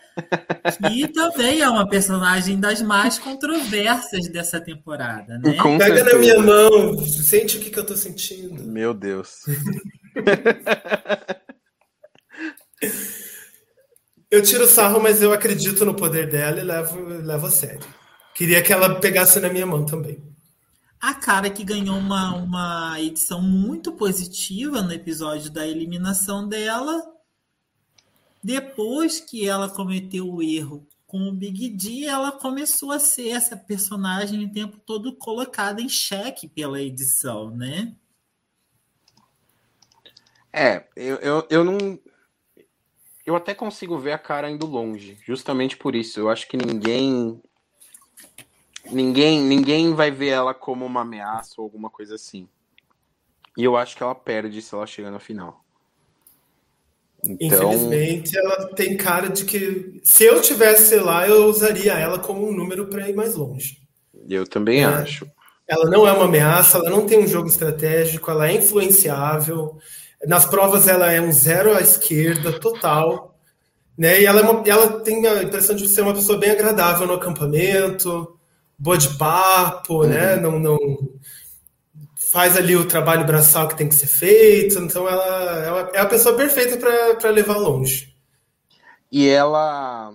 que 0.80 1.08
também 1.12 1.60
é 1.60 1.68
uma 1.68 1.88
personagem 1.88 2.60
das 2.60 2.80
mais 2.80 3.18
controversas 3.18 4.28
dessa 4.28 4.60
temporada, 4.60 5.36
né? 5.38 5.54
Com 5.54 5.76
Pega 5.78 5.96
certeza. 5.96 6.14
na 6.14 6.20
minha 6.20 6.38
mão, 6.38 7.04
sente 7.04 7.56
o 7.56 7.60
que, 7.60 7.70
que 7.70 7.78
eu 7.78 7.84
tô 7.84 7.96
sentindo. 7.96 8.62
Meu 8.62 8.94
Deus. 8.94 9.40
eu 14.30 14.42
tiro 14.42 14.66
sarro, 14.66 15.00
mas 15.00 15.22
eu 15.22 15.32
acredito 15.32 15.84
no 15.84 15.94
poder 15.94 16.28
dela 16.28 16.60
e 16.60 16.64
levo, 16.64 17.00
levo 17.00 17.46
a 17.46 17.50
sério. 17.50 17.86
Queria 18.34 18.62
que 18.62 18.72
ela 18.72 19.00
pegasse 19.00 19.40
na 19.40 19.48
minha 19.48 19.66
mão 19.66 19.84
também. 19.84 20.22
A 21.00 21.14
cara 21.14 21.48
que 21.48 21.64
ganhou 21.64 21.96
uma, 21.96 22.34
uma 22.34 23.00
edição 23.00 23.40
muito 23.40 23.92
positiva 23.92 24.82
no 24.82 24.92
episódio 24.92 25.50
da 25.50 25.66
eliminação 25.66 26.48
dela. 26.48 27.02
Depois 28.42 29.20
que 29.20 29.48
ela 29.48 29.68
cometeu 29.68 30.28
o 30.28 30.42
erro 30.42 30.86
com 31.06 31.28
o 31.28 31.32
Big 31.32 31.70
D, 31.70 32.04
ela 32.04 32.30
começou 32.30 32.92
a 32.92 32.98
ser 32.98 33.30
essa 33.30 33.56
personagem 33.56 34.44
o 34.44 34.52
tempo 34.52 34.78
todo 34.84 35.16
colocada 35.16 35.80
em 35.80 35.88
xeque 35.88 36.46
pela 36.46 36.80
edição, 36.80 37.50
né? 37.50 37.94
É, 40.52 40.86
eu, 40.94 41.16
eu, 41.16 41.46
eu 41.48 41.64
não. 41.64 41.98
Eu 43.28 43.36
até 43.36 43.54
consigo 43.54 43.98
ver 43.98 44.12
a 44.12 44.18
cara 44.18 44.50
indo 44.50 44.64
longe, 44.64 45.18
justamente 45.22 45.76
por 45.76 45.94
isso. 45.94 46.18
Eu 46.18 46.30
acho 46.30 46.48
que 46.48 46.56
ninguém 46.56 47.38
Ninguém, 48.90 49.42
ninguém 49.42 49.94
vai 49.94 50.10
ver 50.10 50.28
ela 50.28 50.54
como 50.54 50.86
uma 50.86 51.02
ameaça 51.02 51.56
ou 51.58 51.64
alguma 51.64 51.90
coisa 51.90 52.14
assim. 52.14 52.48
E 53.54 53.62
eu 53.62 53.76
acho 53.76 53.94
que 53.94 54.02
ela 54.02 54.14
perde 54.14 54.62
se 54.62 54.74
ela 54.74 54.86
chega 54.86 55.10
na 55.10 55.18
final. 55.18 55.62
Então... 57.22 57.70
Infelizmente, 57.70 58.38
ela 58.38 58.68
tem 58.74 58.96
cara 58.96 59.28
de 59.28 59.44
que 59.44 60.00
se 60.02 60.24
eu 60.24 60.40
tivesse 60.40 60.96
lá, 60.96 61.28
eu 61.28 61.46
usaria 61.48 61.92
ela 61.98 62.18
como 62.18 62.48
um 62.48 62.52
número 62.56 62.86
para 62.86 63.10
ir 63.10 63.14
mais 63.14 63.34
longe. 63.34 63.82
Eu 64.26 64.46
também 64.46 64.84
é. 64.84 64.86
acho. 64.86 65.30
Ela 65.66 65.90
não 65.90 66.08
é 66.08 66.12
uma 66.12 66.24
ameaça, 66.24 66.78
ela 66.78 66.88
não 66.88 67.04
tem 67.04 67.18
um 67.18 67.26
jogo 67.26 67.48
estratégico, 67.48 68.30
ela 68.30 68.48
é 68.48 68.54
influenciável. 68.54 69.76
Nas 70.26 70.44
provas, 70.46 70.88
ela 70.88 71.12
é 71.12 71.20
um 71.20 71.32
zero 71.32 71.76
à 71.76 71.80
esquerda, 71.80 72.58
total. 72.58 73.38
Né? 73.96 74.20
E 74.22 74.26
ela, 74.26 74.40
é 74.40 74.42
uma, 74.44 74.68
ela 74.68 75.00
tem 75.00 75.26
a 75.26 75.42
impressão 75.42 75.76
de 75.76 75.88
ser 75.88 76.02
uma 76.02 76.14
pessoa 76.14 76.38
bem 76.38 76.50
agradável 76.50 77.06
no 77.06 77.14
acampamento 77.14 78.38
boa 78.78 78.96
de 78.96 79.16
papo, 79.16 80.04
né? 80.04 80.36
uhum. 80.36 80.36
né? 80.36 80.36
Não, 80.36 80.58
não 80.58 80.78
faz 82.14 82.56
ali 82.56 82.76
o 82.76 82.86
trabalho 82.86 83.26
braçal 83.26 83.66
que 83.66 83.76
tem 83.76 83.88
que 83.88 83.94
ser 83.94 84.06
feito. 84.06 84.78
Então 84.78 85.08
ela, 85.08 85.90
é 85.92 86.00
a 86.00 86.06
pessoa 86.06 86.36
perfeita 86.36 86.76
para 87.16 87.30
levar 87.30 87.56
longe. 87.56 88.14
E 89.10 89.28
ela 89.28 90.14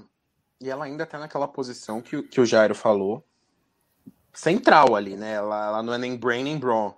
e 0.61 0.69
ela 0.69 0.85
ainda 0.85 1.05
tá 1.05 1.19
naquela 1.19 1.47
posição 1.47 2.01
que, 2.01 2.23
que 2.23 2.39
o 2.39 2.45
Jairo 2.45 2.73
falou, 2.73 3.21
central 4.31 4.95
ali, 4.95 5.17
né? 5.17 5.33
Ela, 5.33 5.67
ela 5.67 5.83
não 5.83 5.93
é 5.93 5.97
nem 5.97 6.15
brain 6.15 6.43
nem 6.43 6.57
brawn. 6.57 6.93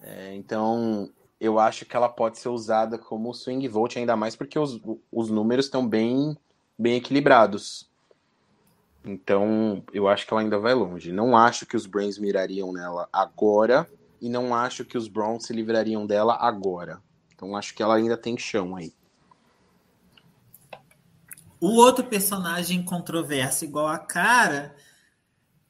É, 0.00 0.34
então 0.36 1.10
eu 1.40 1.58
acho 1.58 1.84
que 1.84 1.96
ela 1.96 2.08
pode 2.08 2.38
ser 2.38 2.48
usada 2.48 2.98
como 2.98 3.34
swing 3.34 3.66
vote 3.68 3.98
ainda 3.98 4.16
mais 4.16 4.34
porque 4.34 4.58
os, 4.58 4.80
os 5.10 5.30
números 5.30 5.66
estão 5.66 5.86
bem 5.86 6.36
bem 6.78 6.96
equilibrados. 6.96 7.88
Então, 9.04 9.82
eu 9.92 10.06
acho 10.06 10.26
que 10.26 10.32
ela 10.32 10.42
ainda 10.42 10.58
vai 10.58 10.74
longe. 10.74 11.12
Não 11.12 11.36
acho 11.36 11.66
que 11.66 11.76
os 11.76 11.86
Brains 11.86 12.18
mirariam 12.18 12.72
nela 12.72 13.08
agora 13.12 13.88
e 14.20 14.28
não 14.28 14.54
acho 14.54 14.84
que 14.84 14.98
os 14.98 15.08
Browns 15.08 15.46
se 15.46 15.52
livrariam 15.52 16.06
dela 16.06 16.36
agora. 16.40 17.00
Então, 17.34 17.56
acho 17.56 17.74
que 17.74 17.82
ela 17.82 17.96
ainda 17.96 18.16
tem 18.16 18.36
chão 18.36 18.76
aí. 18.76 18.92
O 21.60 21.74
outro 21.74 22.04
personagem 22.04 22.84
controverso 22.84 23.64
igual 23.64 23.88
a 23.88 23.98
cara, 23.98 24.76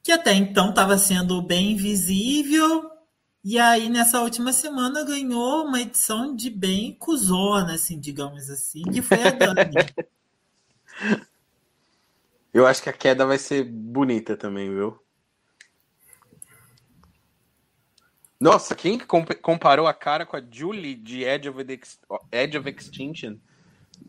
que 0.03 0.11
até 0.11 0.33
então 0.33 0.69
estava 0.69 0.97
sendo 0.97 1.41
bem 1.41 1.75
visível, 1.75 2.91
e 3.43 3.57
aí 3.57 3.89
nessa 3.89 4.21
última 4.21 4.51
semana 4.51 5.03
ganhou 5.03 5.65
uma 5.65 5.81
edição 5.81 6.35
de 6.35 6.49
bem 6.49 6.93
cuzona, 6.93 7.73
assim, 7.73 7.99
digamos 7.99 8.49
assim, 8.49 8.83
que 8.83 9.01
foi 9.01 9.23
a 9.23 9.31
Dani. 9.31 9.73
Eu 12.53 12.65
acho 12.65 12.81
que 12.81 12.89
a 12.89 12.93
queda 12.93 13.25
vai 13.25 13.37
ser 13.37 13.63
bonita 13.63 14.35
também, 14.35 14.69
viu? 14.69 14.99
Nossa, 18.39 18.73
quem 18.73 18.97
comparou 18.97 19.85
a 19.85 19.93
cara 19.93 20.25
com 20.25 20.37
a 20.37 20.41
Julie 20.49 20.95
de 20.95 21.23
Edge 21.23 21.49
of, 21.49 21.61
Edge 22.31 22.57
of 22.57 22.69
Extinction? 22.69 23.35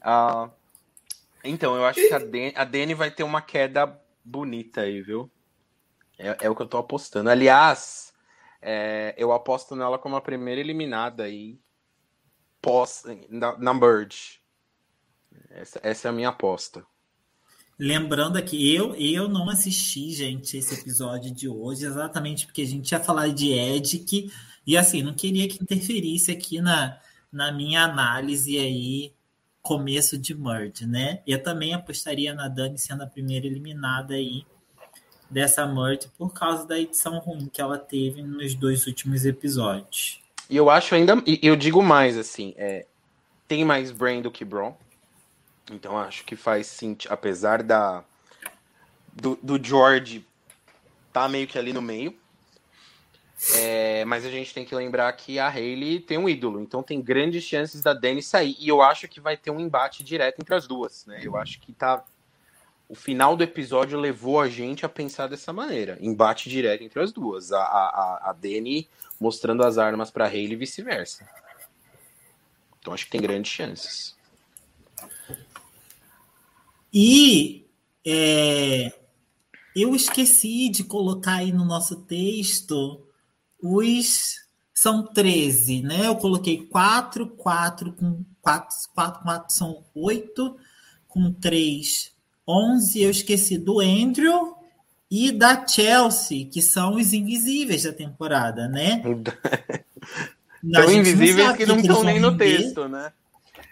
Ah, 0.01 0.49
então, 1.43 1.75
eu 1.75 1.85
acho 1.85 1.99
que 1.99 2.13
a 2.13 2.19
Dani, 2.19 2.53
a 2.55 2.63
Dani 2.63 2.93
vai 2.93 3.11
ter 3.11 3.23
uma 3.23 3.41
queda 3.41 3.99
bonita 4.23 4.81
aí, 4.81 5.01
viu? 5.01 5.29
É, 6.17 6.37
é 6.41 6.49
o 6.49 6.55
que 6.55 6.61
eu 6.61 6.67
tô 6.67 6.77
apostando. 6.77 7.29
Aliás, 7.29 8.12
é, 8.63 9.13
eu 9.17 9.31
aposto 9.31 9.75
nela 9.75 9.99
como 9.99 10.15
a 10.15 10.21
primeira 10.21 10.61
eliminada 10.61 11.23
aí 11.23 11.59
pós 12.61 13.03
na, 13.29 13.57
na 13.57 13.73
Merge. 13.73 14.39
Essa, 15.49 15.79
essa 15.83 16.07
é 16.07 16.09
a 16.09 16.13
minha 16.13 16.29
aposta. 16.29 16.85
Lembrando 17.77 18.37
aqui, 18.37 18.73
eu, 18.73 18.95
eu 18.95 19.27
não 19.27 19.49
assisti, 19.49 20.11
gente, 20.11 20.55
esse 20.57 20.73
episódio 20.75 21.33
de 21.33 21.49
hoje, 21.49 21.85
exatamente 21.85 22.45
porque 22.45 22.61
a 22.61 22.67
gente 22.67 22.91
ia 22.91 22.99
falar 22.99 23.29
de 23.29 23.51
Edic, 23.51 24.31
e 24.65 24.77
assim, 24.77 25.01
não 25.01 25.13
queria 25.13 25.47
que 25.49 25.61
interferisse 25.61 26.31
aqui 26.31 26.61
na, 26.61 26.99
na 27.31 27.51
minha 27.51 27.83
análise 27.83 28.57
aí, 28.57 29.13
começo 29.61 30.17
de 30.17 30.35
Merge, 30.35 30.85
né? 30.85 31.21
Eu 31.25 31.41
também 31.41 31.73
apostaria 31.73 32.33
na 32.33 32.47
Dani 32.47 32.77
sendo 32.77 33.03
a 33.03 33.07
primeira 33.07 33.47
eliminada 33.47 34.13
aí 34.13 34.45
dessa 35.29 35.65
Merge 35.65 36.07
por 36.17 36.33
causa 36.33 36.65
da 36.65 36.79
edição 36.79 37.19
ruim 37.19 37.49
que 37.51 37.61
ela 37.61 37.77
teve 37.77 38.21
nos 38.21 38.53
dois 38.55 38.87
últimos 38.87 39.25
episódios. 39.25 40.21
E 40.49 40.57
eu 40.57 40.69
acho 40.69 40.93
ainda, 40.93 41.15
eu 41.41 41.55
digo 41.55 41.81
mais 41.81 42.17
assim, 42.17 42.53
é, 42.57 42.85
tem 43.47 43.63
mais 43.63 43.91
brain 43.91 44.21
do 44.21 44.31
que 44.31 44.43
Braun, 44.45 44.73
então 45.71 45.97
acho 45.97 46.25
que 46.25 46.35
faz 46.35 46.67
sentido, 46.67 47.11
apesar 47.11 47.63
da 47.63 48.03
do, 49.13 49.37
do 49.41 49.63
George 49.63 50.25
tá 51.11 51.29
meio 51.29 51.47
que 51.47 51.57
ali 51.57 51.71
no 51.71 51.81
meio. 51.81 52.15
É, 53.55 54.05
mas 54.05 54.25
a 54.25 54.29
gente 54.29 54.53
tem 54.53 54.63
que 54.63 54.73
lembrar 54.73 55.11
que 55.13 55.37
a 55.37 55.49
Hayley 55.49 55.99
tem 55.99 56.17
um 56.17 56.29
ídolo, 56.29 56.61
então 56.61 56.81
tem 56.81 57.01
grandes 57.01 57.43
chances 57.43 57.81
da 57.81 57.93
Dani 57.93 58.23
sair. 58.23 58.55
E 58.57 58.69
eu 58.69 58.81
acho 58.81 59.07
que 59.07 59.19
vai 59.19 59.35
ter 59.35 59.51
um 59.51 59.59
embate 59.59 60.03
direto 60.03 60.39
entre 60.39 60.55
as 60.55 60.65
duas, 60.65 61.05
né? 61.05 61.19
Eu 61.21 61.35
acho 61.35 61.59
que 61.59 61.73
tá. 61.73 62.03
O 62.93 62.95
final 62.95 63.35
do 63.35 63.41
episódio 63.43 63.99
levou 63.99 64.39
a 64.39 64.47
gente 64.47 64.85
a 64.85 64.89
pensar 64.89 65.25
dessa 65.25 65.51
maneira: 65.51 65.97
embate 65.99 66.47
direto 66.47 66.83
entre 66.83 67.01
as 67.01 67.11
duas. 67.11 67.51
A, 67.51 67.57
a, 67.57 68.29
a 68.29 68.33
Dani 68.33 68.87
mostrando 69.19 69.63
as 69.63 69.79
armas 69.79 70.11
para 70.11 70.27
Hayley 70.27 70.53
e 70.53 70.57
vice-versa. 70.57 71.27
Então 72.79 72.93
acho 72.93 73.05
que 73.05 73.11
tem 73.11 73.19
grandes 73.19 73.51
chances. 73.51 74.15
E 76.93 77.65
é, 78.05 78.93
eu 79.75 79.95
esqueci 79.95 80.69
de 80.69 80.83
colocar 80.83 81.37
aí 81.37 81.51
no 81.51 81.65
nosso 81.65 81.95
texto 82.03 83.03
os. 83.59 84.43
São 84.71 85.03
13, 85.03 85.81
né? 85.81 86.05
Eu 86.05 86.15
coloquei 86.17 86.67
4, 86.67 87.27
4 87.27 87.91
com 87.93 88.23
4, 88.39 88.75
4, 88.93 89.23
4 89.23 89.55
são 89.55 89.83
8, 89.95 90.57
com 91.07 91.33
3, 91.33 92.12
11. 92.47 93.01
Eu 93.01 93.09
esqueci 93.09 93.57
do 93.57 93.79
Andrew 93.79 94.55
e 95.09 95.31
da 95.31 95.65
Chelsea, 95.65 96.45
que 96.45 96.61
são 96.61 96.95
os 96.95 97.13
invisíveis 97.13 97.83
da 97.83 97.93
temporada, 97.93 98.67
né? 98.67 99.01
Tão 100.71 100.91
invisíveis 100.91 101.57
que 101.57 101.65
não 101.65 101.77
estão 101.77 102.03
nem 102.03 102.19
no 102.19 102.37
texto, 102.37 102.87
né? 102.87 103.11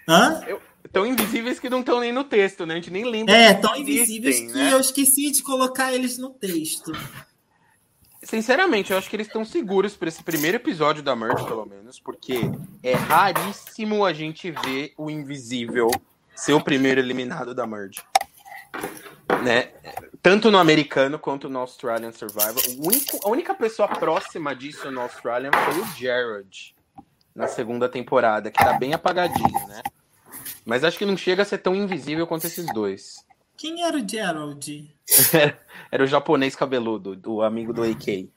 Hã? 0.07 0.41
Eu, 0.45 0.61
tão 0.91 1.05
invisíveis 1.05 1.57
que 1.57 1.69
não 1.69 1.79
estão 1.79 2.01
nem 2.01 2.11
no 2.11 2.23
texto, 2.23 2.65
né? 2.65 2.73
A 2.73 2.77
gente 2.77 2.91
nem 2.91 3.05
lembra. 3.05 3.33
É, 3.33 3.53
tão 3.53 3.75
invisíveis 3.77 4.39
que 4.39 4.47
né? 4.47 4.73
eu 4.73 4.79
esqueci 4.79 5.31
de 5.31 5.41
colocar 5.41 5.93
eles 5.93 6.17
no 6.17 6.31
texto. 6.31 6.91
Sinceramente, 8.21 8.91
eu 8.91 8.97
acho 8.97 9.09
que 9.09 9.15
eles 9.15 9.27
estão 9.27 9.43
seguros 9.45 9.95
para 9.95 10.09
esse 10.09 10.21
primeiro 10.21 10.57
episódio 10.57 11.01
da 11.01 11.15
Merge, 11.15 11.43
pelo 11.45 11.65
menos, 11.65 11.99
porque 11.99 12.39
é 12.83 12.93
raríssimo 12.93 14.05
a 14.05 14.13
gente 14.13 14.51
ver 14.51 14.93
o 14.97 15.09
invisível 15.09 15.89
ser 16.35 16.53
o 16.53 16.61
primeiro 16.61 16.99
eliminado 16.99 17.55
da 17.55 17.65
Merge. 17.65 18.01
Né? 19.43 19.71
Tanto 20.21 20.51
no 20.51 20.57
americano 20.57 21.17
quanto 21.17 21.49
no 21.49 21.59
Australian 21.59 22.11
Survivor. 22.11 22.61
Único, 22.79 23.19
a 23.25 23.29
única 23.29 23.53
pessoa 23.53 23.87
próxima 23.87 24.55
disso 24.55 24.91
no 24.91 25.01
Australian 25.01 25.51
foi 25.51 25.79
o 25.79 25.85
Jared 25.97 26.75
na 27.33 27.47
segunda 27.47 27.87
temporada, 27.89 28.51
que 28.51 28.63
tá 28.63 28.73
bem 28.73 28.93
apagadinho, 28.93 29.67
né? 29.67 29.81
Mas 30.65 30.83
acho 30.83 30.97
que 30.97 31.05
não 31.05 31.17
chega 31.17 31.41
a 31.41 31.45
ser 31.45 31.57
tão 31.57 31.75
invisível 31.75 32.27
quanto 32.27 32.45
esses 32.45 32.65
dois. 32.73 33.25
Quem 33.57 33.83
era 33.83 33.97
o 33.97 34.07
Gerald? 34.07 34.95
era, 35.91 36.03
o 36.03 36.07
japonês 36.07 36.55
cabeludo, 36.55 37.19
o 37.31 37.41
amigo 37.41 37.73
do 37.73 37.83
AK. 37.83 38.29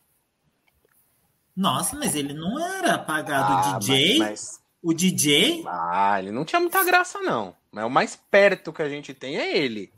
Nossa, 1.56 1.96
mas 1.96 2.14
ele 2.14 2.34
não 2.34 2.58
era 2.58 2.94
apagado. 2.94 3.52
Ah, 3.52 3.76
o 3.76 3.78
DJ? 3.78 4.18
Mas, 4.18 4.28
mas... 4.28 4.64
O 4.82 4.92
DJ? 4.92 5.64
Ah, 5.66 6.18
ele 6.18 6.30
não 6.30 6.44
tinha 6.44 6.60
muita 6.60 6.84
graça, 6.84 7.20
não. 7.20 7.54
Mas 7.70 7.84
o 7.84 7.90
mais 7.90 8.16
perto 8.30 8.72
que 8.72 8.82
a 8.82 8.88
gente 8.88 9.14
tem 9.14 9.36
é 9.36 9.56
ele. 9.56 9.92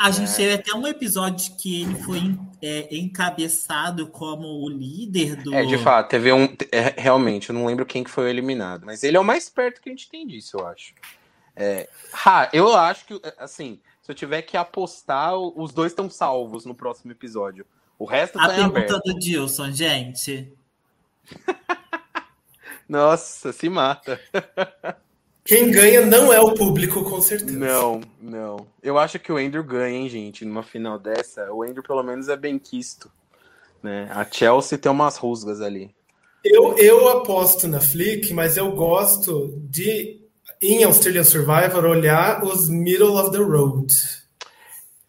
A 0.00 0.10
gente 0.10 0.32
é. 0.32 0.34
teve 0.34 0.54
até 0.54 0.72
um 0.74 0.86
episódio 0.86 1.54
que 1.58 1.82
ele 1.82 1.94
foi 1.96 2.34
é, 2.62 2.96
encabeçado 2.96 4.06
como 4.06 4.46
o 4.64 4.66
líder 4.66 5.36
do. 5.36 5.54
É, 5.54 5.62
de 5.66 5.76
fato, 5.76 6.08
teve 6.08 6.32
um. 6.32 6.44
É, 6.72 6.94
realmente, 6.96 7.50
eu 7.50 7.54
não 7.54 7.66
lembro 7.66 7.84
quem 7.84 8.02
que 8.02 8.08
foi 8.08 8.30
eliminado. 8.30 8.86
Mas 8.86 9.04
ele 9.04 9.18
é 9.18 9.20
o 9.20 9.24
mais 9.24 9.50
perto 9.50 9.82
que 9.82 9.90
a 9.90 9.92
gente 9.92 10.08
tem 10.08 10.26
disso, 10.26 10.56
eu 10.56 10.66
acho. 10.66 10.94
É, 11.54 11.86
ha, 12.24 12.48
eu 12.50 12.74
acho 12.74 13.04
que, 13.04 13.20
assim, 13.36 13.78
se 14.00 14.10
eu 14.10 14.14
tiver 14.14 14.40
que 14.40 14.56
apostar, 14.56 15.36
os 15.36 15.70
dois 15.70 15.92
estão 15.92 16.08
salvos 16.08 16.64
no 16.64 16.74
próximo 16.74 17.12
episódio. 17.12 17.66
O 17.98 18.06
resto 18.06 18.40
A 18.40 18.48
tá 18.48 18.54
pergunta 18.54 18.98
do 19.04 19.18
Dilson, 19.18 19.70
gente. 19.70 20.50
Nossa, 22.88 23.52
se 23.52 23.68
mata. 23.68 24.18
Quem 25.44 25.70
ganha 25.70 26.04
não 26.04 26.32
é 26.32 26.40
o 26.40 26.54
público, 26.54 27.02
com 27.02 27.20
certeza. 27.20 27.58
Não, 27.58 28.00
não. 28.20 28.66
Eu 28.82 28.98
acho 28.98 29.18
que 29.18 29.32
o 29.32 29.36
Andrew 29.36 29.64
ganha, 29.64 29.98
hein, 29.98 30.08
gente, 30.08 30.44
numa 30.44 30.62
final 30.62 30.98
dessa. 30.98 31.52
O 31.52 31.62
Andrew, 31.62 31.82
pelo 31.82 32.02
menos, 32.02 32.28
é 32.28 32.36
bem 32.36 32.58
quisto. 32.58 33.10
Né? 33.82 34.08
A 34.12 34.24
Chelsea 34.30 34.78
tem 34.78 34.92
umas 34.92 35.16
rusgas 35.16 35.60
ali. 35.60 35.94
Eu, 36.44 36.76
eu 36.78 37.08
aposto 37.08 37.66
na 37.66 37.80
Flick, 37.80 38.32
mas 38.32 38.56
eu 38.56 38.72
gosto 38.72 39.54
de 39.68 40.20
em 40.62 40.84
Australian 40.84 41.24
Survivor, 41.24 41.84
olhar 41.84 42.44
os 42.44 42.68
middle 42.68 43.16
of 43.16 43.30
the 43.30 43.38
road. 43.38 43.94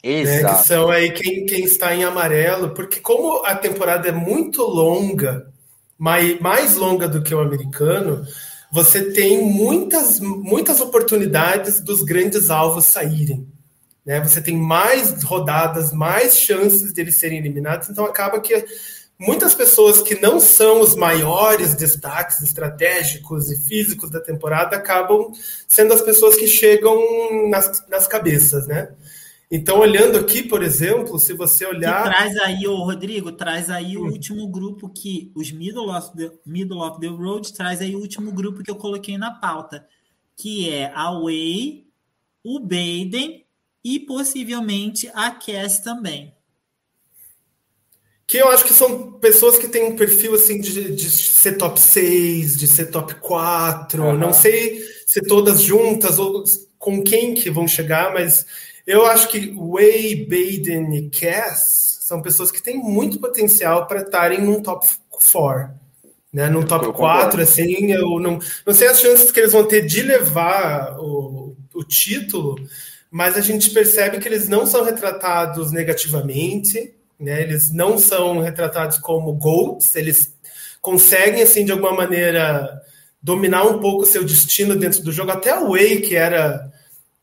Né, 0.03 0.43
que 0.43 0.63
são 0.63 0.89
aí 0.89 1.11
quem, 1.11 1.45
quem 1.45 1.63
está 1.63 1.93
em 1.93 2.03
amarelo, 2.03 2.73
porque 2.73 2.99
como 2.99 3.45
a 3.45 3.53
temporada 3.53 4.07
é 4.07 4.11
muito 4.11 4.63
longa, 4.63 5.51
mais, 5.97 6.39
mais 6.39 6.75
longa 6.75 7.07
do 7.07 7.21
que 7.21 7.35
o 7.35 7.39
americano, 7.39 8.25
você 8.71 9.11
tem 9.11 9.43
muitas, 9.43 10.19
muitas 10.21 10.79
oportunidades 10.79 11.81
dos 11.81 12.01
grandes 12.01 12.49
alvos 12.49 12.85
saírem. 12.85 13.45
Né? 14.05 14.21
Você 14.21 14.41
tem 14.41 14.55
mais 14.57 15.21
rodadas, 15.23 15.91
mais 15.91 16.37
chances 16.37 16.93
de 16.93 17.01
eles 17.01 17.17
serem 17.17 17.37
eliminados, 17.37 17.89
então 17.89 18.05
acaba 18.05 18.39
que 18.39 18.65
muitas 19.19 19.53
pessoas 19.53 20.01
que 20.01 20.19
não 20.19 20.39
são 20.39 20.79
os 20.79 20.95
maiores 20.95 21.75
destaques 21.75 22.41
estratégicos 22.41 23.51
e 23.51 23.61
físicos 23.67 24.09
da 24.09 24.21
temporada 24.21 24.77
acabam 24.77 25.31
sendo 25.67 25.93
as 25.93 26.01
pessoas 26.01 26.35
que 26.35 26.47
chegam 26.47 27.49
nas, 27.49 27.83
nas 27.89 28.07
cabeças, 28.07 28.65
né? 28.67 28.89
Então, 29.51 29.79
olhando 29.79 30.17
aqui, 30.17 30.41
por 30.41 30.63
exemplo, 30.63 31.19
se 31.19 31.33
você 31.33 31.65
olhar. 31.65 32.03
Que 32.03 32.09
traz 32.09 32.37
aí, 32.37 32.65
o 32.65 32.75
Rodrigo, 32.75 33.33
traz 33.33 33.69
aí 33.69 33.97
hum. 33.97 34.03
o 34.03 34.11
último 34.11 34.47
grupo 34.47 34.87
que. 34.87 35.29
Os 35.35 35.51
middle 35.51 35.89
of, 35.89 36.15
the, 36.15 36.31
middle 36.45 36.81
of 36.81 37.01
the 37.01 37.07
Road 37.07 37.51
traz 37.53 37.81
aí 37.81 37.93
o 37.93 37.99
último 37.99 38.31
grupo 38.31 38.63
que 38.63 38.71
eu 38.71 38.75
coloquei 38.75 39.17
na 39.17 39.31
pauta, 39.31 39.85
que 40.37 40.69
é 40.69 40.91
a 40.95 41.11
Way, 41.11 41.85
o 42.43 42.59
Baden 42.59 43.45
e 43.83 43.99
possivelmente 43.99 45.11
a 45.13 45.31
Cass 45.31 45.79
também 45.79 46.33
que 48.31 48.37
eu 48.37 48.47
acho 48.47 48.63
que 48.63 48.71
são 48.71 49.11
pessoas 49.19 49.57
que 49.57 49.67
têm 49.67 49.83
um 49.83 49.97
perfil 49.97 50.33
assim 50.33 50.61
de, 50.61 50.95
de 50.95 51.09
ser 51.09 51.57
top 51.57 51.77
6, 51.77 52.55
de 52.57 52.65
ser 52.65 52.85
top 52.85 53.15
4. 53.15 54.01
Uhum. 54.01 54.17
Não 54.17 54.31
sei 54.31 54.81
se 55.05 55.21
todas 55.21 55.61
juntas 55.61 56.17
ou 56.17 56.45
com 56.79 57.03
quem 57.03 57.33
que 57.33 57.51
vão 57.51 57.67
chegar, 57.67 58.13
mas 58.13 58.45
eu 58.85 59.05
acho 59.05 59.27
que 59.29 59.53
Way, 59.55 60.25
Baden 60.25 60.95
e 60.95 61.09
Cass 61.09 61.99
são 62.01 62.21
pessoas 62.21 62.51
que 62.51 62.61
têm 62.61 62.77
muito 62.77 63.19
potencial 63.19 63.87
para 63.87 64.01
estarem 64.01 64.41
num 64.41 64.61
top 64.61 64.85
4. 65.09 65.69
Né? 66.33 66.49
Num 66.49 66.63
top 66.63 66.91
4, 66.93 67.41
assim, 67.41 67.91
eu 67.91 68.19
não, 68.19 68.39
não 68.65 68.73
sei 68.73 68.87
as 68.87 68.99
chances 68.99 69.31
que 69.31 69.39
eles 69.39 69.51
vão 69.51 69.65
ter 69.65 69.85
de 69.85 70.01
levar 70.01 70.97
o, 70.97 71.55
o 71.73 71.83
título, 71.83 72.55
mas 73.09 73.35
a 73.35 73.41
gente 73.41 73.69
percebe 73.71 74.19
que 74.19 74.27
eles 74.27 74.47
não 74.47 74.65
são 74.65 74.83
retratados 74.83 75.71
negativamente 75.71 76.93
né? 77.21 77.43
Eles 77.43 77.71
não 77.71 77.99
são 77.99 78.39
retratados 78.39 78.97
como 78.97 79.33
GOATs, 79.33 79.95
eles 79.95 80.35
conseguem, 80.81 81.43
assim, 81.43 81.63
de 81.63 81.71
alguma 81.71 81.93
maneira, 81.93 82.81
dominar 83.21 83.63
um 83.63 83.79
pouco 83.79 84.03
o 84.03 84.07
seu 84.07 84.23
destino 84.23 84.75
dentro 84.75 85.03
do 85.03 85.11
jogo. 85.11 85.29
Até 85.29 85.57
o 85.57 85.69
Way, 85.69 86.01
que 86.01 86.15
era 86.15 86.71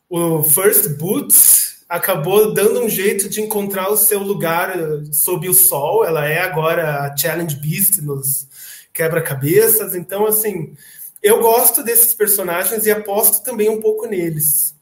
o 0.09 0.43
First 0.43 0.89
Boots, 0.97 1.85
acabou 1.89 2.53
dando 2.53 2.81
um 2.81 2.89
jeito 2.89 3.29
de 3.29 3.41
encontrar 3.41 3.91
o 3.91 3.97
seu 3.97 4.21
lugar 4.21 4.75
sob 5.13 5.49
o 5.49 5.55
sol. 5.55 6.05
Ela 6.05 6.29
é 6.29 6.41
agora 6.41 7.01
a 7.01 7.17
Challenge 7.17 7.57
Beast 7.57 7.99
nos 8.03 8.47
quebra-cabeças. 8.93 9.95
Então, 9.95 10.27
assim, 10.27 10.75
eu 11.23 11.41
gosto 11.41 11.83
desses 11.83 12.13
personagens 12.15 12.87
e 12.87 12.91
aposto 12.91 13.43
também 13.43 13.69
um 13.69 13.81
pouco 13.81 14.07
neles. 14.07 14.75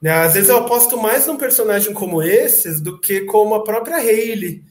Né? 0.00 0.10
Às 0.10 0.34
vezes 0.34 0.48
eu 0.48 0.58
aposto 0.58 0.96
mais 0.96 1.26
num 1.26 1.36
personagem 1.36 1.92
como 1.92 2.22
esses 2.22 2.80
do 2.80 2.98
que 2.98 3.22
como 3.22 3.54
a 3.54 3.64
própria 3.64 3.96
Hayley, 3.96 4.64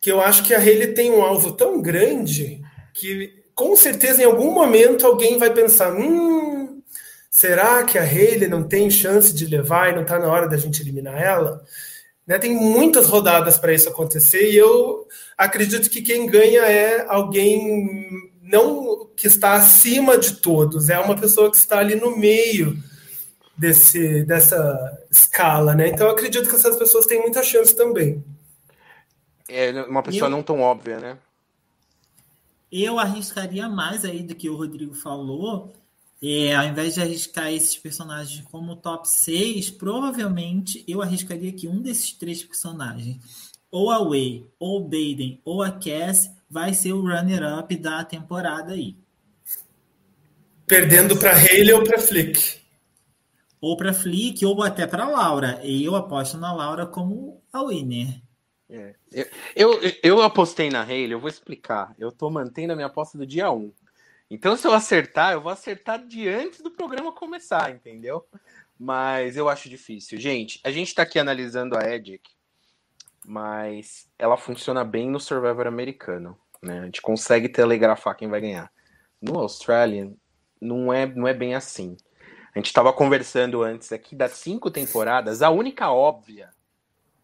que 0.00 0.10
eu 0.10 0.20
acho 0.20 0.44
que 0.44 0.54
a 0.54 0.58
Hayley 0.58 0.94
tem 0.94 1.10
um 1.10 1.22
alvo 1.22 1.52
tão 1.52 1.80
grande 1.80 2.62
que 2.94 3.42
com 3.54 3.74
certeza 3.74 4.22
em 4.22 4.24
algum 4.24 4.52
momento 4.52 5.06
alguém 5.06 5.36
vai 5.38 5.52
pensar: 5.52 5.92
hum, 5.92 6.61
será 7.32 7.82
que 7.82 7.96
a 7.96 8.02
Hayley 8.02 8.46
não 8.46 8.62
tem 8.62 8.90
chance 8.90 9.32
de 9.32 9.46
levar 9.46 9.88
e 9.88 9.94
não 9.94 10.02
está 10.02 10.18
na 10.18 10.26
hora 10.26 10.46
da 10.46 10.58
gente 10.58 10.82
eliminar 10.82 11.18
ela? 11.18 11.64
Né? 12.26 12.38
Tem 12.38 12.54
muitas 12.54 13.06
rodadas 13.06 13.56
para 13.56 13.72
isso 13.72 13.88
acontecer 13.88 14.52
e 14.52 14.56
eu 14.56 15.08
acredito 15.36 15.88
que 15.88 16.02
quem 16.02 16.26
ganha 16.26 16.60
é 16.60 17.06
alguém 17.08 18.30
não 18.42 19.06
que 19.16 19.26
está 19.26 19.54
acima 19.54 20.18
de 20.18 20.34
todos, 20.34 20.90
é 20.90 20.98
uma 20.98 21.16
pessoa 21.16 21.50
que 21.50 21.56
está 21.56 21.78
ali 21.78 21.94
no 21.94 22.14
meio 22.14 22.76
desse, 23.56 24.24
dessa 24.24 25.02
escala, 25.10 25.74
né? 25.74 25.88
Então 25.88 26.08
eu 26.08 26.12
acredito 26.12 26.50
que 26.50 26.54
essas 26.54 26.76
pessoas 26.76 27.06
têm 27.06 27.22
muita 27.22 27.42
chance 27.42 27.74
também. 27.74 28.22
É 29.48 29.72
uma 29.84 30.02
pessoa 30.02 30.26
eu, 30.26 30.30
não 30.30 30.42
tão 30.42 30.60
óbvia, 30.60 31.00
né? 31.00 31.18
Eu 32.70 32.98
arriscaria 32.98 33.70
mais 33.70 34.04
aí 34.04 34.22
do 34.22 34.34
que 34.34 34.50
o 34.50 34.56
Rodrigo 34.56 34.94
falou. 34.94 35.72
É, 36.22 36.54
ao 36.54 36.64
invés 36.66 36.94
de 36.94 37.00
arriscar 37.00 37.52
esses 37.52 37.76
personagens 37.76 38.46
como 38.50 38.76
top 38.76 39.08
6, 39.08 39.70
provavelmente 39.70 40.84
eu 40.86 41.02
arriscaria 41.02 41.52
que 41.52 41.66
um 41.66 41.82
desses 41.82 42.12
três 42.12 42.44
personagens, 42.44 43.18
ou 43.68 43.90
a 43.90 43.98
Way, 43.98 44.46
ou 44.58 44.80
o 44.80 44.84
Baden, 44.84 45.40
ou 45.44 45.62
a 45.62 45.72
Cass, 45.72 46.30
vai 46.48 46.74
ser 46.74 46.92
o 46.92 47.00
runner-up 47.00 47.74
da 47.76 48.04
temporada 48.04 48.72
aí. 48.72 48.96
Perdendo 50.64 51.18
para 51.18 51.32
Haley 51.32 51.72
ou 51.72 51.82
para 51.82 51.98
Flick? 51.98 52.60
Ou 53.60 53.76
para 53.76 53.92
Flick, 53.92 54.44
ou 54.46 54.62
até 54.62 54.86
para 54.86 55.08
Laura. 55.08 55.60
E 55.64 55.84
eu 55.84 55.96
aposto 55.96 56.38
na 56.38 56.52
Laura 56.52 56.86
como 56.86 57.42
a 57.52 57.64
winner. 57.64 58.22
É. 58.70 58.94
Eu, 59.10 59.26
eu, 59.82 59.92
eu, 60.02 60.22
apostei 60.22 60.70
na 60.70 60.82
Haley, 60.82 61.10
eu 61.10 61.20
vou 61.20 61.28
explicar. 61.28 61.94
Eu 61.98 62.12
tô 62.12 62.30
mantendo 62.30 62.72
a 62.72 62.76
minha 62.76 62.86
aposta 62.86 63.18
do 63.18 63.26
dia 63.26 63.50
1. 63.50 63.72
Então, 64.32 64.56
se 64.56 64.66
eu 64.66 64.72
acertar, 64.72 65.34
eu 65.34 65.42
vou 65.42 65.52
acertar 65.52 66.06
de 66.06 66.26
antes 66.26 66.62
do 66.62 66.70
programa 66.70 67.12
começar, 67.12 67.70
entendeu? 67.70 68.26
Mas 68.78 69.36
eu 69.36 69.46
acho 69.46 69.68
difícil. 69.68 70.18
Gente, 70.18 70.58
a 70.64 70.70
gente 70.70 70.94
tá 70.94 71.02
aqui 71.02 71.18
analisando 71.18 71.76
a 71.76 71.82
Edic, 71.82 72.30
mas 73.26 74.10
ela 74.18 74.38
funciona 74.38 74.86
bem 74.86 75.10
no 75.10 75.20
Survivor 75.20 75.66
americano. 75.66 76.34
Né? 76.62 76.80
A 76.80 76.84
gente 76.86 77.02
consegue 77.02 77.46
telegrafar 77.46 78.16
quem 78.16 78.26
vai 78.26 78.40
ganhar. 78.40 78.72
No 79.20 79.38
Australian, 79.38 80.14
não 80.58 80.90
é, 80.90 81.04
não 81.04 81.28
é 81.28 81.34
bem 81.34 81.54
assim. 81.54 81.94
A 82.54 82.58
gente 82.58 82.68
estava 82.68 82.90
conversando 82.90 83.62
antes 83.62 83.92
aqui 83.92 84.16
das 84.16 84.32
cinco 84.32 84.70
temporadas, 84.70 85.42
a 85.42 85.50
única 85.50 85.90
óbvia 85.90 86.48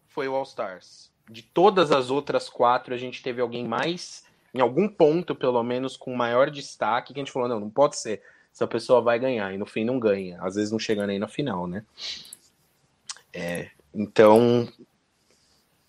foi 0.05 0.27
o 0.27 0.35
All 0.35 0.43
Stars. 0.43 1.11
De 1.27 1.41
todas 1.41 1.91
as 1.91 2.11
outras 2.11 2.47
quatro, 2.47 2.93
a 2.93 2.97
gente 2.97 3.23
teve 3.23 3.41
alguém 3.41 3.67
mais, 3.67 4.28
em 4.53 4.61
algum 4.61 4.87
ponto 4.87 5.35
pelo 5.35 5.61
menos, 5.63 5.95
com 5.97 6.15
maior 6.15 6.49
destaque, 6.49 7.13
que 7.13 7.19
a 7.19 7.23
gente 7.23 7.31
falou: 7.31 7.47
não, 7.47 7.59
não 7.59 7.69
pode 7.69 7.97
ser. 7.97 8.21
Essa 8.53 8.67
pessoa 8.67 9.01
vai 9.01 9.19
ganhar, 9.19 9.53
e 9.53 9.57
no 9.57 9.65
fim 9.65 9.85
não 9.85 9.99
ganha. 9.99 10.39
Às 10.41 10.55
vezes 10.55 10.71
não 10.71 10.79
chega 10.79 11.05
nem 11.05 11.19
na 11.19 11.27
final, 11.27 11.67
né? 11.67 11.83
É, 13.33 13.69
então, 13.93 14.67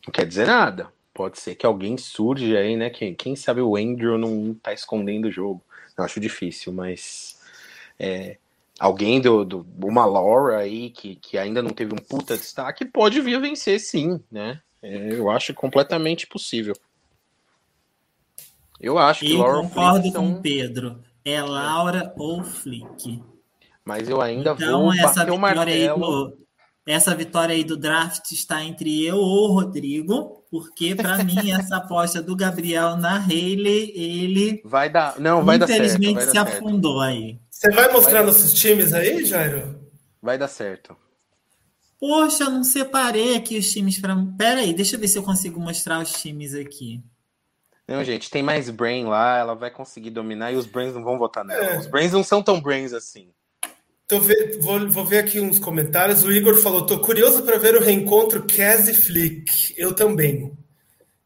não 0.07 0.12
quer 0.12 0.27
dizer 0.27 0.47
nada. 0.47 0.93
Pode 1.12 1.39
ser 1.39 1.55
que 1.55 1.66
alguém 1.66 1.97
surge 1.97 2.57
aí, 2.57 2.77
né? 2.77 2.91
Quem, 2.91 3.15
quem 3.15 3.35
sabe 3.35 3.61
o 3.61 3.77
Andrew 3.77 4.16
não 4.16 4.55
tá 4.55 4.73
escondendo 4.73 5.28
o 5.28 5.32
jogo. 5.32 5.62
Eu 5.97 6.05
acho 6.05 6.20
difícil, 6.20 6.73
mas 6.73 7.41
é, 7.99 8.39
alguém 8.78 9.20
do, 9.20 9.45
do 9.45 9.66
uma 9.82 10.07
Laura 10.07 10.59
aí 10.59 10.91
que, 10.91 11.16
que 11.16 11.37
ainda 11.37 11.62
não 11.62 11.70
teve 11.70 11.93
um 11.93 11.99
puta 11.99 12.37
destaque 12.37 12.85
pode 12.85 13.20
vir 13.20 13.37
a 13.37 13.41
vencer 13.41 13.78
sim, 13.81 14.20
né? 14.31 14.61
É, 14.82 15.12
eu 15.12 15.31
acho 15.31 15.53
completamente 15.53 16.27
possível. 16.27 16.74
Eu 18.81 18.98
acho 18.98 19.24
que 19.24 19.32
eu 19.32 19.39
Laura 19.39 19.62
concordo 19.62 20.02
Flick 20.02 20.16
com 20.16 20.32
o 20.32 20.40
Pedro. 20.40 21.01
É 21.24 21.43
Laura 21.43 22.12
ou 22.16 22.43
Flick. 22.43 23.23
Mas 23.85 24.09
eu 24.09 24.20
ainda 24.20 24.52
então, 24.52 24.82
vou 24.82 24.94
essa 24.94 25.20
bater 25.20 25.32
o 25.32 25.39
martelo. 25.39 26.39
essa 26.86 27.15
vitória 27.15 27.55
aí 27.55 27.65
do 27.65 27.77
draft 27.77 28.32
está 28.32 28.65
entre 28.65 29.05
eu 29.05 29.16
ou 29.16 29.51
o 29.51 29.52
Rodrigo 29.52 30.40
porque 30.51 30.94
para 30.97 31.23
mim 31.23 31.52
essa 31.52 31.77
aposta 31.78 32.20
do 32.20 32.35
Gabriel 32.35 32.97
na 32.97 33.19
Haley, 33.19 33.93
ele 33.94 34.61
vai 34.65 34.90
dar, 34.90 35.19
não, 35.20 35.44
vai 35.44 35.57
infelizmente 35.57 36.15
dar 36.15 36.20
certo, 36.23 36.32
se 36.32 36.39
afundou 36.39 37.01
aí. 37.01 37.39
Você 37.48 37.70
vai 37.70 37.93
mostrar 37.93 38.19
vai 38.19 38.27
nossos 38.27 38.52
times 38.52 38.93
aí, 38.93 39.24
Jairo? 39.24 39.78
Vai 40.20 40.36
dar 40.36 40.48
certo. 40.48 40.97
Poxa, 42.01 42.44
eu 42.44 42.51
não 42.51 42.65
separei 42.65 43.36
aqui 43.36 43.59
os 43.59 43.70
times 43.70 43.98
para. 43.98 44.16
Pera 44.36 44.61
aí, 44.61 44.74
deixa 44.74 44.97
eu 44.97 45.01
ver 45.01 45.09
se 45.09 45.19
eu 45.19 45.23
consigo 45.23 45.61
mostrar 45.61 46.02
os 46.02 46.12
times 46.12 46.55
aqui. 46.55 47.02
Não, 47.91 48.05
gente, 48.05 48.31
tem 48.31 48.41
mais 48.41 48.71
brain 48.71 49.05
lá, 49.07 49.39
ela 49.39 49.55
vai 49.57 49.69
conseguir 49.69 50.11
dominar 50.11 50.53
e 50.53 50.57
os 50.57 50.65
brains 50.65 50.95
não 50.95 51.03
vão 51.03 51.19
votar 51.19 51.45
nela. 51.45 51.65
É. 51.65 51.79
Os 51.79 51.89
brains 51.89 52.12
não 52.12 52.23
são 52.23 52.41
tão 52.41 52.61
brains 52.61 52.93
assim. 52.93 53.31
Ver, 54.09 54.59
vou, 54.61 54.89
vou, 54.89 55.05
ver 55.05 55.19
aqui 55.19 55.41
uns 55.41 55.59
comentários. 55.59 56.23
O 56.23 56.31
Igor 56.31 56.57
falou: 56.57 56.87
tô 56.87 57.01
curioso 57.01 57.43
para 57.43 57.59
ver 57.59 57.75
o 57.75 57.81
reencontro 57.81 58.45
Cass 58.45 58.89
e 58.89 58.95
Flick. 58.95 59.75
Eu 59.77 59.93
também. 59.93 60.53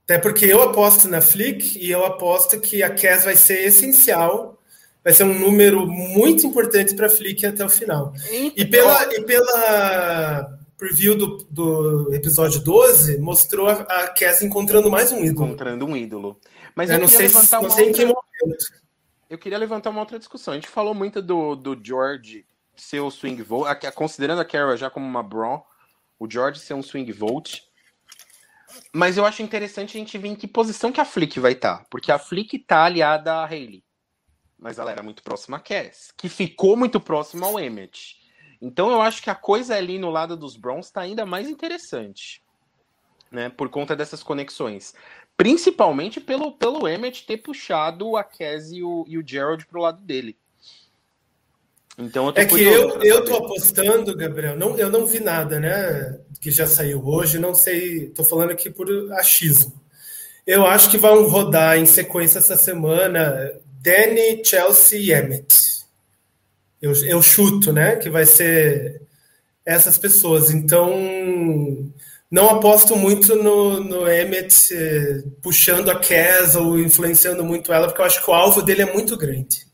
Até 0.05 0.19
porque 0.19 0.47
eu 0.47 0.63
aposto 0.63 1.07
na 1.07 1.21
Flick 1.21 1.79
e 1.79 1.91
eu 1.91 2.05
aposto 2.05 2.59
que 2.61 2.83
a 2.83 2.91
Cass 2.91 3.25
vai 3.25 3.37
ser 3.37 3.67
essencial. 3.67 4.59
Vai 5.03 5.13
ser 5.13 5.25
um 5.25 5.39
número 5.39 5.87
muito 5.87 6.47
importante 6.47 6.95
para 6.95 7.07
a 7.07 7.11
Flick 7.11 7.45
até 7.45 7.63
o 7.63 7.69
final. 7.69 8.15
E 8.57 8.65
pela, 8.65 9.15
e 9.15 9.23
pela 9.23 10.59
preview 10.79 11.15
do, 11.15 11.47
do 11.51 12.15
episódio 12.15 12.61
12, 12.61 13.19
mostrou 13.19 13.69
a, 13.69 13.73
a 13.73 14.09
Cass 14.09 14.43
encontrando 14.43 14.91
mais 14.91 15.13
um 15.13 15.25
ídolo. 15.25 15.47
Encontrando 15.47 15.87
um 15.87 15.97
ídolo. 15.97 16.39
Mas 16.75 16.91
eu, 16.91 16.97
eu 16.97 17.01
não 17.01 17.09
sei, 17.09 17.29
não 17.29 17.43
sei 17.43 17.59
outra... 17.59 17.83
em 17.85 17.93
que 17.93 18.05
momento. 18.05 18.85
Eu 19.29 19.39
queria 19.39 19.59
levantar 19.59 19.91
uma 19.91 20.01
outra 20.01 20.19
discussão. 20.19 20.53
A 20.53 20.57
gente 20.57 20.69
falou 20.69 20.95
muito 20.95 21.23
do, 21.23 21.55
do 21.55 21.79
George 21.83 22.47
ser 22.77 23.01
o 23.01 23.11
swing 23.11 23.41
vote, 23.43 23.91
considerando 23.93 24.41
a 24.41 24.45
Carol 24.45 24.77
já 24.77 24.91
como 24.91 25.07
uma 25.07 25.23
Braun, 25.23 25.61
o 26.19 26.31
George 26.31 26.61
ser 26.61 26.75
um 26.75 26.83
swing 26.83 27.11
vote. 27.13 27.63
Mas 28.93 29.17
eu 29.17 29.25
acho 29.25 29.43
interessante 29.43 29.97
a 29.97 30.01
gente 30.01 30.19
ver 30.19 30.29
em 30.29 30.35
que 30.35 30.49
posição 30.49 30.91
que 30.91 31.01
a 31.01 31.05
Flick 31.05 31.39
vai 31.39 31.53
estar. 31.53 31.79
Tá, 31.79 31.87
porque 31.91 32.11
a 32.11 32.19
Flick 32.19 32.59
tá 32.59 32.85
aliada 32.85 33.33
a 33.33 33.45
Hayley. 33.45 33.85
Mas 34.59 34.79
ela 34.79 34.91
era 34.91 35.03
muito 35.03 35.23
próxima 35.23 35.59
a 35.59 35.61
Cass, 35.61 36.13
que 36.17 36.29
ficou 36.29 36.77
muito 36.77 36.99
próxima 37.01 37.47
ao 37.47 37.59
Emmett. 37.59 38.17
Então 38.61 38.91
eu 38.91 39.03
acho 39.03 39.23
que 39.23 39.31
a 39.31 39.35
coisa 39.35 39.77
ali 39.77 39.99
no 39.99 40.11
lado 40.11 40.37
dos 40.37 40.57
Browns 40.57 40.87
está 40.87 41.03
ainda 41.03 41.27
mais 41.27 41.49
interessante. 41.49 42.43
Né, 43.31 43.49
por 43.49 43.69
conta 43.69 43.97
dessas 43.97 44.23
conexões. 44.23 44.95
Principalmente 45.37 46.21
pelo, 46.21 46.53
pelo 46.53 46.87
Emmett 46.87 47.27
ter 47.27 47.39
puxado 47.39 48.17
a 48.17 48.23
Cass 48.23 48.71
e 48.71 48.83
o, 48.83 49.05
e 49.09 49.19
o 49.19 49.27
Gerald 49.27 49.67
pro 49.67 49.81
lado 49.81 50.01
dele. 50.01 50.37
Então 51.99 52.33
é 52.35 52.45
que 52.45 52.61
eu, 52.61 53.01
eu 53.03 53.25
tô 53.25 53.37
apostando, 53.37 54.17
Gabriel, 54.17 54.57
não, 54.57 54.77
eu 54.77 54.91
não 54.91 55.07
vi 55.07 55.21
nada, 55.21 55.61
né? 55.61 56.19
Que 56.41 56.51
já 56.51 56.67
saiu 56.67 57.07
hoje, 57.07 57.39
não 57.39 57.55
sei, 57.55 58.09
tô 58.11 58.25
falando 58.25 58.51
aqui 58.51 58.69
por 58.69 58.89
achismo. 59.13 59.73
Eu 60.47 60.67
acho 60.67 60.91
que 60.91 60.99
vão 60.99 61.29
rodar 61.29 61.79
em 61.79 61.87
sequência 61.87 62.39
essa 62.39 62.57
semana 62.57 63.53
Danny, 63.81 64.43
Chelsea 64.45 64.99
e 64.99 65.13
Emmett. 65.13 65.85
Eu, 66.83 66.93
eu 67.07 67.23
chuto, 67.23 67.73
né? 67.73 67.97
Que 67.97 68.11
vai 68.11 68.27
ser 68.27 69.03
essas 69.65 69.97
pessoas. 69.97 70.51
Então, 70.51 71.93
não 72.35 72.51
aposto 72.51 72.97
muito 72.97 73.37
no, 73.37 73.79
no 73.79 74.11
Emmett 74.11 74.75
eh, 74.75 75.23
puxando 75.41 75.89
a 75.89 76.01
Cass 76.01 76.57
ou 76.57 76.77
influenciando 76.77 77.45
muito 77.45 77.73
ela, 77.73 77.87
porque 77.87 78.01
eu 78.01 78.07
acho 78.07 78.25
que 78.25 78.29
o 78.29 78.35
alvo 78.35 78.61
dele 78.61 78.83
é 78.83 78.93
muito 78.93 79.17
grande. 79.17 79.65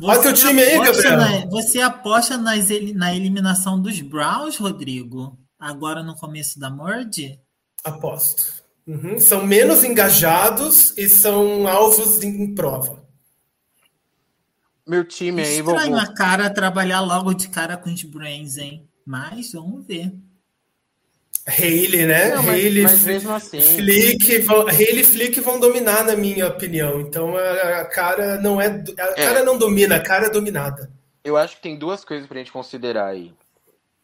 Olha 0.00 0.22
teu 0.22 0.32
time 0.32 0.62
aí, 0.62 0.78
Gabriel. 0.78 1.16
Na, 1.16 1.46
você 1.46 1.80
aposta 1.80 2.38
nas, 2.38 2.68
na 2.94 3.12
eliminação 3.12 3.82
dos 3.82 4.00
Browns, 4.00 4.56
Rodrigo? 4.56 5.36
Agora 5.58 6.00
no 6.00 6.14
começo 6.14 6.60
da 6.60 6.70
Mord? 6.70 7.40
Aposto. 7.82 8.62
Uhum. 8.86 9.18
São 9.18 9.44
menos 9.44 9.82
engajados 9.82 10.96
e 10.96 11.08
são 11.08 11.66
alvos 11.66 12.22
em 12.22 12.54
prova. 12.54 13.02
Meu 14.86 15.04
time 15.04 15.42
aí, 15.42 15.58
Estranho 15.58 15.90
vou... 15.90 15.98
a 15.98 16.14
cara 16.14 16.48
trabalhar 16.50 17.00
logo 17.00 17.34
de 17.34 17.48
cara 17.48 17.76
com 17.76 17.92
os 17.92 18.04
Brains, 18.04 18.58
hein? 18.58 18.88
Mas 19.04 19.50
vamos 19.52 19.84
ver. 19.84 20.14
Haley, 21.46 22.06
né? 22.06 22.34
Não, 22.34 22.42
Haley, 22.42 22.82
mas, 22.82 23.04
mesmo 23.04 23.32
assim. 23.32 23.60
Flick, 23.60 24.38
vão, 24.38 24.66
Haley 24.66 25.00
e 25.00 25.04
Flick 25.04 25.40
vão 25.40 25.60
dominar, 25.60 26.04
na 26.04 26.16
minha 26.16 26.46
opinião. 26.48 27.00
Então 27.00 27.36
a, 27.36 27.80
a 27.80 27.84
cara 27.84 28.40
não 28.40 28.60
é. 28.60 28.68
A 28.98 29.20
é. 29.20 29.24
cara 29.26 29.44
não 29.44 29.58
domina, 29.58 29.96
a 29.96 30.00
cara 30.00 30.26
é 30.26 30.30
dominada. 30.30 30.90
Eu 31.22 31.36
acho 31.36 31.56
que 31.56 31.62
tem 31.62 31.78
duas 31.78 32.04
coisas 32.04 32.26
pra 32.26 32.38
gente 32.38 32.52
considerar 32.52 33.08
aí. 33.08 33.34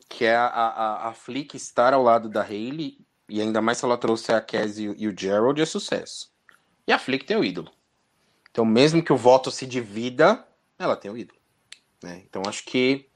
Que 0.08 0.24
é 0.26 0.36
a, 0.36 0.46
a, 0.46 1.08
a 1.08 1.12
Flick 1.14 1.56
estar 1.56 1.94
ao 1.94 2.02
lado 2.02 2.28
da 2.28 2.42
Haley, 2.42 2.98
e 3.28 3.40
ainda 3.40 3.62
mais 3.62 3.78
se 3.78 3.84
ela 3.84 3.96
trouxe 3.96 4.32
a 4.32 4.40
Cassie 4.40 4.94
e 4.98 5.08
o 5.08 5.16
Gerald, 5.16 5.60
é 5.60 5.66
sucesso. 5.66 6.30
E 6.86 6.92
a 6.92 6.98
Flick 6.98 7.24
tem 7.24 7.36
o 7.36 7.44
ídolo. 7.44 7.70
Então, 8.50 8.64
mesmo 8.64 9.02
que 9.02 9.12
o 9.12 9.16
voto 9.16 9.50
se 9.50 9.64
divida, 9.64 10.44
ela 10.78 10.96
tem 10.96 11.10
o 11.10 11.16
ídolo. 11.16 11.38
Né? 12.02 12.22
Então, 12.28 12.42
acho 12.46 12.64
que 12.64 13.06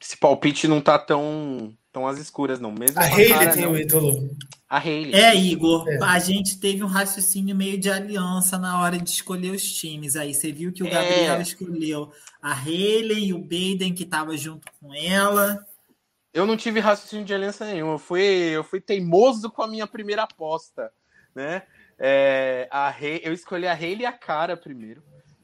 esse 0.00 0.16
palpite 0.16 0.68
não 0.68 0.80
tá 0.80 0.98
tão 0.98 1.76
estão 1.94 2.08
às 2.08 2.18
escuras, 2.18 2.58
não. 2.58 2.72
Mesmo 2.72 2.98
a 2.98 3.04
Hayley 3.04 3.52
tem 3.52 3.66
o 3.66 3.78
ídolo. 3.78 4.36
A 4.68 4.78
Hayley. 4.78 5.14
É, 5.14 5.34
Igor, 5.36 5.88
é. 5.88 5.98
a 6.02 6.18
gente 6.18 6.58
teve 6.58 6.82
um 6.82 6.88
raciocínio 6.88 7.54
meio 7.54 7.78
de 7.78 7.88
aliança 7.88 8.58
na 8.58 8.82
hora 8.82 8.98
de 8.98 9.08
escolher 9.08 9.50
os 9.50 9.62
times. 9.62 10.16
Aí 10.16 10.34
você 10.34 10.50
viu 10.50 10.72
que 10.72 10.82
o 10.82 10.90
Gabriel 10.90 11.36
é. 11.36 11.42
escolheu 11.42 12.12
a 12.42 12.52
Hayley 12.52 13.26
e 13.26 13.32
o 13.32 13.38
Baden, 13.38 13.94
que 13.94 14.02
estava 14.02 14.36
junto 14.36 14.66
com 14.80 14.92
ela. 14.92 15.64
Eu 16.32 16.44
não 16.44 16.56
tive 16.56 16.80
raciocínio 16.80 17.24
de 17.24 17.32
aliança 17.32 17.64
nenhum. 17.64 17.92
Eu 17.92 17.98
fui, 17.98 18.20
eu 18.20 18.64
fui 18.64 18.80
teimoso 18.80 19.48
com 19.48 19.62
a 19.62 19.68
minha 19.68 19.86
primeira 19.86 20.24
aposta, 20.24 20.90
né? 21.32 21.62
É, 21.96 22.66
a 22.72 22.90
Rei, 22.90 23.20
eu 23.22 23.32
escolhi 23.32 23.68
a 23.68 23.72
Hayley 23.72 24.00
e 24.02 24.06
a 24.06 24.12
Cara 24.12 24.56
primeiro, 24.56 25.00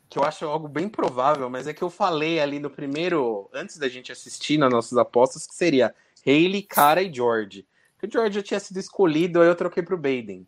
que 0.09 0.19
eu 0.19 0.25
acho 0.25 0.45
algo 0.47 0.67
bem 0.67 0.89
provável, 0.89 1.49
mas 1.49 1.69
é 1.69 1.73
que 1.73 1.83
eu 1.83 1.89
falei 1.89 2.41
ali 2.41 2.59
no 2.59 2.69
primeiro, 2.69 3.49
antes 3.55 3.79
da 3.79 3.89
gente 3.89 4.11
assistir 4.11 4.59
nas 4.59 4.69
nossas 4.69 4.99
apostas, 4.99 5.47
que 5.47 5.55
seria 5.55 5.95
Hayley, 6.27 6.63
Cara 6.63 7.03
e 7.03 7.13
George. 7.13 7.67
Que 7.99 8.07
o 8.07 8.11
George 8.11 8.35
já 8.37 8.43
tinha 8.43 8.61
sido 8.61 8.79
escolhido, 8.79 9.41
aí 9.41 9.49
eu 9.49 9.55
troquei 9.55 9.83
pro 9.83 9.97
Baden. 9.97 10.47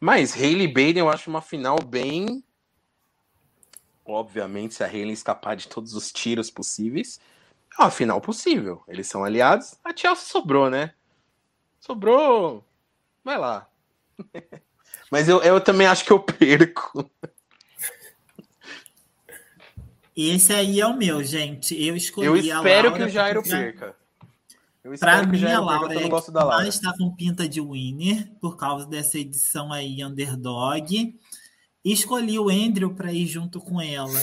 Mas 0.00 0.34
Hayley 0.34 0.64
e 0.64 0.68
Baden 0.68 0.98
eu 0.98 1.08
acho 1.08 1.28
uma 1.30 1.42
final 1.42 1.78
bem. 1.82 2.42
Obviamente, 4.04 4.74
se 4.74 4.82
a 4.82 4.86
Hayley 4.86 5.12
escapar 5.12 5.54
de 5.54 5.68
todos 5.68 5.94
os 5.94 6.10
tiros 6.10 6.50
possíveis, 6.50 7.20
é 7.78 7.82
uma 7.82 7.90
final 7.90 8.20
possível. 8.20 8.82
Eles 8.88 9.06
são 9.06 9.22
aliados. 9.22 9.76
A 9.84 9.94
Chelsea 9.94 10.24
sobrou, 10.24 10.70
né? 10.70 10.94
Sobrou. 11.78 12.64
Vai 13.22 13.38
lá. 13.38 13.68
Mas 15.10 15.28
eu, 15.28 15.42
eu 15.42 15.60
também 15.60 15.86
acho 15.86 16.04
que 16.04 16.12
eu 16.12 16.20
perco. 16.20 17.10
Esse 20.16 20.52
aí 20.52 20.80
é 20.80 20.86
o 20.86 20.96
meu, 20.96 21.22
gente. 21.22 21.80
Eu 21.80 21.94
escolhi 21.94 22.26
eu 22.26 22.36
espero 22.36 22.92
que 22.92 23.02
o 23.02 23.08
Jairo 23.08 23.42
perca. 23.42 23.94
Para 24.98 25.26
mim, 25.26 25.44
a 25.44 25.60
Laura 25.60 25.94
é 25.94 26.08
que 26.08 26.68
está 26.68 26.96
com 26.96 27.14
pinta 27.14 27.48
de 27.48 27.60
winner, 27.60 28.30
por 28.40 28.56
causa 28.56 28.86
dessa 28.86 29.18
edição 29.18 29.72
aí, 29.72 30.02
underdog. 30.04 31.18
Escolhi 31.84 32.38
o 32.38 32.48
Andrew 32.48 32.94
para 32.94 33.12
ir 33.12 33.26
junto 33.26 33.60
com 33.60 33.80
ela, 33.80 34.20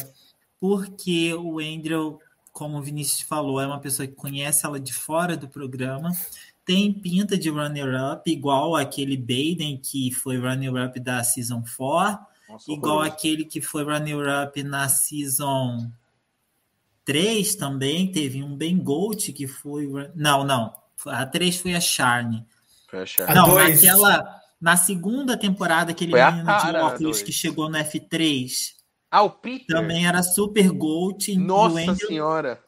porque 0.60 1.34
o 1.34 1.60
Andrew, 1.60 2.19
como 2.52 2.77
o 2.77 2.82
Vinícius 2.82 3.22
falou, 3.22 3.60
é 3.60 3.68
uma 3.68 3.80
pessoa 3.80 4.07
que 4.07 4.14
conhece 4.14 4.65
ela 4.65 4.80
de 4.80 4.94
fora 4.94 5.36
do 5.36 5.48
programa, 5.48 6.11
tem 6.65 6.91
pinta 6.91 7.38
de 7.38 7.49
runner-up, 7.49 8.30
igual 8.30 8.76
aquele 8.76 9.15
Baden, 9.15 9.77
que 9.77 10.11
foi 10.11 10.38
runner-up 10.38 10.99
da 10.99 11.23
Season 11.23 11.64
4, 11.77 12.26
Nossa, 12.49 12.72
igual 12.72 13.02
aquele 13.02 13.45
que 13.45 13.61
foi 13.61 13.84
runner-up 13.84 14.64
na 14.64 14.90
Season 14.90 15.91
3 17.06 17.56
também, 17.56 18.11
teve 18.11 18.44
um 18.44 18.56
Ben 18.56 18.77
Gold 18.77 19.32
que 19.32 19.48
foi... 19.48 19.88
Não, 20.15 20.44
não, 20.44 20.73
a 21.06 21.26
3 21.26 21.57
foi 21.57 21.76
a 21.76 21.80
Charne. 21.80 22.45
Foi 22.90 23.03
a 23.03 23.06
Charne. 23.06 23.36
Não, 23.36 23.56
naquela... 23.56 24.41
Na 24.60 24.77
segunda 24.77 25.38
temporada, 25.38 25.91
aquele 25.91 26.11
foi 26.11 26.32
menino 26.32 26.45
de 26.45 26.76
óculos 26.77 27.22
que 27.22 27.32
chegou 27.32 27.69
no 27.69 27.77
F3. 27.77 28.73
Ah, 29.11 29.22
o 29.22 29.30
Peter? 29.30 29.68
Também 29.68 30.07
era 30.07 30.23
super 30.23 30.72
Gold. 30.72 31.38
Nossa 31.38 31.82
Andrew, 31.82 32.07
senhora! 32.07 32.64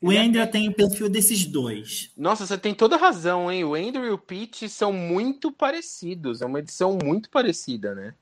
O 0.00 0.10
Andrew 0.10 0.46
tem 0.46 0.68
o 0.68 0.74
perfil 0.74 1.08
desses 1.08 1.44
dois. 1.44 2.12
Nossa, 2.16 2.46
você 2.46 2.58
tem 2.58 2.74
toda 2.74 2.96
razão, 2.96 3.50
hein? 3.50 3.64
O 3.64 3.74
Andrew 3.74 4.04
e 4.04 4.10
o 4.10 4.18
Pete 4.18 4.68
são 4.68 4.92
muito 4.92 5.50
parecidos. 5.50 6.40
É 6.40 6.46
uma 6.46 6.60
edição 6.60 6.98
muito 7.02 7.30
parecida, 7.30 7.94
né? 7.94 8.14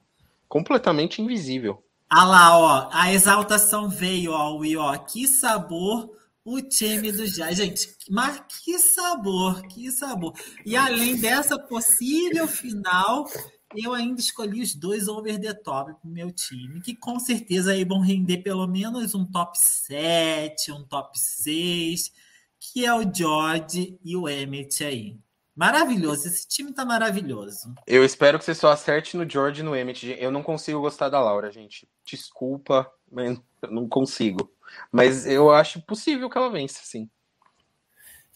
Completamente 0.48 1.20
invisível. 1.20 1.82
Ah 2.08 2.24
lá, 2.24 2.58
ó. 2.58 2.88
A 2.92 3.12
exaltação 3.12 3.88
veio, 3.88 4.32
ó, 4.32 4.56
Will, 4.56 4.80
ó. 4.80 4.96
Que 4.96 5.26
sabor 5.26 6.10
o 6.44 6.62
time 6.62 7.10
do 7.10 7.26
Jazz. 7.26 7.56
Gente, 7.56 7.96
mas 8.08 8.40
que 8.62 8.78
sabor, 8.78 9.62
que 9.66 9.90
sabor. 9.90 10.32
E 10.64 10.76
além 10.76 11.16
dessa 11.16 11.58
possível 11.58 12.46
final, 12.46 13.26
eu 13.74 13.92
ainda 13.92 14.20
escolhi 14.20 14.62
os 14.62 14.74
dois 14.74 15.08
over 15.08 15.40
the 15.40 15.52
top 15.52 15.92
pro 16.00 16.08
meu 16.08 16.30
time, 16.30 16.80
que 16.80 16.94
com 16.94 17.18
certeza 17.18 17.72
aí 17.72 17.84
vão 17.84 18.00
render 18.00 18.38
pelo 18.38 18.66
menos 18.68 19.14
um 19.14 19.24
top 19.24 19.58
7, 19.58 20.70
um 20.70 20.84
top 20.84 21.18
6, 21.18 22.12
que 22.60 22.86
é 22.86 22.94
o 22.94 23.12
George 23.12 23.98
e 24.04 24.16
o 24.16 24.28
Emmett 24.28 24.84
aí. 24.84 25.18
Maravilhoso, 25.56 26.28
esse 26.28 26.46
time 26.46 26.70
tá 26.70 26.84
maravilhoso. 26.84 27.74
Eu 27.86 28.04
espero 28.04 28.38
que 28.38 28.44
você 28.44 28.54
só 28.54 28.70
acerte 28.70 29.16
no 29.16 29.28
George 29.28 29.62
e 29.62 29.64
no 29.64 29.74
Emmett. 29.74 30.14
Eu 30.20 30.30
não 30.30 30.42
consigo 30.42 30.82
gostar 30.82 31.08
da 31.08 31.18
Laura, 31.18 31.50
gente. 31.50 31.88
Desculpa, 32.04 32.86
mas 33.10 33.40
eu 33.62 33.70
não 33.70 33.88
consigo. 33.88 34.52
Mas 34.92 35.26
eu 35.26 35.50
acho 35.50 35.80
possível 35.80 36.28
que 36.28 36.36
ela 36.36 36.50
vença, 36.50 36.80
sim. 36.84 37.08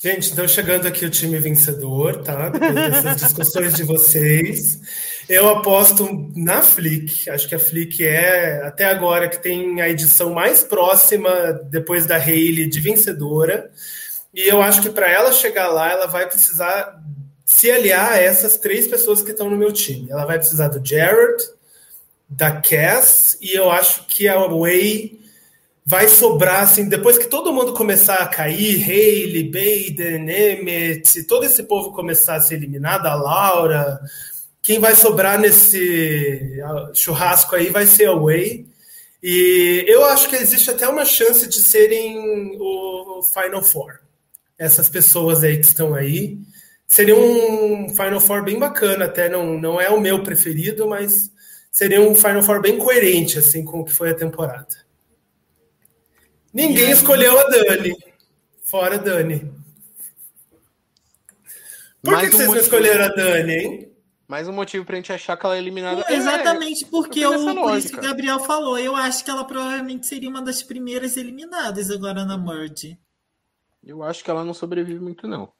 Gente, 0.03 0.33
então 0.33 0.49
chegando 0.49 0.89
aqui 0.89 1.05
o 1.05 1.11
time 1.11 1.39
vencedor, 1.39 2.23
tá? 2.23 2.49
Depois 2.49 2.75
dessas 2.75 3.21
discussões 3.21 3.75
de 3.75 3.83
vocês. 3.83 4.81
Eu 5.29 5.47
aposto 5.51 6.33
na 6.35 6.63
Flick. 6.63 7.29
Acho 7.29 7.47
que 7.47 7.55
a 7.55 7.59
Flick 7.59 8.03
é, 8.03 8.63
até 8.65 8.87
agora, 8.87 9.29
que 9.29 9.43
tem 9.43 9.83
a 9.83 9.91
edição 9.91 10.33
mais 10.33 10.65
próxima, 10.65 11.53
depois 11.69 12.07
da 12.07 12.17
Hayley, 12.17 12.67
de 12.67 12.81
vencedora. 12.81 13.71
E 14.33 14.47
eu 14.49 14.63
acho 14.63 14.81
que 14.83 14.91
para 14.91 15.11
ela 15.11 15.33
chegar 15.33 15.69
lá, 15.69 15.91
ela 15.91 16.07
vai 16.07 16.27
precisar 16.27 17.01
se 17.45 17.71
aliar 17.71 18.13
a 18.13 18.19
essas 18.19 18.57
três 18.57 18.87
pessoas 18.87 19.23
que 19.23 19.33
estão 19.33 19.51
no 19.51 19.57
meu 19.57 19.73
time. 19.73 20.09
Ela 20.11 20.25
vai 20.25 20.39
precisar 20.39 20.69
do 20.69 20.85
Jared, 20.87 21.43
da 22.29 22.61
Cass, 22.61 23.37
e 23.41 23.53
eu 23.53 23.69
acho 23.71 24.07
que 24.07 24.29
a 24.29 24.39
Way 24.47 25.19
vai 25.85 26.07
sobrar, 26.07 26.63
assim, 26.63 26.89
depois 26.89 27.19
que 27.19 27.27
todo 27.27 27.53
mundo 27.53 27.75
começar 27.75 28.19
a 28.19 28.29
cair, 28.29 28.89
Hayley, 28.89 29.43
Baden, 29.43 30.31
Emmett, 30.31 31.25
todo 31.25 31.45
esse 31.45 31.65
povo 31.65 31.93
começar 31.93 32.37
a 32.37 32.41
ser 32.41 32.55
eliminado, 32.55 33.07
a 33.07 33.15
Laura, 33.17 34.01
quem 34.63 34.79
vai 34.79 34.95
sobrar 34.95 35.37
nesse 35.37 36.63
churrasco 36.95 37.57
aí 37.57 37.71
vai 37.71 37.87
ser 37.87 38.07
a 38.07 38.15
Way. 38.15 38.69
E 39.21 39.85
eu 39.89 40.05
acho 40.05 40.29
que 40.29 40.37
existe 40.37 40.71
até 40.71 40.89
uma 40.89 41.05
chance 41.05 41.49
de 41.49 41.61
serem 41.61 42.57
o 42.61 43.23
Final 43.23 43.63
Four. 43.63 43.99
Essas 44.61 44.91
pessoas 44.91 45.43
aí 45.43 45.57
que 45.57 45.65
estão 45.65 45.95
aí. 45.95 46.39
Seria 46.87 47.17
um 47.17 47.89
Final 47.89 48.21
Four 48.21 48.45
bem 48.45 48.59
bacana, 48.59 49.07
até 49.07 49.27
não, 49.27 49.59
não 49.59 49.81
é 49.81 49.89
o 49.89 49.99
meu 49.99 50.23
preferido, 50.23 50.87
mas 50.87 51.33
seria 51.73 52.03
um 52.03 52.15
Final 52.15 52.43
Four 52.43 52.61
bem 52.61 52.77
coerente 52.77 53.39
assim 53.39 53.65
com 53.65 53.81
o 53.81 53.85
que 53.87 53.93
foi 53.93 54.11
a 54.11 54.15
temporada. 54.15 54.69
Ninguém 56.53 56.91
escolheu 56.91 57.39
a 57.39 57.45
Dani. 57.45 57.97
Fora 58.63 58.99
Dani. 58.99 59.51
Por 62.03 62.19
que, 62.19 62.27
que 62.27 62.37
vocês 62.37 62.49
motivo... 62.49 62.55
não 62.55 62.61
escolheram 62.61 63.05
a 63.07 63.09
Dani, 63.09 63.53
hein? 63.55 63.93
Mais 64.29 64.47
um 64.47 64.53
motivo 64.53 64.85
pra 64.85 64.97
gente 64.97 65.11
achar 65.11 65.39
que 65.39 65.47
ela 65.47 65.57
é 65.57 65.59
eliminada. 65.59 66.05
É, 66.07 66.15
exatamente, 66.15 66.85
porque 66.85 67.27
o, 67.27 67.55
por 67.55 67.79
isso 67.79 67.89
que 67.89 67.99
o 67.99 68.03
Gabriel 68.03 68.41
falou. 68.41 68.79
Eu 68.79 68.95
acho 68.95 69.25
que 69.25 69.31
ela 69.31 69.45
provavelmente 69.45 70.07
seria 70.07 70.29
uma 70.29 70.43
das 70.43 70.63
primeiras 70.63 71.17
eliminadas 71.17 71.91
agora 71.91 72.27
na 72.27 72.37
Merge. 72.37 72.99
Eu 73.83 74.03
acho 74.03 74.23
que 74.23 74.31
ela 74.31 74.45
não 74.45 74.55
sobrevive 74.55 75.01
muito, 75.01 75.27
não. 75.27 75.53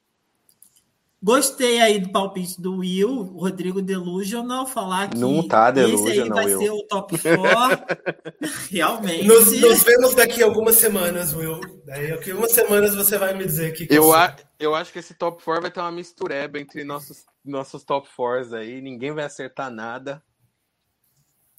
Gostei 1.23 1.79
aí 1.81 1.99
do 1.99 2.11
palpite 2.11 2.59
do 2.59 2.79
Will, 2.79 3.25
Rodrigo 3.25 3.83
Delusional, 3.83 4.67
falar 4.67 5.11
que 5.11 5.19
não 5.19 5.47
tá 5.47 5.71
esse 5.77 6.13
aí 6.13 6.27
vai 6.27 6.47
Will. 6.47 6.59
ser 6.59 6.71
o 6.71 6.83
top 6.85 7.15
4. 7.19 7.97
Realmente. 8.71 9.27
Nos, 9.27 9.53
nos, 9.61 9.83
vemos 9.83 10.15
daqui 10.15 10.43
a 10.43 10.47
algumas 10.47 10.77
semanas, 10.77 11.35
Will. 11.35 11.61
Daí, 11.85 12.09
daqui 12.09 12.31
a 12.31 12.33
algumas 12.33 12.53
semanas 12.53 12.95
você 12.95 13.19
vai 13.19 13.35
me 13.35 13.45
dizer 13.45 13.75
que. 13.75 13.87
que 13.87 13.95
eu, 13.95 14.15
a, 14.15 14.35
eu 14.59 14.75
acho 14.75 14.91
que 14.91 14.99
esse 14.99 15.13
top 15.13 15.45
4 15.45 15.61
vai 15.61 15.71
ter 15.71 15.81
uma 15.81 15.93
mistureba 15.93 16.59
entre 16.59 16.85
nossos, 16.85 17.27
nossos 17.45 17.85
top 17.85 18.09
4 18.17 18.57
aí. 18.57 18.81
Ninguém 18.81 19.13
vai 19.13 19.25
acertar 19.25 19.71
nada. 19.71 20.23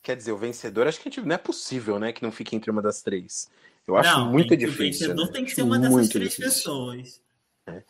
Quer 0.01 0.17
dizer, 0.17 0.31
o 0.31 0.37
vencedor, 0.37 0.87
acho 0.87 0.99
que 0.99 1.07
a 1.07 1.11
gente, 1.11 1.21
não 1.23 1.35
é 1.35 1.37
possível, 1.37 1.99
né? 1.99 2.11
Que 2.11 2.23
não 2.23 2.31
fique 2.31 2.55
entre 2.55 2.71
uma 2.71 2.81
das 2.81 3.03
três. 3.03 3.47
Eu 3.91 3.97
acho 3.97 4.19
não, 4.19 4.31
muito 4.31 4.55
difícil. 4.55 5.07
O 5.07 5.09
vencedor 5.09 5.25
né? 5.25 5.31
tem 5.33 5.45
que 5.45 5.51
ser 5.51 5.61
uma 5.63 5.77
dessas 5.77 6.09
três 6.09 6.29
difícil. 6.29 6.45
pessoas. 6.45 7.21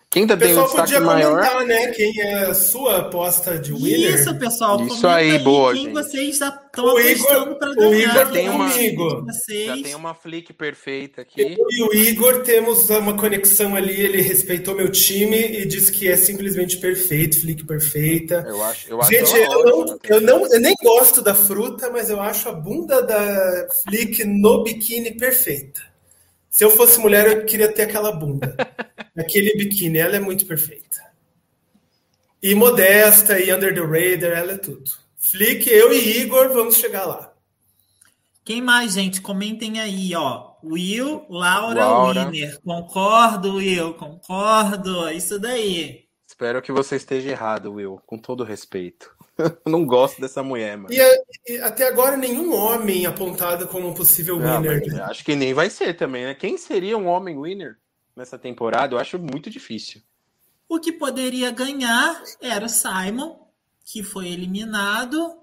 Quem 0.09 0.23
ainda 0.23 0.35
tem 0.35 0.57
um 0.57 0.63
destaque 0.63 0.99
maior. 0.99 1.41
Comentar, 1.41 1.65
né? 1.65 1.87
Quem 1.91 2.19
é 2.19 2.43
a 2.43 2.53
sua 2.53 2.97
aposta 2.97 3.57
de 3.57 3.71
winner? 3.71 4.15
Isso, 4.15 4.35
pessoal. 4.37 4.85
Isso 4.85 5.07
aí, 5.07 5.39
boa. 5.39 5.71
Quem 5.71 5.85
gente. 5.85 5.93
vocês 5.93 6.37
já 6.37 6.49
estão 6.49 6.89
apostando 6.89 7.55
para 7.55 7.73
ganhar. 7.73 7.89
O 7.89 7.95
Igor 7.95 8.31
tem 8.31 8.49
uma, 8.49 8.69
já 8.69 9.73
tem 9.81 9.95
uma 9.95 10.13
flick 10.13 10.51
perfeita 10.51 11.21
aqui. 11.21 11.41
Eu 11.41 11.65
e 11.71 11.83
o 11.83 11.93
Igor 11.93 12.41
temos 12.41 12.89
uma 12.89 13.15
conexão 13.15 13.73
ali. 13.73 14.01
Ele 14.01 14.21
respeitou 14.21 14.75
meu 14.75 14.91
time 14.91 15.37
e 15.37 15.65
disse 15.65 15.89
que 15.89 16.09
é 16.09 16.17
simplesmente 16.17 16.77
perfeito, 16.77 17.39
flick 17.39 17.65
perfeita. 17.65 18.43
Eu 18.45 18.61
acho. 18.63 18.89
Eu 18.89 18.99
acho 18.99 19.09
gente, 19.09 19.33
eu, 19.33 19.63
não, 19.63 19.99
eu, 20.03 20.21
não, 20.21 20.53
eu 20.53 20.59
nem 20.59 20.75
gosto 20.83 21.21
da 21.21 21.33
fruta, 21.33 21.89
mas 21.89 22.09
eu 22.09 22.19
acho 22.19 22.49
a 22.49 22.51
bunda 22.51 23.01
da 23.01 23.67
flick 23.85 24.25
no 24.25 24.63
biquíni 24.63 25.11
perfeita. 25.11 25.90
Se 26.51 26.65
eu 26.65 26.69
fosse 26.69 26.99
mulher, 26.99 27.25
eu 27.27 27.45
queria 27.45 27.71
ter 27.71 27.83
aquela 27.83 28.11
bunda. 28.11 28.53
aquele 29.17 29.55
biquíni, 29.55 29.97
ela 29.97 30.17
é 30.17 30.19
muito 30.19 30.45
perfeita. 30.45 31.01
E 32.43 32.53
modesta, 32.53 33.39
e 33.39 33.53
under 33.53 33.73
the 33.73 33.79
radar, 33.79 34.37
ela 34.37 34.51
é 34.51 34.57
tudo. 34.57 34.91
Flick, 35.15 35.69
eu 35.69 35.93
e 35.93 36.19
Igor 36.19 36.51
vamos 36.51 36.75
chegar 36.75 37.05
lá. 37.05 37.33
Quem 38.43 38.61
mais, 38.61 38.93
gente? 38.93 39.21
Comentem 39.21 39.79
aí, 39.79 40.13
ó. 40.13 40.55
Will, 40.61 41.25
Laura, 41.29 41.85
Laura. 41.85 42.25
Winner. 42.25 42.59
Concordo, 42.61 43.55
Will, 43.55 43.93
concordo. 43.93 45.09
Isso 45.09 45.39
daí. 45.39 46.05
Espero 46.27 46.61
que 46.61 46.71
você 46.71 46.97
esteja 46.97 47.29
errado, 47.29 47.73
Will, 47.73 48.01
com 48.05 48.17
todo 48.17 48.43
respeito. 48.43 49.09
não 49.65 49.85
gosto 49.85 50.21
dessa 50.21 50.43
mulher, 50.43 50.77
mano. 50.77 50.93
E, 50.93 51.51
e, 51.51 51.57
até 51.59 51.87
agora 51.87 52.17
nenhum 52.17 52.53
homem 52.53 53.05
apontado 53.05 53.67
como 53.67 53.89
um 53.89 53.93
possível 53.93 54.37
winner. 54.37 54.85
Né? 54.85 55.01
Acho 55.03 55.23
que 55.23 55.35
nem 55.35 55.53
vai 55.53 55.69
ser 55.69 55.95
também, 55.95 56.25
né? 56.25 56.33
Quem 56.33 56.57
seria 56.57 56.97
um 56.97 57.07
homem 57.07 57.39
winner 57.39 57.77
nessa 58.15 58.37
temporada? 58.37 58.95
Eu 58.95 58.99
acho 58.99 59.17
muito 59.19 59.49
difícil. 59.49 60.01
O 60.67 60.79
que 60.79 60.91
poderia 60.91 61.51
ganhar 61.51 62.23
era 62.41 62.65
o 62.65 62.69
Simon, 62.69 63.37
que 63.85 64.03
foi 64.03 64.27
eliminado. 64.29 65.37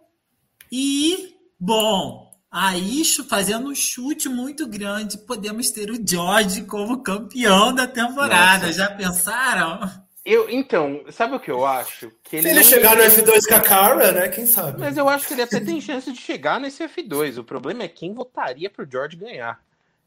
E, 0.73 1.37
bom, 1.59 2.31
aí 2.51 3.03
fazendo 3.29 3.69
um 3.69 3.75
chute 3.75 4.29
muito 4.29 4.67
grande, 4.67 5.19
podemos 5.19 5.71
ter 5.71 5.91
o 5.91 6.01
George 6.07 6.65
como 6.65 7.03
campeão 7.03 7.75
da 7.75 7.87
temporada. 7.87 8.67
Nossa. 8.67 8.79
Já 8.79 8.91
pensaram? 8.91 10.08
Eu, 10.29 10.51
então, 10.51 11.01
sabe 11.11 11.35
o 11.35 11.41
que 11.41 11.51
eu 11.51 11.65
acho? 11.65 12.13
Que 12.23 12.37
ele 12.37 12.43
Se 12.43 12.49
ele 12.51 12.63
chegar 12.63 12.95
no 12.95 13.03
F2 13.03 13.49
com 13.49 13.55
a 13.55 13.61
Cara, 13.61 14.13
né? 14.13 14.29
Quem 14.29 14.45
sabe? 14.45 14.79
Mas 14.79 14.99
eu 14.99 15.09
acho 15.09 15.27
que 15.27 15.33
ele 15.33 15.41
até 15.41 15.59
tem 15.59 15.81
chance 15.81 16.13
de 16.13 16.21
chegar 16.21 16.61
nesse 16.61 16.85
F2. 16.85 17.39
O 17.39 17.45
problema 17.45 17.85
é 17.85 17.89
quem 17.89 18.13
votaria 18.13 18.69
pro 18.69 18.87
George 18.87 19.17
ganhar. 19.17 19.59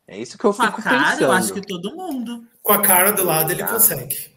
É 0.08 0.16
isso 0.16 0.38
que 0.38 0.46
eu 0.46 0.54
fico 0.54 0.74
com 0.74 0.80
a 0.80 0.84
cara, 0.84 1.04
pensando. 1.06 1.24
Eu 1.24 1.32
acho 1.32 1.52
que 1.52 1.62
todo 1.62 1.96
mundo. 1.96 2.46
Com 2.62 2.72
a 2.72 2.84
cara 2.84 3.10
do 3.10 3.24
lado 3.24 3.52
ele 3.52 3.64
consegue. 3.64 4.30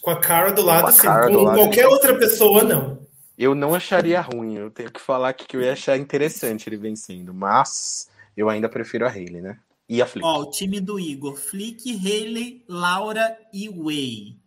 Com 0.00 0.10
a 0.10 0.20
cara 0.20 0.52
do 0.52 0.62
lado, 0.62 0.92
sim. 0.92 1.00
Com 1.02 1.42
lado, 1.42 1.58
qualquer 1.58 1.88
outra 1.88 2.16
pessoa, 2.16 2.62
não. 2.62 3.04
Eu 3.36 3.52
não 3.52 3.74
acharia 3.74 4.20
ruim. 4.20 4.54
Eu 4.54 4.70
tenho 4.70 4.92
que 4.92 5.00
falar 5.00 5.32
que 5.32 5.56
eu 5.56 5.60
ia 5.60 5.72
achar 5.72 5.96
interessante 5.96 6.68
ele 6.68 6.76
vencendo. 6.76 7.34
Mas 7.34 8.08
eu 8.36 8.48
ainda 8.48 8.68
prefiro 8.68 9.04
a 9.04 9.10
Hayley, 9.10 9.42
né? 9.42 9.58
E 9.88 10.00
a 10.00 10.06
Flick. 10.06 10.24
Ó, 10.24 10.42
o 10.42 10.50
time 10.52 10.78
do 10.78 11.00
Igor. 11.00 11.34
Flick, 11.34 11.90
Hayley, 11.96 12.62
Laura 12.68 13.36
e 13.52 13.68
Way. 13.68 14.43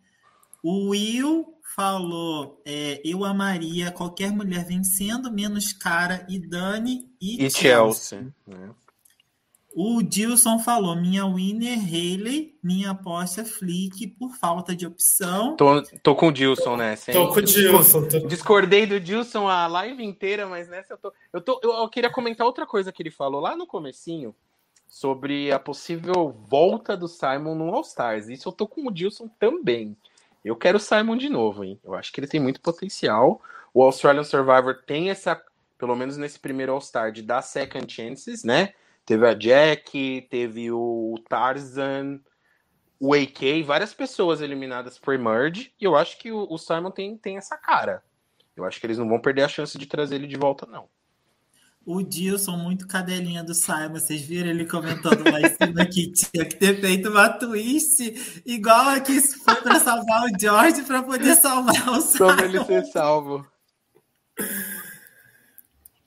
O 0.64 0.90
Will 0.90 1.58
falou: 1.76 2.62
é, 2.66 3.02
eu 3.06 3.24
amaria 3.24 3.92
qualquer 3.92 4.32
mulher 4.32 4.66
vencendo, 4.66 5.32
menos 5.32 5.74
Cara 5.74 6.26
e 6.30 6.40
Dani 6.40 7.10
e, 7.22 7.46
e 7.46 7.50
Chelsea. 7.50 8.20
Chelsea. 8.20 8.34
Né? 8.46 8.70
O 9.80 10.02
Dilson 10.02 10.58
falou: 10.58 10.96
minha 10.96 11.24
winner 11.26 11.78
Haley, 11.78 12.58
minha 12.64 12.90
aposta 12.90 13.46
Flick 13.46 14.08
por 14.08 14.34
falta 14.36 14.76
de 14.76 14.88
opção. 14.88 15.56
Tô, 15.56 15.84
tô 16.02 16.16
com 16.16 16.30
o 16.30 16.32
Dilson 16.32 16.76
nessa. 16.76 17.12
Tô 17.12 17.28
com 17.28 17.40
o 17.40 17.42
Dilson. 17.44 18.08
Tô... 18.08 18.20
Discordei 18.28 18.88
do 18.88 19.00
Dilson 19.00 19.48
a 19.48 19.68
live 19.68 20.04
inteira, 20.04 20.48
mas 20.48 20.68
nessa 20.68 20.94
eu 20.94 20.98
tô. 20.98 21.14
Eu, 21.32 21.42
tô 21.42 21.60
eu, 21.62 21.72
eu 21.74 21.90
queria 21.90 22.10
comentar 22.10 22.48
outra 22.48 22.66
coisa 22.66 22.92
que 22.92 23.04
ele 23.04 23.12
falou 23.12 23.40
lá 23.40 23.56
no 23.56 23.68
comecinho 23.68 24.34
sobre 24.88 25.52
a 25.52 25.60
possível 25.60 26.36
volta 26.50 26.98
do 26.98 27.08
Simon 27.08 27.54
no 27.54 27.70
All 27.72 27.82
Stars. 27.82 28.30
Isso 28.30 28.50
eu 28.50 28.54
tô 28.54 28.68
com 28.68 28.88
o 28.88 28.92
Dilson 28.92 29.30
também. 29.40 29.96
Eu 30.48 30.56
quero 30.56 30.78
o 30.78 30.82
Simon 30.82 31.18
de 31.18 31.28
novo, 31.28 31.64
hein? 31.64 31.80
Eu 31.84 31.94
acho 31.94 32.12
que 32.12 32.20
ele 32.22 32.28
tem 32.28 32.40
muito 32.40 32.62
potencial. 32.62 33.42
O 33.74 33.84
Australian 33.84 34.24
Survivor 34.24 34.82
tem 34.86 35.10
essa, 35.10 35.42
pelo 35.78 35.96
menos 35.96 36.16
nesse 36.16 36.40
primeiro 36.40 36.72
All-Star, 36.72 37.12
de 37.12 37.22
dar 37.22 37.42
second 37.42 37.92
chances, 37.92 38.46
né? 38.46 38.74
Teve 39.06 39.28
a 39.28 39.34
Jack, 39.34 40.28
teve 40.30 40.72
o 40.72 41.16
Tarzan, 41.28 42.20
o 43.00 43.14
AK, 43.14 43.64
várias 43.66 43.94
pessoas 43.94 44.42
eliminadas 44.42 44.98
por 44.98 45.18
Merge, 45.18 45.74
e 45.80 45.84
eu 45.84 45.96
acho 45.96 46.18
que 46.18 46.32
o, 46.32 46.48
o 46.50 46.58
Simon 46.58 46.92
tem, 46.92 47.18
tem 47.18 47.38
essa 47.38 47.58
cara. 47.58 48.02
Eu 48.56 48.64
acho 48.64 48.80
que 48.80 48.86
eles 48.86 48.98
não 48.98 49.08
vão 49.08 49.20
perder 49.20 49.44
a 49.44 49.48
chance 49.50 49.78
de 49.78 49.86
trazer 49.86 50.16
ele 50.16 50.28
de 50.28 50.38
volta, 50.38 50.66
não. 50.66 50.90
O 51.88 52.04
Dilson, 52.04 52.58
muito 52.58 52.86
cadelinha 52.86 53.42
do 53.42 53.54
Simon. 53.56 53.94
Vocês 53.94 54.20
viram 54.20 54.50
ele 54.50 54.66
comentando 54.66 55.24
lá 55.24 55.40
em 55.40 55.56
cima 55.56 55.86
que 55.86 56.12
tinha 56.12 56.44
que 56.44 56.58
ter 56.58 56.82
feito 56.82 57.08
uma 57.08 57.30
twist 57.30 58.42
igual 58.46 58.90
a 58.90 59.00
que 59.00 59.22
foi 59.22 59.56
para 59.56 59.80
salvar 59.80 60.26
o 60.26 60.38
George 60.38 60.82
para 60.84 61.02
poder 61.02 61.36
salvar 61.36 61.90
o 61.92 62.02
Simon. 62.02 62.36
Como 62.36 62.42
ele 62.42 62.66
ser 62.66 62.86
salvo. 62.88 63.48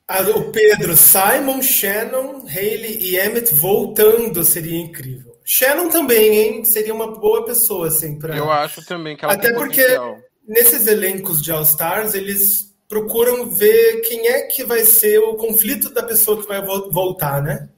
Ah, 0.06 0.20
o 0.36 0.52
Pedro, 0.52 0.94
Simon, 0.98 1.62
Shannon, 1.62 2.40
Haley 2.46 2.98
e 3.00 3.16
Emmett 3.16 3.54
voltando 3.54 4.44
seria 4.44 4.78
incrível. 4.78 5.32
Shannon 5.46 5.88
também, 5.88 6.36
hein? 6.36 6.64
Seria 6.64 6.92
uma 6.92 7.18
boa 7.18 7.46
pessoa, 7.46 7.88
assim, 7.88 8.18
para. 8.18 8.36
Eu 8.36 8.52
acho 8.52 8.84
também 8.84 9.16
que 9.16 9.24
ela 9.24 9.32
Até 9.32 9.54
porque 9.54 9.80
potencial. 9.80 10.18
nesses 10.46 10.86
elencos 10.86 11.40
de 11.40 11.50
All 11.50 11.62
Stars, 11.62 12.12
eles 12.12 12.69
procuram 12.90 13.48
ver 13.48 14.00
quem 14.00 14.26
é 14.26 14.42
que 14.42 14.64
vai 14.64 14.80
ser 14.80 15.20
o 15.20 15.36
conflito 15.36 15.94
da 15.94 16.02
pessoa 16.02 16.42
que 16.42 16.48
vai 16.48 16.60
voltar, 16.60 17.40
né? 17.40 17.68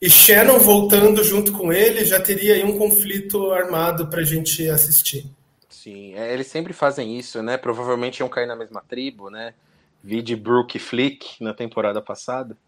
E 0.00 0.10
Shannon 0.10 0.58
voltando 0.58 1.22
junto 1.22 1.52
com 1.52 1.72
ele 1.72 2.04
já 2.04 2.20
teria 2.20 2.54
aí 2.54 2.64
um 2.64 2.76
conflito 2.76 3.52
armado 3.52 4.08
para 4.08 4.20
a 4.20 4.24
gente 4.24 4.68
assistir. 4.68 5.30
Sim, 5.70 6.14
é, 6.14 6.34
eles 6.34 6.48
sempre 6.48 6.72
fazem 6.72 7.16
isso, 7.16 7.40
né? 7.40 7.56
Provavelmente 7.56 8.18
iam 8.18 8.28
cair 8.28 8.48
na 8.48 8.56
mesma 8.56 8.82
tribo, 8.82 9.30
né? 9.30 9.54
Vi 10.02 10.20
de 10.20 10.34
Brooke 10.34 10.76
e 10.76 10.80
Flick 10.80 11.40
na 11.40 11.54
temporada 11.54 12.02
passada. 12.02 12.58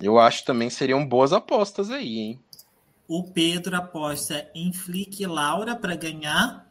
Eu 0.00 0.18
acho 0.18 0.42
também 0.46 0.70
seriam 0.70 1.06
boas 1.06 1.34
apostas 1.34 1.90
aí, 1.90 2.18
hein? 2.18 2.40
O 3.06 3.24
Pedro 3.24 3.76
aposta 3.76 4.48
em 4.54 4.72
Flick 4.72 5.22
e 5.22 5.26
Laura 5.26 5.76
para 5.76 5.94
ganhar 5.94 6.65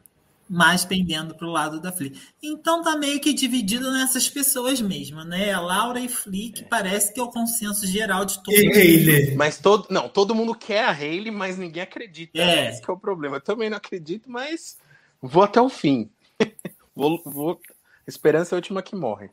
mais 0.48 0.86
pendendo 0.86 1.36
para 1.36 1.48
o 1.48 1.52
lado 1.52 1.80
da 1.80 1.92
Flick. 1.92 2.22
Então 2.42 2.82
tá 2.82 2.96
meio 2.96 3.20
que 3.20 3.34
dividido 3.34 3.92
nessas 3.92 4.30
pessoas 4.30 4.80
mesmo, 4.80 5.24
né? 5.24 5.52
A 5.52 5.60
Laura 5.60 6.00
e 6.00 6.08
Flick 6.08 6.62
é. 6.62 6.66
parece 6.68 7.14
que 7.14 7.20
é 7.20 7.24
o 7.24 7.32
consenso 7.32 7.86
geral 7.88 8.26
de 8.26 8.42
todo 8.44 8.54
e 8.54 8.66
mundo. 8.66 8.76
Hayley. 8.76 9.36
Mas 9.36 9.58
todo, 9.58 9.88
não, 9.90 10.08
todo 10.08 10.36
mundo 10.36 10.54
quer 10.54 10.86
a 10.86 10.92
Hayley, 10.92 11.32
mas 11.32 11.58
ninguém 11.58 11.84
acredita. 11.84 12.38
É. 12.40 12.70
Esse 12.70 12.82
é 12.88 12.94
o 12.94 12.98
problema. 12.98 13.38
Eu 13.38 13.42
também 13.42 13.70
não 13.70 13.78
acredito, 13.78 14.30
mas 14.30 14.78
vou 15.22 15.44
até 15.44 15.60
o 15.60 15.70
fim. 15.70 16.10
vou, 16.96 17.22
vou... 17.26 17.60
Esperança 18.08 18.54
é 18.54 18.56
a 18.56 18.60
última 18.60 18.84
que 18.84 18.96
morre. 18.96 19.32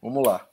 Vamos 0.00 0.24
lá. 0.24 0.46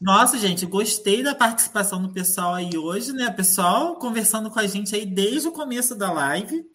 Nossa, 0.00 0.36
gente, 0.36 0.66
gostei 0.66 1.22
da 1.22 1.34
participação 1.34 2.02
do 2.02 2.12
pessoal 2.12 2.54
aí 2.54 2.76
hoje, 2.76 3.12
né? 3.12 3.30
Pessoal 3.30 3.94
conversando 3.96 4.50
com 4.50 4.58
a 4.58 4.66
gente 4.66 4.94
aí 4.94 5.06
desde 5.06 5.48
o 5.48 5.52
começo 5.52 5.94
da 5.94 6.12
live. 6.12 6.66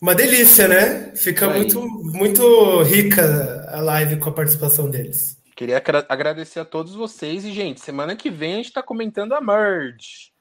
Uma 0.00 0.14
delícia, 0.14 0.68
né? 0.68 1.12
Fica 1.16 1.48
muito, 1.48 1.80
muito 1.80 2.82
rica 2.82 3.68
a 3.68 3.80
live 3.80 4.18
com 4.18 4.30
a 4.30 4.32
participação 4.32 4.88
deles. 4.88 5.36
Queria 5.56 5.82
agradecer 6.08 6.60
a 6.60 6.64
todos 6.64 6.94
vocês 6.94 7.44
e, 7.44 7.52
gente, 7.52 7.80
semana 7.80 8.14
que 8.14 8.30
vem 8.30 8.52
a 8.52 8.56
gente 8.58 8.66
está 8.66 8.80
comentando 8.80 9.32
a 9.32 9.40
Merge. 9.40 10.32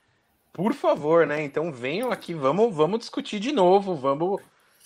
Por 0.53 0.73
favor, 0.73 1.25
né? 1.25 1.43
Então 1.43 1.73
venham 1.73 2.11
aqui, 2.11 2.35
vamos, 2.35 2.75
vamos 2.75 2.99
discutir 2.99 3.39
de 3.39 3.51
novo, 3.51 3.95
vamos 3.95 4.39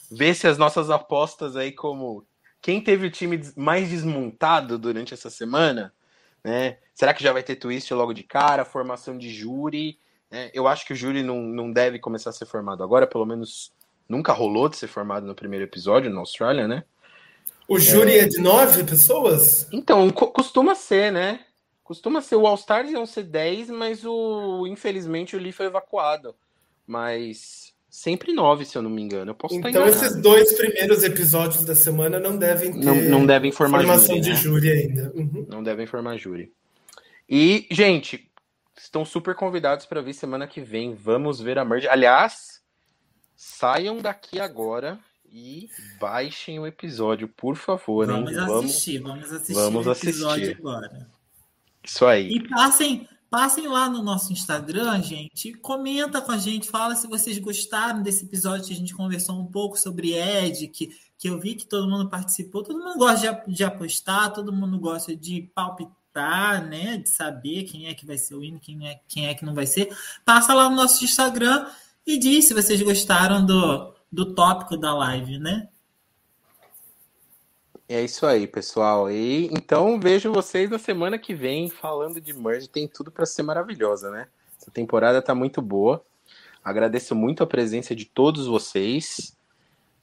ver 0.09 0.33
se 0.35 0.47
as 0.47 0.57
nossas 0.57 0.89
apostas 0.89 1.57
aí, 1.57 1.73
como 1.73 2.25
quem 2.61 2.79
teve 2.79 3.07
o 3.07 3.11
time 3.11 3.41
mais 3.57 3.89
desmontado 3.89 4.79
durante 4.79 5.13
essa 5.13 5.29
semana, 5.29 5.93
né? 6.41 6.77
Será 6.95 7.13
que 7.13 7.23
já 7.23 7.33
vai 7.33 7.43
ter 7.43 7.57
twist 7.57 7.93
logo 7.93 8.13
de 8.13 8.23
cara, 8.23 8.63
formação 8.63 9.17
de 9.17 9.29
júri? 9.29 9.99
Né? 10.29 10.49
Eu 10.53 10.65
acho 10.65 10.85
que 10.85 10.93
o 10.93 10.95
júri 10.95 11.23
não, 11.23 11.41
não 11.41 11.73
deve 11.73 11.99
começar 11.99 12.29
a 12.29 12.33
ser 12.33 12.45
formado 12.45 12.83
agora, 12.83 13.05
pelo 13.05 13.25
menos 13.25 13.73
Nunca 14.11 14.33
rolou 14.33 14.67
de 14.67 14.75
ser 14.75 14.87
formado 14.87 15.25
no 15.25 15.33
primeiro 15.33 15.63
episódio 15.63 16.11
na 16.11 16.19
Austrália, 16.19 16.67
né? 16.67 16.83
O 17.65 17.79
júri 17.79 18.11
é, 18.11 18.23
é 18.23 18.27
de 18.27 18.41
nove 18.41 18.83
pessoas? 18.83 19.69
Então, 19.71 20.09
costuma 20.09 20.75
ser, 20.75 21.13
né? 21.13 21.39
Costuma 21.81 22.19
ser. 22.19 22.35
O 22.35 22.45
All-Stars 22.45 22.91
iam 22.91 23.05
ser 23.05 23.23
dez, 23.23 23.69
mas 23.69 24.03
o 24.03 24.67
infelizmente 24.67 25.33
o 25.33 25.39
Lee 25.39 25.53
foi 25.53 25.67
evacuado. 25.67 26.35
Mas 26.85 27.73
sempre 27.89 28.33
nove, 28.33 28.65
se 28.65 28.77
eu 28.77 28.81
não 28.81 28.89
me 28.89 29.01
engano. 29.01 29.31
Eu 29.31 29.35
posso 29.35 29.55
então, 29.55 29.87
esses 29.87 30.17
dois 30.17 30.51
primeiros 30.57 31.05
episódios 31.05 31.63
da 31.63 31.73
semana 31.73 32.19
não 32.19 32.35
devem 32.35 32.73
ter 32.73 32.85
não, 32.85 32.95
não 32.95 33.25
devem 33.25 33.49
formar 33.53 33.77
formação 33.77 34.15
júri, 34.15 34.21
de 34.21 34.29
né? 34.31 34.35
júri 34.35 34.71
ainda. 34.71 35.13
Uhum. 35.15 35.45
Não 35.47 35.63
devem 35.63 35.85
formar 35.85 36.17
júri. 36.17 36.51
E, 37.29 37.65
gente, 37.71 38.29
estão 38.77 39.05
super 39.05 39.35
convidados 39.35 39.85
para 39.85 40.01
vir 40.01 40.13
semana 40.13 40.47
que 40.47 40.59
vem. 40.59 40.93
Vamos 40.95 41.39
ver 41.39 41.57
a 41.57 41.63
merge. 41.63 41.87
Aliás, 41.87 42.50
Saiam 43.43 43.97
daqui 43.97 44.39
agora 44.39 44.99
e 45.25 45.67
baixem 45.99 46.59
o 46.59 46.67
episódio, 46.67 47.27
por 47.27 47.55
favor. 47.55 48.05
Vamos 48.05 48.37
assistir, 48.37 48.99
vamos 48.99 49.31
assistir 49.31 49.53
vamos 49.55 49.87
o 49.87 49.91
episódio 49.91 50.43
assistir. 50.43 50.59
agora. 50.59 51.09
Isso 51.83 52.05
aí. 52.05 52.33
E 52.35 52.47
passem, 52.47 53.09
passem 53.31 53.67
lá 53.67 53.89
no 53.89 54.03
nosso 54.03 54.31
Instagram, 54.31 55.01
gente, 55.01 55.55
comenta 55.55 56.21
com 56.21 56.31
a 56.31 56.37
gente, 56.37 56.69
fala 56.69 56.95
se 56.95 57.07
vocês 57.07 57.39
gostaram 57.39 58.03
desse 58.03 58.25
episódio 58.25 58.67
que 58.67 58.73
a 58.73 58.77
gente 58.77 58.93
conversou 58.93 59.39
um 59.39 59.47
pouco 59.47 59.75
sobre 59.75 60.13
Ed, 60.13 60.67
que, 60.67 60.95
que 61.17 61.27
eu 61.27 61.39
vi 61.39 61.55
que 61.55 61.65
todo 61.65 61.89
mundo 61.89 62.11
participou, 62.11 62.61
todo 62.61 62.77
mundo 62.77 62.99
gosta 62.99 63.43
de, 63.47 63.55
de 63.55 63.63
apostar, 63.63 64.31
todo 64.31 64.53
mundo 64.53 64.79
gosta 64.79 65.15
de 65.15 65.49
palpitar, 65.55 66.63
né? 66.63 66.97
De 66.97 67.09
saber 67.09 67.63
quem 67.63 67.87
é 67.87 67.95
que 67.95 68.05
vai 68.05 68.19
ser 68.19 68.35
o 68.35 68.43
hino, 68.43 68.59
quem 68.59 68.87
é, 68.87 68.99
quem 69.07 69.25
é 69.25 69.33
que 69.33 69.43
não 69.43 69.55
vai 69.55 69.65
ser. 69.65 69.89
Passa 70.23 70.53
lá 70.53 70.69
no 70.69 70.75
nosso 70.75 71.03
Instagram 71.03 71.65
e 72.11 72.17
diz 72.17 72.45
se 72.45 72.53
vocês 72.53 72.81
gostaram 72.81 73.45
do, 73.45 73.93
do 74.11 74.33
tópico 74.33 74.77
da 74.77 74.93
live, 74.93 75.39
né? 75.39 75.67
É 77.87 78.01
isso 78.01 78.25
aí, 78.25 78.47
pessoal. 78.47 79.11
E 79.11 79.47
então 79.47 79.99
vejo 79.99 80.31
vocês 80.31 80.69
na 80.69 80.79
semana 80.79 81.17
que 81.17 81.33
vem 81.33 81.69
falando 81.69 82.21
de 82.21 82.33
Merge. 82.33 82.69
Tem 82.69 82.87
tudo 82.87 83.11
para 83.11 83.25
ser 83.25 83.43
maravilhosa, 83.43 84.09
né? 84.09 84.27
Essa 84.59 84.71
temporada 84.71 85.21
tá 85.21 85.35
muito 85.35 85.61
boa. 85.61 86.03
Agradeço 86.63 87.15
muito 87.15 87.43
a 87.43 87.47
presença 87.47 87.95
de 87.95 88.05
todos 88.05 88.47
vocês 88.47 89.35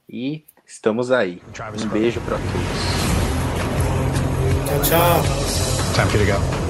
e 0.07 0.43
estamos 0.65 1.11
aí. 1.11 1.41
Um 1.83 1.87
beijo 1.89 2.21
para 2.21 2.37
todos. 2.37 2.99
Tchau, 4.67 4.81
tchau. 4.83 5.23
Time 5.95 6.09
for 6.11 6.19
you 6.19 6.25
to 6.25 6.31
go. 6.31 6.68